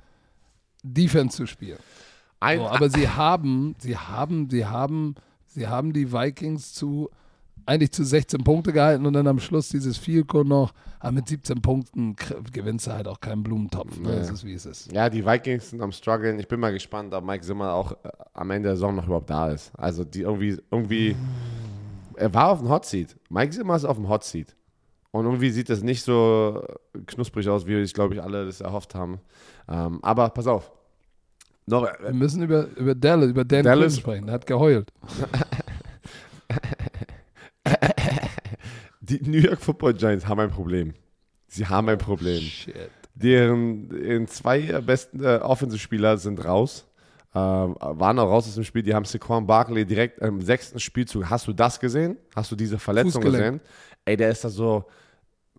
Defense 0.82 1.36
zu 1.36 1.46
spielen. 1.46 1.78
Ein, 2.40 2.58
So, 2.58 2.68
aber 2.68 2.90
sie 2.90 3.08
haben, 3.08 3.74
sie 3.78 3.96
haben, 3.96 4.48
sie 4.50 4.66
haben, 4.66 5.14
sie 5.46 5.66
haben 5.66 5.92
die 5.92 6.12
Vikings 6.12 6.72
zu 6.72 7.10
eigentlich 7.68 7.92
zu 7.92 8.02
16 8.02 8.42
Punkte 8.44 8.72
gehalten 8.72 9.04
und 9.04 9.12
dann 9.12 9.26
am 9.26 9.38
Schluss 9.38 9.68
dieses 9.68 10.00
Goal 10.26 10.44
noch. 10.44 10.72
Aber 11.00 11.12
mit 11.12 11.28
17 11.28 11.60
Punkten 11.60 12.16
gewinnst 12.50 12.86
du 12.86 12.92
halt 12.92 13.06
auch 13.06 13.20
keinen 13.20 13.42
Blumentopf. 13.42 13.98
Ne? 14.00 14.08
Nee. 14.08 14.16
Das 14.16 14.30
ist 14.30 14.44
wie 14.44 14.54
es 14.54 14.64
ist. 14.64 14.90
ja, 14.90 15.10
die 15.10 15.24
Vikings 15.24 15.70
sind 15.70 15.82
am 15.82 15.92
struggeln. 15.92 16.38
Ich 16.38 16.48
bin 16.48 16.58
mal 16.60 16.72
gespannt, 16.72 17.12
ob 17.12 17.24
Mike 17.24 17.44
Zimmer 17.44 17.74
auch 17.74 17.92
äh, 17.92 17.96
am 18.32 18.50
Ende 18.50 18.70
der 18.70 18.76
Saison 18.76 18.96
noch 18.96 19.06
überhaupt 19.06 19.28
da 19.28 19.50
ist. 19.50 19.70
Also 19.76 20.02
die 20.04 20.22
irgendwie, 20.22 20.56
irgendwie, 20.70 21.14
er 22.16 22.32
war 22.32 22.48
auf 22.52 22.60
dem 22.60 22.70
Hot 22.70 22.86
Seat. 22.86 23.14
Mike 23.28 23.52
Zimmer 23.52 23.76
ist 23.76 23.84
auf 23.84 23.96
dem 23.96 24.08
Hot 24.08 24.24
Seat. 24.24 24.56
Und 25.18 25.26
irgendwie 25.26 25.50
sieht 25.50 25.68
das 25.68 25.82
nicht 25.82 26.02
so 26.02 26.64
knusprig 27.06 27.48
aus, 27.48 27.66
wie 27.66 27.76
ich 27.80 27.94
glaube 27.94 28.14
ich 28.14 28.22
alle 28.22 28.46
das 28.46 28.60
erhofft 28.60 28.94
haben. 28.94 29.20
Ähm, 29.68 29.98
aber 30.02 30.30
pass 30.30 30.46
auf. 30.46 30.70
Noch, 31.66 31.84
äh, 31.84 31.92
Wir 32.02 32.14
müssen 32.14 32.42
über, 32.42 32.66
über 32.76 32.94
Dallas, 32.94 33.28
über 33.30 33.44
Dan 33.44 33.62
Dallas- 33.64 33.92
Quinn 33.94 34.00
sprechen. 34.00 34.26
Der 34.26 34.34
hat 34.36 34.46
geheult. 34.46 34.90
Die 39.00 39.20
New 39.22 39.38
York 39.38 39.60
Football 39.60 39.94
Giants 39.94 40.26
haben 40.26 40.40
ein 40.40 40.50
Problem. 40.50 40.94
Sie 41.46 41.66
haben 41.66 41.88
ein 41.88 41.98
Problem. 41.98 42.40
Shit. 42.42 42.90
Deren, 43.14 43.88
deren 43.88 44.26
zwei 44.28 44.60
besten 44.80 45.24
äh, 45.24 45.38
Offensive-Spieler 45.42 46.18
sind 46.18 46.44
raus. 46.44 46.86
Ähm, 47.34 47.76
waren 47.80 48.18
auch 48.18 48.28
raus 48.30 48.46
aus 48.46 48.54
dem 48.54 48.64
Spiel. 48.64 48.82
Die 48.82 48.94
haben 48.94 49.04
Saquon 49.04 49.46
Barkley 49.46 49.84
direkt 49.84 50.18
im 50.20 50.40
sechsten 50.40 50.78
Spielzug. 50.80 51.28
Hast 51.28 51.46
du 51.46 51.52
das 51.52 51.80
gesehen? 51.80 52.16
Hast 52.34 52.50
du 52.52 52.56
diese 52.56 52.78
Verletzung 52.78 53.22
Fußgelenk. 53.22 53.60
gesehen? 53.60 53.60
Ey, 54.04 54.16
der 54.16 54.30
ist 54.30 54.44
da 54.44 54.48
so 54.48 54.84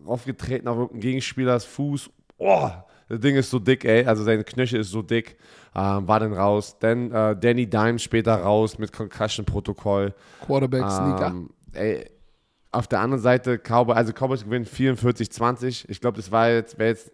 aufgetreten 0.06 0.68
auf 0.68 0.76
irgendeinen 0.76 1.00
Gegenspielers 1.00 1.64
Fuß. 1.64 2.10
Oh, 2.38 2.70
das 3.08 3.20
Ding 3.20 3.34
ist 3.34 3.50
so 3.50 3.58
dick, 3.58 3.84
ey. 3.84 4.04
Also 4.04 4.22
seine 4.22 4.44
Knöchel 4.44 4.80
ist 4.80 4.90
so 4.90 5.02
dick. 5.02 5.36
Ähm, 5.74 6.06
war 6.06 6.20
dann 6.20 6.32
raus. 6.32 6.76
Dann 6.78 7.10
äh, 7.10 7.36
Danny 7.36 7.66
Dimes 7.66 8.02
später 8.02 8.36
raus 8.36 8.78
mit 8.78 8.92
Concussion-Protokoll. 8.92 10.14
Quarterback 10.46 10.88
Sneaker. 10.90 11.26
Ähm, 11.26 11.50
ey, 11.72 12.08
auf 12.72 12.86
der 12.86 13.00
anderen 13.00 13.20
Seite, 13.20 13.58
Cowboys, 13.58 13.96
also 13.96 14.12
Cowboys 14.12 14.44
gewinnen 14.44 14.64
44-20. 14.64 15.86
Ich 15.88 16.00
glaube, 16.00 16.16
das 16.16 16.30
war 16.30 16.50
jetzt, 16.50 16.78
wäre 16.78 16.90
jetzt 16.90 17.10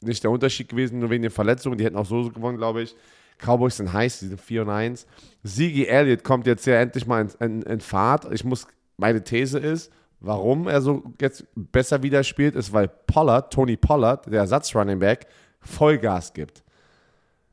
nicht 0.00 0.22
der 0.22 0.30
Unterschied 0.30 0.68
gewesen, 0.68 0.98
nur 0.98 1.10
wegen 1.10 1.22
den 1.22 1.30
Verletzungen. 1.30 1.76
Die 1.76 1.84
hätten 1.84 1.96
auch 1.96 2.06
so 2.06 2.30
gewonnen, 2.30 2.56
glaube 2.56 2.82
ich. 2.82 2.96
Cowboys 3.38 3.76
sind 3.76 3.92
heiß, 3.92 4.20
die 4.20 4.28
sind 4.28 4.40
4 4.40 4.62
und 4.62 4.70
1. 4.70 5.06
Siegi 5.42 5.86
Elliott 5.86 6.24
kommt 6.24 6.46
jetzt 6.46 6.66
ja 6.66 6.80
endlich 6.80 7.06
mal 7.06 7.20
in, 7.20 7.30
in, 7.40 7.62
in 7.62 7.80
Fahrt. 7.80 8.32
Ich 8.32 8.44
muss, 8.44 8.66
meine 8.96 9.22
These 9.22 9.58
ist, 9.58 9.92
warum 10.24 10.68
er 10.68 10.80
so 10.80 11.02
jetzt 11.20 11.46
besser 11.54 12.02
wieder 12.02 12.24
spielt, 12.24 12.54
ist, 12.54 12.72
weil 12.72 12.88
Pollard, 12.88 13.52
Tony 13.52 13.76
Pollard, 13.76 14.26
der 14.26 14.40
Ersatz-Running 14.40 14.98
Back, 14.98 15.26
Vollgas 15.60 16.32
gibt. 16.32 16.62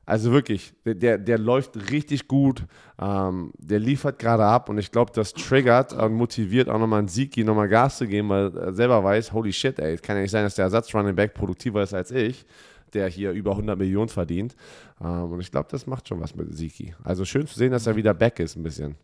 Also 0.06 0.32
wirklich, 0.32 0.74
der, 0.84 0.96
der, 0.96 1.18
der 1.18 1.38
läuft 1.38 1.92
richtig 1.92 2.28
gut, 2.28 2.66
ähm, 3.00 3.54
der 3.58 3.80
liefert 3.80 4.20
gerade 4.20 4.44
ab 4.44 4.68
und 4.68 4.78
ich 4.78 4.92
glaube, 4.92 5.12
das 5.14 5.34
triggert 5.34 5.94
und 5.94 6.14
motiviert 6.14 6.70
auch 6.70 6.80
nochmal 6.80 7.00
einen 7.00 7.08
Sieg, 7.08 7.38
nochmal 7.38 7.70
Gas 7.70 7.98
zu 7.98 8.08
geben, 8.08 8.30
weil 8.30 8.56
er 8.58 8.74
selber 8.74 9.04
weiß, 9.04 9.32
holy 9.32 9.54
shit, 9.54 9.80
ey, 9.80 9.94
es 9.94 10.02
kann 10.02 10.16
ja 10.16 10.24
nicht 10.24 10.32
sein, 10.32 10.44
dass 10.44 10.56
der 10.56 10.66
Ersatz-Running 10.66 11.16
Back 11.16 11.34
produktiver 11.34 11.84
ist 11.84 11.94
als 11.94 12.12
ich, 12.12 12.46
der 12.94 13.08
hier 13.08 13.32
über 13.32 13.52
100 13.52 13.78
Millionen 13.78 14.10
verdient. 14.10 14.56
Ähm, 15.00 15.32
und 15.32 15.40
ich 15.40 15.52
glaube, 15.52 15.70
das 15.72 15.88
macht 15.88 16.08
schon 16.08 16.20
was 16.20 16.36
mit 16.36 16.58
Siki. 16.58 16.94
Also 17.04 17.24
schön 17.24 17.48
zu 17.48 17.58
sehen, 17.58 17.72
dass 17.72 17.88
er 17.88 17.96
wieder 17.96 18.14
back 18.14 18.40
ist 18.40 18.56
ein 18.56 18.64
bisschen. 18.64 18.96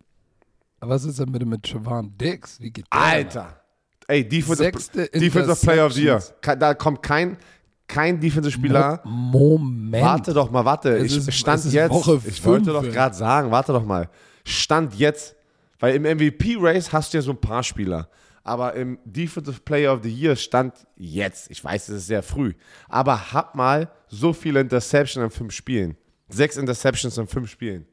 Was 0.80 1.04
ist 1.06 1.20
denn 1.20 1.32
bitte 1.32 1.46
mit 1.46 1.64
Trevon 1.64 2.16
Dix? 2.18 2.60
Wie 2.62 2.72
geht 2.72 2.86
der? 2.92 3.00
Alter! 3.02 3.62
Ey, 4.08 4.28
Defensive, 4.28 4.64
Sechste 4.64 5.10
Defensive 5.10 5.66
Player 5.66 5.86
of 5.86 5.94
the 5.94 6.04
Year. 6.04 6.24
Da 6.58 6.74
kommt 6.76 7.04
kein, 7.04 7.38
kein 7.88 8.20
Defensive-Spieler. 8.20 9.02
Moment. 9.04 10.04
Warte 10.04 10.34
doch 10.34 10.50
mal, 10.50 10.64
warte. 10.64 10.90
Es 10.98 11.12
Ich 11.12 11.18
ist- 11.18 11.34
stand 11.34 11.66
jetzt. 11.66 12.08
Ich 12.26 12.46
wollte 12.46 12.72
doch 12.72 12.84
gerade 12.84 13.16
sagen, 13.16 13.52
warte 13.52 13.74
doch 13.74 13.84
mal. 13.84 14.10
Stand 14.46 14.96
jetzt. 14.96 15.36
Weil 15.80 15.96
im 15.96 16.04
MVP-Race 16.06 16.92
hast 16.94 17.14
du 17.14 17.18
ja 17.18 17.22
so 17.22 17.32
ein 17.32 17.42
paar 17.42 17.64
Spieler. 17.64 18.10
Aber 18.44 18.74
im 18.76 18.98
Defensive 19.04 19.60
Player 19.60 19.94
of 19.94 20.00
the 20.04 20.10
Year 20.10 20.36
stand 20.38 20.74
jetzt. 20.96 21.52
Ich 21.52 21.62
weiß, 21.62 21.90
es 21.90 21.98
ist 21.98 22.08
sehr 22.08 22.24
früh. 22.24 22.54
Aber 22.88 23.34
hab 23.34 23.56
mal 23.56 23.92
so 24.08 24.32
viele 24.32 24.62
Interceptions 24.62 25.22
in 25.26 25.30
fünf 25.30 25.52
Spielen. 25.54 25.98
Sechs 26.30 26.56
Interceptions 26.56 27.18
in 27.18 27.28
fünf 27.28 27.50
Spielen. 27.50 27.86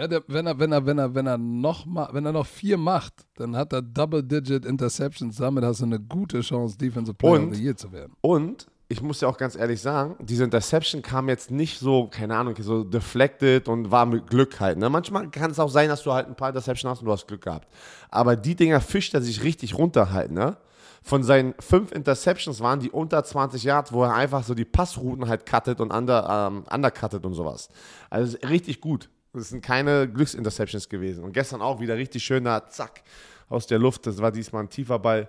Ja, 0.00 0.08
der, 0.08 0.22
wenn 0.28 0.46
er, 0.46 0.58
wenn 0.58 0.72
er, 0.72 0.86
wenn 0.86 0.96
er, 0.96 1.14
wenn 1.14 1.26
er 1.26 1.36
noch 1.36 1.84
mal, 1.84 2.08
wenn 2.12 2.24
er 2.24 2.32
noch 2.32 2.46
vier 2.46 2.78
macht, 2.78 3.12
dann 3.34 3.54
hat 3.54 3.74
er 3.74 3.82
Double-Digit 3.82 4.64
Interceptions. 4.64 5.36
Damit 5.36 5.62
hast 5.62 5.80
du 5.80 5.84
eine 5.84 6.00
gute 6.00 6.40
Chance, 6.40 6.78
Defensive 6.78 7.12
Player 7.12 7.34
Und? 7.34 7.50
of 7.50 7.56
the 7.56 7.62
Year 7.62 7.76
zu 7.76 7.92
werden. 7.92 8.14
Und 8.22 8.66
ich 8.88 9.02
muss 9.02 9.20
ja 9.20 9.28
auch 9.28 9.36
ganz 9.36 9.56
ehrlich 9.56 9.82
sagen, 9.82 10.16
diese 10.18 10.44
Interception 10.44 11.02
kam 11.02 11.28
jetzt 11.28 11.50
nicht 11.50 11.78
so, 11.78 12.06
keine 12.06 12.34
Ahnung, 12.34 12.54
so 12.60 12.82
deflected 12.82 13.68
und 13.68 13.90
war 13.90 14.06
mit 14.06 14.26
Glück 14.26 14.58
halt. 14.58 14.78
Ne? 14.78 14.88
Manchmal 14.88 15.28
kann 15.30 15.50
es 15.50 15.58
auch 15.58 15.68
sein, 15.68 15.90
dass 15.90 16.02
du 16.02 16.14
halt 16.14 16.28
ein 16.28 16.34
paar 16.34 16.48
Interceptions 16.48 16.92
hast 16.92 17.00
und 17.00 17.06
du 17.06 17.12
hast 17.12 17.28
Glück 17.28 17.42
gehabt. 17.42 17.68
Aber 18.08 18.36
die 18.36 18.54
Dinger 18.54 18.80
fischt 18.80 19.12
er 19.12 19.20
sich 19.20 19.42
richtig 19.42 19.76
runter 19.76 20.12
halt, 20.12 20.30
ne? 20.30 20.56
Von 21.02 21.22
seinen 21.22 21.54
fünf 21.60 21.92
Interceptions 21.92 22.60
waren 22.60 22.80
die 22.80 22.90
unter 22.90 23.22
20 23.22 23.64
Yards, 23.64 23.92
wo 23.92 24.04
er 24.04 24.14
einfach 24.14 24.44
so 24.44 24.54
die 24.54 24.64
Passrouten 24.64 25.28
halt 25.28 25.44
cuttet 25.44 25.80
und 25.80 25.92
under, 25.92 26.48
ähm, 26.50 26.64
undercuttet 26.70 27.24
und 27.24 27.34
sowas. 27.34 27.68
Also 28.08 28.38
richtig 28.46 28.80
gut. 28.80 29.10
Das 29.32 29.48
sind 29.50 29.62
keine 29.62 30.08
Glücksinterceptions 30.08 30.88
gewesen. 30.88 31.22
Und 31.24 31.32
gestern 31.32 31.62
auch 31.62 31.80
wieder 31.80 31.96
richtig 31.96 32.22
schöner 32.24 32.66
Zack 32.68 33.02
aus 33.48 33.66
der 33.66 33.78
Luft. 33.78 34.06
Das 34.06 34.18
war 34.18 34.32
diesmal 34.32 34.64
ein 34.64 34.70
tiefer 34.70 34.98
Ball. 34.98 35.28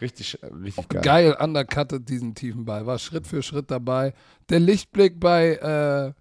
Richtig, 0.00 0.42
äh, 0.42 0.46
richtig 0.46 0.88
geil. 0.88 1.02
Geil 1.02 1.36
undercuttet 1.40 2.08
diesen 2.08 2.34
tiefen 2.34 2.64
Ball. 2.64 2.86
War 2.86 2.98
Schritt 2.98 3.26
für 3.26 3.42
Schritt 3.42 3.70
dabei. 3.70 4.12
Der 4.48 4.60
Lichtblick 4.60 5.18
bei, 5.20 5.54
äh, 5.56 6.12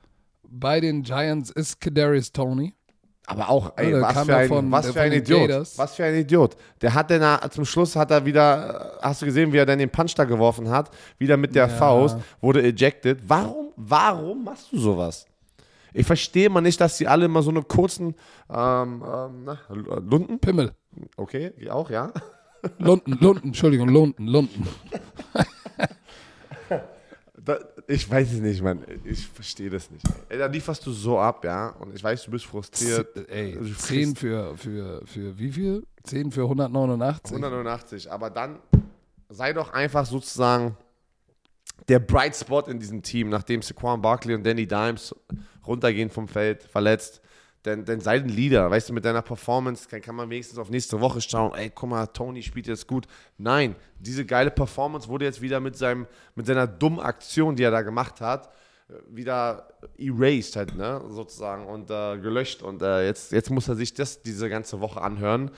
bei 0.49 0.79
den 0.79 1.03
Giants 1.03 1.49
ist 1.51 1.79
Kadarius 1.81 2.31
Tony. 2.31 2.73
Aber 3.27 3.49
auch, 3.49 3.73
ey, 3.77 3.89
der 3.89 4.01
was, 4.01 4.23
für 4.25 4.35
ein, 4.35 4.47
von- 4.47 4.71
was 4.71 4.91
für 4.91 5.01
ein 5.01 5.11
Idiot. 5.13 5.47
Gators. 5.47 5.77
Was 5.79 5.95
für 5.95 6.05
ein 6.05 6.15
Idiot. 6.15 6.55
Der 6.81 6.93
hat 6.93 7.09
dann 7.09 7.49
zum 7.51 7.65
Schluss 7.65 7.95
hat 7.95 8.11
er 8.11 8.23
wieder, 8.23 8.99
hast 9.01 9.21
du 9.21 9.25
gesehen, 9.25 9.51
wie 9.51 9.57
er 9.57 9.65
dann 9.65 9.79
den 9.79 9.89
Punch 9.89 10.13
da 10.15 10.25
geworfen 10.25 10.69
hat, 10.69 10.91
wieder 11.17 11.35
mit 11.35 11.55
der 11.55 11.67
Ja. 11.67 11.73
Faust, 11.75 12.17
wurde 12.39 12.61
ejected. 12.61 13.19
Warum, 13.27 13.71
warum 13.77 14.43
machst 14.43 14.71
du 14.71 14.77
sowas? 14.77 15.25
Ich 15.97 16.05
verstehe 16.05 16.49
mal 16.49 16.61
nicht, 16.61 16.79
dass 16.81 16.97
die 16.97 17.07
alle 17.07 17.25
immer 17.25 17.41
so 17.41 17.49
eine 17.51 17.63
kurzen 17.63 18.15
ähm, 18.49 19.03
ähm, 19.05 19.43
na, 19.45 19.57
Lunden, 19.69 20.39
Pimmel. 20.39 20.73
okay, 21.17 21.53
auch, 21.69 21.89
ja. 21.89 22.11
Lunden, 22.79 23.13
Lunden, 23.21 23.47
Entschuldigung, 23.47 23.89
Lunden, 23.89 24.27
Lunden. 24.27 24.67
Da, 27.43 27.59
ich 27.87 28.09
weiß 28.09 28.33
es 28.33 28.39
nicht, 28.39 28.61
Mann. 28.63 28.83
Ich 29.03 29.27
verstehe 29.27 29.69
das 29.69 29.91
nicht. 29.91 30.03
Ey, 30.29 30.39
da 30.39 30.47
lieferst 30.47 30.83
du 30.85 30.91
so 30.91 31.19
ab, 31.19 31.43
ja. 31.45 31.69
Und 31.79 31.93
ich 31.93 32.03
weiß, 32.03 32.23
du 32.23 32.31
bist 32.31 32.45
frustriert. 32.45 33.13
Z- 33.13 33.29
Ey, 33.29 33.53
Du 33.53 33.71
10 33.71 34.15
für, 34.15 34.57
für, 34.57 35.01
für 35.05 35.37
wie 35.37 35.51
viel? 35.51 35.85
10 36.05 36.31
für 36.31 36.41
189? 36.43 37.35
189. 37.35 38.11
Aber 38.11 38.31
dann 38.31 38.57
sei 39.29 39.53
doch 39.53 39.71
einfach 39.73 40.05
sozusagen 40.07 40.75
der 41.87 41.99
Bright 41.99 42.35
Spot 42.35 42.61
in 42.61 42.79
diesem 42.79 43.03
Team, 43.03 43.29
nachdem 43.29 43.61
Saquon 43.61 44.01
Barkley 44.01 44.33
und 44.33 44.43
Danny 44.43 44.65
Dimes 44.65 45.13
runtergehen 45.67 46.09
vom 46.09 46.27
Feld, 46.27 46.63
verletzt. 46.63 47.21
Denn, 47.65 47.83
denn 47.83 47.99
sei 47.99 48.17
ein 48.17 48.29
Leader, 48.29 48.69
weißt 48.69 48.89
du, 48.89 48.93
mit 48.93 49.05
deiner 49.05 49.23
Performance 49.23 49.87
kann, 49.89 49.99
kann 49.99 50.15
man 50.15 50.29
wenigstens 50.29 50.59
auf 50.59 50.69
nächste 50.69 51.01
Woche 51.01 51.19
schauen, 51.19 51.51
ey, 51.55 51.71
guck 51.73 51.89
mal, 51.89 52.05
Tony 52.05 52.43
spielt 52.43 52.67
jetzt 52.67 52.85
gut. 52.87 53.07
Nein, 53.39 53.75
diese 53.99 54.23
geile 54.23 54.51
Performance 54.51 55.07
wurde 55.07 55.25
jetzt 55.25 55.41
wieder 55.41 55.59
mit, 55.59 55.75
seinem, 55.75 56.05
mit 56.35 56.45
seiner 56.45 56.67
dummen 56.67 56.99
Aktion, 56.99 57.55
die 57.55 57.63
er 57.63 57.71
da 57.71 57.81
gemacht 57.81 58.21
hat, 58.21 58.51
wieder 59.09 59.67
erased 59.97 60.55
halt, 60.57 60.75
ne, 60.75 61.01
sozusagen, 61.09 61.65
und 61.65 61.89
äh, 61.89 62.19
gelöscht. 62.19 62.61
Und 62.61 62.83
äh, 62.83 63.03
jetzt, 63.07 63.31
jetzt 63.31 63.49
muss 63.49 63.67
er 63.67 63.75
sich 63.75 63.95
das 63.95 64.21
diese 64.21 64.47
ganze 64.47 64.79
Woche 64.79 65.01
anhören. 65.01 65.49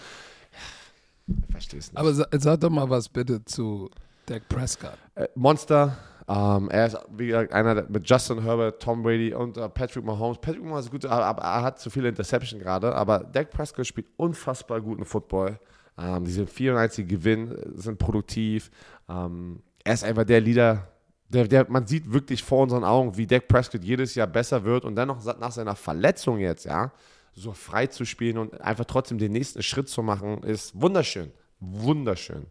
Ich 1.27 1.51
verstehe 1.51 1.79
es 1.79 1.87
nicht. 1.91 1.97
Aber 1.97 2.13
sa- 2.13 2.27
sag 2.31 2.61
doch 2.61 2.69
mal 2.69 2.89
was 2.89 3.09
bitte 3.09 3.43
zu 3.43 3.91
Dak 4.27 4.47
Prescott. 4.47 4.97
Äh, 5.15 5.27
Monster. 5.35 5.97
Ähm, 6.29 6.69
er 6.69 6.87
ist 6.87 6.97
wie 7.15 7.27
gesagt 7.27 7.53
einer 7.53 7.85
mit 7.87 8.09
Justin 8.09 8.41
Herbert, 8.41 8.81
Tom 8.81 9.01
Brady 9.01 9.33
und 9.33 9.55
äh, 9.55 9.69
Patrick 9.69 10.03
Mahomes. 10.03 10.39
Patrick 10.39 10.63
Mahomes 10.63 10.85
ist 10.85 10.91
gut, 10.91 11.05
aber, 11.05 11.41
er 11.41 11.63
hat 11.63 11.79
zu 11.79 11.89
viele 11.89 12.09
Interception 12.09 12.59
gerade. 12.59 12.93
Aber 12.93 13.19
Dak 13.19 13.49
Prescott 13.49 13.87
spielt 13.87 14.07
unfassbar 14.17 14.81
guten 14.81 15.05
Football. 15.05 15.57
Ähm, 15.97 16.25
die 16.25 16.31
sind 16.31 16.49
94 16.49 17.07
Gewinn, 17.07 17.55
sind 17.75 17.97
produktiv. 17.97 18.69
Ähm, 19.07 19.61
er 19.85 19.93
ist 19.93 20.03
einfach 20.03 20.25
der 20.25 20.41
Leader. 20.41 20.89
Der, 21.29 21.47
der, 21.47 21.69
man 21.69 21.87
sieht 21.87 22.11
wirklich 22.11 22.43
vor 22.43 22.63
unseren 22.63 22.83
Augen, 22.83 23.17
wie 23.17 23.27
Dak 23.27 23.47
Prescott 23.47 23.83
jedes 23.83 24.15
Jahr 24.15 24.27
besser 24.27 24.63
wird 24.65 24.83
und 24.83 24.95
dann 24.95 25.07
noch 25.07 25.23
nach 25.39 25.51
seiner 25.51 25.75
Verletzung 25.75 26.39
jetzt, 26.39 26.65
ja, 26.65 26.91
so 27.33 27.51
frei 27.51 27.87
zu 27.87 28.05
spielen 28.05 28.37
und 28.37 28.59
einfach 28.61 28.85
trotzdem 28.85 29.17
den 29.17 29.33
nächsten 29.33 29.61
Schritt 29.61 29.89
zu 29.89 30.03
machen, 30.03 30.43
ist 30.43 30.79
wunderschön. 30.79 31.31
Wunderschön. 31.59 32.45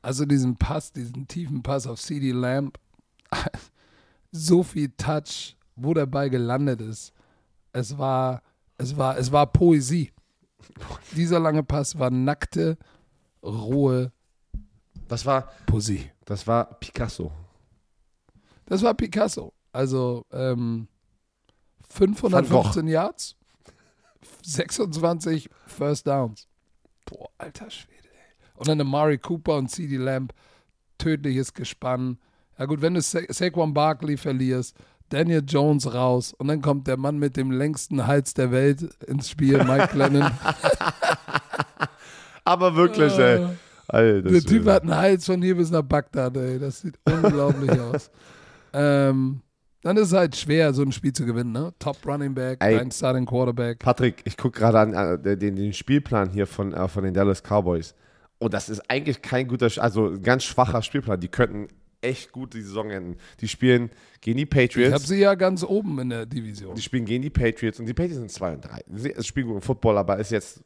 Also 0.00 0.24
diesen 0.26 0.56
Pass, 0.56 0.92
diesen 0.92 1.26
tiefen 1.26 1.62
Pass 1.62 1.86
auf 1.86 2.00
CD 2.00 2.30
Lamb, 2.30 2.78
so 4.32 4.62
viel 4.62 4.90
Touch, 4.96 5.56
wo 5.76 5.94
der 5.94 6.06
Ball 6.06 6.30
gelandet 6.30 6.80
ist. 6.80 7.12
Es 7.72 7.96
war, 7.98 8.42
es 8.76 8.96
war, 8.96 9.16
es 9.18 9.30
war 9.32 9.46
Poesie. 9.46 10.12
Dieser 11.12 11.38
lange 11.40 11.62
Pass 11.62 11.98
war 11.98 12.10
nackte, 12.10 12.76
rohe 13.42 14.12
Das 15.08 15.24
war, 15.26 15.50
Poesie. 15.66 16.10
das 16.24 16.46
war 16.46 16.64
Picasso. 16.78 17.32
Das 18.66 18.82
war 18.82 18.94
Picasso. 18.94 19.52
Also 19.72 20.26
ähm, 20.32 20.88
515 21.90 22.86
Yards, 22.88 23.36
26 24.42 25.48
First 25.66 26.06
Downs. 26.06 26.48
Boah, 27.06 27.30
alter 27.38 27.70
Schwede. 27.70 28.08
Ey. 28.08 28.34
Und 28.56 28.68
dann 28.68 28.80
Amari 28.80 29.18
Cooper 29.18 29.56
und 29.56 29.68
CD 29.70 29.96
Lamb, 29.96 30.34
tödliches 30.98 31.54
Gespann. 31.54 32.18
Ja 32.58 32.64
gut, 32.66 32.82
wenn 32.82 32.94
du 32.94 33.00
Sa 33.00 33.20
Saquon 33.28 33.72
Barkley 33.72 34.16
verlierst, 34.16 34.74
Daniel 35.10 35.42
Jones 35.46 35.92
raus 35.92 36.34
und 36.36 36.48
dann 36.48 36.60
kommt 36.60 36.86
der 36.86 36.96
Mann 36.96 37.18
mit 37.18 37.36
dem 37.36 37.50
längsten 37.50 38.06
Hals 38.06 38.34
der 38.34 38.50
Welt 38.50 38.82
ins 39.06 39.30
Spiel, 39.30 39.62
Mike 39.64 39.88
Glennon. 39.92 40.30
Aber 42.44 42.74
wirklich, 42.76 43.16
ey. 43.18 43.46
Alter, 43.88 44.30
Der 44.30 44.40
Typ 44.42 44.66
hat 44.66 44.82
einen 44.82 44.94
Hals 44.96 45.24
von 45.24 45.40
hier 45.40 45.56
bis 45.56 45.70
nach 45.70 45.82
Bagdad, 45.82 46.36
ey. 46.36 46.58
Das 46.58 46.80
sieht 46.80 46.98
unglaublich 47.10 47.70
aus. 47.80 48.10
Ähm, 48.74 49.40
dann 49.82 49.96
ist 49.96 50.08
es 50.08 50.12
halt 50.12 50.36
schwer, 50.36 50.74
so 50.74 50.82
ein 50.82 50.92
Spiel 50.92 51.12
zu 51.12 51.24
gewinnen, 51.24 51.52
ne? 51.52 51.72
Top 51.78 51.96
Running 52.06 52.34
Back, 52.34 52.58
Ey. 52.62 52.76
dein 52.76 52.90
Starting 52.90 53.24
Quarterback. 53.24 53.78
Patrick, 53.78 54.16
ich 54.24 54.36
gucke 54.36 54.58
gerade 54.58 54.78
an 54.80 54.92
äh, 55.24 55.36
den, 55.38 55.56
den- 55.56 55.72
Spielplan 55.72 56.28
hier 56.30 56.46
von, 56.46 56.74
äh, 56.74 56.88
von 56.88 57.04
den 57.04 57.14
Dallas 57.14 57.42
Cowboys. 57.42 57.94
Und 58.38 58.52
das 58.52 58.68
ist 58.68 58.80
eigentlich 58.90 59.22
kein 59.22 59.48
guter, 59.48 59.68
also 59.82 60.14
ganz 60.22 60.44
schwacher 60.44 60.82
Spielplan. 60.82 61.20
Die 61.20 61.28
könnten 61.28 61.68
echt 62.00 62.32
gut 62.32 62.54
die 62.54 62.62
Saison 62.62 62.90
enden. 62.90 63.16
Die 63.40 63.48
spielen 63.48 63.90
gegen 64.20 64.36
die 64.36 64.44
Ich 64.44 64.48
habe 64.50 64.66
Patriots. 64.68 65.06
sie 65.08 65.18
ja 65.18 65.34
ganz 65.34 65.62
oben 65.64 65.98
in 65.98 66.10
der 66.10 66.26
Division. 66.26 66.74
Die 66.74 66.82
spielen 66.82 67.04
gegen 67.04 67.22
die 67.22 67.30
Patriots 67.30 67.80
und 67.80 67.86
die 67.86 67.94
Patriots 67.94 68.18
sind 68.18 68.30
2 68.30 68.54
und 68.54 68.60
3. 68.64 68.84
Sie 68.94 69.14
spielen 69.24 69.48
guten 69.48 69.60
Football, 69.60 69.98
aber 69.98 70.18
ist 70.18 70.30
jetzt, 70.30 70.62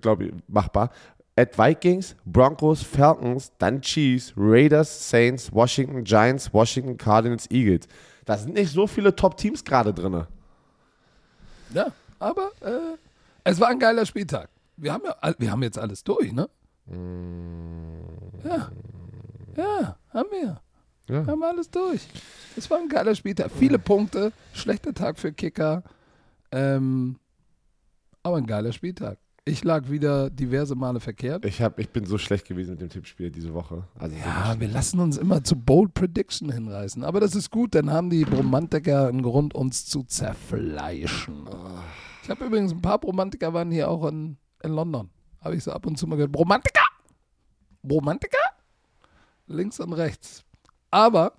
glaube 0.00 0.26
ich, 0.26 0.32
machbar. 0.48 0.90
At 1.36 1.58
Vikings, 1.58 2.14
Broncos, 2.24 2.82
Falcons, 2.82 3.52
dann 3.58 3.80
Chiefs, 3.80 4.32
Raiders, 4.36 5.10
Saints, 5.10 5.52
Washington, 5.52 6.04
Giants, 6.04 6.52
Washington, 6.52 6.96
Cardinals, 6.96 7.50
Eagles. 7.50 7.88
Da 8.24 8.38
sind 8.38 8.54
nicht 8.54 8.70
so 8.70 8.86
viele 8.86 9.14
Top-Teams 9.16 9.64
gerade 9.64 9.92
drin. 9.92 10.26
Ja, 11.74 11.92
aber 12.20 12.52
äh, 12.60 12.96
es 13.42 13.58
war 13.60 13.68
ein 13.68 13.80
geiler 13.80 14.06
Spieltag. 14.06 14.48
Wir 14.76 14.92
haben 14.92 15.02
ja, 15.04 15.34
wir 15.38 15.50
haben 15.50 15.62
jetzt 15.62 15.78
alles 15.78 16.04
durch, 16.04 16.32
ne? 16.32 16.48
Ja, 18.44 18.70
ja, 19.56 19.96
haben 20.10 20.28
wir. 20.30 20.60
Ja. 21.08 21.26
Haben 21.26 21.40
wir 21.40 21.48
alles 21.48 21.70
durch. 21.70 22.06
Es 22.56 22.70
war 22.70 22.78
ein 22.78 22.88
geiler 22.88 23.14
Spieltag. 23.14 23.50
Viele 23.50 23.78
Punkte, 23.78 24.32
schlechter 24.52 24.94
Tag 24.94 25.18
für 25.18 25.32
Kicker, 25.32 25.82
ähm, 26.50 27.18
aber 28.22 28.38
ein 28.38 28.46
geiler 28.46 28.72
Spieltag. 28.72 29.18
Ich 29.46 29.62
lag 29.62 29.90
wieder 29.90 30.30
diverse 30.30 30.74
Male 30.74 31.00
verkehrt. 31.00 31.44
Ich, 31.44 31.60
hab, 31.60 31.78
ich 31.78 31.90
bin 31.90 32.06
so 32.06 32.16
schlecht 32.16 32.46
gewesen 32.46 32.70
mit 32.70 32.80
dem 32.80 32.88
Tippspiel 32.88 33.30
diese 33.30 33.52
Woche. 33.52 33.84
Also 33.98 34.16
Ja, 34.16 34.58
wir 34.58 34.68
lassen 34.68 35.00
uns 35.00 35.18
immer 35.18 35.44
zu 35.44 35.54
Bold 35.56 35.92
Prediction 35.92 36.50
hinreißen. 36.50 37.04
Aber 37.04 37.20
das 37.20 37.34
ist 37.34 37.50
gut, 37.50 37.74
dann 37.74 37.90
haben 37.90 38.08
die 38.08 38.24
Bromantiker 38.24 39.08
einen 39.08 39.20
Grund, 39.20 39.54
uns 39.54 39.84
zu 39.84 40.02
zerfleischen. 40.04 41.46
Ich 42.22 42.30
habe 42.30 42.46
übrigens 42.46 42.72
ein 42.72 42.80
paar 42.80 42.98
Bromantiker 42.98 43.52
waren 43.52 43.70
hier 43.70 43.90
auch 43.90 44.06
in, 44.06 44.38
in 44.62 44.72
London. 44.72 45.10
Habe 45.42 45.56
ich 45.56 45.64
so 45.64 45.72
ab 45.72 45.84
und 45.84 45.98
zu 45.98 46.06
mal 46.06 46.16
gehört. 46.16 46.32
Bromantiker! 46.32 46.84
Bromantiker? 47.82 48.38
Links 49.46 49.80
und 49.80 49.92
rechts. 49.92 50.44
Aber, 50.90 51.32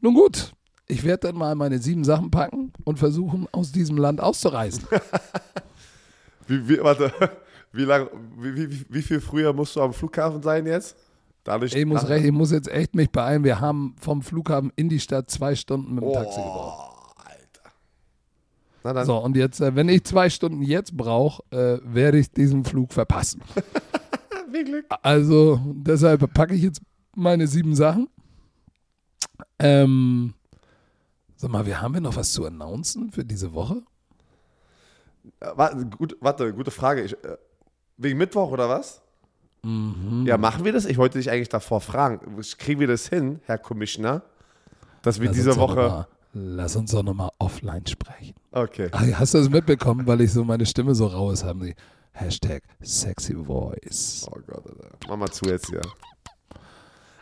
nun 0.00 0.14
gut, 0.14 0.52
ich 0.86 1.04
werde 1.04 1.28
dann 1.28 1.36
mal 1.36 1.54
meine 1.54 1.78
sieben 1.78 2.04
Sachen 2.04 2.30
packen 2.30 2.72
und 2.84 2.98
versuchen, 2.98 3.46
aus 3.52 3.72
diesem 3.72 3.96
Land 3.96 4.20
auszureisen. 4.20 4.86
Wie, 6.46 6.68
wie, 6.68 6.80
warte, 6.80 7.12
wie, 7.70 7.84
lang, 7.84 8.08
wie, 8.36 8.56
wie, 8.56 8.84
wie 8.88 9.02
viel 9.02 9.20
früher 9.20 9.52
musst 9.52 9.76
du 9.76 9.82
am 9.82 9.92
Flughafen 9.92 10.42
sein 10.42 10.66
jetzt? 10.66 10.96
Dadurch, 11.44 11.76
Ich 11.76 11.86
muss, 11.86 12.08
recht, 12.08 12.24
ich 12.24 12.32
muss 12.32 12.50
jetzt 12.50 12.68
echt 12.68 12.96
mich 12.96 13.08
beeilen. 13.08 13.44
Wir 13.44 13.60
haben 13.60 13.94
vom 14.00 14.20
Flughafen 14.20 14.72
in 14.74 14.88
die 14.88 14.98
Stadt 14.98 15.30
zwei 15.30 15.54
Stunden 15.54 15.94
mit 15.94 16.02
dem 16.02 16.12
Taxi 16.12 16.40
gebraucht. 16.40 17.14
Oh, 18.82 18.88
Alter. 18.88 19.04
So, 19.04 19.18
und 19.18 19.36
jetzt, 19.36 19.60
äh, 19.60 19.76
wenn 19.76 19.88
ich 19.88 20.02
zwei 20.02 20.28
Stunden 20.28 20.62
jetzt 20.62 20.96
brauche, 20.96 21.44
äh, 21.52 21.78
werde 21.84 22.18
ich 22.18 22.32
diesen 22.32 22.64
Flug 22.64 22.92
verpassen. 22.92 23.40
viel 24.50 24.64
Glück. 24.64 24.86
Also, 25.02 25.60
deshalb 25.64 26.32
packe 26.34 26.54
ich 26.54 26.62
jetzt 26.62 26.80
meine 27.14 27.46
sieben 27.46 27.74
Sachen. 27.74 28.08
Ähm, 29.58 30.34
sag 31.36 31.50
mal, 31.50 31.66
wir 31.66 31.80
haben 31.80 31.94
wir 31.94 32.00
noch 32.00 32.16
was 32.16 32.32
zu 32.32 32.44
announcen 32.46 33.10
für 33.10 33.24
diese 33.24 33.52
Woche? 33.52 33.82
Äh, 35.40 35.50
Warte, 35.54 35.86
gut, 35.86 36.16
warte, 36.20 36.52
gute 36.54 36.70
Frage. 36.70 37.02
Ich, 37.02 37.12
äh, 37.24 37.36
wegen 37.96 38.18
Mittwoch 38.18 38.50
oder 38.50 38.68
was? 38.68 39.02
Mhm. 39.62 40.24
Ja, 40.26 40.38
machen 40.38 40.64
wir 40.64 40.72
das? 40.72 40.86
Ich 40.86 40.96
wollte 40.96 41.18
dich 41.18 41.30
eigentlich 41.30 41.50
davor 41.50 41.80
fragen. 41.80 42.20
Kriegen 42.58 42.80
wir 42.80 42.86
das 42.86 43.08
hin, 43.08 43.40
Herr 43.44 43.58
Commissioner? 43.58 44.22
Dass 45.02 45.20
wir 45.20 45.26
Lass 45.28 45.36
diese 45.36 45.56
Woche. 45.56 45.76
Mal, 45.76 46.06
lass 46.32 46.76
uns 46.76 46.90
doch 46.92 47.02
nochmal 47.02 47.30
offline 47.38 47.86
sprechen. 47.86 48.34
Okay. 48.52 48.88
Ah, 48.92 49.02
Hast 49.14 49.34
du 49.34 49.38
das 49.38 49.50
mitbekommen, 49.50 50.06
weil 50.06 50.20
ich 50.22 50.32
so 50.32 50.44
meine 50.44 50.64
Stimme 50.64 50.94
so 50.94 51.06
rau 51.06 51.30
ist, 51.30 51.44
haben 51.44 51.60
die 51.60 51.74
Hashtag 52.12 52.62
sexy 52.80 53.34
voice. 53.34 54.26
Oh 54.30 54.38
Gott, 54.46 54.66
Alter. 54.66 54.88
Mach 55.08 55.16
mal 55.16 55.30
zu 55.30 55.44
jetzt 55.46 55.68
hier. 55.68 55.82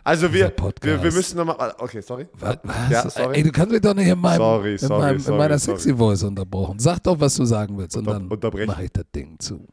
Also 0.09 0.33
wir, 0.33 0.51
wir, 0.81 1.03
wir 1.03 1.13
müssen 1.13 1.37
nochmal. 1.37 1.75
Okay, 1.77 2.01
sorry. 2.01 2.27
Was? 2.39 2.57
Ja, 2.89 3.11
sorry. 3.11 3.37
Ey, 3.37 3.43
du 3.43 3.53
kannst 3.53 3.73
mich 3.73 3.83
doch 3.83 3.93
nicht 3.93 4.09
in, 4.09 4.19
meinem, 4.19 4.39
Sorry, 4.39 4.73
in, 4.73 4.79
sorry, 4.79 5.03
meinem, 5.03 5.27
in 5.27 5.37
meiner 5.37 5.59
sexy 5.59 5.95
voice 5.95 6.23
unterbrochen. 6.23 6.79
Sag 6.79 7.03
doch, 7.03 7.21
was 7.21 7.35
du 7.35 7.45
sagen 7.45 7.77
willst 7.77 7.95
und 7.95 8.07
Unter- 8.07 8.13
dann 8.19 8.29
unterbrechen. 8.29 8.69
mache 8.69 8.85
ich 8.85 8.91
das 8.91 9.05
Ding 9.15 9.39
zu. 9.39 9.67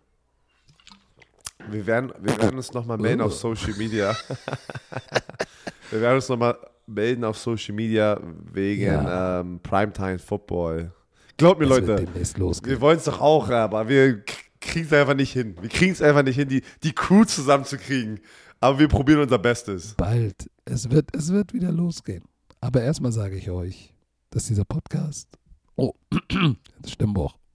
Wir 1.70 1.88
werden, 1.88 2.12
wir 2.20 2.38
werden 2.38 2.58
uns 2.58 2.74
nochmal 2.74 2.98
melden 2.98 3.22
auf 3.22 3.34
Social 3.34 3.76
Media. 3.78 4.14
wir 5.92 6.02
werden 6.02 6.16
uns 6.16 6.28
nochmal 6.28 6.58
melden 6.86 7.24
auf 7.24 7.38
Social 7.38 7.74
Media 7.74 8.20
wegen 8.52 8.84
Ja. 8.84 9.40
ähm, 9.40 9.62
Primetime 9.64 10.20
Football. 10.20 10.92
Glaubt 11.38 11.62
mir, 11.62 11.70
wird 11.70 11.88
Leute, 11.88 12.66
wir 12.66 12.82
wollen 12.82 12.98
es 12.98 13.06
doch 13.06 13.22
auch, 13.22 13.50
aber 13.50 13.88
wir 13.88 14.22
kriegen 14.60 14.86
es 14.86 14.92
einfach 14.92 15.16
nicht 15.16 15.32
hin. 15.32 15.56
Wir 15.62 15.70
kriegen 15.70 15.94
es 15.94 16.02
einfach 16.02 16.24
nicht 16.24 16.36
hin, 16.36 16.50
die, 16.50 16.62
die 16.84 16.94
Crew 16.94 17.24
zusammenzukriegen. 17.24 18.20
Aber 18.66 18.80
wir 18.80 18.88
probieren 18.88 19.20
unser 19.20 19.38
Bestes. 19.38 19.94
Bald. 19.94 20.50
Es 20.66 20.90
wird, 20.90 21.16
es 21.16 21.32
wird 21.32 21.54
wieder 21.54 21.72
losgehen. 21.72 22.24
Aber 22.62 22.82
erstmal 22.82 23.12
sage 23.12 23.36
ich 23.36 23.52
euch, 23.52 23.94
dass 24.32 24.48
dieser 24.48 24.66
Podcast, 24.66 25.38
oh, 25.76 25.94
das 26.82 26.94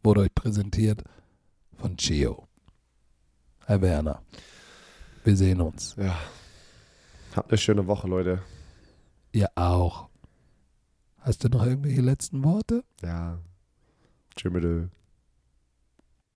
wurde 0.04 0.20
euch 0.20 0.32
präsentiert 0.32 1.02
von 1.78 1.96
Chio. 1.96 2.46
Herr 3.66 3.82
Werner. 3.82 4.22
Wir 5.24 5.36
sehen 5.36 5.60
uns. 5.60 5.96
Ja. 5.96 6.16
Habt 7.34 7.50
eine 7.50 7.58
schöne 7.58 7.88
Woche, 7.88 8.06
Leute. 8.06 8.42
Ihr 9.32 9.48
auch. 9.56 10.08
Hast 11.18 11.42
du 11.42 11.48
noch 11.48 11.66
irgendwelche 11.66 12.02
letzten 12.02 12.44
Worte? 12.44 12.84
Ja. 13.02 13.40
Tschüss. 14.36 14.88